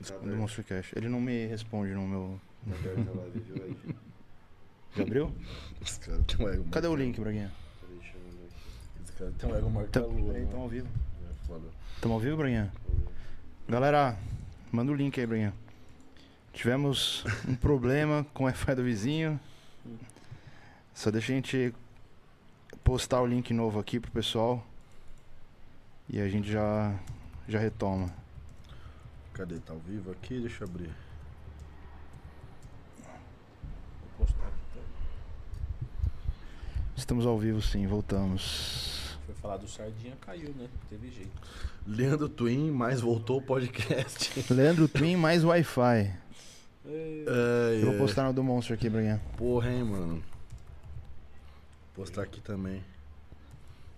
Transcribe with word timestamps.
do 0.00 0.64
Cash. 0.64 0.92
Ele 0.96 1.08
não 1.08 1.20
me 1.20 1.46
responde 1.46 1.92
no 1.92 2.06
meu. 2.06 2.40
Já 4.96 5.02
abriu? 5.02 5.32
Esse 5.80 6.00
cara 6.00 6.18
tem 6.26 6.44
um 6.44 6.48
ego 6.48 6.64
Cadê 6.70 6.88
o 6.88 6.96
link, 6.96 7.20
Braguinha? 7.20 7.52
Esse 9.02 9.12
cara 9.12 9.30
tem 9.38 9.50
um 9.50 9.56
ego 9.56 9.70
marca 9.70 9.90
Tá- 9.90 10.00
lua. 10.06 10.32
Peraí, 10.32 10.46
tamo 10.46 10.62
ao 10.62 10.68
vivo. 10.68 10.88
É 11.30 11.46
foda. 11.46 11.68
Tamo 12.00 12.14
ao 12.14 12.20
vivo, 12.20 12.36
Braguinha? 12.38 12.72
Galera, 13.68 14.18
manda 14.72 14.90
o 14.90 14.94
link 14.94 15.18
aí, 15.20 15.26
Braguinha. 15.26 15.54
Tivemos 16.52 17.24
um 17.46 17.54
problema 17.54 18.26
com 18.34 18.44
o 18.44 18.46
Wi-Fi 18.46 18.74
do 18.74 18.82
vizinho. 18.82 19.38
Só 20.94 21.10
deixa 21.10 21.32
a 21.32 21.36
gente 21.36 21.72
postar 22.82 23.20
o 23.20 23.26
link 23.26 23.52
novo 23.54 23.78
aqui 23.78 24.00
pro 24.00 24.10
pessoal. 24.10 24.66
E 26.08 26.20
a 26.20 26.28
gente 26.28 26.50
já, 26.50 26.92
já 27.48 27.58
retoma. 27.58 28.12
Cadê? 29.34 29.58
Tá 29.58 29.72
ao 29.72 29.78
vivo 29.80 30.10
aqui? 30.10 30.40
Deixa 30.40 30.64
eu 30.64 30.68
abrir. 30.68 30.90
Vou 34.18 34.26
postar 34.26 34.46
aqui, 34.46 34.56
então. 34.70 34.82
Estamos 36.96 37.26
ao 37.26 37.38
vivo 37.38 37.62
sim, 37.62 37.86
voltamos. 37.86 39.16
Foi 39.26 39.34
falar 39.36 39.56
do 39.58 39.68
Sardinha, 39.68 40.16
caiu, 40.20 40.50
né? 40.54 40.68
Não 40.72 40.88
teve 40.88 41.10
jeito. 41.10 41.30
Leandro 41.86 42.28
Twin, 42.28 42.70
mais 42.70 43.00
voltou 43.00 43.38
o 43.38 43.42
podcast. 43.42 44.44
Leandro 44.52 44.88
Twin 44.88 45.16
mais 45.16 45.44
Wi-Fi. 45.44 45.80
É, 46.86 47.24
Ai, 47.28 47.76
Eu 47.82 47.86
vou 47.86 47.92
ai. 47.92 47.98
postar 47.98 48.24
no 48.24 48.32
do 48.32 48.42
Monstro 48.42 48.74
aqui, 48.74 48.88
Braguinha. 48.90 49.20
Porra, 49.36 49.70
hein, 49.70 49.84
mano. 49.84 50.14
Vou 51.94 52.04
postar 52.04 52.22
aqui 52.22 52.40
também. 52.40 52.82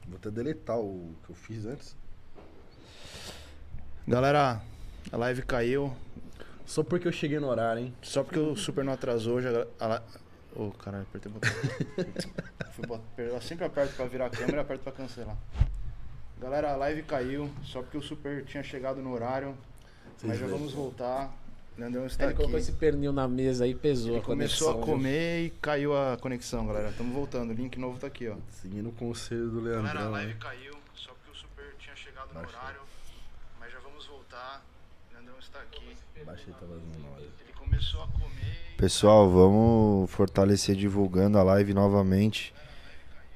Vou 0.06 0.16
até 0.16 0.30
deletar 0.30 0.78
o 0.78 1.14
que 1.24 1.30
eu 1.30 1.36
fiz 1.36 1.64
antes. 1.64 1.96
Galera, 4.06 4.60
a 5.12 5.16
live 5.16 5.42
caiu. 5.42 5.94
Só 6.66 6.82
porque 6.82 7.06
eu 7.06 7.12
cheguei 7.12 7.38
no 7.38 7.48
horário, 7.48 7.82
hein? 7.84 7.94
Só 8.02 8.22
porque 8.24 8.38
o 8.38 8.56
Super 8.56 8.84
não 8.84 8.92
atrasou, 8.92 9.40
já. 9.42 9.66
A. 9.78 10.00
Ô, 10.54 10.70
caralho, 10.70 11.04
apertei 11.04 11.30
o 11.30 11.34
botão. 11.34 11.50
Fui 12.72 12.86
bot- 12.86 13.02
Eu 13.18 13.40
sempre 13.40 13.64
aperto 13.64 13.94
pra 13.94 14.06
virar 14.06 14.26
a 14.26 14.30
câmera 14.30 14.58
e 14.58 14.60
aperto 14.60 14.82
pra 14.84 14.92
cancelar. 14.92 15.36
Galera, 16.40 16.72
a 16.72 16.76
live 16.76 17.02
caiu, 17.02 17.50
só 17.64 17.82
porque 17.82 17.96
o 17.98 18.02
Super 18.02 18.44
tinha 18.44 18.62
chegado 18.62 19.00
no 19.02 19.12
horário. 19.12 19.56
Vocês 20.16 20.30
mas 20.30 20.38
já 20.38 20.46
vamos 20.46 20.72
voltar. 20.72 21.32
Leandrão 21.76 22.04
está 22.06 22.24
Ele 22.24 22.32
aqui. 22.32 22.36
colocou 22.38 22.58
esse 22.58 22.72
pernil 22.72 23.12
na 23.12 23.26
mesa 23.26 23.64
aí, 23.64 23.74
pesou 23.74 24.12
Ele 24.12 24.18
a 24.20 24.22
começou 24.22 24.68
a 24.68 24.72
conexão, 24.74 24.86
viu? 24.86 24.94
comer 24.96 25.44
e 25.46 25.50
caiu 25.50 25.96
a 25.96 26.16
conexão, 26.18 26.66
galera. 26.66 26.90
Estamos 26.90 27.14
voltando. 27.14 27.50
O 27.50 27.54
link 27.54 27.78
novo 27.78 27.98
tá 27.98 28.06
aqui, 28.08 28.28
ó. 28.28 28.36
Seguindo 28.60 28.88
o 28.90 28.92
conselho 28.92 29.48
do 29.48 29.62
Galera, 29.62 29.78
a 29.78 29.82
Leandrão. 29.82 30.10
live 30.12 30.32
né? 30.34 30.38
caiu, 30.38 30.74
só 30.94 31.12
porque 31.12 31.30
o 31.30 31.34
Super 31.34 31.74
tinha 31.78 31.96
chegado 31.96 32.32
no 32.34 32.40
horário. 32.40 32.80
Mas 33.58 33.72
já 33.72 33.78
vamos 33.80 34.04
voltar. 34.06 34.62
Aqui. 35.60 35.96
Baixei, 36.24 36.52
tá 36.54 36.60
vazando. 36.66 36.86
Ele 37.18 37.52
começou 37.58 38.02
a 38.02 38.06
comer. 38.08 38.76
Pessoal, 38.76 39.30
vamos 39.30 40.10
fortalecer 40.10 40.74
divulgando 40.76 41.38
a 41.38 41.42
live 41.42 41.72
novamente. 41.74 42.52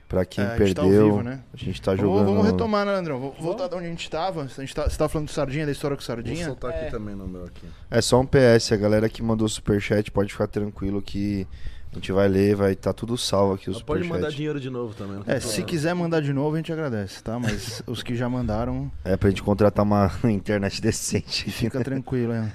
Pra 0.08 0.24
quem 0.24 0.44
É, 0.44 0.48
tá 0.50 0.54
perdeu, 0.56 0.88
vivo, 1.10 1.22
né? 1.22 1.42
a 1.52 1.56
gente 1.56 1.82
tá 1.82 1.96
jogando. 1.96 2.26
vamos 2.26 2.46
retomar, 2.46 2.86
né, 2.86 2.92
Leandrão? 2.92 3.18
Vamos 3.18 3.38
voltar 3.40 3.66
de 3.66 3.74
onde 3.74 3.86
a 3.86 3.88
gente 3.88 4.08
tava. 4.08 4.42
A 4.42 4.46
gente 4.46 4.72
tá, 4.72 4.88
você 4.88 4.96
tá 4.96 5.08
falando 5.08 5.26
do 5.26 5.32
Sardinha, 5.32 5.66
da 5.66 5.72
história 5.72 5.96
com 5.96 6.00
o 6.02 6.06
Vou 6.06 6.14
Sardinha? 6.14 6.44
soltar 6.46 6.70
aqui 6.70 6.84
É. 6.84 6.90
também 6.90 7.16
no 7.16 7.26
meu 7.26 7.44
aqui. 7.44 7.66
É 7.90 8.00
só 8.00 8.20
um 8.20 8.24
PS, 8.24 8.70
a 8.70 8.76
galera 8.76 9.08
que 9.08 9.20
mandou 9.20 9.48
superchat 9.48 10.08
pode 10.12 10.30
ficar 10.30 10.46
tranquilo 10.46 11.02
que 11.02 11.44
a 11.92 11.94
gente 11.94 12.12
vai 12.12 12.28
ler, 12.28 12.54
vai 12.54 12.72
estar 12.72 12.92
tudo 12.92 13.16
salvo 13.16 13.54
aqui 13.54 13.70
o 13.70 13.72
Mas 13.72 13.82
pode 13.82 14.04
mandar 14.04 14.30
dinheiro 14.30 14.60
de 14.60 14.68
novo 14.68 14.94
também. 14.94 15.22
É, 15.26 15.40
se 15.40 15.62
quiser 15.62 15.94
mandar 15.94 16.20
de 16.20 16.32
novo, 16.32 16.54
a 16.54 16.58
gente 16.58 16.72
agradece, 16.72 17.22
tá? 17.22 17.38
Mas 17.38 17.82
os 17.86 18.02
que 18.02 18.14
já 18.14 18.28
mandaram, 18.28 18.90
É 19.04 19.16
pra 19.16 19.30
gente 19.30 19.42
contratar 19.42 19.82
uma 19.84 20.10
internet 20.24 20.80
decente. 20.82 21.50
fica 21.50 21.82
tranquilo, 21.82 22.34
hein? 22.34 22.52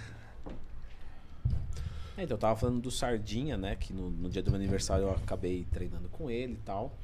É, 2.18 2.24
então, 2.24 2.36
eu 2.36 2.40
tava 2.40 2.56
falando 2.56 2.80
do 2.80 2.92
Sardinha, 2.92 3.58
né? 3.58 3.76
Que 3.76 3.94
no, 3.94 4.12
no 4.12 4.30
dia 4.30 4.44
do 4.44 4.52
meu 4.52 4.60
aniversário 4.60 5.06
eu 5.06 5.12
acabei 5.12 5.66
treinando 5.72 6.08
com 6.10 6.30
ele 6.30 6.54
e 6.54 6.64
tal. 6.64 6.96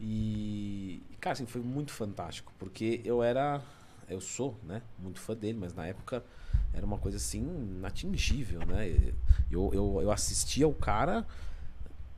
E, 0.00 1.02
cara, 1.20 1.34
assim, 1.34 1.46
foi 1.46 1.60
muito 1.60 1.92
fantástico, 1.92 2.52
porque 2.58 3.00
eu 3.04 3.22
era. 3.22 3.60
Eu 4.08 4.20
sou, 4.20 4.58
né? 4.66 4.82
Muito 4.98 5.20
fã 5.20 5.34
dele, 5.36 5.56
mas 5.60 5.72
na 5.72 5.86
época 5.86 6.22
era 6.72 6.84
uma 6.84 6.98
coisa 6.98 7.16
assim, 7.16 7.40
inatingível, 7.76 8.60
né? 8.66 8.88
Eu, 9.50 9.70
eu, 9.72 9.98
eu 10.02 10.10
assistia 10.10 10.66
o 10.66 10.74
cara 10.74 11.26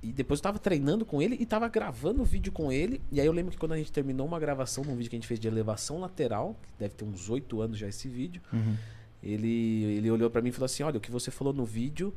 e 0.02 0.12
depois 0.12 0.38
eu 0.38 0.42
tava 0.44 0.58
treinando 0.58 1.04
com 1.04 1.20
ele 1.20 1.36
e 1.40 1.44
tava 1.46 1.68
gravando 1.68 2.24
vídeo 2.24 2.52
com 2.52 2.70
ele. 2.70 3.00
E 3.10 3.20
aí 3.20 3.26
eu 3.26 3.32
lembro 3.32 3.50
que 3.52 3.58
quando 3.58 3.72
a 3.72 3.76
gente 3.76 3.90
terminou 3.92 4.26
uma 4.26 4.38
gravação 4.38 4.84
num 4.84 4.94
vídeo 4.96 5.10
que 5.10 5.16
a 5.16 5.18
gente 5.18 5.26
fez 5.28 5.40
de 5.40 5.48
elevação 5.48 5.98
lateral, 6.00 6.54
que 6.62 6.68
deve 6.78 6.94
ter 6.94 7.04
uns 7.04 7.28
oito 7.28 7.60
anos 7.60 7.76
já 7.78 7.88
esse 7.88 8.08
vídeo, 8.08 8.40
Uhum. 8.52 8.76
ele, 9.22 9.84
ele 9.96 10.10
olhou 10.10 10.30
pra 10.30 10.40
mim 10.42 10.48
e 10.50 10.52
falou 10.52 10.66
assim: 10.66 10.82
Olha, 10.82 10.98
o 10.98 11.00
que 11.00 11.10
você 11.10 11.30
falou 11.30 11.52
no 11.52 11.64
vídeo 11.64 12.14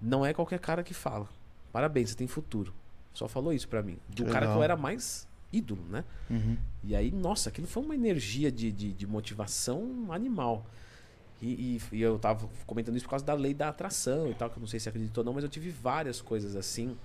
não 0.00 0.24
é 0.24 0.32
qualquer 0.32 0.58
cara 0.58 0.82
que 0.82 0.94
fala. 0.94 1.28
Parabéns, 1.72 2.10
você 2.10 2.16
tem 2.16 2.26
futuro. 2.26 2.72
Só 3.12 3.28
falou 3.28 3.52
isso 3.52 3.68
pra 3.68 3.82
mim. 3.82 3.96
Do 4.08 4.24
Que 4.24 4.30
cara 4.30 4.40
que 4.46 4.50
legal. 4.52 4.58
eu 4.58 4.62
era 4.62 4.76
mais 4.76 5.26
ídolo, 5.52 5.82
né? 5.90 6.04
Uhum. 6.30 6.56
E 6.84 6.94
aí, 6.96 7.10
nossa, 7.10 7.48
aquilo 7.48 7.66
foi 7.66 7.82
uma 7.82 7.94
energia 7.94 8.50
de, 8.52 8.70
de, 8.72 8.92
de 8.92 9.06
motivação 9.06 10.06
animal. 10.10 10.66
E, 11.42 11.78
e- 11.92 11.96
e 11.96 12.02
eu 12.02 12.18
tava 12.18 12.48
comentando 12.66 12.96
isso 12.96 13.04
por 13.04 13.10
causa 13.10 13.24
da 13.24 13.34
lei 13.34 13.52
da 13.52 13.68
atração 13.68 14.30
e 14.30 14.34
tal, 14.34 14.48
que 14.48 14.56
eu 14.56 14.60
não 14.60 14.66
sei 14.66 14.80
se 14.80 14.88
acreditou 14.88 15.22
ou 15.22 15.26
não, 15.26 15.32
mas 15.34 15.44
eu 15.44 15.50
tive 15.50 15.70
várias 15.70 16.20
coisas 16.20 16.56
assim. 16.56 16.96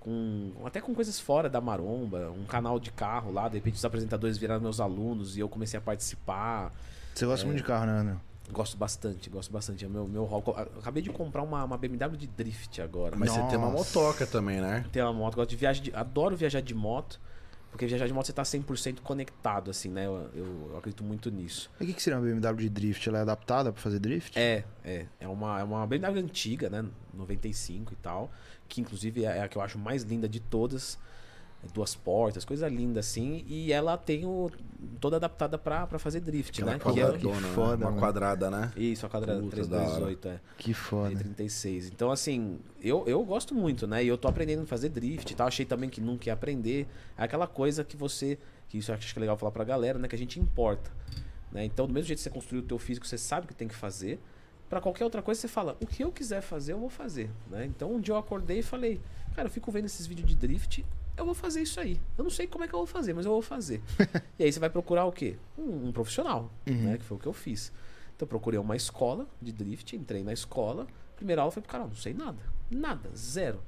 Com, 0.00 0.52
até 0.64 0.80
com 0.80 0.94
coisas 0.94 1.18
fora 1.18 1.48
da 1.50 1.60
maromba, 1.60 2.30
um 2.30 2.44
canal 2.44 2.78
de 2.78 2.90
carro 2.92 3.32
lá, 3.32 3.48
de 3.48 3.56
repente 3.56 3.74
os 3.74 3.84
apresentadores 3.84 4.38
viraram 4.38 4.60
meus 4.60 4.80
alunos 4.80 5.36
e 5.36 5.40
eu 5.40 5.48
comecei 5.48 5.76
a 5.76 5.80
participar. 5.80 6.72
Você 7.14 7.26
gosta 7.26 7.44
muito 7.44 7.58
de 7.58 7.64
carro, 7.64 7.86
né, 7.86 7.92
Leandrão? 7.94 8.20
Gosto 8.50 8.76
bastante, 8.78 9.28
gosto 9.28 9.52
bastante. 9.52 9.84
É 9.84 9.88
meu, 9.88 10.06
meu 10.08 10.24
hobby. 10.24 10.52
Acabei 10.78 11.02
de 11.02 11.10
comprar 11.10 11.42
uma, 11.42 11.64
uma 11.64 11.76
BMW 11.76 12.16
de 12.16 12.26
drift 12.28 12.80
agora. 12.80 13.14
Mas 13.16 13.32
você 13.32 13.42
tem 13.42 13.58
uma 13.58 13.68
Nossa. 13.70 13.98
motoca 14.00 14.26
também, 14.26 14.58
né? 14.60 14.86
Tem 14.90 15.02
uma 15.02 15.12
moto, 15.12 15.34
gosto 15.34 15.50
de 15.50 15.56
viagem 15.56 15.82
de, 15.82 15.94
adoro 15.94 16.34
viajar 16.36 16.62
de 16.62 16.74
moto, 16.74 17.20
porque 17.70 17.86
viajar 17.86 18.06
de 18.06 18.12
moto 18.12 18.26
você 18.26 18.32
tá 18.32 18.42
100% 18.42 19.00
conectado 19.00 19.70
assim, 19.70 19.90
né? 19.90 20.06
Eu, 20.06 20.30
eu, 20.34 20.68
eu 20.70 20.78
acredito 20.78 21.04
muito 21.04 21.30
nisso. 21.30 21.70
E 21.80 21.84
o 21.84 21.86
que, 21.86 21.92
que 21.92 22.02
seria 22.02 22.18
uma 22.18 22.26
BMW 22.26 22.62
de 22.62 22.68
drift? 22.68 23.08
Ela 23.08 23.18
é 23.18 23.22
adaptada 23.22 23.72
pra 23.72 23.80
fazer 23.80 23.98
drift? 23.98 24.38
É, 24.38 24.64
é, 24.84 25.06
é 25.20 25.28
uma 25.28 25.60
é 25.60 25.64
uma 25.64 25.86
BMW 25.86 26.18
antiga, 26.18 26.70
né? 26.70 26.84
95 27.14 27.92
e 27.92 27.96
tal, 27.96 28.30
que 28.68 28.80
inclusive 28.80 29.24
é 29.24 29.42
a 29.42 29.48
que 29.48 29.56
eu 29.56 29.62
acho 29.62 29.78
mais 29.78 30.02
linda 30.02 30.28
de 30.28 30.40
todas. 30.40 30.98
Duas 31.74 31.94
portas, 31.94 32.44
coisa 32.44 32.68
linda 32.68 33.00
assim, 33.00 33.44
e 33.48 33.72
ela 33.72 33.96
tem 33.98 34.24
o 34.24 34.48
toda 35.00 35.16
adaptada 35.16 35.58
pra 35.58 35.86
pra 35.88 35.98
fazer 35.98 36.20
drift, 36.20 36.62
Aquela 36.62 36.72
né? 36.72 36.78
Que 36.78 36.88
é, 37.00 37.04
quadradona, 37.04 37.40
né? 37.40 37.52
foda, 37.52 37.84
Uma 37.84 37.90
mano. 37.90 37.98
quadrada, 38.00 38.48
né? 38.50 38.72
isso, 38.76 39.04
a 39.04 39.08
quadrada 39.08 39.40
Puta, 39.40 39.66
da 39.66 39.76
hora. 39.78 39.86
328, 40.06 40.28
é. 40.28 40.40
Que 40.56 40.72
foda. 40.72 41.16
36. 41.16 41.88
Então, 41.88 42.12
assim, 42.12 42.60
eu, 42.80 43.02
eu 43.08 43.22
gosto 43.24 43.56
muito, 43.56 43.88
né? 43.88 44.04
E 44.04 44.08
eu 44.08 44.16
tô 44.16 44.28
aprendendo 44.28 44.62
a 44.62 44.66
fazer 44.66 44.88
drift 44.88 45.30
e 45.32 45.34
tal. 45.34 45.48
Achei 45.48 45.66
também 45.66 45.90
que 45.90 46.00
nunca 46.00 46.28
ia 46.28 46.32
aprender. 46.32 46.86
É 47.16 47.24
aquela 47.24 47.46
coisa 47.48 47.82
que 47.82 47.96
você. 47.96 48.38
Que 48.68 48.78
isso 48.78 48.92
eu 48.92 48.94
acho 48.94 49.12
que 49.12 49.18
é 49.18 49.20
legal 49.20 49.36
falar 49.36 49.50
pra 49.50 49.64
galera, 49.64 49.98
né? 49.98 50.06
Que 50.06 50.14
a 50.14 50.18
gente 50.18 50.38
importa. 50.38 50.90
Né? 51.50 51.64
Então, 51.64 51.86
do 51.88 51.92
mesmo 51.92 52.06
jeito 52.06 52.18
que 52.18 52.22
você 52.22 52.30
construiu 52.30 52.62
o 52.62 52.66
teu 52.66 52.78
físico, 52.78 53.04
você 53.06 53.18
sabe 53.18 53.46
o 53.46 53.48
que 53.48 53.54
tem 53.54 53.66
que 53.66 53.74
fazer. 53.74 54.20
Pra 54.70 54.80
qualquer 54.80 55.02
outra 55.04 55.22
coisa, 55.22 55.40
você 55.40 55.48
fala, 55.48 55.76
o 55.80 55.86
que 55.86 56.04
eu 56.04 56.12
quiser 56.12 56.42
fazer, 56.42 56.74
eu 56.74 56.78
vou 56.78 56.90
fazer. 56.90 57.30
Né? 57.50 57.64
Então, 57.64 57.90
um 57.94 58.00
dia 58.00 58.12
eu 58.12 58.18
acordei 58.18 58.58
e 58.58 58.62
falei, 58.62 59.00
cara, 59.34 59.48
eu 59.48 59.50
fico 59.50 59.72
vendo 59.72 59.86
esses 59.86 60.06
vídeos 60.06 60.28
de 60.28 60.36
drift, 60.36 60.84
eu 61.18 61.24
vou 61.24 61.34
fazer 61.34 61.62
isso 61.62 61.80
aí. 61.80 62.00
Eu 62.16 62.24
não 62.24 62.30
sei 62.30 62.46
como 62.46 62.64
é 62.64 62.68
que 62.68 62.74
eu 62.74 62.78
vou 62.78 62.86
fazer, 62.86 63.12
mas 63.12 63.26
eu 63.26 63.32
vou 63.32 63.42
fazer. 63.42 63.82
e 64.38 64.44
aí 64.44 64.52
você 64.52 64.60
vai 64.60 64.70
procurar 64.70 65.04
o 65.04 65.12
quê? 65.12 65.36
Um, 65.56 65.88
um 65.88 65.92
profissional, 65.92 66.50
né? 66.66 66.98
Que 66.98 67.04
foi 67.04 67.16
o 67.16 67.20
que 67.20 67.26
eu 67.26 67.32
fiz. 67.32 67.72
Então 68.14 68.26
eu 68.26 68.28
procurei 68.28 68.58
uma 68.58 68.76
escola 68.76 69.26
de 69.40 69.52
drift, 69.52 69.94
entrei 69.94 70.22
na 70.22 70.32
escola. 70.32 70.86
Primeira 71.16 71.42
aula 71.42 71.50
foi 71.52 71.62
pro 71.62 71.70
cara, 71.70 71.84
não 71.84 71.94
sei 71.94 72.14
nada. 72.14 72.38
Nada, 72.70 73.10
zero. 73.16 73.60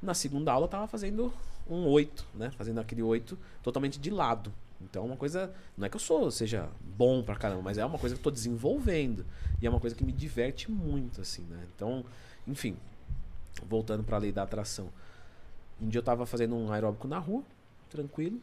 Na 0.00 0.14
segunda 0.14 0.52
aula 0.52 0.66
eu 0.66 0.68
tava 0.68 0.86
fazendo 0.86 1.32
um 1.68 1.86
8, 1.86 2.26
né? 2.34 2.50
Fazendo 2.52 2.80
aquele 2.80 3.02
8 3.02 3.38
totalmente 3.62 3.98
de 3.98 4.10
lado. 4.10 4.52
Então 4.80 5.02
é 5.02 5.06
uma 5.06 5.16
coisa. 5.16 5.52
Não 5.76 5.86
é 5.86 5.88
que 5.88 5.96
eu 5.96 6.00
sou, 6.00 6.30
seja 6.30 6.68
bom 6.80 7.22
pra 7.22 7.34
caramba, 7.34 7.62
mas 7.62 7.78
é 7.78 7.84
uma 7.84 7.98
coisa 7.98 8.14
que 8.14 8.20
eu 8.20 8.24
tô 8.24 8.30
desenvolvendo. 8.30 9.24
E 9.60 9.66
é 9.66 9.70
uma 9.70 9.80
coisa 9.80 9.96
que 9.96 10.04
me 10.04 10.12
diverte 10.12 10.70
muito, 10.70 11.20
assim, 11.20 11.42
né? 11.42 11.66
Então, 11.74 12.04
enfim, 12.46 12.76
voltando 13.68 14.04
pra 14.04 14.18
lei 14.18 14.32
da 14.32 14.42
atração. 14.42 14.88
Um 15.80 15.88
dia 15.88 15.98
eu 15.98 16.02
tava 16.02 16.24
fazendo 16.26 16.56
um 16.56 16.72
aeróbico 16.72 17.06
na 17.06 17.18
rua, 17.18 17.42
tranquilo. 17.90 18.40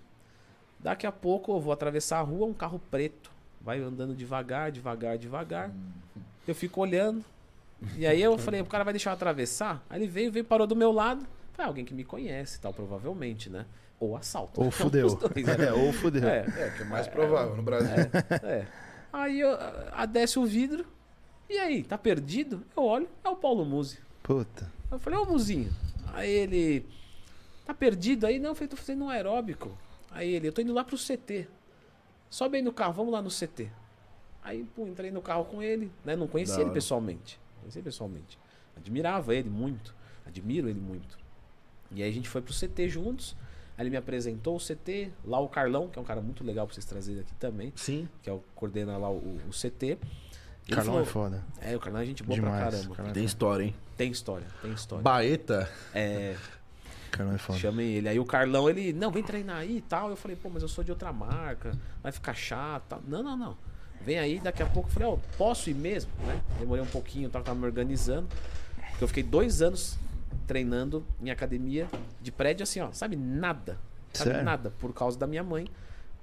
Daqui 0.80 1.08
a 1.08 1.12
pouco 1.12 1.54
eu 1.54 1.60
vou 1.60 1.72
atravessar 1.74 2.20
a 2.20 2.22
rua, 2.22 2.46
um 2.46 2.54
carro 2.54 2.80
preto. 2.92 3.32
Vai 3.62 3.80
andando 3.80 4.14
devagar, 4.14 4.72
devagar, 4.72 5.18
devagar. 5.18 5.72
Eu 6.48 6.54
fico 6.54 6.82
olhando. 6.82 7.24
E 7.98 8.06
aí 8.06 8.22
eu 8.22 8.38
falei, 8.38 8.62
o 8.62 8.66
cara 8.66 8.84
vai 8.84 8.94
deixar 8.94 9.12
eu 9.12 9.14
atravessar? 9.16 9.84
Aí 9.90 10.02
ele 10.02 10.08
veio, 10.08 10.32
veio, 10.32 10.46
parou 10.46 10.68
do 10.68 10.76
meu 10.76 10.92
lado. 10.92 11.26
Falei, 11.54 11.66
ah, 11.66 11.68
alguém 11.68 11.86
que 11.86 11.94
me 11.94 12.04
conhece 12.04 12.58
e 12.58 12.60
tal, 12.62 12.74
provavelmente, 12.74 13.50
né? 13.50 13.66
Ou 14.00 14.18
assalto. 14.18 14.62
Ou 14.62 14.70
fudeu. 14.72 15.16
Dois, 15.16 15.46
né? 15.46 15.56
É, 15.68 15.74
ou 15.74 15.94
fudeu. 15.94 16.28
É, 16.28 16.40
É, 16.40 16.74
que 16.76 16.82
é 16.82 16.86
mais 16.86 17.08
provável 17.08 17.56
no 17.56 17.64
Brasil. 17.64 17.96
é. 18.44 18.66
Aí 19.12 19.40
eu, 19.40 19.56
a, 19.94 20.06
desce 20.06 20.40
o 20.40 20.46
vidro. 20.46 20.86
E 21.50 21.58
aí, 21.58 21.84
tá 21.84 21.98
perdido? 21.98 22.64
Eu 22.76 22.84
olho, 22.84 23.08
é 23.24 23.30
o 23.30 23.36
Paulo 23.36 23.64
Musi. 23.64 24.00
Puta. 24.24 24.70
Eu 24.92 25.00
falei, 25.00 25.20
ô 25.20 25.26
Muzinho. 25.26 25.72
Aí 26.14 26.30
ele. 26.30 26.86
Tá 27.66 27.74
perdido 27.74 28.26
aí? 28.26 28.40
Não, 28.40 28.50
eu 28.50 28.56
falei, 28.56 28.68
tô 28.68 28.76
fazendo 28.78 29.06
um 29.06 29.10
aeróbico. 29.10 29.78
Aí 30.12 30.34
ele, 30.34 30.48
eu 30.48 30.54
tô 30.54 30.62
indo 30.62 30.74
lá 30.74 30.84
pro 30.84 30.98
CT. 30.98 31.48
Sobe 32.30 32.58
aí 32.58 32.64
no 32.64 32.74
carro, 32.74 32.94
vamos 32.94 33.14
lá 33.14 33.22
no 33.22 33.30
CT. 33.30 33.70
Aí, 34.44 34.64
pô, 34.76 34.86
entrei 34.88 35.12
no 35.12 35.22
carro 35.22 35.46
com 35.46 35.62
ele, 35.64 35.92
né? 36.04 36.16
Não 36.16 36.28
conhecia 36.28 36.62
ele 36.62 36.72
pessoalmente. 36.72 37.40
Conhecia 37.62 37.80
ele 37.80 37.86
pessoalmente. 37.86 38.38
Admirava 38.76 39.34
ele 39.34 39.50
muito. 39.50 39.96
Admiro 40.26 40.68
ele 40.68 40.80
muito. 40.80 41.18
E 41.92 42.02
aí 42.04 42.10
a 42.10 42.14
gente 42.14 42.28
foi 42.28 42.42
pro 42.42 42.54
CT 42.54 42.90
juntos. 42.90 43.36
Aí 43.78 43.84
ele 43.84 43.90
me 43.90 43.98
apresentou 43.98 44.56
o 44.56 44.60
CT, 44.60 45.12
lá 45.26 45.40
o 45.40 45.48
Carlão, 45.50 45.88
que 45.88 45.98
é 45.98 46.02
um 46.02 46.06
cara 46.06 46.22
muito 46.22 46.44
legal 46.44 46.68
pra 46.68 46.74
vocês 46.76 46.86
trazerem 46.86 47.22
aqui 47.22 47.34
também, 47.36 47.74
Sim. 47.76 48.08
que 48.22 48.30
é 48.30 48.34
o 48.34 48.44
coordena 48.54 48.98
lá 48.98 49.10
o, 49.10 49.18
o 49.18 49.50
CT. 49.52 49.86
Ele 50.68 50.76
Carlão 50.76 51.00
é 51.00 51.06
falou- 51.06 51.30
foda. 51.32 51.44
é, 51.60 51.76
o 51.76 51.80
Carlão 51.80 52.02
é 52.02 52.06
gente 52.06 52.22
boa 52.24 52.36
Demais. 52.36 52.56
pra 52.62 52.72
caramba. 52.72 52.96
Carlão 52.96 53.12
é 53.12 53.14
Tem 53.16 53.24
história, 53.26 53.64
hein? 53.64 53.76
Tem 53.98 54.12
história, 54.12 54.48
tem 54.62 54.72
história. 54.74 55.04
Baeta. 55.04 55.70
É, 55.94 56.36
Carlão 57.18 57.36
é 57.36 57.38
foda. 57.38 57.60
chamei 57.60 57.98
ele. 57.98 58.10
Aí 58.10 58.20
o 58.20 58.26
Carlão, 58.26 58.70
ele, 58.70 58.92
não, 58.92 59.12
vem 59.12 59.24
treinar 59.24 59.58
aí 59.58 59.78
e 59.78 59.82
tal. 59.82 60.10
Eu 60.10 60.16
falei, 60.16 60.36
pô, 60.36 60.50
mas 60.50 60.64
eu 60.64 60.70
sou 60.70 60.84
de 60.84 60.92
outra 60.92 61.14
marca, 61.14 61.78
vai 62.02 62.12
ficar 62.12 62.34
chato. 62.34 62.84
tal. 62.90 63.02
Não, 63.08 63.22
não, 63.22 63.38
não. 63.38 63.58
Vem 64.02 64.20
aí, 64.20 64.40
daqui 64.40 64.62
a 64.62 64.66
pouco 64.66 64.90
eu 64.90 64.94
falei, 64.94 65.08
ó, 65.08 65.18
posso 65.38 65.70
ir 65.70 65.76
mesmo, 65.76 66.12
né? 66.26 66.42
Demorei 66.60 66.84
um 66.84 66.88
pouquinho, 66.88 67.30
tava, 67.30 67.46
tava 67.46 67.58
me 67.58 67.66
organizando. 67.66 68.28
Porque 68.90 69.04
eu 69.04 69.08
fiquei 69.08 69.24
dois 69.24 69.62
anos 69.62 69.98
treinando 70.46 71.06
em 71.22 71.30
academia 71.30 71.88
de 72.22 72.32
prédio 72.32 72.64
assim, 72.64 72.82
ó, 72.82 72.92
sabe, 72.92 73.16
nada. 73.16 73.78
Sabe, 74.12 74.32
Sério? 74.32 74.46
nada. 74.46 74.74
Por 74.80 74.94
causa 74.94 75.18
da 75.18 75.26
minha 75.26 75.44
mãe, 75.44 75.68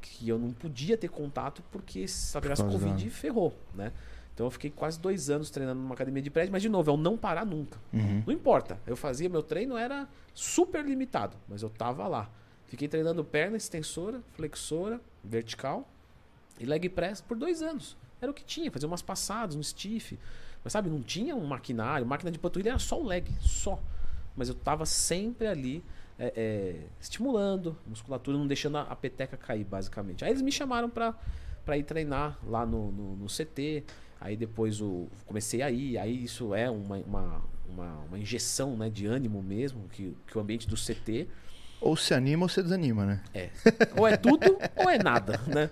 que 0.01 0.29
eu 0.29 0.39
não 0.39 0.53
podia 0.53 0.97
ter 0.97 1.09
contato 1.09 1.63
porque 1.71 2.07
se 2.07 2.37
ela 2.37 2.43
pegasse 2.43 2.63
causa 2.63 2.79
Covid, 2.79 3.11
ferrou, 3.11 3.57
né? 3.75 3.93
Então 4.35 4.47
eu 4.47 4.50
fiquei 4.50 4.71
quase 4.71 4.99
dois 4.99 5.29
anos 5.29 5.50
treinando 5.50 5.81
numa 5.81 5.94
academia 5.94 6.23
de 6.23 6.31
prédio, 6.31 6.53
mas 6.53 6.62
de 6.62 6.69
novo, 6.69 6.91
é 6.91 6.94
o 6.94 6.97
não 6.97 7.17
parar 7.17 7.44
nunca. 7.44 7.79
Uhum. 7.93 8.23
Não 8.27 8.32
importa. 8.32 8.79
Eu 8.87 8.97
fazia, 8.97 9.29
meu 9.29 9.43
treino 9.43 9.77
era 9.77 10.09
super 10.35 10.85
limitado, 10.85 11.37
mas 11.49 11.62
eu 11.62 11.69
tava 11.69 12.06
lá. 12.06 12.31
Fiquei 12.67 12.88
treinando 12.88 13.25
perna, 13.25 13.56
extensora, 13.56 14.23
flexora, 14.32 15.00
vertical 15.25 15.88
e 16.59 16.65
leg 16.65 16.88
press 16.88 17.21
por 17.21 17.37
dois 17.37 17.62
anos. 17.62 17.97
Era 18.21 18.31
o 18.31 18.35
que 18.35 18.44
tinha, 18.44 18.71
fazia 18.71 18.87
umas 18.87 19.03
passadas, 19.03 19.56
um 19.56 19.62
stiff. 19.62 20.19
Mas 20.62 20.73
sabe, 20.73 20.91
não 20.91 21.03
tinha 21.03 21.35
um 21.35 21.47
maquinário, 21.47 22.06
máquina 22.06 22.31
de 22.31 22.38
panturrilha 22.38 22.71
era 22.71 22.79
só 22.79 23.00
o 23.00 23.05
leg, 23.05 23.31
só. 23.41 23.81
Mas 24.37 24.49
eu 24.49 24.55
tava 24.55 24.87
sempre 24.87 25.47
ali 25.47 25.82
é, 26.19 26.32
é, 26.37 26.87
estimulando 27.00 27.77
musculatura, 27.87 28.37
não 28.37 28.47
deixando 28.47 28.77
a, 28.77 28.82
a 28.82 28.94
peteca 28.94 29.37
cair, 29.38 29.65
basicamente. 29.65 30.23
Aí 30.23 30.31
eles 30.31 30.43
me 30.43 30.53
chamaram 30.53 30.91
pra, 30.91 31.15
pra 31.65 31.79
ir 31.79 31.82
treinar 31.82 32.38
lá 32.47 32.67
no, 32.67 32.93
no, 32.93 33.17
no 33.17 33.27
CT. 33.27 33.85
Aí 34.20 34.37
depois 34.37 34.81
o, 34.81 35.08
comecei 35.26 35.62
a 35.62 35.70
ir. 35.70 35.96
Aí 35.99 36.22
isso 36.25 36.55
é 36.55 36.69
uma, 36.70 36.96
uma, 36.99 37.43
uma, 37.69 37.94
uma 38.08 38.19
injeção 38.19 38.76
né, 38.76 38.90
de 38.90 39.06
ânimo 39.06 39.43
mesmo, 39.43 39.88
que, 39.90 40.14
que 40.26 40.37
o 40.37 40.40
ambiente 40.40 40.69
do 40.69 40.76
CT 40.76 41.26
Ou 41.81 41.96
se 41.96 42.12
anima 42.12 42.44
ou 42.44 42.49
se 42.49 42.62
desanima, 42.62 43.06
né? 43.06 43.20
é. 43.34 43.49
Ou 43.96 44.06
é 44.06 44.17
tudo 44.17 44.58
ou 44.76 44.90
é 44.90 44.99
nada, 44.99 45.38
né? 45.46 45.70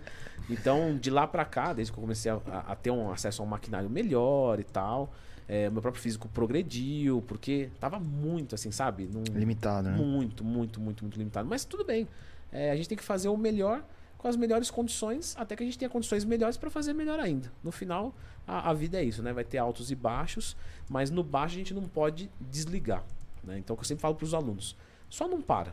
Então, 0.48 0.96
de 0.96 1.10
lá 1.10 1.26
pra 1.26 1.44
cá, 1.44 1.74
desde 1.74 1.92
que 1.92 1.98
eu 1.98 2.02
comecei 2.02 2.30
a, 2.32 2.36
a- 2.46 2.72
a 2.72 2.76
ter 2.76 2.90
um 2.90 3.10
acesso 3.10 3.42
a 3.42 3.44
um 3.44 3.48
maquinário 3.48 3.90
melhor 3.90 4.58
e 4.58 4.64
tal, 4.64 5.12
é, 5.46 5.68
meu 5.68 5.82
próprio 5.82 6.02
físico 6.02 6.26
progrediu, 6.28 7.22
porque 7.28 7.68
tava 7.78 8.00
muito 8.00 8.54
assim, 8.54 8.70
sabe? 8.70 9.06
Num- 9.12 9.22
Limitado, 9.38 9.90
né? 9.90 9.96
muito, 9.96 10.42
muito, 10.42 10.80
muito, 10.80 11.04
muito 11.04 11.18
limitado. 11.18 11.46
Mas 11.46 11.66
tudo 11.66 11.84
bem. 11.84 12.08
É, 12.50 12.70
a 12.70 12.76
gente 12.76 12.88
tem 12.88 12.96
que 12.96 13.04
fazer 13.04 13.28
o 13.28 13.36
melhor 13.36 13.84
com 14.19 14.26
as 14.26 14.37
melhores 14.37 14.70
condições, 14.70 15.37
até 15.38 15.55
que 15.55 15.62
a 15.62 15.67
gente 15.67 15.79
tenha 15.79 15.88
condições 15.88 16.25
melhores 16.25 16.56
para 16.56 16.69
fazer 16.69 16.93
melhor 16.93 17.20
ainda. 17.20 17.50
No 17.62 17.70
final, 17.70 18.12
a, 18.47 18.70
a 18.70 18.75
vida 18.75 18.99
é 18.99 19.05
isso, 19.05 19.23
né? 19.23 19.32
Vai 19.32 19.44
ter 19.44 19.59
altos 19.59 19.93
e 19.93 19.94
baixos, 19.94 20.56
mas 20.91 21.09
no 21.09 21.23
baixo 21.23 21.55
a 21.55 21.59
gente 21.59 21.73
não 21.73 21.85
pode 21.85 22.29
desligar. 22.41 23.05
Né? 23.44 23.59
Então, 23.59 23.75
o 23.75 23.76
que 23.76 23.85
eu 23.85 23.87
sempre 23.87 24.03
falo 24.03 24.17
para 24.17 24.25
os 24.25 24.35
alunos: 24.35 24.76
só 25.09 25.29
não 25.29 25.41
para. 25.41 25.73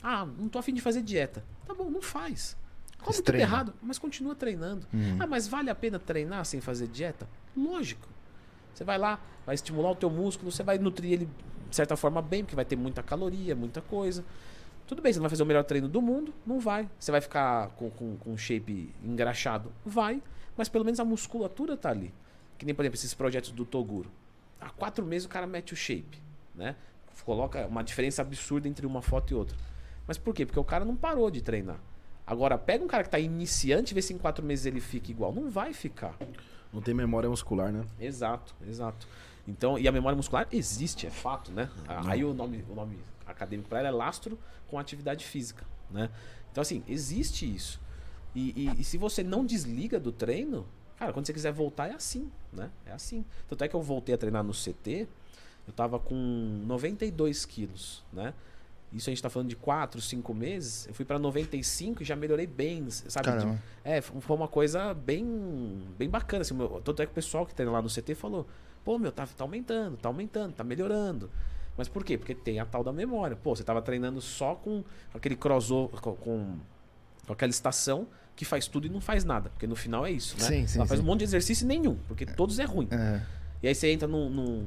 Ah, 0.00 0.24
não 0.24 0.48
tô 0.48 0.58
afim 0.58 0.72
de 0.72 0.80
fazer 0.80 1.02
dieta. 1.02 1.44
Tá 1.66 1.74
bom, 1.74 1.90
não 1.90 2.00
faz. 2.00 2.56
Come 2.98 3.08
Mas 3.08 3.20
tudo 3.20 3.34
errado, 3.36 3.74
mas 3.82 3.98
continua 3.98 4.34
treinando. 4.34 4.86
Hum. 4.94 5.16
Ah, 5.18 5.26
mas 5.26 5.48
vale 5.48 5.68
a 5.70 5.74
pena 5.74 5.98
treinar 5.98 6.44
sem 6.44 6.60
fazer 6.60 6.86
dieta? 6.86 7.28
Lógico. 7.56 8.08
Você 8.72 8.84
vai 8.84 8.98
lá, 8.98 9.20
vai 9.44 9.56
estimular 9.56 9.90
o 9.90 9.96
teu 9.96 10.08
músculo, 10.08 10.52
você 10.52 10.62
vai 10.62 10.78
nutrir 10.78 11.12
ele 11.12 11.28
de 11.68 11.76
certa 11.76 11.96
forma 11.96 12.22
bem, 12.22 12.44
porque 12.44 12.56
vai 12.56 12.64
ter 12.64 12.76
muita 12.76 13.02
caloria, 13.02 13.54
muita 13.54 13.80
coisa. 13.80 14.24
Tudo 14.88 15.02
bem, 15.02 15.12
você 15.12 15.18
não 15.18 15.24
vai 15.24 15.30
fazer 15.30 15.42
o 15.42 15.46
melhor 15.46 15.64
treino 15.64 15.86
do 15.86 16.00
mundo? 16.00 16.32
Não 16.46 16.58
vai. 16.58 16.88
Você 16.98 17.12
vai 17.12 17.20
ficar 17.20 17.68
com, 17.76 17.90
com, 17.90 18.16
com 18.16 18.38
shape 18.38 18.90
engraxado? 19.04 19.70
Vai. 19.84 20.22
Mas 20.56 20.70
pelo 20.70 20.82
menos 20.82 20.98
a 20.98 21.04
musculatura 21.04 21.76
tá 21.76 21.90
ali. 21.90 22.12
Que 22.56 22.64
nem, 22.64 22.74
por 22.74 22.82
exemplo, 22.82 22.96
esses 22.96 23.12
projetos 23.12 23.52
do 23.52 23.66
Toguro. 23.66 24.10
Há 24.58 24.70
quatro 24.70 25.04
meses 25.04 25.26
o 25.26 25.28
cara 25.28 25.46
mete 25.46 25.74
o 25.74 25.76
shape, 25.76 26.18
né? 26.54 26.74
Coloca 27.22 27.66
uma 27.66 27.84
diferença 27.84 28.22
absurda 28.22 28.66
entre 28.66 28.86
uma 28.86 29.02
foto 29.02 29.30
e 29.32 29.34
outra. 29.34 29.54
Mas 30.06 30.16
por 30.16 30.34
quê? 30.34 30.46
Porque 30.46 30.58
o 30.58 30.64
cara 30.64 30.86
não 30.86 30.96
parou 30.96 31.30
de 31.30 31.42
treinar. 31.42 31.78
Agora, 32.26 32.56
pega 32.56 32.82
um 32.82 32.88
cara 32.88 33.04
que 33.04 33.10
tá 33.10 33.18
iniciante 33.18 33.92
e 33.92 33.94
vê 33.94 34.00
se 34.00 34.14
em 34.14 34.18
quatro 34.18 34.42
meses 34.42 34.64
ele 34.64 34.80
fica 34.80 35.10
igual. 35.10 35.34
Não 35.34 35.50
vai 35.50 35.74
ficar. 35.74 36.16
Não 36.72 36.80
tem 36.80 36.94
memória 36.94 37.28
muscular, 37.28 37.70
né? 37.70 37.84
Exato, 38.00 38.54
exato. 38.66 39.06
Então, 39.46 39.78
e 39.78 39.86
a 39.86 39.92
memória 39.92 40.16
muscular 40.16 40.48
existe, 40.50 41.06
é 41.06 41.10
fato, 41.10 41.52
né? 41.52 41.68
Aí 41.86 42.24
o 42.24 42.32
nome, 42.32 42.64
o 42.70 42.74
nome 42.74 42.98
acadêmico 43.28 43.68
para 43.68 43.78
ela 43.80 43.88
é 43.88 43.90
lastro 43.92 44.38
com 44.68 44.78
atividade 44.78 45.24
física, 45.24 45.64
né? 45.90 46.10
Então, 46.50 46.62
assim, 46.62 46.82
existe 46.88 47.44
isso. 47.52 47.80
E, 48.34 48.52
e- 48.56 48.80
e 48.80 48.84
se 48.84 48.96
você 48.98 49.22
não 49.22 49.44
desliga 49.44 50.00
do 50.00 50.10
treino, 50.12 50.66
cara, 50.98 51.12
quando 51.12 51.26
você 51.26 51.32
quiser 51.32 51.52
voltar 51.52 51.88
é 51.88 51.94
assim, 51.94 52.30
né? 52.52 52.70
É 52.86 52.92
assim. 52.92 53.24
Tanto 53.48 53.62
é 53.64 53.68
que 53.68 53.74
eu 53.76 53.82
voltei 53.82 54.14
a 54.14 54.18
treinar 54.18 54.42
no 54.42 54.52
CT, 54.54 55.06
eu 55.66 55.72
tava 55.72 55.98
com 55.98 56.14
92 56.66 57.44
quilos, 57.44 58.02
né? 58.12 58.32
Isso 58.90 59.10
a 59.10 59.12
gente 59.12 59.22
tá 59.22 59.28
falando 59.28 59.50
de 59.50 59.56
4, 59.56 60.00
5 60.00 60.32
meses. 60.32 60.86
Eu 60.86 60.94
fui 60.94 61.04
para 61.04 61.18
95 61.18 62.02
e 62.02 62.06
já 62.06 62.16
melhorei 62.16 62.46
bem, 62.46 62.88
sabe? 62.90 63.26
Caramba. 63.26 63.58
é, 63.84 64.00
foi 64.00 64.34
uma 64.34 64.48
coisa 64.48 64.94
bem, 64.94 65.24
bem 65.98 66.08
bacana. 66.08 66.40
Assim, 66.40 66.54
meu, 66.54 66.80
tanto 66.82 67.02
é 67.02 67.04
que 67.06 67.12
o 67.12 67.14
pessoal 67.14 67.44
que 67.44 67.54
treina 67.54 67.70
lá 67.70 67.82
no 67.82 67.90
CT 67.90 68.14
falou: 68.14 68.46
pô, 68.82 68.98
meu, 68.98 69.12
tá, 69.12 69.26
tá 69.26 69.44
aumentando, 69.44 69.98
tá 69.98 70.08
aumentando, 70.08 70.54
tá 70.54 70.64
melhorando. 70.64 71.30
Mas 71.78 71.88
por 71.88 72.04
quê? 72.04 72.18
Porque 72.18 72.34
tem 72.34 72.58
a 72.58 72.66
tal 72.66 72.82
da 72.84 72.92
memória. 72.92 73.36
Pô, 73.36 73.54
você 73.54 73.62
tava 73.62 73.80
treinando 73.80 74.20
só 74.20 74.56
com 74.56 74.82
aquele 75.14 75.36
crossover, 75.36 76.00
com, 76.00 76.14
com, 76.16 76.56
aquela 77.28 77.50
estação 77.50 78.08
que 78.34 78.44
faz 78.44 78.66
tudo 78.66 78.86
e 78.86 78.90
não 78.90 79.00
faz 79.00 79.24
nada. 79.24 79.48
Porque 79.50 79.66
no 79.66 79.76
final 79.76 80.04
é 80.04 80.10
isso, 80.10 80.36
né? 80.38 80.44
Sim, 80.44 80.66
sim, 80.66 80.78
Ela 80.78 80.86
faz 80.86 80.98
sim. 80.98 81.04
um 81.04 81.08
monte 81.08 81.20
de 81.20 81.24
exercício 81.24 81.64
e 81.64 81.68
nenhum, 81.68 81.96
porque 82.08 82.26
todos 82.26 82.58
é 82.58 82.64
ruim. 82.64 82.88
É. 82.90 83.22
E 83.62 83.68
aí 83.68 83.74
você 83.74 83.90
entra 83.92 84.08
num, 84.08 84.28
num, 84.28 84.66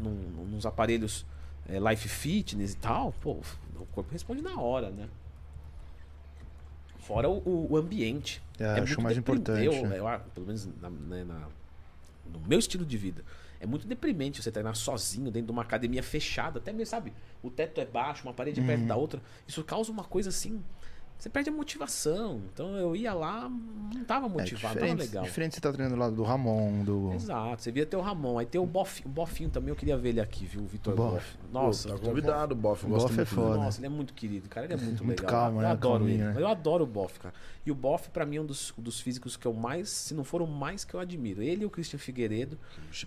num- 0.00 0.44
nos 0.50 0.66
aparelhos 0.66 1.24
é, 1.68 1.78
Life 1.78 2.08
Fitness 2.08 2.72
e 2.72 2.76
tal, 2.76 3.12
pô, 3.20 3.36
o 3.76 3.86
corpo 3.92 4.10
responde 4.12 4.42
na 4.42 4.60
hora, 4.60 4.90
né? 4.90 5.08
Fora 6.98 7.28
o, 7.28 7.68
o- 7.72 7.76
ambiente. 7.76 8.42
É, 8.58 8.66
acho 8.66 8.80
muito 8.80 9.02
mais 9.02 9.16
importante, 9.16 9.64
Eu, 9.64 9.86
né? 9.86 9.98
eu 9.98 10.06
acho, 10.08 10.24
pelo 10.34 10.46
menos 10.46 10.68
na- 10.80 10.90
né, 10.90 11.24
na- 11.24 11.46
no 12.32 12.40
meu 12.46 12.58
estilo 12.58 12.84
de 12.84 12.98
vida. 12.98 13.24
É 13.60 13.66
muito 13.66 13.86
deprimente 13.86 14.42
você 14.42 14.50
treinar 14.52 14.74
sozinho 14.76 15.30
dentro 15.30 15.46
de 15.46 15.52
uma 15.52 15.62
academia 15.62 16.02
fechada, 16.02 16.58
até 16.58 16.72
mesmo, 16.72 16.90
sabe? 16.90 17.12
O 17.42 17.50
teto 17.50 17.80
é 17.80 17.84
baixo, 17.84 18.22
uma 18.24 18.32
parede 18.32 18.60
é 18.60 18.64
perto 18.64 18.82
Uhum. 18.82 18.86
da 18.86 18.96
outra. 18.96 19.20
Isso 19.46 19.64
causa 19.64 19.90
uma 19.90 20.04
coisa 20.04 20.28
assim. 20.28 20.62
Você 21.18 21.28
perde 21.28 21.50
a 21.50 21.52
motivação. 21.52 22.40
Então 22.52 22.76
eu 22.76 22.94
ia 22.94 23.12
lá, 23.12 23.48
não 23.48 24.04
tava 24.04 24.26
É 24.26 24.28
motivado, 24.28 24.74
não 24.76 24.80
tava 24.80 24.86
diferente, 24.86 25.00
legal. 25.00 25.24
diferente 25.24 25.54
você 25.56 25.60
tá 25.60 25.72
treinando 25.72 25.96
do 25.96 26.00
lado 26.00 26.14
do 26.14 26.22
Ramon, 26.22 26.84
do. 26.84 27.12
Exato, 27.12 27.60
você 27.60 27.72
via 27.72 27.84
ter 27.84 27.96
o 27.96 28.00
Ramon, 28.00 28.38
aí 28.38 28.46
tem 28.46 28.60
o 28.60 28.64
Bofinho, 28.66 29.08
o 29.08 29.12
Bofinho 29.12 29.50
também, 29.50 29.70
eu 29.70 29.74
queria 29.76 29.96
ver 29.96 30.10
ele 30.10 30.20
aqui, 30.20 30.46
viu? 30.46 30.62
O 30.62 30.66
Vitor 30.66 30.94
Boff. 30.94 31.14
Boff. 31.14 31.38
Nossa, 31.52 31.88
Pô, 31.88 31.94
o 31.94 31.98
tá 31.98 32.06
convidado, 32.06 32.54
Boff. 32.54 32.84
Eu 32.84 32.90
Boff 32.90 33.02
gosto 33.06 33.20
é 33.20 33.24
foda. 33.24 33.56
Nossa, 33.56 33.80
ele 33.80 33.86
é 33.86 33.90
muito 33.90 34.14
querido, 34.14 34.48
cara. 34.48 34.66
Ele 34.66 34.74
é 34.74 34.76
muito, 34.76 35.04
Muito 35.04 35.20
legal. 35.24 35.42
calmo, 35.42 35.58
eu 35.58 35.62
né? 35.62 35.70
adoro 35.70 36.08
ele. 36.08 36.18
né? 36.18 36.34
Eu 36.38 36.46
adoro 36.46 36.84
o 36.84 36.86
Boff, 36.86 37.18
cara. 37.18 37.34
E 37.66 37.70
o 37.72 37.74
Boff, 37.74 38.10
pra 38.10 38.24
mim, 38.24 38.36
é 38.36 38.40
um 38.40 38.46
dos, 38.46 38.72
dos 38.78 39.00
físicos 39.00 39.36
que 39.36 39.44
eu 39.46 39.52
mais, 39.52 39.88
se 39.88 40.14
não 40.14 40.22
for 40.22 40.40
o 40.40 40.46
mais 40.46 40.84
que 40.84 40.94
eu 40.94 41.00
admiro. 41.00 41.42
Ele 41.42 41.62
e 41.62 41.66
o 41.66 41.70
Christian 41.70 41.98
Figueiredo. 41.98 42.56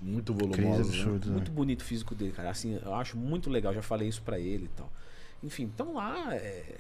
Muito 0.02 0.34
volumoso. 0.34 0.62
né? 0.68 0.76
absurdo. 0.80 1.28
né? 1.28 1.34
Muito 1.34 1.50
bonito 1.50 1.80
o 1.80 1.86
físico 1.86 2.14
dele, 2.14 2.34
cara. 2.34 2.50
Assim, 2.50 2.78
eu 2.84 2.94
acho 2.94 3.16
muito 3.18 3.50
legal. 3.50 3.74
Já 3.74 3.82
falei 3.82 4.10
isso 4.10 4.22
pra 4.22 4.38
ele 4.38 4.66
e 4.66 4.70
tal. 4.76 4.92
Enfim, 5.42 5.64
então 5.64 5.94
lá. 5.94 6.36
é, 6.36 6.76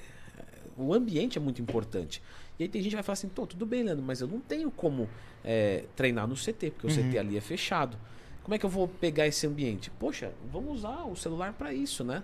O 0.81 0.93
ambiente 0.93 1.38
é 1.38 1.41
muito 1.41 1.61
importante. 1.61 2.21
E 2.59 2.63
aí 2.63 2.69
tem 2.69 2.81
gente 2.81 2.91
que 2.91 2.95
vai 2.95 3.03
falar 3.03 3.13
assim, 3.13 3.29
Tô, 3.29 3.45
tudo 3.47 3.65
bem, 3.65 3.83
Leandro, 3.83 4.03
mas 4.03 4.21
eu 4.21 4.27
não 4.27 4.39
tenho 4.39 4.69
como 4.71 5.07
é, 5.43 5.85
treinar 5.95 6.27
no 6.27 6.35
CT, 6.35 6.71
porque 6.71 6.88
o 6.88 6.89
Uhum. 6.89 7.09
CT 7.09 7.17
ali 7.17 7.38
é 7.38 7.41
fechado. 7.41 7.97
Como 8.43 8.53
é 8.55 8.57
que 8.57 8.65
eu 8.65 8.69
vou 8.69 8.88
pegar 8.88 9.27
esse 9.27 9.45
ambiente? 9.47 9.89
Poxa, 9.91 10.31
vamos 10.51 10.79
usar 10.79 11.03
o 11.05 11.15
celular 11.15 11.53
pra 11.53 11.73
isso, 11.73 12.03
né? 12.03 12.23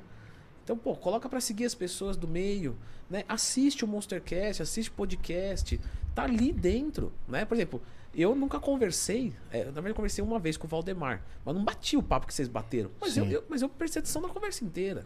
Então, 0.63 0.77
pô, 0.77 0.95
coloca 0.95 1.29
pra 1.29 1.39
seguir 1.39 1.65
as 1.65 1.73
pessoas 1.75 2.17
do 2.17 2.27
meio, 2.27 2.75
né? 3.09 3.23
Assiste 3.29 3.85
o 3.85 3.87
Monstercast, 3.87 4.61
assiste 4.61 4.89
o 4.89 4.93
podcast, 4.93 5.79
tá 6.13 6.23
ali 6.23 6.51
dentro, 6.51 7.13
né? 7.27 7.45
Por 7.45 7.55
exemplo, 7.55 7.81
eu 8.13 8.35
nunca 8.35 8.59
conversei, 8.59 9.33
é, 9.51 9.59
na 9.59 9.65
verdade 9.65 9.89
eu 9.89 9.95
conversei 9.95 10.23
uma 10.23 10.39
vez 10.39 10.57
com 10.57 10.65
o 10.65 10.69
Valdemar, 10.69 11.23
mas 11.45 11.55
não 11.55 11.63
bati 11.63 11.95
o 11.95 12.03
papo 12.03 12.25
que 12.27 12.33
vocês 12.33 12.47
bateram. 12.49 12.89
Mas, 12.99 13.15
eu, 13.15 13.25
Sim. 13.25 13.31
eu- 13.31 13.43
mas 13.47 13.61
eu 13.61 13.69
prestei 13.69 13.99
atenção 14.01 14.21
na 14.21 14.27
conversa 14.29 14.65
inteira. 14.65 15.05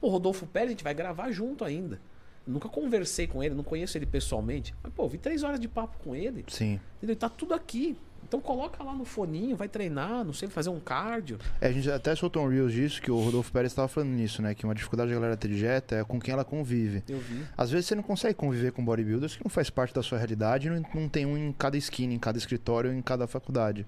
O 0.00 0.08
Rodolfo 0.08 0.46
Pérez, 0.46 0.68
a 0.68 0.72
gente 0.72 0.84
vai 0.84 0.94
gravar 0.94 1.30
junto 1.30 1.64
ainda. 1.64 2.00
Nunca 2.48 2.68
conversei 2.68 3.26
com 3.26 3.42
ele, 3.42 3.54
não 3.54 3.62
conheço 3.64 3.98
ele 3.98 4.06
pessoalmente. 4.06 4.74
Mas, 4.82 4.92
pô, 4.92 5.06
vi 5.06 5.18
três 5.18 5.42
horas 5.42 5.60
de 5.60 5.68
papo 5.68 5.98
com 6.02 6.14
ele. 6.14 6.44
Sim. 6.48 6.80
Entendeu? 6.96 7.14
Tá 7.16 7.28
tudo 7.28 7.54
aqui. 7.54 7.96
Então 8.26 8.40
coloca 8.40 8.82
lá 8.84 8.92
no 8.92 9.06
foninho, 9.06 9.56
vai 9.56 9.68
treinar, 9.68 10.22
não 10.22 10.34
sei, 10.34 10.48
fazer 10.48 10.68
um 10.68 10.78
cardio. 10.80 11.38
É, 11.60 11.68
a 11.68 11.72
gente 11.72 11.90
até 11.90 12.14
soltou 12.14 12.44
um 12.44 12.48
Reels 12.48 12.72
disso, 12.72 13.00
que 13.00 13.10
o 13.10 13.18
Rodolfo 13.18 13.50
Pérez 13.50 13.72
estava 13.72 13.88
falando 13.88 14.10
nisso, 14.10 14.42
né? 14.42 14.54
Que 14.54 14.64
uma 14.64 14.74
dificuldade 14.74 15.08
da 15.08 15.14
galera 15.14 15.36
ter 15.36 15.48
dieta 15.48 15.96
é 15.96 16.04
com 16.04 16.20
quem 16.20 16.34
ela 16.34 16.44
convive. 16.44 17.02
Eu 17.08 17.18
vi. 17.20 17.42
Às 17.56 17.70
vezes 17.70 17.86
você 17.86 17.94
não 17.94 18.02
consegue 18.02 18.34
conviver 18.34 18.72
com 18.72 18.84
bodybuilders 18.84 19.36
que 19.36 19.44
não 19.44 19.48
faz 19.48 19.70
parte 19.70 19.94
da 19.94 20.02
sua 20.02 20.18
realidade, 20.18 20.68
não, 20.68 20.82
não 20.94 21.08
tem 21.08 21.24
um 21.24 21.38
em 21.38 21.52
cada 21.52 21.76
esquina, 21.78 22.12
em 22.12 22.18
cada 22.18 22.36
escritório, 22.36 22.92
em 22.92 23.00
cada 23.00 23.26
faculdade. 23.26 23.86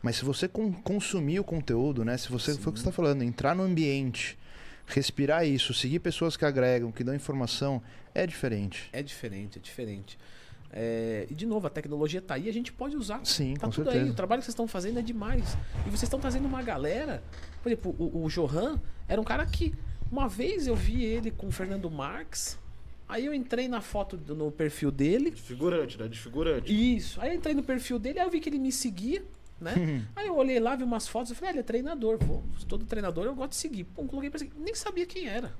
Mas 0.00 0.16
se 0.16 0.24
você 0.24 0.46
con- 0.46 0.72
consumir 0.72 1.40
o 1.40 1.44
conteúdo, 1.44 2.04
né? 2.04 2.16
Se 2.16 2.30
você, 2.30 2.54
foi 2.54 2.70
o 2.70 2.72
que 2.74 2.78
você 2.78 2.88
está 2.88 2.92
falando, 2.92 3.22
entrar 3.22 3.54
no 3.56 3.64
ambiente, 3.64 4.38
respirar 4.86 5.46
isso, 5.46 5.72
seguir 5.74 5.98
pessoas 6.00 6.36
que 6.36 6.44
agregam, 6.44 6.90
que 6.92 7.02
dão 7.04 7.14
informação, 7.14 7.82
é 8.14 8.26
diferente. 8.26 8.88
É 8.92 9.02
diferente, 9.02 9.58
é 9.58 9.60
diferente. 9.62 10.18
É, 10.74 11.26
e 11.30 11.34
de 11.34 11.44
novo, 11.44 11.66
a 11.66 11.70
tecnologia 11.70 12.20
tá 12.22 12.34
aí, 12.34 12.48
a 12.48 12.52
gente 12.52 12.72
pode 12.72 12.96
usar. 12.96 13.20
Sim, 13.24 13.54
Tá 13.54 13.66
com 13.66 13.70
tudo 13.72 13.84
certeza. 13.84 14.04
aí, 14.06 14.10
o 14.10 14.14
trabalho 14.14 14.40
que 14.40 14.46
vocês 14.46 14.52
estão 14.54 14.66
fazendo 14.66 14.98
é 14.98 15.02
demais. 15.02 15.56
E 15.86 15.90
vocês 15.90 16.04
estão 16.04 16.18
trazendo 16.18 16.46
uma 16.46 16.62
galera. 16.62 17.22
Por 17.62 17.68
exemplo, 17.70 17.94
o, 17.98 18.24
o 18.24 18.28
Johan 18.28 18.80
era 19.08 19.20
um 19.20 19.24
cara 19.24 19.44
que. 19.46 19.74
Uma 20.10 20.28
vez 20.28 20.66
eu 20.66 20.76
vi 20.76 21.04
ele 21.04 21.30
com 21.30 21.48
o 21.48 21.50
Fernando 21.50 21.90
Marques. 21.90 22.58
Aí 23.08 23.26
eu 23.26 23.34
entrei 23.34 23.68
na 23.68 23.80
foto, 23.82 24.16
do- 24.16 24.34
no 24.34 24.50
perfil 24.50 24.90
dele. 24.90 25.30
Desfigurante, 25.30 25.98
né? 25.98 26.08
Desfigurante. 26.08 26.72
Isso. 26.96 27.20
Aí 27.20 27.30
eu 27.30 27.34
entrei 27.36 27.54
no 27.54 27.62
perfil 27.62 27.98
dele, 27.98 28.18
aí 28.18 28.26
eu 28.26 28.30
vi 28.30 28.40
que 28.40 28.48
ele 28.48 28.58
me 28.58 28.72
seguia, 28.72 29.22
né? 29.62 30.04
aí 30.16 30.26
eu 30.26 30.36
olhei 30.36 30.58
lá, 30.60 30.74
vi 30.76 30.84
umas 30.84 31.08
fotos, 31.08 31.30
eu 31.30 31.36
falei, 31.36 31.50
ah, 31.50 31.52
ele 31.52 31.60
é 31.60 31.62
treinador. 31.62 32.18
Vou, 32.18 32.42
todo 32.68 32.84
treinador 32.84 33.24
eu 33.26 33.34
gosto 33.34 33.50
de 33.50 33.56
seguir. 33.56 33.84
Pum, 33.84 34.06
coloquei 34.06 34.28
pra 34.30 34.38
seguir. 34.38 34.52
Nem 34.58 34.74
sabia 34.74 35.06
quem 35.06 35.26
era. 35.28 35.52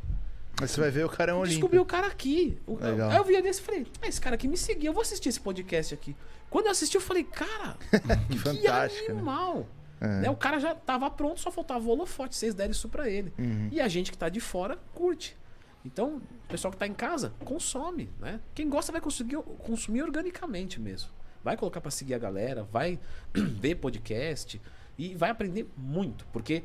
Mas 0.61 0.71
você 0.71 0.81
vai 0.81 0.91
ver 0.91 1.05
o 1.07 1.09
cara 1.09 1.33
é 1.33 1.35
um 1.35 1.43
Descobri 1.45 1.79
o 1.79 1.85
cara 1.85 2.07
aqui. 2.09 2.59
O- 2.67 2.77
Legal. 2.77 3.11
Aí 3.11 3.17
eu 3.17 3.25
vi 3.25 3.41
desse 3.41 3.61
e 3.61 3.65
falei, 3.65 3.87
ah, 4.03 4.07
esse 4.09 4.21
cara 4.21 4.35
aqui 4.35 4.47
me 4.47 4.57
seguia, 4.57 4.91
eu 4.91 4.93
vou 4.93 5.01
assistir 5.03 5.29
esse 5.31 5.41
podcast 5.41 5.95
aqui. 5.95 6.15
Quando 6.51 6.67
eu 6.67 6.73
assisti, 6.73 6.95
eu 6.97 7.01
falei, 7.01 7.25
cara, 7.25 7.77
Que 8.29 8.33
que 8.35 8.39
fantástico, 8.39 9.09
né? 9.09 9.15
animal. 9.15 9.67
É. 10.01 10.07
Né, 10.23 10.31
O 10.31 10.37
cara 10.37 10.59
já 10.59 10.75
tava 10.75 11.09
pronto, 11.11 11.41
só 11.41 11.51
faltava 11.51 11.85
o 11.87 11.91
holofote, 11.91 12.35
vocês 12.37 12.55
deram 12.55 12.73
isso 12.73 12.89
pra 12.89 13.09
ele. 13.09 13.33
Uhum. 13.39 13.69
E 13.73 13.81
a 13.81 13.89
gente 13.89 14.11
que 14.11 14.19
tá 14.19 14.29
de 14.29 14.41
fora, 14.41 14.77
curte. 14.95 15.37
Então, 15.85 16.17
o 16.45 16.49
pessoal 16.49 16.71
que 16.71 16.77
tá 16.77 16.87
em 16.87 16.93
casa, 16.93 17.33
consome, 17.45 18.11
né? 18.21 18.39
Quem 18.55 18.69
gosta 18.69 18.93
vai 18.93 19.01
conseguir 19.01 19.37
consumir 19.61 20.03
organicamente 20.03 20.79
mesmo. 20.81 21.09
Vai 21.45 21.57
colocar 21.57 21.81
pra 21.81 21.91
seguir 21.91 22.15
a 22.15 22.19
galera, 22.19 22.63
vai 22.65 22.99
ver 23.35 23.77
podcast 23.77 24.61
e 24.99 25.15
vai 25.15 25.31
aprender 25.31 25.69
muito, 25.77 26.27
porque 26.33 26.63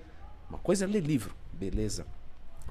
uma 0.50 0.60
coisa 0.60 0.86
é 0.86 0.88
ler 0.88 1.02
livro, 1.04 1.36
beleza? 1.54 2.06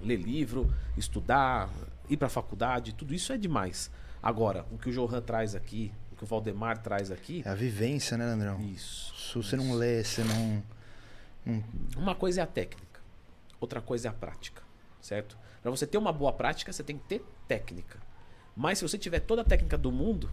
Ler 0.00 0.16
livro, 0.16 0.72
estudar, 0.96 1.68
ir 2.08 2.16
pra 2.16 2.28
faculdade, 2.28 2.92
tudo 2.94 3.14
isso 3.14 3.32
é 3.32 3.38
demais. 3.38 3.90
Agora, 4.22 4.64
o 4.70 4.78
que 4.78 4.88
o 4.88 4.92
Johan 4.92 5.20
traz 5.22 5.54
aqui, 5.54 5.92
o 6.12 6.16
que 6.16 6.24
o 6.24 6.26
Valdemar 6.26 6.78
traz 6.82 7.10
aqui, 7.10 7.42
É 7.44 7.48
a 7.50 7.54
vivência, 7.54 8.16
né, 8.16 8.24
Andrão? 8.24 8.60
isso. 8.60 9.14
Se 9.16 9.34
você 9.36 9.56
não 9.56 9.72
lê, 9.74 10.02
você 10.04 10.22
não. 10.24 10.62
não- 11.44 11.64
Uma 11.96 12.14
coisa 12.14 12.40
é 12.40 12.44
a 12.44 12.46
técnica, 12.46 13.00
outra 13.60 13.80
coisa 13.80 14.08
é 14.08 14.10
a 14.10 14.14
prática, 14.14 14.62
certo? 15.00 15.36
Para 15.62 15.70
você 15.70 15.86
ter 15.86 15.98
uma 15.98 16.12
boa 16.12 16.32
prática, 16.32 16.72
você 16.72 16.82
tem 16.82 16.96
que 16.98 17.04
ter 17.04 17.24
técnica. 17.48 17.98
Mas 18.54 18.78
se 18.78 18.86
você 18.88 18.96
tiver 18.96 19.20
toda 19.20 19.42
a 19.42 19.44
técnica 19.44 19.76
do 19.76 19.90
mundo, 19.90 20.30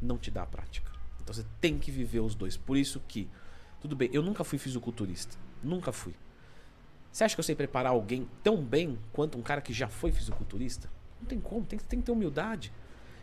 não 0.00 0.18
te 0.18 0.30
dá 0.30 0.42
a 0.42 0.46
prática. 0.46 0.90
Então 1.22 1.34
você 1.34 1.44
tem 1.60 1.78
que 1.78 1.90
viver 1.90 2.20
os 2.20 2.34
dois. 2.34 2.56
Por 2.56 2.76
isso 2.76 3.00
que, 3.08 3.28
tudo 3.80 3.96
bem, 3.96 4.10
eu 4.12 4.22
nunca 4.22 4.44
fui 4.44 4.58
fisiculturista, 4.58 5.36
nunca 5.62 5.92
fui. 5.92 6.14
Você 7.10 7.24
acha 7.24 7.34
que 7.36 7.40
eu 7.40 7.44
sei 7.44 7.54
preparar 7.54 7.92
alguém 7.92 8.28
tão 8.42 8.56
bem 8.62 8.98
quanto 9.12 9.38
um 9.38 9.42
cara 9.42 9.60
que 9.60 9.72
já 9.72 9.88
foi 9.88 10.10
fisiculturista? 10.12 10.90
Não 11.20 11.28
tem 11.28 11.40
como, 11.40 11.64
tem, 11.64 11.78
que- 11.78 11.84
tem 11.84 12.00
que 12.00 12.06
ter 12.06 12.12
humildade. 12.12 12.72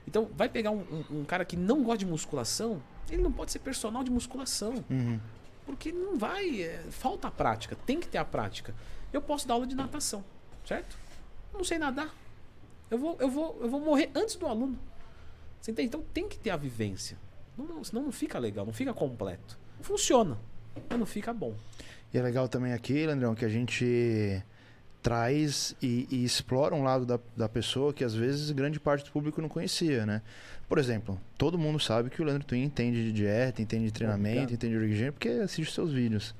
Então, 0.08 0.30
vai 0.36 0.50
pegar 0.50 0.72
um, 0.72 0.80
um- 1.12 1.20
um 1.20 1.26
cara 1.26 1.44
que 1.46 1.56
não 1.58 1.84
gosta 1.84 2.00
de 2.00 2.06
musculação, 2.06 2.82
ele 3.10 3.22
não 3.22 3.32
pode 3.32 3.52
ser 3.52 3.60
personal 3.60 4.04
de 4.04 4.10
musculação. 4.10 4.84
Uhum. 4.90 5.20
Porque 5.66 5.92
não 5.92 6.18
vai. 6.18 6.62
é, 6.64 6.86
falta 6.90 7.28
a 7.28 7.32
prática. 7.32 7.76
Tem 7.86 8.00
que 8.00 8.08
ter 8.08 8.18
a 8.18 8.26
prática. 8.26 8.74
Eu 9.14 9.22
posso 9.22 9.48
dar 9.48 9.54
aula 9.56 9.68
de 9.68 9.76
natação, 9.76 10.24
certo? 10.66 10.98
Não 11.54 11.64
sei 11.64 11.78
nadar. 11.78 12.16
Eu 12.90 12.98
vou, 12.98 13.18
eu 13.20 13.30
vou, 13.30 13.58
eu 13.62 13.70
vou 13.70 13.80
morrer 13.82 14.10
antes 14.16 14.36
do 14.38 14.48
aluno. 14.48 14.80
Você 15.62 15.72
entende? 15.72 15.88
Então 15.90 16.04
tem 16.14 16.28
que 16.28 16.38
ter 16.40 16.50
a 16.50 16.58
vivência. 16.58 17.18
Não- 17.58 17.66
não- 17.66 17.84
senão 17.84 18.04
não 18.04 18.12
fica 18.12 18.40
legal, 18.40 18.66
não 18.66 18.74
fica 18.74 18.94
completo. 18.94 19.58
Funciona, 19.82 20.38
mas 20.90 21.00
não 21.00 21.06
fica 21.06 21.32
bom. 21.34 21.54
E 22.14 22.18
é 22.18 22.22
legal 22.22 22.48
também 22.50 22.74
aqui, 22.74 23.06
Leandrão, 23.06 23.34
que 23.36 23.46
a 23.46 23.50
gente 23.50 24.42
traz 25.02 25.76
e, 25.82 26.08
e 26.12 26.24
explora 26.24 26.76
um 26.76 26.84
lado 26.84 27.06
da, 27.06 27.20
da 27.36 27.50
pessoa 27.50 27.92
que 27.94 28.04
às 28.04 28.14
vezes 28.14 28.52
grande 28.52 28.80
parte 28.80 29.06
do 29.06 29.12
público 29.12 29.42
não 29.42 29.50
conhecia, 29.50 30.06
né? 30.06 30.22
Por 30.70 30.78
exemplo, 30.78 31.20
todo 31.38 31.58
mundo 31.58 31.80
sabe 31.80 32.10
que 32.10 32.22
o 32.22 32.26
Leandro 32.26 32.46
Twin 32.48 32.64
entende 32.64 33.04
de 33.04 33.12
dieta, 33.12 33.62
entende 33.62 33.86
de 33.86 33.92
treinamento, 33.92 34.30
Obrigado. 34.44 34.54
entende 34.54 34.74
de 34.74 34.80
origem, 34.80 35.12
porque 35.12 35.30
assiste 35.30 35.74
seus 35.74 35.92
vídeos. 35.92 36.36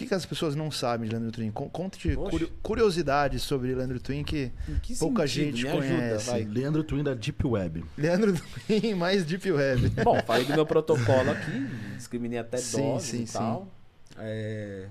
O 0.00 0.02
que, 0.02 0.08
que 0.08 0.14
as 0.14 0.24
pessoas 0.24 0.54
não 0.54 0.70
sabem 0.70 1.06
de 1.06 1.14
Leandro 1.14 1.30
Twin? 1.30 1.50
Con- 1.50 1.68
Conte 1.68 2.16
Oxe. 2.16 2.46
curiosidades 2.62 3.42
sobre 3.42 3.74
Leandro 3.74 4.00
Twin 4.00 4.24
que 4.24 4.50
que 4.82 4.96
Pouca 4.96 5.28
sentido? 5.28 5.56
gente 5.56 5.64
Me 5.64 5.68
ajuda, 5.68 5.86
conhece. 5.86 6.30
vai. 6.30 6.44
Leandro 6.44 6.82
Twin 6.82 7.04
da 7.04 7.12
Deep 7.12 7.46
Web. 7.46 7.84
Leandro 7.98 8.32
Twin 8.66 8.94
mais 8.96 9.24
Deep 9.26 9.52
Web. 9.52 9.90
Bom, 10.02 10.18
falei 10.22 10.46
do 10.46 10.54
meu 10.54 10.64
protocolo 10.64 11.30
aqui, 11.30 11.68
discriminei 11.96 12.38
até 12.38 12.56
Sim, 12.56 12.80
doses 12.80 13.10
sim, 13.10 13.22
e 13.24 13.26
tal. 13.26 13.68
É... 14.16 14.86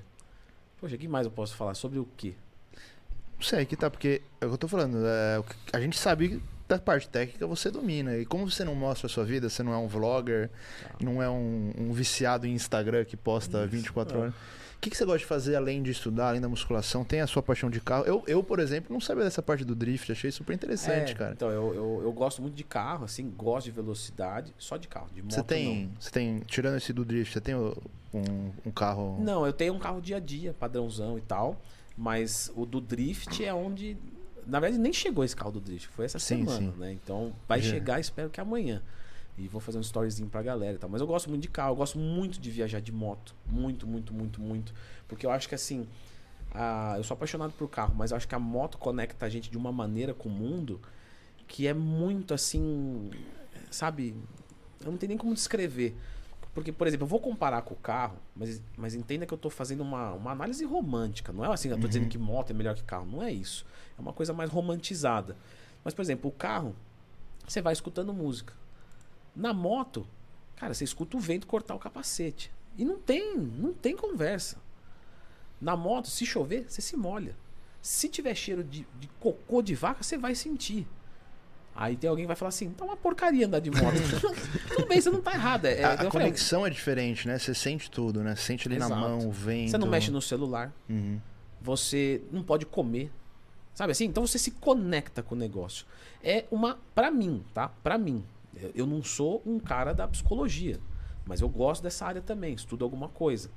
Poxa, 0.80 0.96
o 0.96 0.98
que 1.00 1.08
mais 1.08 1.26
eu 1.26 1.32
posso 1.32 1.56
falar? 1.56 1.74
Sobre 1.74 1.98
o 1.98 2.08
quê? 2.16 2.36
Não 3.36 3.42
sei, 3.42 3.66
que 3.66 3.76
tá, 3.76 3.90
porque 3.90 4.22
é 4.40 4.46
o 4.46 4.50
que 4.50 4.54
eu 4.54 4.58
tô 4.60 4.68
falando. 4.68 4.98
é, 5.04 5.42
a 5.74 5.80
gente 5.82 5.98
sabe 5.98 6.30
que 6.30 6.42
da 6.68 6.78
parte 6.78 7.10
técnica 7.10 7.48
você 7.48 7.72
domina. 7.72 8.16
E 8.16 8.26
como 8.26 8.50
você 8.50 8.64
não 8.64 8.76
mostra 8.76 9.08
a 9.08 9.10
sua 9.10 9.26
vida, 9.26 9.50
você 9.50 9.64
não 9.64 9.74
é 9.74 9.78
um 9.78 9.88
vlogger, 9.88 10.52
não 11.02 11.22
é 11.22 11.28
um, 11.28 11.74
um 11.76 11.92
viciado 11.92 12.46
em 12.46 12.54
Instagram 12.54 13.04
que 13.06 13.18
posta 13.18 13.66
24 13.66 14.16
é. 14.16 14.22
horas. 14.22 14.34
Que, 14.82 14.90
que 14.90 14.98
você 14.98 15.04
gosta 15.06 15.20
de 15.20 15.26
fazer 15.26 15.56
além 15.56 15.84
de 15.84 15.92
estudar, 15.92 16.30
além 16.30 16.40
da 16.42 16.48
musculação? 16.48 17.04
Tem 17.04 17.22
a 17.22 17.28
sua 17.28 17.44
paixão 17.44 17.70
de 17.70 17.82
carro? 17.82 18.06
Eu, 18.06 18.24
eu 18.28 18.44
por 18.44 18.60
exemplo, 18.60 18.94
não 18.94 19.02
sabia 19.02 19.24
dessa 19.24 19.42
parte 19.42 19.66
do 19.66 19.76
drift, 19.76 20.12
achei 20.12 20.32
super 20.32 20.54
interessante, 20.54 21.12
É, 21.12 21.16
cara. 21.16 21.34
Então, 21.34 21.50
eu, 21.50 21.74
eu, 21.74 22.02
eu 22.04 22.14
gosto 22.14 22.42
muito 22.42 22.56
de 22.56 22.64
carro, 22.64 23.06
assim, 23.06 23.30
gosto 23.30 23.66
de 23.66 23.72
velocidade, 23.72 24.54
só 24.58 24.78
de 24.78 24.88
carro, 24.88 25.10
de 25.14 25.22
moto 25.22 25.34
Você 25.34 25.44
tem, 25.44 25.92
você 26.00 26.10
tem, 26.12 26.40
tirando 26.48 26.78
esse 26.78 26.94
do 26.94 27.04
drift, 27.04 27.34
você 27.34 27.42
tem 27.42 27.56
um, 27.56 28.52
um 28.66 28.72
carro. 28.72 29.18
não. 29.20 29.40
Não, 29.40 29.46
eu 29.46 29.54
tenho 29.54 29.74
um 29.74 29.80
carro 29.80 30.02
dia 30.02 30.18
a 30.18 30.20
dia, 30.20 30.54
padrãozão 30.54 31.18
e 31.18 31.22
tal, 31.22 31.60
mas 31.98 32.52
o 32.56 32.66
do 32.66 32.80
drift 32.80 33.44
é 33.44 33.54
onde... 33.54 33.98
Na 34.48 34.60
verdade, 34.60 34.82
nem 34.82 34.94
chegou 34.94 35.24
esse 35.24 35.36
carro 35.36 35.52
do 35.52 35.60
drift, 35.60 35.88
foi 35.90 36.06
essa 36.06 36.18
Sim, 36.18 36.38
semana, 36.46 36.72
sim. 36.72 36.80
né? 36.80 36.92
Então, 36.94 37.34
vai 37.48 37.62
Já. 37.62 37.72
chegar, 37.72 38.00
espero 38.00 38.30
que 38.30 38.42
amanhã. 38.42 38.82
E 39.40 39.48
vou 39.48 39.62
fazer 39.62 39.78
um 39.78 39.82
storyzinho 39.82 40.28
pra 40.30 40.42
galera 40.42 40.76
e 40.76 40.78
tal. 40.78 40.90
Mas 40.90 41.00
eu 41.02 41.08
gosto 41.08 41.30
muito 41.30 41.42
de 41.44 41.48
carro, 41.50 41.72
eu 41.72 41.76
gosto 41.78 41.98
muito 41.98 42.40
de 42.40 42.52
viajar 42.52 42.80
de 42.82 42.92
moto. 42.92 43.34
Muito, 43.48 43.88
muito, 43.88 44.14
muito, 44.14 44.42
muito. 44.42 44.74
Porque 45.08 45.26
eu 45.26 45.32
acho 45.32 45.48
que 45.48 45.56
assim. 45.56 45.88
a- 46.52 46.96
eu 46.98 47.04
sou 47.04 47.14
apaixonado 47.16 47.52
por 47.54 47.70
carro, 47.70 47.94
mas 47.96 48.12
eu 48.12 48.18
acho 48.18 48.28
que 48.28 48.34
a 48.36 48.40
moto 48.40 48.78
conecta 48.78 49.26
a 49.26 49.30
gente 49.30 49.50
de 49.52 49.58
uma 49.58 49.72
maneira 49.72 50.14
com 50.14 50.28
o 50.30 50.32
mundo 50.32 50.80
que 51.48 51.68
é 51.68 51.74
muito 51.74 52.34
assim. 52.34 53.10
Sabe? 53.72 54.16
Eu 54.84 54.92
não 54.92 54.98
tenho 54.98 55.10
nem 55.10 55.18
como 55.18 55.34
descrever. 55.34 55.96
Porque, 56.54 56.72
por 56.72 56.88
exemplo, 56.88 57.04
eu 57.06 57.08
vou 57.08 57.20
comparar 57.20 57.62
com 57.62 57.74
o 57.76 57.78
carro, 57.78 58.18
mas, 58.36 58.62
mas 58.76 58.96
entenda 58.96 59.26
que 59.26 59.34
eu 59.34 59.38
tô 59.38 59.50
fazendo 59.50 59.82
uma, 59.82 60.12
uma 60.14 60.32
análise 60.32 60.66
romântica. 60.66 61.32
Não 61.32 61.46
é 61.46 61.54
assim, 61.54 61.70
eu 61.70 61.80
tô 61.80 61.88
dizendo 61.88 62.08
que 62.10 62.18
moto 62.18 62.50
é 62.50 62.54
melhor 62.54 62.74
que 62.76 62.84
carro. 62.84 63.06
Não 63.06 63.22
é 63.22 63.32
isso. 63.32 63.66
É 63.98 64.02
uma 64.02 64.12
coisa 64.12 64.34
mais 64.34 64.50
romantizada. 64.50 65.38
Mas, 65.86 65.94
por 65.94 66.02
exemplo, 66.02 66.30
o 66.30 66.34
carro, 66.34 66.76
você 67.48 67.62
vai 67.62 67.72
escutando 67.74 68.12
música. 68.14 68.54
Na 69.36 69.54
moto, 69.54 70.08
cara, 70.56 70.74
você 70.74 70.84
escuta 70.84 71.18
o 71.18 71.20
vento 71.20 71.48
cortar 71.48 71.76
o 71.76 71.80
capacete. 71.80 72.52
E 72.78 72.86
não 72.86 72.98
tem, 72.98 73.38
não 73.38 73.74
tem 73.74 73.96
conversa. 73.96 74.58
Na 75.60 75.76
moto, 75.76 76.08
se 76.08 76.26
chover, 76.26 76.66
você 76.68 76.82
se 76.82 76.96
molha. 76.96 77.36
Se 77.82 78.08
tiver 78.10 78.36
cheiro 78.36 78.64
de, 78.64 78.86
de 79.00 79.08
cocô 79.20 79.62
de 79.62 79.76
vaca, 79.76 80.04
você 80.04 80.18
vai 80.18 80.36
sentir. 80.36 80.88
Aí 81.76 81.96
tem 81.96 82.10
alguém 82.10 82.24
que 82.26 82.28
vai 82.28 82.36
falar 82.36 82.50
assim, 82.50 82.70
tá 82.72 82.84
uma 82.84 82.98
porcaria 82.98 83.46
andar 83.46 83.60
de 83.60 83.72
moto. 83.72 83.96
Tudo 84.76 84.88
bem, 84.88 85.00
você 85.00 85.10
não 85.10 85.22
tá 85.22 85.34
errado. 85.34 85.66
É, 85.66 85.84
a, 85.84 85.90
é, 85.90 85.94
a 85.94 85.98
falei, 85.98 86.10
conexão 86.12 86.66
é 86.66 86.70
diferente, 86.70 87.26
né? 87.28 87.38
Você 87.40 87.54
sente 87.54 87.90
tudo, 87.90 88.22
né? 88.22 88.36
Você 88.36 88.42
sente 88.44 88.68
ali 88.68 88.78
na 88.78 88.86
Exato. 88.86 89.00
mão 89.00 89.20
o 89.28 89.32
vento. 89.32 89.72
você 89.72 89.78
não 89.78 89.88
mexe 89.88 90.12
no 90.12 90.22
celular, 90.22 90.74
Uhum. 90.90 91.22
você 91.62 92.22
não 92.32 92.44
pode 92.44 92.66
comer. 92.66 93.10
Sabe 93.74 93.92
assim? 93.94 94.06
Então 94.06 94.28
você 94.28 94.38
se 94.38 94.52
conecta 94.52 95.24
com 95.24 95.36
o 95.36 95.38
negócio. 95.38 95.86
É 96.22 96.44
uma. 96.52 96.78
Pra 96.94 97.10
mim, 97.10 97.46
tá? 97.54 97.70
Pra 97.82 97.98
mim. 97.98 98.26
Eu- 98.74 98.86
não 98.88 99.04
sou 99.04 99.42
um 99.46 99.60
cara 99.60 99.94
da 99.94 100.08
psicologia. 100.08 100.80
Mas 101.26 101.42
eu 101.42 101.50
gosto 101.50 101.82
dessa 101.84 102.06
área 102.06 102.22
também, 102.22 102.54
estudo 102.54 102.84
alguma 102.84 103.08
coisa. 103.10 103.50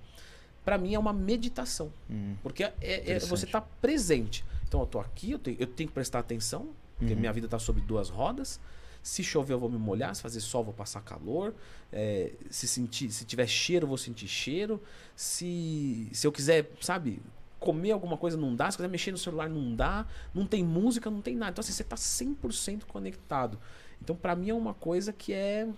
Pra 0.65 0.77
mim 0.79 0.95
é 0.95 0.99
uma 0.99 1.13
meditação. 1.13 1.93
Uhum. 2.09 2.37
Porque 2.43 2.63
é, 2.65 2.75
é- 2.81 3.01
Interessante. 3.03 3.31
você 3.31 3.47
tá 3.47 3.61
presente. 3.61 4.45
Então 4.69 4.81
eu 4.81 4.87
tô 4.87 5.01
aqui, 5.01 5.33
eu 5.33 5.39
tenho, 5.39 5.57
eu 5.59 5.67
tenho 5.67 5.89
que 5.89 5.95
prestar 5.95 6.19
atenção, 6.21 6.69
porque 6.99 7.15
Uhum. 7.15 7.21
minha 7.21 7.33
vida 7.33 7.49
tá 7.49 7.59
sobre 7.59 7.83
duas 7.83 8.09
rodas. 8.09 8.61
Se 9.03 9.25
chover, 9.25 9.55
eu 9.55 9.59
vou 9.59 9.69
me 9.69 9.79
molhar. 9.79 10.15
Se 10.15 10.23
fazer 10.23 10.41
sol, 10.41 10.63
vou 10.63 10.73
passar 10.75 11.01
calor. 11.03 11.53
É, 11.93 12.33
se 12.51 12.69
sentir, 12.69 13.11
se 13.11 13.25
tiver 13.25 13.49
cheiro, 13.49 13.85
eu 13.85 13.89
vou 13.89 13.99
sentir 13.99 14.29
cheiro. 14.29 14.81
Se, 15.17 16.09
se 16.13 16.27
eu 16.27 16.31
quiser, 16.31 16.71
sabe, 16.81 17.21
comer 17.59 17.93
alguma 17.93 18.17
coisa, 18.17 18.37
não 18.37 18.55
dá. 18.55 18.71
Se 18.71 18.77
quiser 18.77 18.89
mexer 18.89 19.11
no 19.11 19.19
celular, 19.19 19.49
não 19.49 19.75
dá. 19.75 20.07
Não 20.35 20.47
tem 20.47 20.63
música, 20.65 21.11
não 21.11 21.21
tem 21.21 21.35
nada. 21.35 21.53
Então, 21.53 21.61
assim, 21.63 21.73
você 21.73 21.83
tá 21.85 21.97
100% 21.97 22.87
conectado. 22.87 23.59
Então, 24.03 24.17
pra 24.17 24.35
mim, 24.35 24.51
é 24.51 24.55
uma 24.55 24.75
coisa 24.75 25.13
que 25.13 25.33
é, 25.33 25.69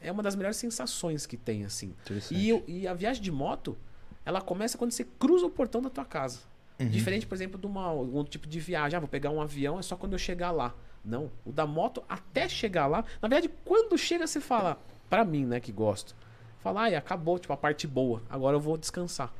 é 0.00 0.10
uma 0.10 0.22
das 0.22 0.34
melhores 0.34 0.56
sensações 0.56 1.26
que 1.26 1.36
tem, 1.36 1.64
assim. 1.64 1.94
E, 2.34 2.48
eu- 2.48 2.64
e 2.66 2.86
a 2.88 2.94
viagem 2.94 3.22
de 3.22 3.30
moto, 3.30 3.76
ela 4.24 4.40
começa 4.40 4.78
quando 4.78 4.90
você 4.92 5.04
cruza 5.04 5.44
o 5.46 5.50
portão 5.50 5.82
da 5.82 5.90
tua 5.90 6.04
casa. 6.04 6.40
Uhum. 6.80 6.88
Diferente, 6.88 7.26
por 7.26 7.34
exemplo, 7.34 7.58
de 7.60 7.66
uma, 7.66 7.84
algum 7.84 8.16
outro 8.16 8.30
tipo 8.32 8.46
de 8.48 8.58
viagem. 8.58 8.96
Ah, 8.96 9.00
vou 9.00 9.08
pegar 9.08 9.30
um 9.30 9.40
avião, 9.40 9.78
é 9.78 9.82
só 9.82 9.96
quando 9.96 10.14
eu 10.14 10.18
chegar 10.18 10.50
lá. 10.50 10.74
Não. 11.04 11.30
O 11.44 11.52
da 11.52 11.66
moto, 11.66 12.02
até 12.08 12.48
chegar 12.48 12.86
lá. 12.86 13.04
Na 13.20 13.28
verdade, 13.28 13.52
quando 13.64 13.96
chega, 13.98 14.26
você 14.26 14.40
fala, 14.40 14.78
pra 15.10 15.24
mim, 15.24 15.44
né, 15.44 15.60
que 15.60 15.70
gosto. 15.70 16.16
Fala, 16.60 16.82
ai, 16.82 16.94
acabou, 16.94 17.38
tipo, 17.38 17.52
a 17.52 17.56
parte 17.56 17.86
boa. 17.86 18.22
Agora 18.30 18.56
eu 18.56 18.60
vou 18.60 18.78
descansar. 18.78 19.30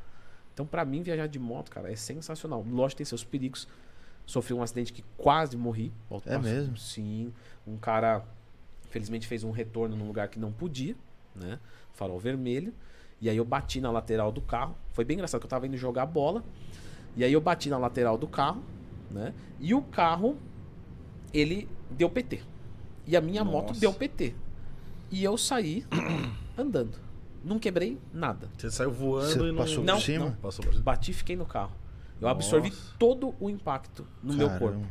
Então, 0.53 0.65
pra 0.65 0.85
mim, 0.85 1.01
viajar 1.01 1.27
de 1.27 1.39
moto, 1.39 1.71
cara, 1.71 1.91
é 1.91 1.95
sensacional. 1.95 2.63
Lógico, 2.69 2.97
tem 2.99 3.05
seus 3.05 3.23
perigos. 3.23 3.67
Sofri 4.27 4.53
um 4.53 4.61
acidente 4.61 4.93
que 4.93 5.03
quase 5.17 5.57
morri. 5.57 5.91
É 6.25 6.37
mesmo? 6.37 6.77
Sim. 6.77 7.33
Um 7.67 7.77
cara, 7.77 8.23
felizmente, 8.95 9.27
fez 9.27 9.43
um 9.43 9.51
retorno 9.51 9.93
num 9.93 10.07
lugar 10.07 10.29
que 10.29 10.39
não 10.39 10.53
podia, 10.53 10.95
né? 11.35 11.59
Farol 11.91 12.17
vermelho. 12.17 12.73
E 13.19 13.29
aí 13.29 13.35
eu 13.35 13.43
bati 13.43 13.81
na 13.81 13.91
lateral 13.91 14.31
do 14.31 14.39
carro. 14.39 14.73
Foi 14.93 15.03
bem 15.03 15.15
engraçado 15.15 15.41
que 15.41 15.45
eu 15.45 15.49
tava 15.49 15.67
indo 15.67 15.75
jogar 15.75 16.05
bola. 16.05 16.41
E 17.13 17.21
aí 17.21 17.33
eu 17.33 17.41
bati 17.41 17.69
na 17.69 17.77
lateral 17.77 18.17
do 18.17 18.25
carro, 18.25 18.63
né? 19.11 19.33
E 19.59 19.73
o 19.73 19.81
carro, 19.81 20.37
ele 21.33 21.67
deu 21.91 22.09
PT. 22.09 22.41
E 23.05 23.17
a 23.17 23.21
minha 23.21 23.43
moto 23.43 23.69
Nossa. 23.69 23.81
deu 23.81 23.93
PT. 23.93 24.33
E 25.11 25.21
eu 25.25 25.37
saí 25.37 25.85
andando. 26.57 26.97
Não 27.43 27.59
quebrei 27.59 27.99
nada. 28.13 28.49
Você 28.57 28.71
saiu 28.71 28.91
voando 28.91 29.27
Você 29.27 29.39
e 29.39 29.51
não... 29.51 29.57
passou 29.57 29.75
por 29.75 29.83
Não, 29.85 29.99
cima? 29.99 30.25
não. 30.25 30.31
Passou 30.35 30.63
por 30.63 30.71
cima. 30.71 30.83
Bati 30.85 31.11
e 31.11 31.13
fiquei 31.13 31.35
no 31.35 31.45
carro. 31.45 31.73
Eu 32.21 32.29
absorvi 32.29 32.69
Nossa. 32.69 32.93
todo 32.97 33.35
o 33.41 33.49
impacto 33.49 34.07
no 34.23 34.33
meu 34.33 34.47
Caramba. 34.47 34.65
corpo. 34.77 34.87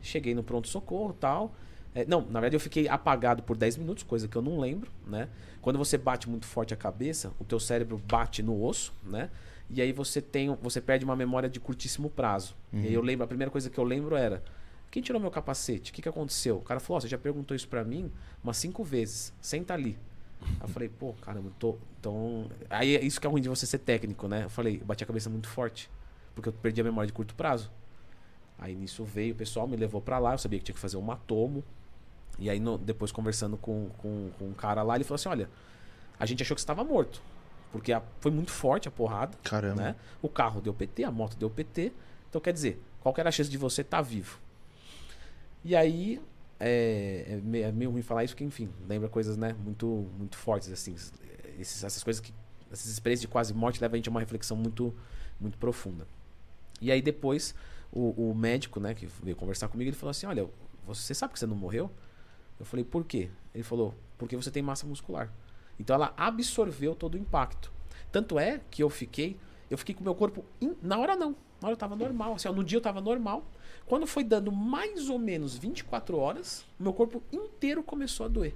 Cheguei 0.00 0.32
no 0.32 0.44
pronto-socorro 0.44 1.10
e 1.10 1.20
tal. 1.20 1.52
É, 1.96 2.04
não, 2.04 2.20
na 2.20 2.40
verdade 2.40 2.54
eu 2.56 2.60
fiquei 2.60 2.86
apagado 2.86 3.42
por 3.42 3.56
10 3.56 3.78
minutos, 3.78 4.04
coisa 4.04 4.28
que 4.28 4.36
eu 4.36 4.42
não 4.42 4.60
lembro, 4.60 4.90
né? 5.06 5.30
Quando 5.62 5.78
você 5.78 5.96
bate 5.96 6.28
muito 6.28 6.44
forte 6.44 6.74
a 6.74 6.76
cabeça, 6.76 7.32
o 7.40 7.44
teu 7.44 7.58
cérebro 7.58 8.00
bate 8.06 8.42
no 8.42 8.62
osso, 8.62 8.92
né? 9.02 9.30
E 9.70 9.80
aí 9.80 9.92
você 9.92 10.20
tem, 10.20 10.54
você 10.60 10.78
perde 10.78 11.06
uma 11.06 11.16
memória 11.16 11.48
de 11.48 11.58
curtíssimo 11.58 12.10
prazo. 12.10 12.54
E 12.84 12.86
aí 12.88 12.92
eu 12.92 13.00
lembro, 13.00 13.24
a 13.24 13.26
primeira 13.26 13.50
coisa 13.50 13.70
que 13.70 13.78
eu 13.78 13.82
lembro 13.82 14.14
era 14.14 14.42
quem 14.90 15.02
tirou 15.02 15.18
meu 15.18 15.30
capacete? 15.30 15.90
O 15.90 15.94
que, 15.94 16.02
que 16.02 16.08
aconteceu? 16.08 16.58
O 16.58 16.60
cara 16.60 16.80
falou, 16.80 16.98
ó, 16.98 17.00
você 17.00 17.08
já 17.08 17.16
perguntou 17.16 17.56
isso 17.56 17.66
pra 17.66 17.82
mim 17.82 18.12
umas 18.44 18.58
cinco 18.58 18.84
vezes. 18.84 19.32
Senta 19.40 19.72
ali. 19.72 19.98
Aí 20.42 20.56
eu 20.62 20.68
falei, 20.68 20.88
pô, 20.90 21.14
caramba, 21.14 21.50
tô. 21.58 21.76
Então. 21.98 22.50
Aí 22.68 22.94
é 22.94 23.02
isso 23.02 23.18
que 23.18 23.26
é 23.26 23.30
ruim 23.30 23.40
de 23.40 23.48
você 23.48 23.66
ser 23.66 23.78
técnico, 23.78 24.28
né? 24.28 24.44
Eu 24.44 24.50
falei, 24.50 24.78
eu 24.80 24.84
bati 24.84 25.02
a 25.02 25.06
cabeça 25.06 25.30
muito 25.30 25.48
forte. 25.48 25.90
Porque 26.34 26.50
eu 26.50 26.52
perdi 26.52 26.82
a 26.82 26.84
memória 26.84 27.06
de 27.06 27.12
curto 27.12 27.34
prazo. 27.34 27.70
Aí 28.58 28.74
nisso 28.74 29.02
veio, 29.04 29.34
o 29.34 29.36
pessoal 29.36 29.66
me 29.66 29.76
levou 29.76 30.00
pra 30.00 30.18
lá, 30.18 30.32
eu 30.34 30.38
sabia 30.38 30.58
que 30.58 30.64
tinha 30.66 30.74
que 30.74 30.80
fazer 30.80 30.96
um 30.96 31.02
matomo. 31.02 31.64
E 32.38 32.50
aí 32.50 32.58
no- 32.60 32.76
depois 32.78 33.10
conversando 33.12 33.56
com, 33.56 33.88
com, 33.98 34.30
com 34.38 34.44
um 34.46 34.52
cara 34.52 34.82
lá, 34.82 34.94
ele 34.94 35.04
falou 35.04 35.16
assim: 35.16 35.28
olha, 35.28 35.48
a 36.18 36.26
gente 36.26 36.42
achou 36.42 36.54
que 36.54 36.60
você 36.60 36.64
estava 36.64 36.84
morto. 36.84 37.20
Porque 37.72 37.92
a- 37.92 38.02
foi 38.20 38.30
muito 38.30 38.50
forte 38.50 38.88
a 38.88 38.90
porrada. 38.90 39.36
Caramba. 39.42 39.82
Né? 39.82 39.96
O 40.22 40.28
carro 40.28 40.60
deu 40.60 40.72
PT, 40.74 41.04
a 41.04 41.10
moto 41.10 41.36
deu 41.36 41.48
PT. 41.50 41.92
Então 42.28 42.40
quer 42.40 42.52
dizer, 42.52 42.82
qual 43.00 43.14
que 43.14 43.20
era 43.20 43.28
a 43.28 43.32
chance 43.32 43.50
de 43.50 43.56
você 43.58 43.80
estar 43.82 44.02
vivo? 44.02 44.38
E 45.64 45.74
aí, 45.74 46.20
é, 46.60 47.24
é 47.28 47.36
me- 47.36 47.60
é 47.60 47.72
meio 47.72 47.90
ruim 47.90 48.02
falar 48.02 48.24
isso, 48.24 48.34
porque 48.34 48.44
enfim, 48.44 48.68
lembra 48.88 49.08
coisas 49.08 49.36
né, 49.36 49.54
muito, 49.64 50.08
muito 50.18 50.36
fortes, 50.36 50.70
assim. 50.70 50.94
Esses- 51.58 51.82
essas 51.84 52.02
coisas 52.02 52.20
que. 52.20 52.32
Essas 52.70 52.86
experiências 52.86 53.22
de 53.22 53.28
quase 53.28 53.54
morte 53.54 53.80
levam 53.80 53.94
a 53.94 53.96
gente 53.96 54.08
a 54.08 54.10
uma 54.10 54.20
reflexão 54.20 54.56
muito, 54.56 54.92
muito 55.40 55.56
profunda. 55.56 56.06
E 56.80 56.90
aí 56.90 57.00
depois, 57.00 57.54
o, 57.92 58.30
o 58.30 58.34
médico, 58.34 58.80
né, 58.80 58.92
que 58.92 59.06
veio 59.22 59.36
conversar 59.36 59.68
comigo, 59.68 59.88
ele 59.88 59.96
falou 59.96 60.10
assim: 60.10 60.26
Olha, 60.26 60.48
você 60.86 61.14
sabe 61.14 61.32
que 61.32 61.38
você 61.38 61.46
não 61.46 61.54
morreu? 61.56 61.90
Eu 62.58 62.64
falei, 62.66 62.84
por 62.84 63.04
quê? 63.04 63.28
Ele 63.54 63.62
falou, 63.64 63.94
porque 64.18 64.36
você 64.36 64.50
tem 64.50 64.62
massa 64.62 64.86
muscular. 64.86 65.32
Então 65.78 65.94
ela 65.94 66.12
absorveu 66.16 66.94
todo 66.94 67.14
o 67.14 67.18
impacto. 67.18 67.72
Tanto 68.10 68.38
é 68.38 68.60
que 68.70 68.82
eu 68.82 68.88
fiquei, 68.88 69.36
eu 69.70 69.76
fiquei 69.76 69.94
com 69.94 70.00
o 70.00 70.04
meu 70.04 70.14
corpo. 70.14 70.44
in- 70.60 70.76
Na 70.82 70.98
hora 70.98 71.14
não. 71.16 71.30
Na 71.60 71.68
hora 71.68 71.72
eu 71.72 71.76
tava 71.76 71.96
normal. 71.96 72.34
Assim, 72.34 72.48
ó, 72.48 72.52
no 72.52 72.64
dia 72.64 72.78
eu 72.78 72.82
tava 72.82 73.00
normal. 73.00 73.44
Quando 73.86 74.06
foi 74.06 74.24
dando 74.24 74.50
mais 74.50 75.08
ou 75.10 75.18
menos 75.18 75.56
24 75.56 76.16
horas, 76.18 76.64
meu 76.78 76.92
corpo 76.92 77.22
inteiro 77.32 77.82
começou 77.82 78.26
a 78.26 78.28
doer. 78.28 78.54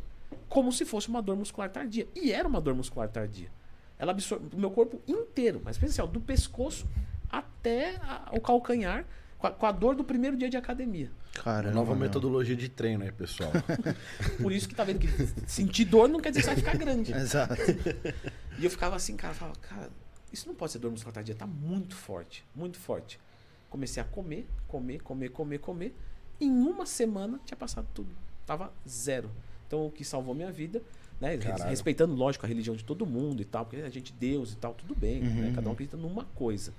Como 0.49 0.73
se 0.73 0.85
fosse 0.85 1.09
uma 1.09 1.21
dor 1.21 1.37
muscular 1.37 1.71
tardia. 1.71 2.07
E 2.15 2.33
era 2.33 2.47
uma 2.49 2.61
dor 2.61 2.75
muscular 2.75 3.09
tardia. 3.09 3.51
Ela 3.99 4.13
absorveu 4.13 4.49
o 4.55 4.61
meu 4.61 4.71
corpo 4.71 5.01
inteiro, 5.07 5.61
mas 5.65 5.77
pensa 5.77 6.03
assim, 6.03 6.13
do 6.13 6.21
pescoço 6.21 6.87
até 7.29 7.97
a- 7.97 8.31
o 8.33 8.41
calcanhar, 8.41 9.05
com 9.41 9.47
a, 9.47 9.51
com 9.51 9.67
a 9.67 9.73
dor 9.73 9.95
do 9.97 10.05
primeiro 10.05 10.37
dia 10.37 10.51
de 10.51 10.57
academia. 10.59 11.11
Caramba. 11.33 11.75
Nova 11.75 11.93
meu. 11.93 12.03
metodologia 12.03 12.55
de 12.55 12.69
treino 12.69 13.03
aí, 13.03 13.11
pessoal. 13.11 13.51
Por 14.41 14.53
isso 14.53 14.69
que 14.69 14.75
tá 14.75 14.85
vendo 14.85 14.99
que 14.99 15.09
sentir 15.51 15.87
dor 15.87 16.09
não 16.09 16.21
quer 16.21 16.31
dizer 16.31 16.43
que 16.43 16.49
você 16.49 16.55
vai 16.61 16.73
ficar 16.73 16.85
grande. 16.85 17.13
Exato. 17.13 17.55
E 18.59 18.65
eu 18.65 18.71
ficava 18.71 18.95
assim, 18.95 19.17
cara, 19.17 19.33
eu 19.33 19.39
falava, 19.39 19.59
cara, 19.59 19.91
isso 20.31 20.47
não 20.47 20.55
pode 20.55 20.73
ser 20.73 20.79
dor 20.81 20.91
muscular 20.91 21.15
tardia, 21.15 21.35
tá 21.35 21.47
muito 21.47 21.95
forte, 21.95 22.45
muito 22.55 22.79
forte. 22.79 23.19
Comecei 23.71 24.03
a 24.03 24.05
comer, 24.05 24.47
comer, 24.69 25.01
comer, 25.01 25.31
comer, 25.31 25.59
comer. 25.59 25.97
Em 26.39 26.51
uma 26.51 26.85
semana 26.85 27.41
tinha 27.47 27.57
passado 27.57 27.87
tudo. 27.95 28.15
Tava 28.45 28.71
zero. 28.87 29.31
Então 29.67 29.87
o 29.87 29.91
que 29.91 30.05
salvou 30.05 30.35
minha 30.35 30.53
vida, 30.53 30.83
né? 31.19 31.39
Caralho. 31.39 31.71
Respeitando, 31.71 32.15
lógico, 32.15 32.45
a 32.45 32.49
religião 32.49 32.77
de 32.77 32.85
todo 32.85 33.07
mundo 33.07 33.41
e 33.41 33.47
tal, 33.47 33.65
porque 33.65 33.81
a 33.81 33.89
gente 33.89 34.13
Deus 34.13 34.53
e 34.53 34.57
tal, 34.57 34.75
tudo 34.75 34.95
bem, 34.95 35.23
né? 35.23 35.47
Uhum. 35.47 35.55
Cada 35.55 35.69
um 35.71 35.73
acredita 35.73 35.97
numa 35.97 36.27
coisa. 36.27 36.75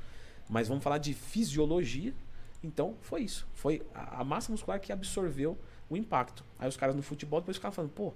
Mas 0.47 0.67
vamos 0.67 0.83
falar 0.83 0.99
de 0.99 1.15
fisiologia. 1.15 2.13
Então 2.63 2.95
foi 3.01 3.21
isso. 3.21 3.47
Foi 3.53 3.81
a, 3.93 4.21
a 4.21 4.23
massa 4.23 4.51
muscular 4.51 4.79
que 4.79 4.91
absorveu 4.91 5.57
o 5.89 5.97
impacto. 5.97 6.43
Aí 6.59 6.67
os 6.67 6.77
caras 6.77 6.95
no 6.95 7.01
futebol 7.01 7.39
depois 7.41 7.57
ficavam 7.57 7.75
falando, 7.75 7.91
pô, 7.91 8.13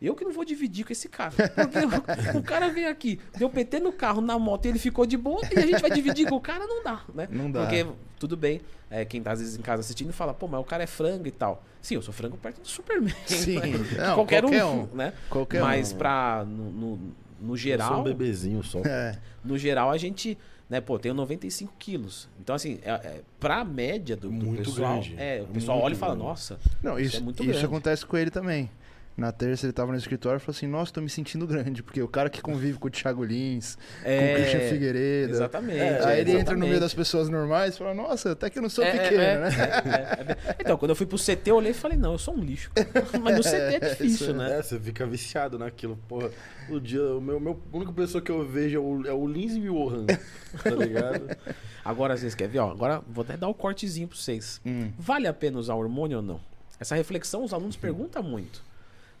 eu 0.00 0.14
que 0.14 0.24
não 0.24 0.32
vou 0.32 0.44
dividir 0.44 0.84
com 0.86 0.92
esse 0.92 1.08
cara. 1.08 1.32
Porque 1.50 2.36
o, 2.36 2.38
o 2.40 2.42
cara 2.42 2.70
veio 2.70 2.88
aqui, 2.88 3.20
deu 3.36 3.50
PT 3.50 3.80
no 3.80 3.92
carro, 3.92 4.20
na 4.22 4.38
moto, 4.38 4.64
e 4.64 4.68
ele 4.68 4.78
ficou 4.78 5.04
de 5.04 5.16
boa, 5.16 5.42
e 5.54 5.58
a 5.58 5.66
gente 5.66 5.82
vai 5.82 5.90
dividir 5.90 6.26
com 6.26 6.36
o 6.36 6.40
cara, 6.40 6.66
não 6.66 6.82
dá, 6.82 7.02
né? 7.14 7.28
Não 7.30 7.50
dá. 7.50 7.60
Porque, 7.60 7.86
tudo 8.18 8.36
bem, 8.36 8.62
é, 8.90 9.04
quem 9.04 9.22
tá 9.22 9.32
às 9.32 9.40
vezes 9.40 9.58
em 9.58 9.62
casa 9.62 9.80
assistindo 9.80 10.12
fala, 10.12 10.32
pô, 10.32 10.48
mas 10.48 10.60
o 10.60 10.64
cara 10.64 10.82
é 10.82 10.86
frango 10.86 11.26
e 11.26 11.30
tal. 11.30 11.62
Sim, 11.82 11.96
eu 11.96 12.02
sou 12.02 12.14
frango 12.14 12.38
perto 12.38 12.62
do 12.62 12.68
Superman. 12.68 13.14
Sim. 13.26 13.58
né? 13.58 13.78
Não, 13.98 14.14
qualquer, 14.14 14.42
qualquer 14.42 14.64
um, 14.64 14.82
um. 14.82 14.86
né? 14.94 15.12
Qualquer 15.28 15.60
mas 15.60 15.92
um. 15.92 15.96
pra, 15.98 16.44
no, 16.46 16.70
no, 16.70 16.96
no 16.96 17.02
Eu 17.42 17.48
sou 17.48 17.56
geral, 17.56 18.00
um 18.00 18.02
bebezinho 18.02 18.62
só. 18.62 18.80
É. 18.84 19.18
no 19.44 19.58
geral 19.58 19.90
a 19.90 19.98
gente, 19.98 20.36
né, 20.70 20.80
pô, 20.80 20.98
tenho 20.98 21.14
95 21.14 21.74
quilos. 21.78 22.28
Então, 22.40 22.54
assim, 22.54 22.78
é, 22.82 22.90
é, 22.92 23.20
pra 23.40 23.64
média 23.64 24.16
do, 24.16 24.28
do 24.28 24.32
Muito 24.32 24.62
pessoal, 24.62 24.92
grande. 25.00 25.14
é, 25.18 25.42
o 25.42 25.46
pessoal 25.52 25.76
Muito 25.78 25.86
olha 25.86 25.92
e 25.94 25.96
fala, 25.96 26.12
grande. 26.14 26.28
nossa, 26.28 26.58
Não, 26.82 26.96
Isso 26.98 27.08
isso, 27.08 27.16
é 27.16 27.20
muito 27.20 27.42
isso 27.42 27.50
grande. 27.50 27.66
acontece 27.66 28.06
com 28.06 28.16
ele 28.16 28.30
também. 28.30 28.70
Na 29.16 29.32
terça 29.32 29.66
ele 29.66 29.72
tava 29.72 29.92
no 29.92 29.98
escritório 29.98 30.38
e 30.38 30.40
falou 30.40 30.56
assim: 30.56 30.66
Nossa, 30.66 30.92
tô 30.92 31.00
me 31.02 31.10
sentindo 31.10 31.46
grande, 31.46 31.82
porque 31.82 32.00
o 32.00 32.08
cara 32.08 32.30
que 32.30 32.40
convive 32.40 32.78
com 32.78 32.88
o 32.88 32.90
Thiago 32.90 33.22
Lins, 33.22 33.76
com 34.02 34.08
o 34.10 34.34
Christian 34.34 34.60
Figueiredo. 34.70 35.32
Exatamente. 35.34 35.78
É, 35.78 36.04
Aí 36.06 36.20
ele 36.20 36.38
entra 36.38 36.54
no 36.56 36.66
meio 36.66 36.80
das 36.80 36.94
pessoas 36.94 37.28
normais 37.28 37.74
e 37.74 37.78
fala: 37.78 37.92
Nossa, 37.92 38.32
até 38.32 38.48
que 38.48 38.58
eu 38.58 38.62
não 38.62 38.70
sou 38.70 38.82
É, 38.82 38.92
pequeno, 38.92 39.20
é, 39.20 39.38
né? 39.38 39.48
é, 39.50 40.30
é, 40.32 40.50
é. 40.50 40.56
Então, 40.60 40.78
quando 40.78 40.90
eu 40.90 40.96
fui 40.96 41.04
pro 41.06 41.18
CT, 41.18 41.50
eu 41.50 41.56
olhei 41.56 41.72
e 41.72 41.74
falei, 41.74 41.98
não, 41.98 42.12
eu 42.12 42.18
sou 42.18 42.34
um 42.34 42.40
lixo. 42.40 42.70
Mas 43.22 43.36
no 43.36 43.42
CT 43.42 43.56
é 43.56 43.80
difícil, 43.90 44.06
isso, 44.28 44.32
né? 44.32 44.58
É, 44.58 44.62
você 44.62 44.80
fica 44.80 45.04
viciado 45.06 45.58
naquilo, 45.58 45.98
porra. 46.08 46.30
O 46.70 46.80
dia, 46.80 47.02
o 47.02 47.20
meu, 47.20 47.38
meu, 47.38 47.60
a 47.72 47.76
única 47.76 47.92
pessoa 47.92 48.22
que 48.22 48.30
eu 48.30 48.46
vejo 48.48 48.76
é 48.76 48.80
o, 48.80 49.06
é 49.08 49.12
o 49.12 49.26
Lindsay 49.26 49.60
Johan, 49.60 50.06
tá 50.06 50.70
ligado? 50.70 51.36
Agora 51.84 52.16
vocês 52.16 52.34
querem 52.34 52.52
ver? 52.52 52.58
Ó, 52.60 52.70
agora 52.70 53.02
vou 53.08 53.22
até 53.22 53.36
dar 53.36 53.48
um 53.48 53.52
cortezinho 53.54 54.06
pra 54.06 54.16
vocês. 54.16 54.60
Hum. 54.64 54.92
Vale 54.98 55.26
a 55.26 55.32
pena 55.32 55.58
usar 55.58 55.74
hormônio 55.74 56.18
ou 56.18 56.22
não? 56.22 56.40
Essa 56.78 56.94
reflexão 56.94 57.42
os 57.42 57.52
alunos 57.52 57.74
perguntam 57.76 58.22
muito, 58.22 58.62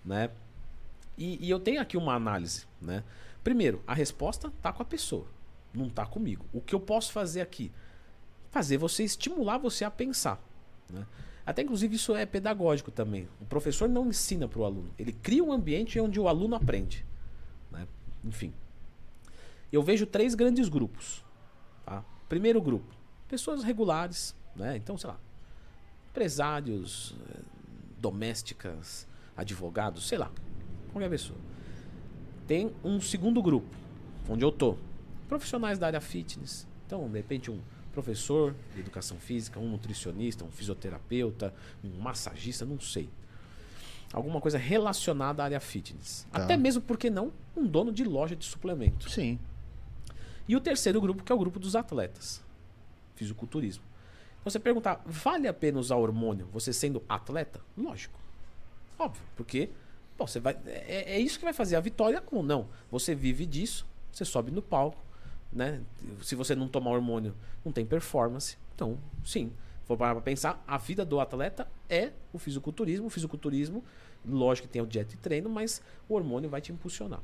né? 0.04 0.30
E, 1.16 1.46
e 1.46 1.50
eu 1.50 1.60
tenho 1.60 1.80
aqui 1.80 1.96
uma 1.96 2.14
análise, 2.14 2.66
né? 2.80 3.04
Primeiro, 3.42 3.82
a 3.86 3.94
resposta 3.94 4.52
tá 4.62 4.72
com 4.72 4.82
a 4.82 4.86
pessoa, 4.86 5.26
não 5.72 5.88
tá 5.88 6.06
comigo. 6.06 6.44
O 6.52 6.60
que 6.60 6.74
eu 6.74 6.80
posso 6.80 7.12
fazer 7.12 7.40
aqui? 7.40 7.70
Fazer 8.50 8.76
você 8.76 9.04
estimular 9.04 9.58
você 9.58 9.84
a 9.84 9.90
pensar, 9.90 10.42
né? 10.88 11.06
Até 11.44 11.62
inclusive 11.62 11.96
isso 11.96 12.14
é 12.14 12.26
pedagógico 12.26 12.90
também. 12.90 13.28
O 13.40 13.44
professor 13.46 13.88
não 13.88 14.06
ensina 14.06 14.46
para 14.46 14.60
o 14.60 14.64
aluno, 14.64 14.90
ele 14.98 15.12
cria 15.12 15.42
um 15.42 15.52
ambiente 15.52 15.98
onde 15.98 16.20
o 16.20 16.28
aluno 16.28 16.54
aprende, 16.54 17.04
né? 17.70 17.86
Enfim. 18.24 18.52
Eu 19.72 19.82
vejo 19.82 20.04
três 20.06 20.34
grandes 20.34 20.68
grupos. 20.68 21.24
Tá? 21.84 22.04
Primeiro 22.28 22.60
grupo, 22.60 22.94
pessoas 23.28 23.62
regulares, 23.62 24.34
né? 24.54 24.76
Então, 24.76 24.96
sei 24.96 25.10
lá, 25.10 25.18
empresários, 26.10 27.14
eh, 27.30 27.40
domésticas, 27.98 29.06
advogados, 29.40 30.06
sei 30.06 30.18
lá, 30.18 30.30
qualquer 30.92 31.08
pessoa. 31.08 31.38
Tem 32.46 32.72
um 32.84 33.00
segundo 33.00 33.42
grupo, 33.42 33.74
onde 34.28 34.44
eu 34.44 34.52
tô, 34.52 34.76
profissionais 35.28 35.78
da 35.78 35.86
área 35.86 36.00
fitness. 36.00 36.66
Então, 36.86 37.08
de 37.08 37.16
repente, 37.16 37.50
um 37.50 37.60
professor 37.92 38.54
de 38.74 38.80
educação 38.80 39.16
física, 39.16 39.58
um 39.58 39.68
nutricionista, 39.68 40.44
um 40.44 40.50
fisioterapeuta, 40.50 41.54
um 41.82 42.00
massagista, 42.00 42.64
não 42.64 42.78
sei. 42.78 43.08
Alguma 44.12 44.40
coisa 44.40 44.58
relacionada 44.58 45.42
à 45.42 45.44
área 45.44 45.60
fitness. 45.60 46.26
Tá. 46.30 46.42
Até 46.42 46.56
mesmo, 46.56 46.82
porque 46.82 47.08
não, 47.08 47.32
um 47.56 47.66
dono 47.66 47.92
de 47.92 48.04
loja 48.04 48.34
de 48.34 48.44
suplementos. 48.44 49.12
Sim. 49.12 49.38
E 50.48 50.56
o 50.56 50.60
terceiro 50.60 51.00
grupo, 51.00 51.22
que 51.22 51.30
é 51.30 51.34
o 51.34 51.38
grupo 51.38 51.60
dos 51.60 51.76
atletas. 51.76 52.42
Fisiculturismo. 53.14 53.84
Então 54.40 54.50
você 54.50 54.58
perguntar, 54.58 55.00
vale 55.06 55.46
a 55.46 55.52
pena 55.52 55.78
usar 55.78 55.96
hormônio 55.96 56.48
você 56.52 56.72
sendo 56.72 57.02
atleta? 57.08 57.60
Lógico. 57.76 58.19
Óbvio, 59.00 59.22
porque 59.34 59.70
você 60.18 60.38
vai, 60.38 60.58
é, 60.66 61.14
é 61.14 61.18
isso 61.18 61.38
que 61.38 61.44
vai 61.46 61.54
fazer 61.54 61.74
a 61.74 61.80
vitória 61.80 62.22
ou 62.30 62.42
não. 62.42 62.68
Você 62.90 63.14
vive 63.14 63.46
disso, 63.46 63.86
você 64.12 64.26
sobe 64.26 64.50
no 64.50 64.60
palco, 64.60 65.02
né? 65.50 65.80
Se 66.22 66.34
você 66.34 66.54
não 66.54 66.68
tomar 66.68 66.90
hormônio, 66.90 67.34
não 67.64 67.72
tem 67.72 67.86
performance. 67.86 68.58
Então, 68.74 68.98
sim. 69.24 69.50
For 69.86 69.96
parar 69.96 70.12
pra 70.12 70.22
pensar, 70.22 70.62
a 70.68 70.76
vida 70.76 71.02
do 71.02 71.18
atleta 71.18 71.66
é 71.88 72.12
o 72.30 72.38
fisiculturismo. 72.38 73.06
O 73.06 73.10
fisiculturismo, 73.10 73.82
lógico 74.24 74.68
que 74.68 74.72
tem 74.74 74.82
o 74.82 74.86
dieta 74.86 75.14
e 75.14 75.16
treino, 75.16 75.48
mas 75.48 75.80
o 76.06 76.14
hormônio 76.14 76.50
vai 76.50 76.60
te 76.60 76.70
impulsionar. 76.70 77.20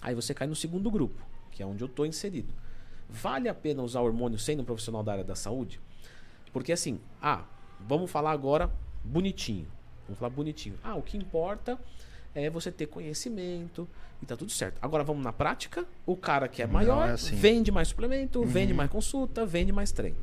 Aí 0.00 0.14
você 0.14 0.32
cai 0.32 0.46
no 0.46 0.56
segundo 0.56 0.90
grupo, 0.90 1.22
que 1.52 1.62
é 1.62 1.66
onde 1.66 1.84
eu 1.84 1.88
estou 1.88 2.06
inserido. 2.06 2.54
Vale 3.06 3.50
a 3.50 3.54
pena 3.54 3.82
usar 3.82 4.00
hormônio 4.00 4.38
sendo 4.38 4.62
um 4.62 4.64
profissional 4.64 5.02
da 5.02 5.12
área 5.12 5.24
da 5.24 5.36
saúde? 5.36 5.78
Porque 6.54 6.72
assim, 6.72 6.98
ah, 7.20 7.44
vamos 7.78 8.10
falar 8.10 8.32
agora 8.32 8.72
bonitinho. 9.04 9.75
Vamos 10.06 10.18
falar 10.18 10.30
bonitinho. 10.30 10.78
Ah, 10.82 10.94
o 10.94 11.02
que 11.02 11.16
importa 11.16 11.78
é 12.34 12.48
você 12.50 12.70
ter 12.70 12.86
conhecimento 12.86 13.88
e 14.22 14.26
tá 14.26 14.36
tudo 14.36 14.50
certo. 14.52 14.78
Agora 14.82 15.02
vamos 15.02 15.22
na 15.24 15.32
prática. 15.32 15.84
O 16.04 16.16
cara 16.16 16.48
que 16.48 16.62
é 16.62 16.66
maior 16.66 17.08
é 17.08 17.12
assim. 17.12 17.34
vende 17.36 17.70
mais 17.72 17.88
suplemento, 17.88 18.44
vende 18.44 18.72
Uhum. 18.72 18.76
mais 18.76 18.90
consulta, 18.90 19.44
vende 19.44 19.72
mais 19.72 19.90
treino. 19.92 20.16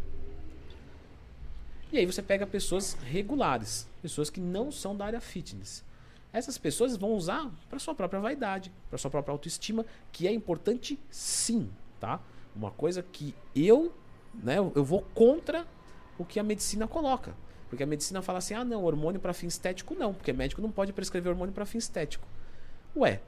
E 1.91 1.97
aí 1.97 2.05
você 2.05 2.21
pega 2.21 2.47
pessoas 2.47 2.93
regulares, 3.05 3.87
pessoas 4.01 4.29
que 4.29 4.39
não 4.41 4.71
são 4.71 4.95
da 4.95 5.05
área 5.05 5.21
fitness. 5.21 5.83
Essas 6.31 6.57
pessoas 6.57 6.97
vão 6.97 7.11
usar 7.13 7.51
para 7.69 7.77
sua 7.77 7.93
própria 7.93 8.19
vaidade, 8.19 8.71
para 8.89 8.97
sua 8.97 9.11
própria 9.11 9.31
autoestima, 9.31 9.85
que 10.11 10.27
é 10.27 10.31
importante 10.33 10.97
sim, 11.11 11.69
tá? 11.99 12.19
Uma 12.55 12.71
coisa 12.71 13.03
que 13.03 13.35
eu, 13.55 13.93
né, 14.33 14.57
eu 14.57 14.83
vou 14.83 15.03
contra 15.13 15.67
o 16.17 16.25
que 16.25 16.39
a 16.39 16.43
medicina 16.43 16.87
coloca. 16.87 17.35
Porque 17.73 17.83
a 17.83 17.87
medicina 17.87 18.21
fala 18.21 18.37
assim: 18.37 18.53
"Ah, 18.53 18.63
não, 18.63 18.83
hormônio 18.83 19.19
para 19.19 19.33
fim 19.33 19.47
estético 19.47 19.95
não, 19.95 20.13
porque 20.13 20.31
médico 20.31 20.61
não 20.61 20.71
pode 20.71 20.93
prescrever 20.93 21.31
hormônio 21.31 21.53
para 21.53 21.65
fim 21.65 21.79
estético". 21.79 22.27
Ué, 22.95 23.19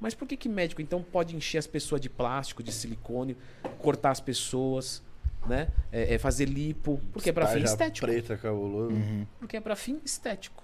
mas 0.00 0.14
por 0.14 0.28
que 0.28 0.36
que 0.36 0.48
médico 0.48 0.80
então 0.80 1.02
pode 1.02 1.34
encher 1.34 1.58
as 1.58 1.66
pessoas 1.66 2.00
de 2.00 2.08
plástico, 2.08 2.62
de 2.62 2.70
silicone, 2.70 3.36
cortar 3.80 4.12
as 4.12 4.20
pessoas, 4.20 5.02
né? 5.48 5.68
É, 5.90 6.14
é 6.14 6.18
fazer 6.18 6.44
lipo, 6.44 7.00
porque 7.12 7.30
é 7.30 7.32
para 7.32 7.48
fim 7.48 7.64
estético. 7.64 8.06
preta, 8.06 8.36
cabuloso. 8.36 8.94
Uhum. 8.94 9.26
Porque 9.40 9.56
é 9.56 9.60
para 9.60 9.74
fim 9.74 10.00
estético. 10.04 10.62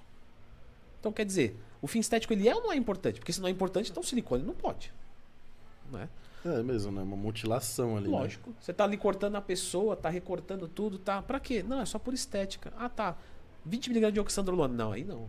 Então 1.01 1.13
quer 1.13 1.27
dizer, 1.27 1.59
o 1.83 1.89
fim 1.89 1.99
estético 1.99 2.33
ele 2.33 2.49
é 2.49 2.55
ou 2.55 2.63
não 2.63 2.73
é 2.73 2.77
importante? 2.77 3.19
Porque 3.19 3.33
se 3.33 3.41
não 3.41 3.49
é 3.49 3.51
importante, 3.51 3.91
então 3.91 4.03
silicone 4.03 4.45
não 4.45 4.55
pode. 4.55 4.93
Né? 5.91 6.09
É 6.45 6.63
mesmo, 6.63 6.93
né? 6.93 7.03
Uma 7.03 7.17
mutilação 7.17 7.97
ali. 7.97 8.07
né? 8.07 8.13
Lógico. 8.17 8.55
Você 8.61 8.73
tá 8.73 8.85
ali 8.85 8.97
cortando 8.97 9.37
a 9.37 9.41
pessoa, 9.41 9.97
tá 9.97 10.09
recortando 10.11 10.69
tudo, 10.69 10.99
tá? 10.99 11.23
Pra 11.23 11.41
quê? 11.41 11.63
Não, 11.63 11.81
é 11.81 11.87
só 11.87 11.99
por 11.99 12.13
estética. 12.13 12.73
Ah, 12.77 12.89
tá. 12.89 13.17
20mg 13.69 14.11
de 14.11 14.21
oxandrolona. 14.21 14.75
Não, 14.75 14.93
aí 14.93 15.05
não. 15.05 15.27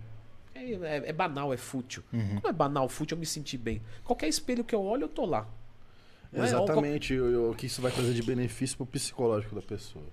É, 0.54 0.72
é- 0.72 1.10
é 1.10 1.14
banal, 1.14 1.54
é 1.54 1.58
fútil. 1.58 2.04
Uhum. 2.12 2.36
Como 2.42 2.48
é 2.48 2.52
banal, 2.54 2.88
fútil, 2.90 3.16
eu 3.16 3.20
me 3.20 3.26
sentir 3.26 3.58
bem. 3.58 3.82
Qualquer 4.04 4.28
espelho 4.28 4.64
que 4.64 4.76
eu 4.76 4.82
olho, 4.82 5.04
eu 5.04 5.10
tô 5.10 5.26
lá. 5.26 5.48
Não 6.34 6.44
é? 6.44 6.48
Exatamente 6.48 7.18
o, 7.18 7.52
o 7.52 7.56
que 7.56 7.66
isso 7.68 7.82
vai 7.82 7.92
trazer 7.92 8.14
de 8.14 8.22
benefício 8.24 8.76
pro 8.76 8.86
psicológico 8.86 9.56
da 9.56 9.62
pessoa. 9.62 10.06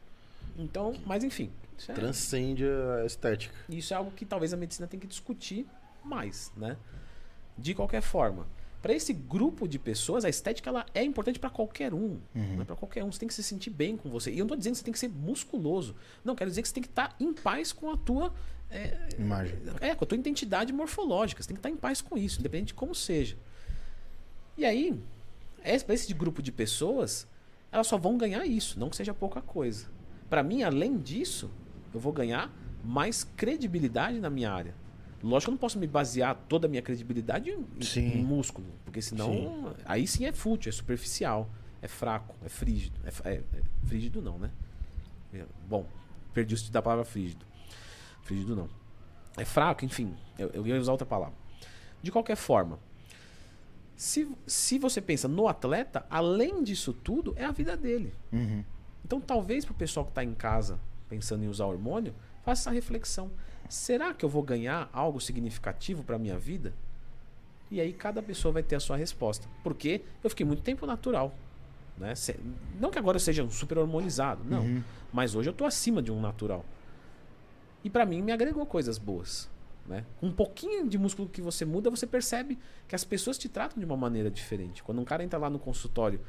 Então, 0.56 0.94
mas 1.06 1.24
enfim. 1.24 1.50
É, 1.88 1.92
Transcende 1.94 2.64
a 2.64 3.04
estética. 3.04 3.54
Isso 3.68 3.92
é 3.92 3.96
algo 3.96 4.12
que 4.12 4.24
talvez 4.24 4.52
a 4.52 4.56
medicina 4.56 4.86
tenha 4.86 5.00
que 5.00 5.06
discutir 5.06 5.66
mais, 6.04 6.52
né? 6.56 6.76
De 7.58 7.74
qualquer 7.74 8.02
forma, 8.02 8.46
para 8.82 8.92
esse 8.92 9.12
grupo 9.12 9.66
de 9.68 9.78
pessoas, 9.78 10.24
a 10.24 10.28
estética 10.28 10.68
ela 10.68 10.84
é 10.92 11.02
importante 11.04 11.38
para 11.38 11.48
qualquer 11.48 11.94
um, 11.94 12.18
Uhum. 12.34 12.56
né? 12.58 12.64
Para 12.64 12.74
qualquer 12.76 13.04
um, 13.04 13.12
você 13.12 13.20
tem 13.20 13.28
que 13.28 13.34
se 13.34 13.42
sentir 13.42 13.70
bem 13.70 13.96
com 13.96 14.10
você. 14.10 14.30
E 14.32 14.38
eu 14.38 14.42
não 14.44 14.48
tô 14.48 14.56
dizendo 14.56 14.72
que 14.72 14.78
você 14.78 14.84
tem 14.84 14.92
que 14.92 14.98
ser 14.98 15.08
musculoso. 15.08 15.94
Não, 16.24 16.34
quero 16.34 16.50
dizer 16.50 16.62
que 16.62 16.68
você 16.68 16.74
tem 16.74 16.82
que 16.82 16.88
estar 16.88 17.14
em 17.20 17.32
paz 17.32 17.72
com 17.72 17.90
a 17.90 17.96
tua 17.96 18.34
é, 18.70 19.08
Imagem. 19.18 19.56
é, 19.80 19.94
com 19.94 20.04
a 20.04 20.06
tua 20.06 20.18
identidade 20.18 20.72
morfológica. 20.72 21.40
Você 21.42 21.48
tem 21.48 21.54
que 21.54 21.60
estar 21.60 21.70
em 21.70 21.76
paz 21.76 22.00
com 22.00 22.18
isso, 22.18 22.40
independente 22.40 22.68
de 22.68 22.74
como 22.74 22.94
seja. 22.94 23.36
E 24.58 24.64
aí, 24.64 24.98
para 25.86 25.94
esse 25.94 26.12
grupo 26.12 26.42
de 26.42 26.50
pessoas, 26.50 27.26
elas 27.70 27.86
só 27.86 27.96
vão 27.96 28.18
ganhar 28.18 28.44
isso, 28.46 28.78
não 28.80 28.90
que 28.90 28.96
seja 28.96 29.14
pouca 29.14 29.40
coisa. 29.40 29.86
Para 30.28 30.42
mim, 30.42 30.62
além 30.62 30.98
disso, 30.98 31.50
eu 31.94 32.00
vou 32.00 32.12
ganhar 32.12 32.50
mais 32.84 33.22
credibilidade 33.24 34.18
na 34.18 34.28
minha 34.28 34.50
área. 34.50 34.74
Lógico 35.22 35.46
que 35.46 35.50
eu 35.50 35.52
não 35.52 35.58
posso 35.58 35.78
me 35.78 35.86
basear 35.86 36.34
toda 36.48 36.66
a 36.66 36.70
minha 36.70 36.82
credibilidade 36.82 37.50
em, 37.50 37.64
Sim. 37.82 38.18
em 38.18 38.24
músculo, 38.24 38.66
porque 38.84 39.00
senão 39.00 39.72
aí 39.84 40.06
sim 40.06 40.24
é 40.26 40.32
fútil, 40.32 40.68
é 40.68 40.72
superficial, 40.72 41.48
é 41.80 41.86
fraco, 41.88 42.34
é 42.44 42.48
frígido. 42.48 42.98
É, 43.04 43.30
é- 43.30 43.34
é 43.36 43.62
frígido 43.86 44.20
não, 44.20 44.38
né? 44.38 44.50
É, 45.32 45.44
Bom, 45.68 45.86
perdi 46.34 46.54
o 46.54 46.56
sentido 46.58 46.72
da 46.72 46.82
palavra 46.82 47.04
frígido. 47.04 47.46
Frígido 48.22 48.56
não. 48.56 48.68
É 49.36 49.44
fraco, 49.44 49.84
enfim. 49.84 50.14
Eu, 50.38 50.48
eu 50.50 50.66
ia 50.66 50.78
usar 50.78 50.92
outra 50.92 51.06
palavra. 51.06 51.34
De 52.02 52.10
qualquer 52.10 52.36
forma, 52.36 52.78
se, 53.96 54.28
se 54.46 54.78
você 54.78 55.00
pensa 55.00 55.28
no 55.28 55.46
atleta, 55.46 56.04
além 56.10 56.62
disso 56.64 56.92
tudo, 56.92 57.32
é 57.36 57.44
a 57.44 57.52
vida 57.52 57.76
dele. 57.76 58.12
Uhum. 58.32 58.64
Então, 59.04 59.20
talvez 59.20 59.64
para 59.64 59.72
o 59.72 59.76
pessoal 59.76 60.04
que 60.04 60.10
está 60.10 60.24
em 60.24 60.34
casa 60.34 60.78
pensando 61.08 61.44
em 61.44 61.48
usar 61.48 61.66
hormônio, 61.66 62.14
faça 62.42 62.62
essa 62.62 62.70
reflexão. 62.70 63.30
Será 63.72 64.12
que 64.12 64.22
eu 64.22 64.28
vou 64.28 64.42
ganhar 64.42 64.90
algo 64.92 65.18
significativo 65.18 66.04
para 66.04 66.18
minha 66.18 66.38
vida? 66.38 66.74
E 67.70 67.80
aí 67.80 67.90
cada 67.90 68.22
pessoa 68.22 68.52
vai 68.52 68.62
ter 68.62 68.76
a 68.76 68.80
sua 68.80 68.98
resposta. 68.98 69.48
Porque 69.64 70.02
eu 70.22 70.28
fiquei 70.28 70.44
muito 70.44 70.60
tempo 70.60 70.84
natural. 70.84 71.34
Né? 71.96 72.12
Não 72.78 72.90
que 72.90 72.98
agora 72.98 73.16
eu 73.16 73.20
seja 73.20 73.42
um 73.42 73.50
super 73.50 73.78
hormonizado, 73.78 74.44
não. 74.44 74.60
Uhum. 74.60 74.82
Mas 75.10 75.34
hoje 75.34 75.48
eu 75.48 75.54
tô 75.54 75.64
acima 75.64 76.02
de 76.02 76.12
um 76.12 76.20
natural. 76.20 76.66
E 77.82 77.88
para 77.88 78.04
mim 78.04 78.20
me 78.20 78.30
agregou 78.30 78.66
coisas 78.66 78.98
boas. 78.98 79.48
Né? 79.86 80.04
Um 80.22 80.30
pouquinho 80.30 80.86
de 80.86 80.98
músculo 80.98 81.26
que 81.26 81.40
você 81.40 81.64
muda, 81.64 81.88
você 81.88 82.06
percebe 82.06 82.58
que 82.86 82.94
as 82.94 83.04
pessoas 83.04 83.38
te 83.38 83.48
tratam 83.48 83.78
de 83.78 83.86
uma 83.86 83.96
maneira 83.96 84.30
diferente. 84.30 84.82
Quando 84.82 85.00
um 85.00 85.04
cara 85.04 85.24
entra 85.24 85.38
lá 85.38 85.48
no 85.48 85.58
consultório 85.58 86.20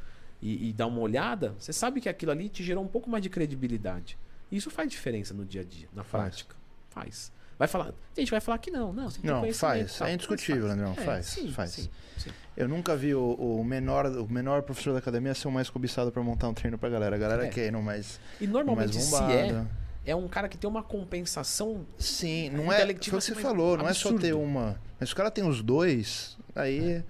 e, 0.41 0.69
e 0.69 0.71
dá 0.71 0.87
uma 0.87 1.01
olhada, 1.01 1.53
você 1.59 1.73
sabe 1.73 1.99
que 1.99 2.07
aquilo 2.07 2.31
ali 2.31 2.47
te 2.47 2.63
gerou 2.63 2.85
um 2.85 2.87
pouco 2.87 3.09
mais 3.09 3.21
de 3.21 3.29
credibilidade. 3.29 4.17
E 4.49 4.55
isso 4.55 4.71
faz 4.71 4.89
diferença 4.89 5.33
no 5.33 5.43
dia 5.43 5.59
a 5.59 5.65
dia, 5.65 5.89
na 5.93 6.05
prática. 6.05 6.62
Faz. 6.93 7.31
Vai 7.57 7.67
falar. 7.67 7.93
Gente, 8.17 8.31
vai 8.31 8.41
falar 8.41 8.57
que 8.57 8.69
não. 8.71 8.91
Não, 8.91 9.09
Não, 9.23 9.53
faz. 9.53 9.97
tal. 9.97 10.07
É 10.07 10.13
indiscutível, 10.13 10.63
faz. 10.67 10.73
Andrão, 10.73 10.91
É, 10.97 11.01
faz, 11.01 11.25
sim, 11.27 11.51
faz. 11.51 11.71
sim, 11.71 11.89
sim. 12.17 12.29
Eu 12.57 12.67
nunca 12.67 12.95
vi 12.95 13.15
o, 13.15 13.33
o 13.33 13.63
menor, 13.63 14.05
o 14.07 14.27
menor 14.31 14.61
professor 14.63 14.91
da 14.93 14.99
academia 14.99 15.33
ser 15.33 15.47
o 15.47 15.51
mais 15.51 15.69
cobiçado 15.69 16.11
pra 16.11 16.21
montar 16.21 16.49
um 16.49 16.53
treino 16.53 16.77
pra 16.77 16.89
galera. 16.89 17.15
A 17.15 17.19
galera 17.19 17.45
É. 17.45 17.49
quer 17.49 17.67
ir 17.67 17.71
no 17.71 17.81
mais, 17.81 18.19
E 18.41 18.45
no 18.47 18.53
normalmente, 18.53 18.93
mais 18.93 19.05
se 19.05 19.11
bombado. 19.11 19.31
é, 19.31 20.11
é 20.11 20.15
um 20.15 20.27
cara 20.27 20.47
que 20.49 20.57
tem 20.57 20.69
uma 20.69 20.83
compensação 20.83 21.85
Sim, 21.97 22.49
não 22.49 22.71
é. 22.71 22.81
Foi 22.81 22.91
o 22.91 22.95
que 22.97 23.09
você 23.11 23.33
falou, 23.35 23.77
não 23.77 23.87
é 23.87 23.93
só 23.93 24.09
absurdo. 24.09 24.21
ter 24.21 24.33
uma. 24.33 24.77
Mas 24.99 25.09
se 25.09 25.13
o 25.13 25.17
cara 25.17 25.31
tem 25.31 25.47
os 25.47 25.61
dois, 25.61 26.37
aí. 26.55 27.03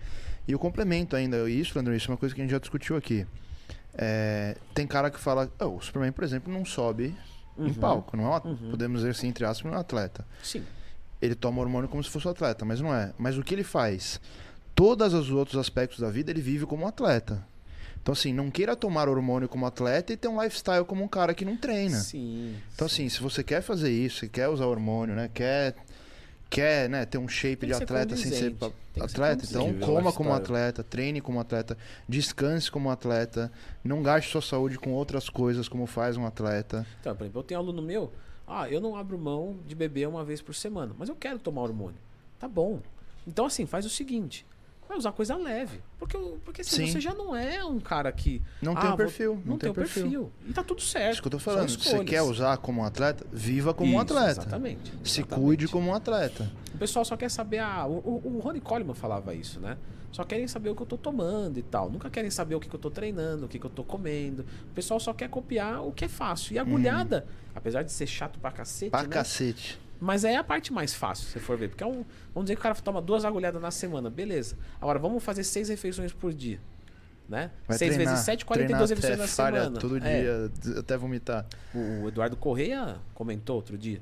E 0.47 0.53
o 0.53 0.59
complemento 0.59 1.15
ainda. 1.15 1.49
Isso, 1.49 1.71
Leandro, 1.75 1.95
isso 1.95 2.09
é 2.09 2.11
uma 2.11 2.17
coisa 2.17 2.35
que 2.35 2.41
a 2.41 2.43
gente 2.43 2.51
já 2.51 2.59
discutiu 2.59 2.95
aqui. 2.97 3.25
É, 3.95 4.55
tem 4.73 4.85
cara 4.85 5.09
que 5.09 5.19
fala. 5.19 5.49
"Ah, 5.59 5.65
o 5.67 5.79
Superman, 5.81 6.11
por 6.11 6.23
exemplo, 6.23 6.51
não 6.53 6.65
sobe 6.65 7.15
em 7.57 7.63
Uhum. 7.67 7.73
palco. 7.73 8.15
Não 8.17 8.25
é 8.33 8.37
um, 8.39 8.49
Uhum. 8.49 8.69
Podemos 8.71 8.99
dizer 9.01 9.11
assim, 9.11 9.27
entre 9.27 9.45
aspas, 9.45 9.65
não 9.65 9.73
é 9.73 9.77
um 9.77 9.81
atleta. 9.81 10.25
Sim. 10.43 10.63
Ele 11.21 11.35
toma 11.35 11.61
hormônio 11.61 11.87
como 11.89 12.03
se 12.03 12.09
fosse 12.09 12.27
um 12.27 12.31
atleta, 12.31 12.65
mas 12.65 12.81
não 12.81 12.93
é. 12.93 13.13
Mas 13.17 13.37
o 13.37 13.43
que 13.43 13.53
ele 13.55 13.63
faz? 13.63 14.19
Todos 14.75 15.13
os 15.13 15.29
outros 15.29 15.57
aspectos 15.57 15.99
da 15.99 16.09
vida 16.09 16.31
ele 16.31 16.41
vive 16.41 16.65
como 16.65 16.83
um 16.83 16.87
atleta. 16.87 17.45
Então, 18.01 18.11
assim, 18.11 18.33
não 18.33 18.51
queira 18.51 18.75
tomar 18.75 19.07
hormônio 19.07 19.47
como 19.47 19.65
atleta 19.65 20.11
e 20.11 20.17
ter 20.17 20.27
um 20.27 20.41
lifestyle 20.43 20.83
como 20.83 21.01
um 21.03 21.07
cara 21.07 21.33
que 21.33 21.45
não 21.45 21.55
treina. 21.55 21.97
Sim. 21.99 22.55
Então, 22.75 22.89
sim. 22.89 23.05
assim, 23.05 23.09
se 23.09 23.21
você 23.21 23.41
quer 23.41 23.61
fazer 23.61 23.91
isso, 23.91 24.19
você 24.19 24.27
quer 24.27 24.49
usar 24.49 24.65
hormônio, 24.65 25.15
né? 25.15 25.29
Quer, 25.33 25.73
quer 26.53 26.87
né, 26.87 27.05
ter 27.05 27.17
um 27.17 27.27
shape 27.27 27.57
Tem 27.57 27.69
de 27.69 27.73
atleta 27.73 28.15
sem 28.15 28.31
ser 28.31 28.53
Tem 28.53 28.71
que 28.93 28.99
ser 28.99 29.03
atleta, 29.03 29.45
então 29.45 29.73
coma 29.79 30.13
como 30.13 30.31
atleta, 30.31 30.83
treine 30.83 31.19
como 31.19 31.39
atleta, 31.39 31.75
descanse 32.07 32.69
como 32.69 32.91
atleta, 32.91 33.51
não 33.83 34.03
gaste 34.03 34.31
sua 34.31 34.41
saúde 34.41 34.77
com 34.77 34.91
outras 34.91 35.29
coisas 35.29 35.67
como 35.67 35.87
faz 35.87 36.15
um 36.15 36.27
atleta. 36.27 36.85
Então, 37.01 37.15
por 37.15 37.23
exemplo, 37.23 37.39
eu 37.39 37.43
tenho 37.43 37.59
um 37.59 37.63
aluno 37.63 37.81
meu, 37.81 38.13
ah, 38.47 38.69
eu 38.69 38.79
não 38.79 38.95
abro 38.95 39.17
mão 39.17 39.57
de 39.65 39.73
beber 39.73 40.07
uma 40.07 40.23
vez 40.23 40.41
por 40.41 40.53
semana, 40.53 40.93
mas 40.97 41.09
eu 41.09 41.15
quero 41.15 41.39
tomar 41.39 41.63
hormônio. 41.63 41.99
Tá 42.39 42.47
bom. 42.47 42.81
Então, 43.25 43.45
assim, 43.45 43.65
faz 43.65 43.85
o 43.85 43.89
seguinte. 43.89 44.45
Vai 44.87 44.97
usar 44.97 45.11
coisa 45.11 45.35
leve. 45.35 45.81
Porque, 45.97 46.17
porque 46.43 46.61
assim, 46.61 46.85
Sim. 46.85 46.91
você 46.91 47.01
já 47.01 47.13
não 47.13 47.35
é 47.35 47.63
um 47.65 47.79
cara 47.79 48.11
que. 48.11 48.41
Não 48.61 48.73
ah, 48.73 48.81
tem 48.81 48.85
o 48.85 48.87
vou- 48.89 48.97
perfil, 48.97 49.33
Não, 49.35 49.51
não 49.53 49.57
tem 49.57 49.69
o 49.69 49.71
o 49.71 49.75
perfil. 49.75 50.31
E 50.47 50.53
tá 50.53 50.63
tudo 50.63 50.81
certo. 50.81 51.13
Isso 51.13 51.21
que 51.21 51.27
eu 51.27 51.31
tô 51.31 51.39
falando. 51.39 51.69
Se 51.69 51.77
você 51.77 52.03
quer 52.03 52.21
usar 52.21 52.57
como 52.57 52.81
um 52.81 52.85
atleta, 52.85 53.25
viva 53.31 53.73
como 53.73 53.89
um 53.91 53.93
Isso, 53.95 54.13
atleta. 54.13 54.41
Exatamente. 54.41 54.91
Se 55.03 55.21
exatamente. 55.21 55.27
cuide 55.45 55.67
como 55.67 55.89
um 55.89 55.93
atleta. 55.95 56.51
O 56.73 56.77
pessoal 56.77 57.03
só 57.05 57.15
quer 57.17 57.29
saber. 57.29 57.59
Ah, 57.59 57.85
o, 57.87 57.93
o, 57.93 58.35
o 58.35 58.39
Ronnie 58.39 58.61
Coleman 58.61 58.93
falava 58.93 59.33
isso, 59.33 59.59
né? 59.59 59.77
Só 60.11 60.23
querem 60.23 60.47
saber 60.47 60.69
o 60.69 60.75
que 60.75 60.81
eu 60.83 60.85
tô 60.85 60.95
tomando 60.97 61.57
e 61.57 61.63
tal. 61.63 61.89
Nunca 61.89 62.07
querem 62.07 62.29
saber 62.29 62.53
o 62.53 62.59
que, 62.59 62.69
que 62.69 62.75
eu 62.75 62.79
tô 62.79 62.91
treinando, 62.91 63.45
o 63.45 63.47
que, 63.47 63.57
que 63.57 63.65
eu 63.65 63.69
tô 63.69 63.83
comendo. 63.83 64.45
O 64.69 64.73
pessoal 64.75 64.99
só 64.99 65.11
quer 65.11 65.27
copiar 65.27 65.81
o 65.83 65.91
que 65.91 66.05
é 66.05 66.07
fácil. 66.07 66.53
E 66.53 66.59
agulhada, 66.59 67.25
apesar 67.55 67.81
de 67.81 67.91
ser 67.91 68.05
chato 68.05 68.37
pra 68.39 68.51
cacete, 68.51 68.85
Uhum. 68.85 68.91
Pra 68.91 69.01
né? 69.03 69.07
cacete. 69.07 69.79
Mas 70.03 70.25
é 70.25 70.35
a 70.35 70.43
parte 70.43 70.73
mais 70.73 70.93
fácil, 70.93 71.27
se 71.27 71.39
for 71.39 71.57
ver. 71.57 71.69
Porque 71.69 71.83
é 71.83 71.87
um. 71.87 72.03
Vamos 72.33 72.45
dizer 72.45 72.55
que 72.55 72.59
o 72.59 72.63
cara 72.63 72.75
toma 72.75 73.01
duas 73.01 73.23
agulhadas 73.23 73.61
na 73.61 73.71
semana, 73.71 74.09
beleza. 74.09 74.57
Agora 74.81 74.99
vamos 74.99 75.23
fazer 75.23 75.43
seis 75.45 75.69
refeições 75.69 76.11
por 76.11 76.33
dia. 76.33 76.59
Né? 77.29 77.51
Vai 77.65 77.77
6 77.77 77.95
treinar, 77.95 78.13
vezes 78.13 78.25
7, 78.25 78.45
treinar 78.45 78.67
42 78.67 78.91
até 78.91 78.95
refeições 79.07 79.19
na 79.19 79.27
semana. 79.49 79.79
Todo 79.79 79.97
É. 79.97 79.99
dia, 79.99 80.51
até 80.77 80.97
vomitar. 80.97 81.45
O 81.73 82.03
o 82.03 82.07
Eduardo 82.09 82.35
Correia 82.35 82.97
comentou 83.13 83.55
outro 83.55 83.77
dia. 83.77 84.01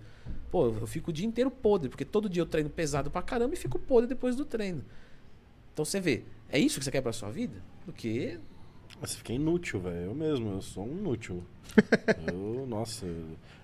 Pô, 0.49 0.65
eu 0.69 0.87
fico 0.87 1.11
o 1.11 1.13
dia 1.13 1.25
inteiro 1.27 1.51
podre, 1.51 1.87
porque 1.87 2.03
todo 2.03 2.27
dia 2.27 2.41
eu 2.41 2.47
treino 2.47 2.69
pesado 2.69 3.11
pra 3.11 3.21
caramba 3.21 3.53
e 3.53 3.57
fico 3.57 3.77
podre 3.77 4.07
depois 4.07 4.35
do 4.35 4.43
treino. 4.43 4.83
Então 5.71 5.85
você 5.85 5.99
vê, 5.99 6.23
é 6.49 6.57
isso 6.57 6.79
que 6.79 6.83
você 6.85 6.91
quer 6.91 7.01
pra 7.01 7.13
sua 7.13 7.29
vida? 7.29 7.61
Porque. 7.85 8.39
Você 9.01 9.17
fica 9.17 9.33
inútil, 9.33 9.79
velho. 9.79 10.05
Eu 10.07 10.15
mesmo, 10.15 10.51
eu 10.51 10.61
sou 10.61 10.85
um 10.85 10.91
inútil. 10.97 11.43
eu, 12.31 12.65
nossa. 12.67 13.05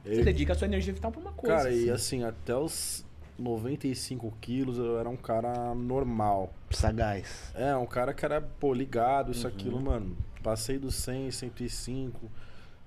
Você 0.04 0.20
Eu, 0.22 0.26
dedica 0.26 0.54
a 0.54 0.56
sua 0.56 0.66
energia 0.66 0.94
vital 0.94 1.12
pra 1.12 1.22
uma 1.22 1.32
coisa. 1.32 1.56
cara, 1.58 1.70
e 1.72 1.90
assim. 1.90 2.22
assim, 2.22 2.24
até 2.24 2.56
os 2.56 3.06
95 3.38 4.34
quilos 4.42 4.78
eu 4.80 4.98
era 5.00 5.08
um 5.08 5.16
cara 5.16 5.76
normal. 5.76 6.52
Sagaz. 6.72 7.52
É, 7.54 7.76
um 7.76 7.86
cara 7.86 8.14
que 8.14 8.26
era, 8.26 8.42
pô, 8.42 8.74
ligado, 8.74 9.28
Uhum. 9.28 9.32
isso, 9.32 9.48
aquilo, 9.48 9.80
mano. 9.80 10.18
Passei 10.42 10.78
dos 10.80 10.96
100, 10.96 11.32
105, 11.32 12.32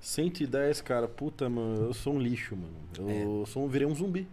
110, 0.01 0.81
cara. 0.81 1.07
Puta, 1.07 1.49
mano, 1.49 1.85
eu 1.85 1.95
sou 1.95 2.15
um 2.15 2.19
lixo, 2.19 2.57
mano. 2.57 3.09
Eu 3.13 3.45
sou 3.47 3.65
um, 3.65 3.69
virei 3.69 3.87
um 3.87 3.95
zumbi. 3.95 4.27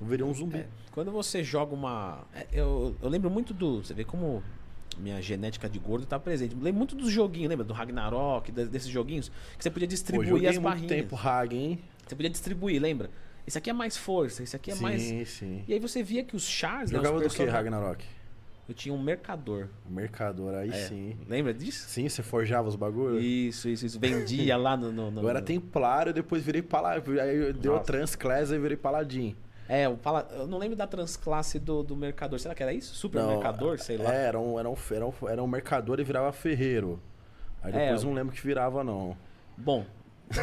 Eu 0.00 0.06
virei 0.06 0.24
um 0.24 0.32
zumbi. 0.34 0.58
É, 0.58 0.66
quando 0.92 1.10
você 1.10 1.42
joga 1.42 1.74
uma. 1.74 2.22
é, 2.34 2.46
Eu, 2.52 2.94
eu 3.02 3.08
lembro 3.08 3.28
muito 3.30 3.52
do. 3.52 3.82
Você 3.82 3.92
vê 3.94 4.04
como 4.04 4.42
minha 5.00 5.20
genética 5.22 5.68
de 5.68 5.78
gordo 5.78 6.06
tá 6.06 6.18
presente. 6.18 6.54
Lembro 6.54 6.78
muito 6.78 6.94
dos 6.94 7.10
joguinhos, 7.10 7.48
lembra? 7.48 7.64
Do 7.64 7.72
Ragnarok, 7.72 8.52
de- 8.52 8.66
desses 8.66 8.88
joguinhos, 8.88 9.30
que 9.56 9.62
você 9.64 9.70
podia 9.70 9.88
Pô, 9.88 9.90
distribuir 9.90 10.28
joguei 10.28 10.48
as 10.48 10.54
muito 10.56 10.64
barrinhas. 10.64 10.88
tempo 10.90 11.16
Hag, 11.16 11.56
hein? 11.56 11.78
Você 12.06 12.14
podia 12.14 12.30
distribuir, 12.30 12.80
lembra? 12.80 13.10
Esse 13.46 13.58
aqui 13.58 13.70
é 13.70 13.72
mais 13.72 13.96
força, 13.96 14.42
esse 14.42 14.54
aqui 14.54 14.70
é 14.70 14.74
sim, 14.74 14.82
mais. 14.82 15.28
sim. 15.30 15.64
E 15.66 15.72
aí 15.72 15.80
você 15.80 16.02
via 16.02 16.22
que 16.22 16.36
os 16.36 16.44
chars. 16.46 16.90
né, 16.90 16.98
Jogava 16.98 17.16
os 17.16 17.22
do 17.24 17.30
que, 17.30 17.44
Ragnarok? 17.44 18.04
Eu 18.68 18.74
tinha 18.74 18.94
um 18.94 19.02
mercador. 19.02 19.66
Mercador, 19.88 20.54
aí 20.54 20.68
É. 20.70 20.72
sim. 20.72 21.16
Lembra 21.28 21.52
disso? 21.52 21.88
Sim, 21.88 22.08
você 22.08 22.22
forjava 22.22 22.68
os 22.68 22.76
bagulhos? 22.76 23.20
Isso, 23.24 23.68
isso, 23.68 23.84
isso. 23.84 23.98
Vendia 23.98 24.54
lá 24.56 24.76
no. 24.76 24.92
no, 24.92 25.10
no- 25.10 25.22
Eu 25.22 25.28
era 25.28 25.42
templário, 25.42 26.12
depois 26.12 26.44
virei 26.44 26.62
paladino. 26.62 27.20
Aí 27.20 27.36
eu 27.36 27.52
deu 27.52 27.72
a 27.72 27.76
Nossa. 27.78 27.86
transclasse 27.92 28.54
e 28.54 28.58
virei 28.60 28.76
paladin. 28.76 29.34
É, 29.72 29.88
o 29.88 29.96
pala... 29.96 30.26
eu 30.32 30.48
não 30.48 30.58
lembro 30.58 30.74
da 30.76 30.84
transclasse 30.84 31.60
do, 31.60 31.84
do 31.84 31.94
mercador. 31.94 32.40
Será 32.40 32.56
que 32.56 32.62
era 32.62 32.72
isso? 32.72 32.92
Super 32.92 33.22
mercador, 33.22 33.78
sei 33.78 33.96
lá. 33.96 34.12
É, 34.12 34.26
era 34.26 34.40
um, 34.40 34.58
era, 34.58 34.68
um, 34.68 34.74
era, 34.90 35.06
um, 35.06 35.12
era 35.28 35.42
um 35.44 35.46
mercador 35.46 36.00
e 36.00 36.04
virava 36.04 36.32
ferreiro. 36.32 37.00
Aí 37.62 37.72
depois 37.72 38.02
É, 38.02 38.04
não 38.04 38.12
lembro 38.12 38.34
que 38.34 38.42
virava, 38.44 38.82
não. 38.82 39.16
Bom, 39.56 39.86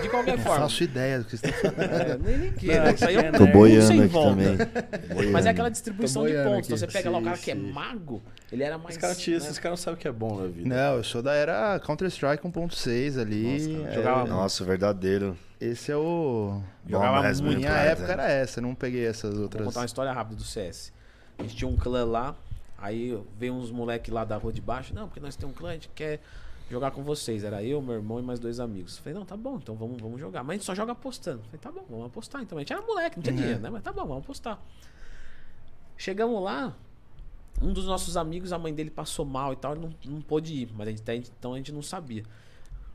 de 0.01 0.07
qualquer 0.07 0.37
Não 0.37 0.43
forma. 0.45 0.61
faço 0.61 0.81
ideia 0.81 1.19
do 1.19 1.25
que 1.25 1.35
você 1.37 1.47
está 1.47 1.71
falando. 1.71 1.91
É, 1.91 2.17
nem, 2.17 2.37
nem 2.37 2.51
queira. 2.53 2.91
Isso 2.93 3.05
aí 3.05 3.15
é 3.17 3.29
um 3.29 3.31
Tô 3.33 3.47
boiando 3.47 3.85
sem 3.87 3.99
aqui 3.99 4.07
volta. 4.13 4.65
também. 4.65 5.27
Mas 5.31 5.45
é 5.45 5.49
aquela 5.49 5.69
distribuição 5.69 6.25
de 6.25 6.31
pontos. 6.31 6.45
Então 6.45 6.57
aqui. 6.59 6.69
você 6.69 6.87
pega 6.87 7.09
lá 7.09 7.17
o 7.17 7.19
Sim, 7.19 7.25
cara 7.25 7.37
que 7.37 7.51
é 7.51 7.55
sim. 7.55 7.71
mago, 7.71 8.21
ele 8.49 8.63
era 8.63 8.77
mais. 8.77 8.91
Esse 8.91 8.99
cara, 8.99 9.13
tinha, 9.15 9.39
né? 9.39 9.43
esses 9.43 9.59
caras 9.59 9.79
não 9.79 9.83
sabem 9.83 9.97
o 9.97 10.01
que 10.01 10.07
é 10.07 10.11
bom 10.11 10.39
na 10.41 10.47
vida. 10.47 10.69
Não, 10.69 10.95
eu 10.97 11.03
sou 11.03 11.21
da 11.21 11.33
era 11.33 11.79
Counter-Strike 11.79 12.43
1.6 12.47 13.19
ali. 13.19 13.43
Nossa, 13.43 13.69
cara, 13.81 13.91
é, 13.91 13.93
jogava 13.95 14.25
Nossa, 14.25 14.63
verdadeiro. 14.63 15.37
Esse 15.59 15.91
é 15.91 15.97
o. 15.97 16.61
Jogava 16.87 17.21
Bom, 17.33 17.43
muito, 17.43 17.57
Minha 17.57 17.71
época 17.71 18.11
era 18.11 18.29
essa, 18.29 18.61
não 18.61 18.75
peguei 18.75 19.05
essas 19.05 19.33
Vou 19.33 19.43
outras. 19.43 19.65
contar 19.65 19.79
uma 19.81 19.85
história 19.85 20.11
rápida 20.11 20.35
do 20.35 20.43
CS. 20.43 20.93
A 21.37 21.41
gente 21.43 21.55
tinha 21.55 21.67
um 21.69 21.75
clã 21.75 22.05
lá, 22.05 22.35
aí 22.77 23.19
veio 23.37 23.53
uns 23.53 23.71
moleques 23.71 24.13
lá 24.13 24.23
da 24.23 24.37
rua 24.37 24.53
de 24.53 24.61
baixo. 24.61 24.93
Não, 24.93 25.07
porque 25.07 25.19
nós 25.19 25.35
temos 25.35 25.55
um 25.55 25.57
clã, 25.57 25.69
a 25.71 25.73
gente 25.73 25.89
quer 25.89 26.19
jogar 26.69 26.91
com 26.91 27.03
vocês. 27.03 27.43
Era 27.43 27.63
eu, 27.63 27.81
meu 27.81 27.95
irmão 27.95 28.19
e 28.19 28.21
mais 28.21 28.39
dois 28.39 28.59
amigos. 28.59 28.97
Falei, 28.99 29.17
não, 29.17 29.25
tá 29.25 29.35
bom, 29.35 29.57
então 29.57 29.73
vamos, 29.75 29.99
vamos 29.99 30.19
jogar. 30.19 30.43
Mas 30.43 30.49
a 30.49 30.53
gente 30.57 30.65
só 30.65 30.75
joga 30.75 30.91
apostando. 30.91 31.41
Falei, 31.43 31.59
tá 31.59 31.71
bom, 31.71 31.83
vamos 31.89 32.05
apostar 32.05 32.41
então. 32.43 32.57
A 32.57 32.61
gente 32.61 32.73
era 32.73 32.81
moleque, 32.83 33.17
não 33.17 33.23
tinha 33.23 33.33
Uhum. 33.33 33.39
dinheiro, 33.41 33.61
né? 33.61 33.69
Mas 33.71 33.81
tá 33.83 33.91
bom, 33.91 34.05
vamos 34.05 34.23
apostar. 34.23 34.59
Chegamos 35.97 36.43
lá, 36.43 36.75
um 37.61 37.73
dos 37.73 37.85
nossos 37.87 38.15
amigos, 38.15 38.53
a 38.53 38.59
mãe 38.59 38.73
dele 38.73 38.91
passou 38.91 39.25
mal 39.25 39.53
e 39.53 39.55
tal, 39.55 39.73
ele 39.73 39.81
não, 39.81 40.13
não 40.13 40.21
pôde 40.21 40.53
ir, 40.53 40.69
mas 40.75 40.87
a 40.87 40.91
gente, 40.91 41.01
até 41.01 41.15
então 41.15 41.53
a 41.53 41.57
gente 41.57 41.71
não 41.71 41.81
sabia. 41.81 42.23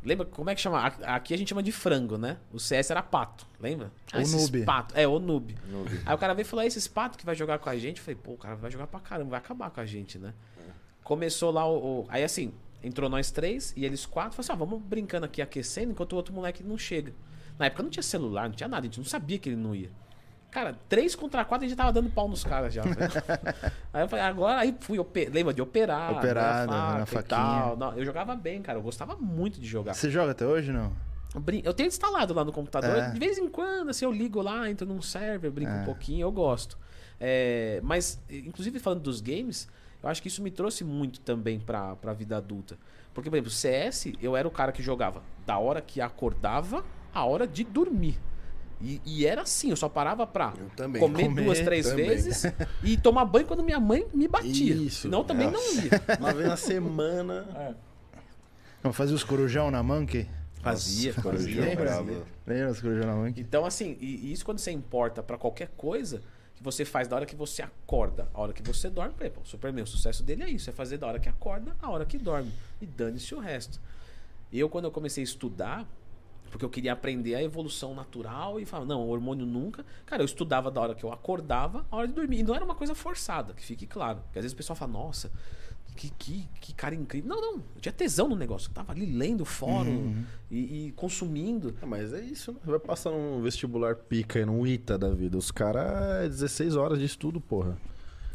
Lembra 0.04 0.26
como 0.26 0.50
é 0.50 0.54
que 0.54 0.60
chama? 0.60 0.84
Aqui 0.84 1.32
a 1.32 1.38
gente 1.38 1.48
chama 1.50 1.62
de 1.62 1.70
frango, 1.70 2.18
né? 2.18 2.36
O 2.52 2.58
CS 2.58 2.90
era 2.90 3.02
pato, 3.02 3.46
lembra? 3.60 3.92
O 4.12 4.18
esses 4.18 4.34
noob. 4.34 4.64
Pato. 4.64 4.98
É, 4.98 5.06
o 5.06 5.18
noob. 5.20 5.56
Aí 6.04 6.14
o 6.14 6.18
cara 6.18 6.34
veio 6.34 6.42
e 6.44 6.48
falou: 6.48 6.62
"Ah, 6.62 6.66
esses 6.66 6.88
patos 6.88 7.16
que 7.16 7.24
vai 7.24 7.34
jogar 7.36 7.58
com 7.60 7.70
a 7.70 7.76
gente. 7.78 7.98
Eu 7.98 8.04
falei, 8.04 8.18
pô, 8.22 8.32
o 8.32 8.36
cara 8.36 8.56
vai 8.56 8.70
jogar 8.70 8.86
pra 8.88 8.98
caramba, 8.98 9.30
vai 9.30 9.38
acabar 9.38 9.70
com 9.70 9.80
a 9.80 9.86
gente, 9.86 10.18
né? 10.18 10.34
Começou 11.04 11.50
lá 11.52 11.66
o, 11.66 12.00
o- 12.02 12.06
Aí 12.08 12.22
assim, 12.24 12.52
entrou 12.82 13.08
nós 13.08 13.30
três 13.30 13.72
e 13.76 13.84
eles 13.84 14.04
quatro. 14.06 14.32
Falou 14.32 14.44
assim: 14.44 14.52
ah, 14.52 14.56
vamos 14.66 14.82
brincando 14.84 15.26
aqui, 15.26 15.40
aquecendo, 15.40 15.92
enquanto 15.92 16.12
o 16.12 16.16
outro 16.16 16.34
moleque 16.34 16.62
não 16.64 16.76
chega. 16.76 17.12
Na 17.58 17.66
época 17.66 17.82
não 17.84 17.90
tinha 17.90 18.02
celular, 18.02 18.48
não 18.48 18.56
tinha 18.56 18.68
nada, 18.68 18.80
a 18.82 18.88
gente 18.88 18.98
não 18.98 19.04
sabia 19.04 19.38
que 19.38 19.48
ele 19.48 19.56
não 19.56 19.74
ia. 19.74 19.90
Cara, 20.52 20.76
três 20.86 21.14
contra 21.16 21.44
quatro 21.46 21.64
a 21.64 21.68
gente 21.68 21.76
tava 21.76 21.90
dando 21.90 22.10
pau 22.10 22.28
nos 22.28 22.44
caras 22.44 22.74
já. 22.74 22.82
aí 23.92 24.02
eu 24.04 24.08
falei, 24.08 24.24
agora 24.24 24.60
aí 24.60 24.76
fui, 24.80 24.98
lembra 25.32 25.54
de 25.54 25.62
operar, 25.62 26.12
Operar, 26.12 26.60
né, 26.60 26.66
na 26.66 26.90
faca 26.90 27.02
e 27.02 27.06
faquinha. 27.06 27.24
tal. 27.26 27.76
Não, 27.78 27.96
eu 27.96 28.04
jogava 28.04 28.36
bem, 28.36 28.60
cara, 28.60 28.78
eu 28.78 28.82
gostava 28.82 29.16
muito 29.16 29.58
de 29.58 29.66
jogar. 29.66 29.94
Você 29.94 30.10
joga 30.10 30.32
até 30.32 30.46
hoje 30.46 30.70
não? 30.70 30.92
Eu 31.64 31.72
tenho 31.72 31.86
instalado 31.86 32.34
lá 32.34 32.44
no 32.44 32.52
computador. 32.52 32.94
É. 32.98 33.10
De 33.10 33.18
vez 33.18 33.38
em 33.38 33.48
quando, 33.48 33.88
assim, 33.88 34.04
eu 34.04 34.12
ligo 34.12 34.42
lá, 34.42 34.68
entro 34.70 34.86
num 34.86 35.00
server, 35.00 35.50
brinco 35.50 35.72
É. 35.72 35.80
um 35.80 35.84
pouquinho, 35.84 36.20
eu 36.26 36.30
gosto. 36.30 36.76
É, 37.18 37.80
mas, 37.82 38.20
inclusive 38.30 38.78
falando 38.78 39.00
dos 39.00 39.22
games, 39.22 39.66
eu 40.02 40.08
acho 40.10 40.20
que 40.20 40.28
isso 40.28 40.42
me 40.42 40.50
trouxe 40.50 40.84
muito 40.84 41.20
também 41.20 41.58
pra, 41.58 41.96
pra 41.96 42.12
vida 42.12 42.36
adulta. 42.36 42.76
Porque, 43.14 43.30
por 43.30 43.36
exemplo, 43.36 43.50
CS, 43.50 44.12
eu 44.20 44.36
era 44.36 44.46
o 44.46 44.50
cara 44.50 44.70
que 44.72 44.82
jogava 44.82 45.22
da 45.46 45.56
hora 45.56 45.80
que 45.80 46.00
acordava 46.02 46.84
à 47.14 47.24
hora 47.24 47.46
de 47.46 47.64
dormir. 47.64 48.18
E, 48.82 49.00
e 49.06 49.24
era 49.26 49.42
assim, 49.42 49.70
eu 49.70 49.76
só 49.76 49.88
parava 49.88 50.26
pra 50.26 50.52
Eu 50.58 50.68
também. 50.70 51.00
comer, 51.00 51.24
Comer 51.24 51.44
duas, 51.44 51.60
três 51.60 51.86
também. 51.88 52.06
vezes 52.08 52.44
e 52.82 52.96
tomar 52.96 53.24
banho 53.24 53.46
quando 53.46 53.62
minha 53.62 53.78
mãe 53.78 54.06
me 54.12 54.26
batia. 54.26 54.74
Isso. 54.74 55.02
Senão 55.02 55.18
eu 55.20 55.24
também 55.24 55.46
não 55.50 55.52
Nossa. 55.52 55.82
ia. 55.86 56.18
Uma 56.18 56.32
vez 56.34 56.48
na 56.48 56.56
semana. 56.56 57.76
Não, 58.82 58.92
fazia 58.92 59.14
os 59.14 59.22
corujão 59.22 59.70
na 59.70 59.82
Monkey? 59.82 60.28
Fazia, 60.60 61.12
Nossa, 61.12 61.22
fazia. 61.30 61.54
corujão 61.76 62.02
Lembra? 62.46 62.70
os 62.72 62.80
corujão 62.80 63.06
na 63.06 63.14
Monkey? 63.14 63.40
Então, 63.40 63.64
assim, 63.64 63.96
e, 64.00 64.26
e 64.26 64.32
isso 64.32 64.44
quando 64.44 64.58
você 64.58 64.70
importa 64.72 65.22
pra 65.22 65.38
qualquer 65.38 65.68
coisa 65.76 66.20
que 66.56 66.62
você 66.62 66.84
faz 66.84 67.06
da 67.08 67.16
hora 67.16 67.26
que 67.26 67.34
você 67.36 67.62
acorda, 67.62 68.28
a 68.34 68.40
hora 68.40 68.52
que 68.52 68.62
você 68.62 68.90
dorme, 68.90 69.14
por 69.14 69.22
exemplo, 69.24 69.42
o 69.42 69.46
Superman, 69.46 69.84
o 69.84 69.86
sucesso 69.86 70.22
dele 70.22 70.42
é 70.42 70.50
isso, 70.50 70.68
é 70.68 70.72
fazer 70.72 70.98
da 70.98 71.06
hora 71.06 71.18
que 71.20 71.28
acorda, 71.28 71.74
a 71.80 71.88
hora 71.90 72.04
que 72.04 72.18
dorme. 72.18 72.52
E 72.80 72.86
dane-se 72.86 73.34
o 73.34 73.38
resto. 73.38 73.80
Eu, 74.52 74.68
quando 74.68 74.84
eu 74.86 74.90
comecei 74.90 75.22
a 75.22 75.24
estudar, 75.24 75.86
porque 76.52 76.64
eu 76.66 76.68
queria 76.68 76.92
aprender 76.92 77.34
a 77.34 77.42
evolução 77.42 77.94
natural 77.94 78.60
e 78.60 78.66
falava, 78.66 78.86
não, 78.86 79.08
hormônio 79.08 79.46
nunca. 79.46 79.84
Cara, 80.04 80.20
eu 80.20 80.26
estudava 80.26 80.70
da 80.70 80.82
hora 80.82 80.94
que 80.94 81.02
eu 81.02 81.10
acordava, 81.10 81.86
a 81.90 81.96
hora 81.96 82.06
de 82.06 82.12
dormir. 82.12 82.40
E 82.40 82.42
não 82.42 82.54
era 82.54 82.62
uma 82.62 82.74
coisa 82.74 82.94
forçada, 82.94 83.54
que 83.54 83.64
fique 83.64 83.86
claro. 83.86 84.20
Porque 84.24 84.38
às 84.38 84.44
vezes 84.44 84.52
o 84.52 84.56
pessoal 84.56 84.76
fala, 84.76 84.92
nossa, 84.92 85.32
que, 85.96 86.10
que, 86.10 86.46
que 86.60 86.74
cara 86.74 86.94
incrível. 86.94 87.26
Não, 87.30 87.40
não, 87.40 87.54
eu 87.74 87.80
tinha 87.80 87.92
tesão 87.92 88.28
no 88.28 88.36
negócio. 88.36 88.68
Eu 88.68 88.74
tava 88.74 88.92
ali 88.92 89.06
lendo 89.06 89.46
fórum 89.46 90.24
e, 90.50 90.88
e 90.88 90.92
consumindo. 90.92 91.74
Ah, 91.80 91.86
Mas 91.86 92.12
é 92.12 92.20
isso, 92.20 92.52
né? 92.52 92.58
Vai 92.64 92.78
passar 92.78 93.10
num 93.10 93.40
vestibular 93.40 93.96
pica 93.96 94.38
aí, 94.38 94.44
num 94.44 94.66
ITA 94.66 94.98
da 94.98 95.08
vida. 95.08 95.38
Os 95.38 95.50
caras 95.50 96.22
é 96.26 96.28
16 96.28 96.76
horas 96.76 96.98
de 96.98 97.06
estudo, 97.06 97.40
porra. 97.40 97.78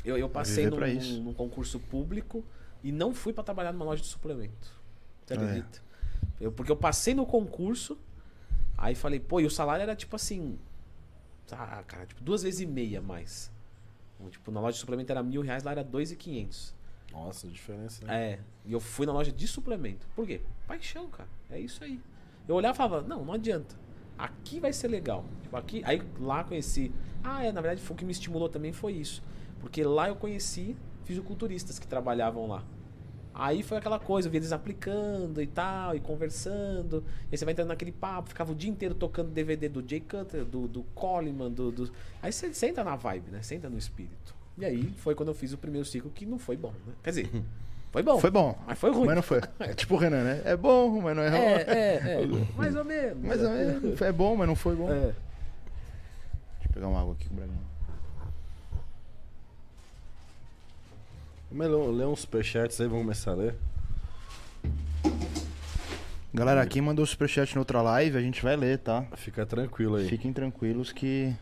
Eu, 0.04 0.18
eu 0.18 0.28
passei 0.28 0.68
num, 0.68 0.78
num- 0.80 1.22
num 1.26 1.34
concurso 1.34 1.80
público 1.80 2.44
e 2.84 2.92
não 2.92 3.14
fui 3.14 3.32
pra 3.32 3.44
trabalhar 3.44 3.72
numa 3.72 3.86
loja 3.86 4.02
de 4.02 4.08
suplemento. 4.08 4.76
Você 5.24 5.36
é. 5.36 5.38
acredita? 5.38 5.86
Eu, 6.40 6.52
porque 6.52 6.72
eu 6.72 6.76
passei 6.76 7.14
no 7.14 7.26
concurso, 7.26 7.98
aí 8.78 8.96
falei, 8.96 9.20
pô, 9.20 9.40
e 9.40 9.46
o 9.46 9.50
salário 9.50 9.84
era 9.84 9.96
tipo 9.96 10.16
assim. 10.16 10.58
Ah, 11.52 11.84
cara, 11.88 12.06
tipo, 12.06 12.22
duas 12.24 12.44
vezes 12.44 12.60
e 12.60 12.66
meia 12.66 13.02
mais. 13.02 13.52
Então, 14.16 14.30
Tipo, 14.30 14.52
na 14.52 14.60
loja 14.60 14.74
de 14.74 14.80
suplemento 14.80 15.12
era 15.12 15.24
mil 15.24 15.42
reais, 15.42 15.64
lá 15.64 15.72
era 15.72 15.84
dois 15.84 16.12
e 16.12 16.16
quinhentos. 16.16 16.74
Nossa, 17.12 17.48
diferença. 17.48 18.06
né? 18.06 18.34
É, 18.34 18.40
e 18.66 18.74
eu 18.74 18.80
fui 18.80 19.06
na 19.06 19.14
loja 19.14 19.32
de 19.32 19.48
suplemento. 19.48 20.06
Por 20.16 20.28
quê? 20.28 20.42
Paixão, 20.68 21.08
cara. 21.08 21.30
É 21.50 21.60
isso 21.60 21.84
aí. 21.84 22.00
Eu 22.48 22.56
olhava 22.56 22.76
e 22.76 22.78
falava, 22.78 23.08
não, 23.08 23.24
não 23.24 23.34
adianta. 23.34 23.76
Aqui 24.18 24.60
vai 24.60 24.74
ser 24.74 24.88
legal. 24.90 25.24
Tipo, 25.44 25.56
aqui, 25.56 25.82
aí 25.86 26.02
lá 26.20 26.44
conheci. 26.44 26.92
Ah, 27.24 27.44
é, 27.46 27.52
na 27.52 27.62
verdade, 27.62 27.82
foi 27.82 27.96
o 27.96 27.98
que 27.98 28.06
me 28.06 28.12
estimulou 28.12 28.50
também 28.50 28.74
foi 28.74 28.94
isso. 28.94 29.24
Porque 29.60 29.84
lá 29.84 30.10
eu 30.10 30.16
conheci 30.16 30.76
fisiculturistas 31.06 31.80
que 31.80 31.88
trabalhavam 31.88 32.48
lá. 32.48 32.64
Aí 33.40 33.62
foi 33.62 33.78
aquela 33.78 34.00
coisa, 34.00 34.28
eu 34.28 34.32
vi 34.32 34.40
eles 34.40 34.52
aplicando 34.52 35.40
e 35.40 35.46
tal, 35.46 35.96
e 35.96 36.00
conversando. 36.00 37.04
E 37.26 37.34
aí 37.34 37.38
você 37.38 37.46
vai 37.46 37.52
entrando 37.52 37.68
naquele 37.68 37.92
papo, 37.92 38.30
ficava 38.30 38.52
o 38.52 38.56
dia 38.56 38.68
inteiro 38.68 38.96
tocando 38.96 39.30
DVD 39.30 39.70
do 39.70 39.88
Jay 39.88 40.00
Cutler, 40.00 40.44
do, 40.44 40.68
do 40.68 40.82
Coleman, 40.96 41.52
do, 41.52 41.72
do... 41.72 41.92
Aí 42.20 42.34
você 42.34 42.52
senta 42.52 42.84
na 42.84 42.96
vibe, 42.96 43.30
né? 43.30 43.44
Senta 43.44 43.70
no 43.70 43.78
espírito. 43.78 44.34
E 44.58 44.66
aí 44.66 44.92
foi 44.98 45.14
quando 45.14 45.30
eu 45.30 45.36
fiz 45.36 45.54
o 45.54 45.58
primeiro 45.58 45.86
ciclo 45.86 46.10
que 46.10 46.26
não 46.26 46.40
foi 46.40 46.58
bom, 46.58 46.74
né? 46.88 46.94
Quer 47.04 47.12
dizer, 47.12 47.30
foi 47.94 48.02
bom. 48.02 48.18
Foi 48.18 48.32
bom. 48.32 48.58
Mas 48.66 48.80
foi 48.80 48.92
ruim. 48.92 49.06
Mas 49.06 49.16
não 49.18 49.22
foi. 49.24 49.42
É 49.60 49.74
tipo 49.76 49.94
o 49.94 49.98
Renan, 50.00 50.24
né? 50.24 50.42
É 50.44 50.58
bom, 50.58 51.00
mas 51.00 51.16
não 51.16 51.22
é 51.22 51.30
ruim. 51.30 51.40
É, 51.40 51.62
é, 51.62 52.24
é. 52.24 52.28
Mais 52.58 52.76
ou 52.76 52.84
menos. 52.84 53.24
Mais 53.24 53.44
ou 53.44 53.52
menos. 53.52 54.02
É 54.02 54.12
bom, 54.12 54.36
mas 54.36 54.48
não 54.48 54.56
foi 54.56 54.76
bom. 54.76 54.90
É. 54.90 55.14
Deixa 56.56 56.70
eu 56.70 56.74
pegar 56.74 56.88
uma 56.88 57.00
água 57.00 57.14
aqui 57.14 57.28
com 57.30 57.36
o 57.36 57.38
Braguinho. 57.38 57.77
Vamos 61.52 61.68
ler- 61.68 61.96
ler 61.98 62.08
uns 62.08 62.22
superchats 62.22 62.80
aí, 62.82 62.88
vamos 62.88 63.04
começar 63.04 63.32
a 63.32 63.36
ler. 63.36 63.56
Galera, 66.34 66.66
quem 66.68 66.82
mandou 66.82 67.06
superchat 67.06 67.56
na 67.56 67.62
outra 67.62 67.82
live, 67.82 68.18
a 68.18 68.22
gente 68.22 68.44
vai 68.44 68.56
ler, 68.56 68.78
tá? 68.80 69.06
Fica 69.16 69.46
tranquilo 69.46 69.96
aí. 69.96 70.08
Fiquem 70.08 70.32
tranquilos 70.34 70.92
que 70.92 71.34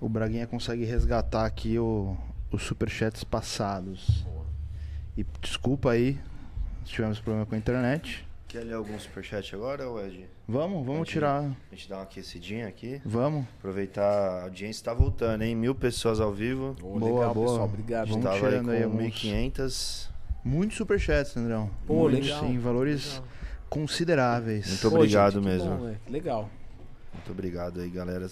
o 0.00 0.08
Braguinha 0.08 0.46
consegue 0.46 0.84
resgatar 0.84 1.44
aqui 1.46 1.78
o, 1.78 2.16
os 2.50 2.62
superchats 2.62 3.22
passados. 3.22 4.24
E 5.16 5.24
desculpa 5.40 5.92
aí 5.92 6.18
tivemos 6.84 7.18
problema 7.20 7.46
com 7.46 7.54
a 7.54 7.58
internet. 7.58 8.25
Quer 8.48 8.60
ler 8.64 8.74
algum 8.74 8.96
superchat 8.98 9.54
agora, 9.56 9.88
ou 9.88 10.00
Ed? 10.04 10.24
Vamos, 10.46 10.86
vamos 10.86 11.08
tirar. 11.08 11.42
A 11.42 11.74
gente 11.74 11.88
dá 11.88 11.96
uma 11.96 12.02
aquecidinha 12.04 12.68
aqui. 12.68 13.02
Vamos. 13.04 13.44
Aproveitar, 13.58 14.02
a 14.04 14.42
audiência 14.44 14.84
tá 14.84 14.94
voltando, 14.94 15.42
hein? 15.42 15.54
Mil 15.56 15.74
pessoas 15.74 16.20
ao 16.20 16.32
vivo. 16.32 16.76
Ô, 16.80 16.98
Boa, 16.98 17.12
legal, 17.18 17.34
boa. 17.34 17.46
pessoal. 17.48 17.64
Obrigado. 17.64 18.08
Vamos 18.08 18.22
Tava 18.24 18.36
aí 18.36 18.40
tirando 18.42 18.70
aí 18.70 18.78
com 18.84 18.84
alguns. 18.92 19.02
1.500. 19.14 20.08
Muitos 20.44 20.76
superchats, 20.76 21.36
Andrão. 21.36 21.68
Pô, 21.86 21.94
Muitos, 22.08 22.20
legal. 22.26 22.40
sim. 22.44 22.58
Valores 22.60 23.14
Legal. 23.14 23.28
consideráveis. 23.68 24.68
Muito 24.68 24.90
Pô, 24.90 24.96
obrigado 24.96 25.32
gente, 25.32 25.42
que 25.42 25.48
mesmo. 25.48 25.76
bom? 25.76 25.96
Legal. 26.08 26.50
Muito 27.14 27.32
obrigado 27.32 27.80
aí, 27.80 27.90
galera. 27.90 28.28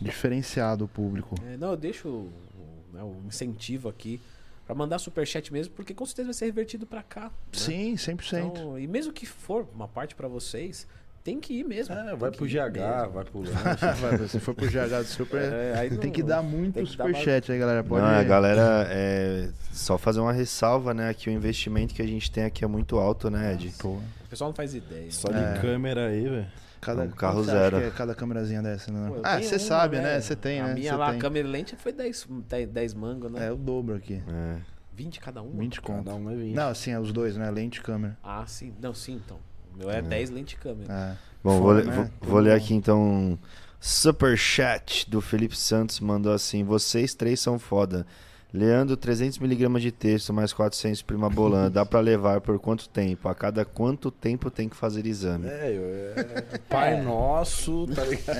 Diferenciado 0.00 0.84
o 0.84 0.88
público. 0.88 1.34
É, 1.44 1.56
não, 1.56 1.70
eu 1.72 1.76
deixo 1.76 2.06
o, 2.08 2.12
o- 2.28 2.84
né, 2.92 3.02
o 3.02 3.16
incentivo 3.26 3.88
aqui 3.88 4.20
pra 4.66 4.74
mandar 4.74 4.98
superchat 4.98 5.52
mesmo, 5.52 5.72
porque 5.74 5.94
com 5.94 6.04
certeza 6.04 6.26
vai 6.26 6.34
ser 6.34 6.44
revertido 6.46 6.86
pra 6.86 7.02
cá. 7.02 7.24
né? 7.24 7.30
Sim, 7.52 7.94
100%. 7.94 8.44
Então, 8.46 8.78
e 8.78 8.86
mesmo 8.86 9.12
que 9.12 9.24
for 9.24 9.66
uma 9.74 9.86
parte 9.88 10.14
pra 10.14 10.26
vocês, 10.28 10.86
tem 11.22 11.40
que 11.40 11.54
ir 11.54 11.64
mesmo. 11.64 11.94
É, 11.94 12.14
vai 12.14 12.30
pro 12.30 12.46
ir 12.46 12.50
GH, 12.50 12.72
mesmo. 12.78 13.10
vai 13.12 13.24
pro 13.24 13.40
lanche. 13.40 14.18
Você 14.28 14.38
for 14.40 14.54
pro 14.54 14.66
GH 14.66 14.98
do 15.02 15.04
Super. 15.04 15.52
É, 15.52 15.74
aí 15.78 15.88
tem 15.90 15.98
não- 15.98 16.10
que 16.10 16.22
dar 16.22 16.42
muito 16.42 16.84
superchat 16.86 17.50
aí, 17.50 17.58
galera. 17.58 17.82
Pode 17.84 18.02
Não, 18.04 18.10
a 18.10 18.22
galera, 18.22 18.86
é, 18.90 19.48
só 19.72 19.96
fazer 19.98 20.20
uma 20.20 20.32
ressalva, 20.32 20.92
né? 20.94 21.12
Que 21.14 21.28
o 21.28 21.32
investimento 21.32 21.94
que 21.94 22.02
a 22.02 22.06
gente 22.06 22.30
tem 22.30 22.44
aqui 22.44 22.64
é 22.64 22.68
muito 22.68 22.96
alto, 22.98 23.28
né, 23.30 23.54
Ed? 23.54 23.72
Pô, 23.78 23.88
O 23.90 24.28
pessoal 24.28 24.50
não 24.50 24.54
faz 24.54 24.74
ideia. 24.74 25.10
Só 25.10 25.28
É. 25.28 25.54
de 25.54 25.60
câmera 25.60 26.06
aí, 26.08 26.28
velho. 26.28 26.46
Cada 26.80 27.02
Um 27.02 27.10
carro 27.10 27.42
zero. 27.44 27.78
que 27.78 27.84
é 27.84 27.90
cada 27.90 28.14
câmerazinha 28.14 28.62
dessa, 28.62 28.90
né? 28.92 29.08
Pô, 29.08 29.20
Ah, 29.24 29.40
você 29.40 29.58
sabe, 29.58 29.98
né? 29.98 30.20
Você 30.20 30.34
tem, 30.36 30.60
a 30.60 30.68
né? 30.68 30.74
minha 30.74 30.92
Você 30.92 30.96
lá, 30.96 31.08
tem. 31.10 31.18
a 31.18 31.20
câmera 31.20 31.48
lente 31.48 31.76
foi 31.76 31.92
10, 31.92 32.26
10, 32.48 32.68
10 32.68 32.94
mangos, 32.94 33.30
né? 33.32 33.46
É 33.48 33.52
o 33.52 33.56
dobro 33.56 33.94
aqui. 33.94 34.22
É. 34.28 34.56
20 34.94 35.20
cada 35.20 35.42
um? 35.42 35.50
20 35.50 35.80
conto. 35.80 36.04
Cada 36.04 36.16
um 36.16 36.30
é 36.30 36.34
20. 36.34 36.54
Não, 36.54 36.68
assim, 36.68 36.90
é 36.90 36.98
os 36.98 37.12
dois, 37.12 37.36
né? 37.36 37.50
Lente 37.50 37.80
e 37.80 37.82
câmera. 37.82 38.16
Ah, 38.22 38.44
sim. 38.46 38.72
Não, 38.80 38.94
sim, 38.94 39.20
então. 39.24 39.38
O 39.74 39.78
meu 39.78 39.90
é 39.90 40.00
10 40.00 40.30
lente 40.30 40.54
e 40.54 40.58
câmera. 40.58 40.92
É. 40.92 41.16
Bom, 41.44 41.58
vou, 41.60 41.62
Foda, 41.68 41.80
ler- 41.80 41.86
né? 41.86 42.10
vou- 42.20 42.30
vou 42.30 42.40
ler 42.40 42.52
aqui 42.54 42.72
então 42.74 43.00
um 43.02 43.38
super 43.78 44.36
chat 44.38 45.08
do 45.10 45.20
Felipe 45.20 45.56
Santos 45.56 46.00
mandou 46.00 46.32
assim: 46.32 46.64
"Vocês 46.64 47.14
três 47.14 47.40
são 47.40 47.58
foda. 47.58 48.06
Leandro 48.52 48.96
300mg 48.96 49.78
de 49.80 49.92
texto 49.92 50.32
mais 50.32 50.52
400 50.52 51.02
prima 51.02 51.28
bolã, 51.28 51.70
dá 51.70 51.84
pra 51.84 52.00
levar 52.00 52.40
por 52.40 52.58
quanto 52.58 52.88
tempo? 52.88 53.28
A 53.28 53.34
cada 53.34 53.64
quanto 53.64 54.10
tempo 54.10 54.50
tem 54.50 54.68
que 54.68 54.76
fazer 54.76 55.04
exame?" 55.06 55.46
É, 55.48 55.72
eu, 55.76 55.82
é 56.22 56.58
Pai 56.68 57.02
Nosso, 57.02 57.86
tá 57.88 58.04
ligado? 58.04 58.36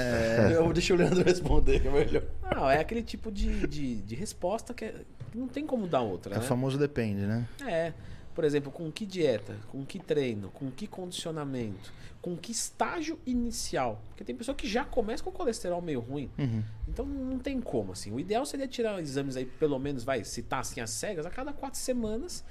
Eu, 0.52 0.72
deixa 0.72 0.94
o 0.94 0.96
Leandro 0.96 1.22
responder, 1.22 1.80
que 1.80 1.88
é 1.88 1.90
melhor. 1.90 2.22
Não, 2.54 2.70
é 2.70 2.78
aquele 2.78 3.02
tipo 3.02 3.30
de, 3.30 3.66
de, 3.66 3.96
de 3.96 4.14
resposta 4.14 4.72
que, 4.72 4.84
é- 4.86 4.94
que 5.32 5.36
não 5.38 5.48
tem 5.48 5.66
como 5.66 5.86
dar 5.86 6.00
outra, 6.00 6.34
É 6.34 6.38
o 6.38 6.40
né? 6.40 6.46
famoso 6.46 6.78
depende, 6.78 7.22
né? 7.22 7.46
É. 7.66 7.92
Por 8.36 8.44
exemplo, 8.44 8.70
com 8.70 8.92
que 8.92 9.04
dieta, 9.04 9.56
com 9.72 9.84
que 9.84 9.98
treino, 9.98 10.50
com 10.50 10.70
que 10.70 10.86
condicionamento, 10.86 11.90
com 12.22 12.36
que 12.36 12.52
estágio 12.52 13.18
inicial. 13.26 14.00
Porque 14.08 14.22
tem 14.22 14.36
pessoa 14.36 14.54
que 14.54 14.68
já 14.68 14.84
começa 14.84 15.24
com 15.24 15.32
colesterol 15.32 15.80
meio 15.82 16.00
ruim. 16.00 16.30
Uhum. 16.38 16.62
Então 16.86 17.04
não 17.06 17.38
tem 17.38 17.60
como, 17.60 17.92
assim. 17.92 18.12
O 18.12 18.20
ideal 18.20 18.44
seria 18.46 18.68
tirar 18.68 19.00
exames 19.00 19.36
aí, 19.36 19.46
pelo 19.46 19.78
menos, 19.78 20.04
vai, 20.04 20.22
se 20.22 20.42
tá 20.42 20.58
assim 20.60 20.80
as 20.82 20.90
cegas, 20.90 21.24
a 21.26 21.30
cada 21.30 21.52
quatro 21.52 21.80
semanas 21.80 22.44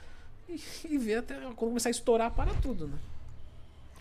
e, 0.49 0.59
e 0.89 0.97
ver 0.97 1.19
até 1.19 1.35
quando 1.39 1.55
começar 1.55 1.89
a 1.89 1.91
estourar 1.91 2.31
para 2.31 2.51
tudo, 2.55 2.87
né? 2.87 2.97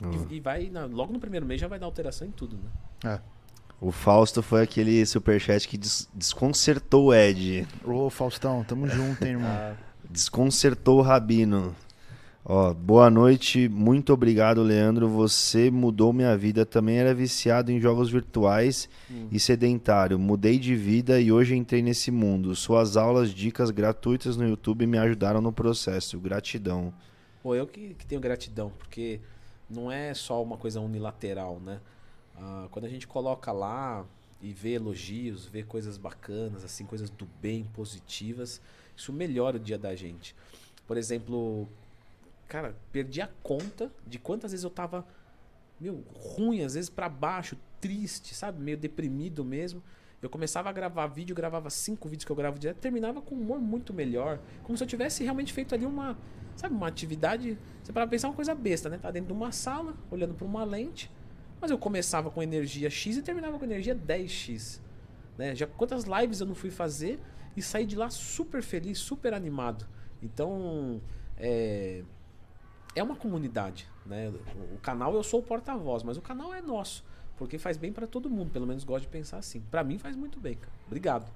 Uhum. 0.03 0.27
E, 0.31 0.37
e 0.37 0.41
vai, 0.41 0.71
na- 0.71 0.87
logo 0.87 1.13
no 1.13 1.21
primeiro 1.21 1.45
mês 1.47 1.61
já 1.61 1.69
vai 1.69 1.79
dar 1.79 1.87
alteração 1.87 2.27
em 2.27 2.31
tudo, 2.33 2.57
né? 2.57 3.13
É. 3.17 3.21
O 3.81 3.93
Fausto 3.93 4.43
foi 4.43 4.63
aquele 4.63 5.05
superchat 5.05 5.69
que 5.69 5.77
des- 5.77 6.09
desconcertou 6.15 7.07
o 7.09 7.15
Ed. 7.15 7.69
Ô, 7.85 8.09
Faustão, 8.09 8.65
tamo 8.65 8.89
junto, 8.89 9.23
hein, 9.23 9.33
irmão. 9.33 9.51
Ah, 9.51 9.77
Desconcertou 10.19 11.01
o 11.01 11.03
Rabino. 11.03 11.75
Ó, 12.45 12.73
boa 12.73 13.11
noite, 13.11 13.69
muito 13.69 14.13
obrigado, 14.13 14.63
Leandro. 14.63 15.09
Você 15.09 15.73
mudou 15.73 16.13
minha 16.13 16.37
vida. 16.39 16.65
Também 16.65 16.99
era 16.99 17.13
viciado 17.13 17.73
em 17.73 17.81
jogos 17.81 18.11
virtuais 18.11 18.89
Hum. 19.11 19.27
e 19.33 19.41
sedentário. 19.41 20.17
Mudei 20.17 20.57
de 20.57 20.77
vida 20.77 21.21
e 21.21 21.33
hoje 21.33 21.57
entrei 21.57 21.83
nesse 21.83 22.13
mundo. 22.13 22.55
Suas 22.55 22.97
aulas, 22.97 23.31
dicas 23.31 23.73
gratuitas 23.73 24.37
no 24.37 24.47
YouTube 24.47 24.87
me 24.87 24.99
ajudaram 24.99 25.41
no 25.41 25.53
processo. 25.53 26.17
Gratidão. 26.21 26.95
Pô, 27.43 27.57
eu 27.57 27.67
que, 27.67 27.95
que 27.95 28.07
tenho 28.07 28.21
gratidão, 28.21 28.71
porque 28.79 29.19
não 29.69 29.91
é 29.91 30.15
só 30.15 30.41
uma 30.41 30.57
coisa 30.57 30.81
unilateral, 30.81 31.59
né? 31.59 31.81
Ah, 32.37 32.69
quando 32.71 32.85
a 32.85 32.89
gente 32.89 33.09
coloca 33.09 33.51
lá 33.51 34.05
e 34.41 34.53
vê 34.53 34.75
elogios, 34.75 35.45
vê 35.45 35.65
coisas 35.65 35.99
bacanas, 35.99 36.63
assim, 36.63 36.85
coisas 36.87 37.11
do 37.11 37.27
bem, 37.43 37.65
positivas, 37.75 38.61
isso 38.97 39.13
melhora 39.13 39.57
o 39.57 39.61
dia 39.61 39.79
da 39.79 39.95
gente. 39.95 40.35
Por 40.87 40.97
exemplo, 40.97 41.69
cara, 42.49 42.75
perdi 42.93 43.21
a 43.21 43.29
conta 43.43 43.91
de 44.07 44.19
quantas 44.19 44.53
vezes 44.53 44.65
eu 44.65 44.71
tava, 44.71 45.07
meu, 45.81 46.05
ruim, 46.15 46.63
às 46.63 46.75
vezes 46.75 46.91
pra 46.91 47.09
baixo, 47.09 47.57
triste, 47.81 48.35
sabe? 48.35 48.63
Meio 48.63 48.77
deprimido 48.77 49.45
mesmo. 49.45 49.83
Eu 50.23 50.31
começava 50.31 50.71
a 50.71 50.73
gravar 50.73 51.07
vídeo, 51.07 51.35
gravava 51.35 51.69
cinco 51.69 52.09
vídeos 52.09 52.25
que 52.25 52.33
eu 52.33 52.37
gravo 52.37 52.59
direto, 52.59 52.79
terminava 52.79 53.21
com 53.21 53.35
um 53.35 53.41
humor 53.41 53.61
muito 53.61 53.93
melhor. 53.93 54.41
Como 54.63 54.77
se 54.77 54.83
eu 54.83 54.89
tivesse 54.89 55.23
realmente 55.23 55.53
feito 55.53 55.75
ali 55.75 55.85
uma, 55.85 56.17
sabe, 56.57 56.75
uma 56.75 56.89
atividade. 56.89 57.59
Você 57.83 57.93
para 57.93 58.07
pensar 58.07 58.29
uma 58.29 58.35
coisa 58.35 58.55
besta, 58.55 58.89
né? 58.89 58.97
Tá 58.97 59.11
dentro 59.11 59.27
de 59.27 59.33
uma 59.35 59.53
sala, 59.53 59.95
olhando 60.11 60.35
para 60.35 60.47
uma 60.47 60.65
lente. 60.65 61.11
Mas 61.61 61.71
eu 61.71 61.77
começava 61.77 62.31
com 62.31 62.43
energia 62.43 62.89
X 62.89 63.19
e 63.19 63.23
terminava 63.23 63.59
com 63.59 63.65
energia 63.65 63.95
10X. 63.95 64.81
Né? 65.37 65.55
Já 65.55 65.67
quantas 65.67 66.05
lives 66.05 66.41
eu 66.41 66.47
não 66.47 66.55
fui 66.55 66.71
fazer 66.71 67.19
e 67.57 67.63
saí 67.63 67.87
de 67.87 67.97
lá 67.97 68.11
super 68.11 68.63
feliz, 68.63 68.99
super 68.99 69.33
animado. 69.35 69.87
Então, 70.23 71.01
é, 71.37 72.03
é 72.95 73.03
uma 73.03 73.17
comunidade, 73.17 73.89
né? 74.07 74.29
O, 74.29 74.75
o 74.77 74.79
canal 74.79 75.15
eu 75.15 75.23
sou 75.23 75.41
o 75.41 75.43
porta-voz, 75.43 76.03
mas 76.03 76.17
o 76.17 76.23
canal 76.23 76.53
é 76.55 76.61
nosso, 76.63 77.05
porque 77.37 77.59
faz 77.59 77.77
bem 77.77 77.93
pra 77.93 78.07
todo 78.07 78.31
mundo, 78.31 78.51
pelo 78.51 78.67
menos 78.67 78.85
gosto 78.85 79.03
de 79.05 79.11
pensar 79.11 79.39
assim. 79.39 79.61
Pra 79.71 79.85
mim 79.85 79.99
faz 79.99 80.17
muito 80.17 80.39
bem, 80.41 80.55
cara. 80.55 80.73
Obrigado. 80.87 81.31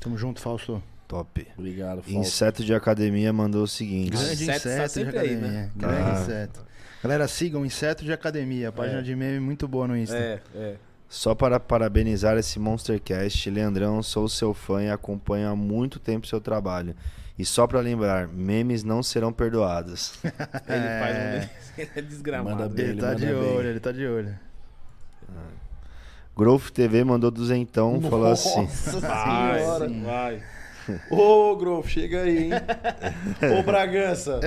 Tamo 0.00 0.16
junto, 0.16 0.40
Fausto. 0.40 0.82
Top. 1.08 1.46
Obrigado, 1.56 2.02
Fausto. 2.02 2.12
Inseto 2.18 2.64
de 2.64 2.74
Academia 2.74 3.32
mandou 3.32 3.62
o 3.64 3.68
seguinte. 3.68 4.10
Grande 4.10 4.32
Inseto 4.44 4.50
inseto, 4.68 4.76
tá 4.78 4.86
de 4.86 4.92
sempre 4.92 5.18
aí, 5.18 5.26
academia. 5.34 5.48
né? 5.50 5.72
Grande 5.74 6.10
Ah. 6.10 6.20
inseto. 6.22 6.68
Galera, 7.02 7.28
sigam 7.28 7.64
Inseto 7.64 8.04
de 8.04 8.12
Academia. 8.12 8.68
A 8.68 8.72
página 8.72 8.98
É. 8.98 9.02
de 9.02 9.14
meme 9.16 9.40
muito 9.40 9.66
boa 9.68 9.86
no 9.88 9.96
Insta. 9.96 10.16
É, 10.16 10.42
é. 10.54 10.76
Só 11.08 11.34
para 11.34 11.58
parabenizar 11.58 12.36
esse 12.36 12.58
Monstercast, 12.58 13.48
Leandrão, 13.50 14.02
sou 14.02 14.28
seu 14.28 14.52
fã 14.52 14.82
e 14.82 14.90
acompanho 14.90 15.48
há 15.48 15.56
muito 15.56 15.98
tempo 15.98 16.26
seu 16.26 16.40
trabalho. 16.40 16.94
E 17.38 17.44
só 17.46 17.66
para 17.66 17.80
lembrar, 17.80 18.28
memes 18.28 18.82
não 18.84 19.02
serão 19.02 19.32
perdoados. 19.32 20.18
Ele 20.68 21.00
faz 21.00 21.16
um 21.16 21.48
ele 21.80 21.90
é 21.94 22.02
desgramado. 22.02 22.56
Manda 22.56 22.68
bem. 22.68 22.84
Ele, 22.86 22.92
Ele 22.94 23.00
tá 23.00 23.06
manda 23.08 23.18
de 23.20 23.26
bem. 23.26 23.34
olho, 23.56 23.68
ele 23.68 23.80
tá 23.80 23.92
de 23.92 24.06
olho. 24.06 24.38
Growth 26.36 26.70
TV 26.70 27.02
mandou 27.04 27.30
duzentão, 27.30 28.00
falou 28.02 28.30
assim. 28.30 28.62
Nossa 28.62 29.00
Vai, 29.00 29.88
vai. 30.04 30.42
Ô, 31.10 31.56
Grove, 31.56 31.88
chega 31.90 32.22
aí, 32.22 32.44
hein? 32.44 32.50
Ô, 33.58 33.62
Bragança. 33.62 34.40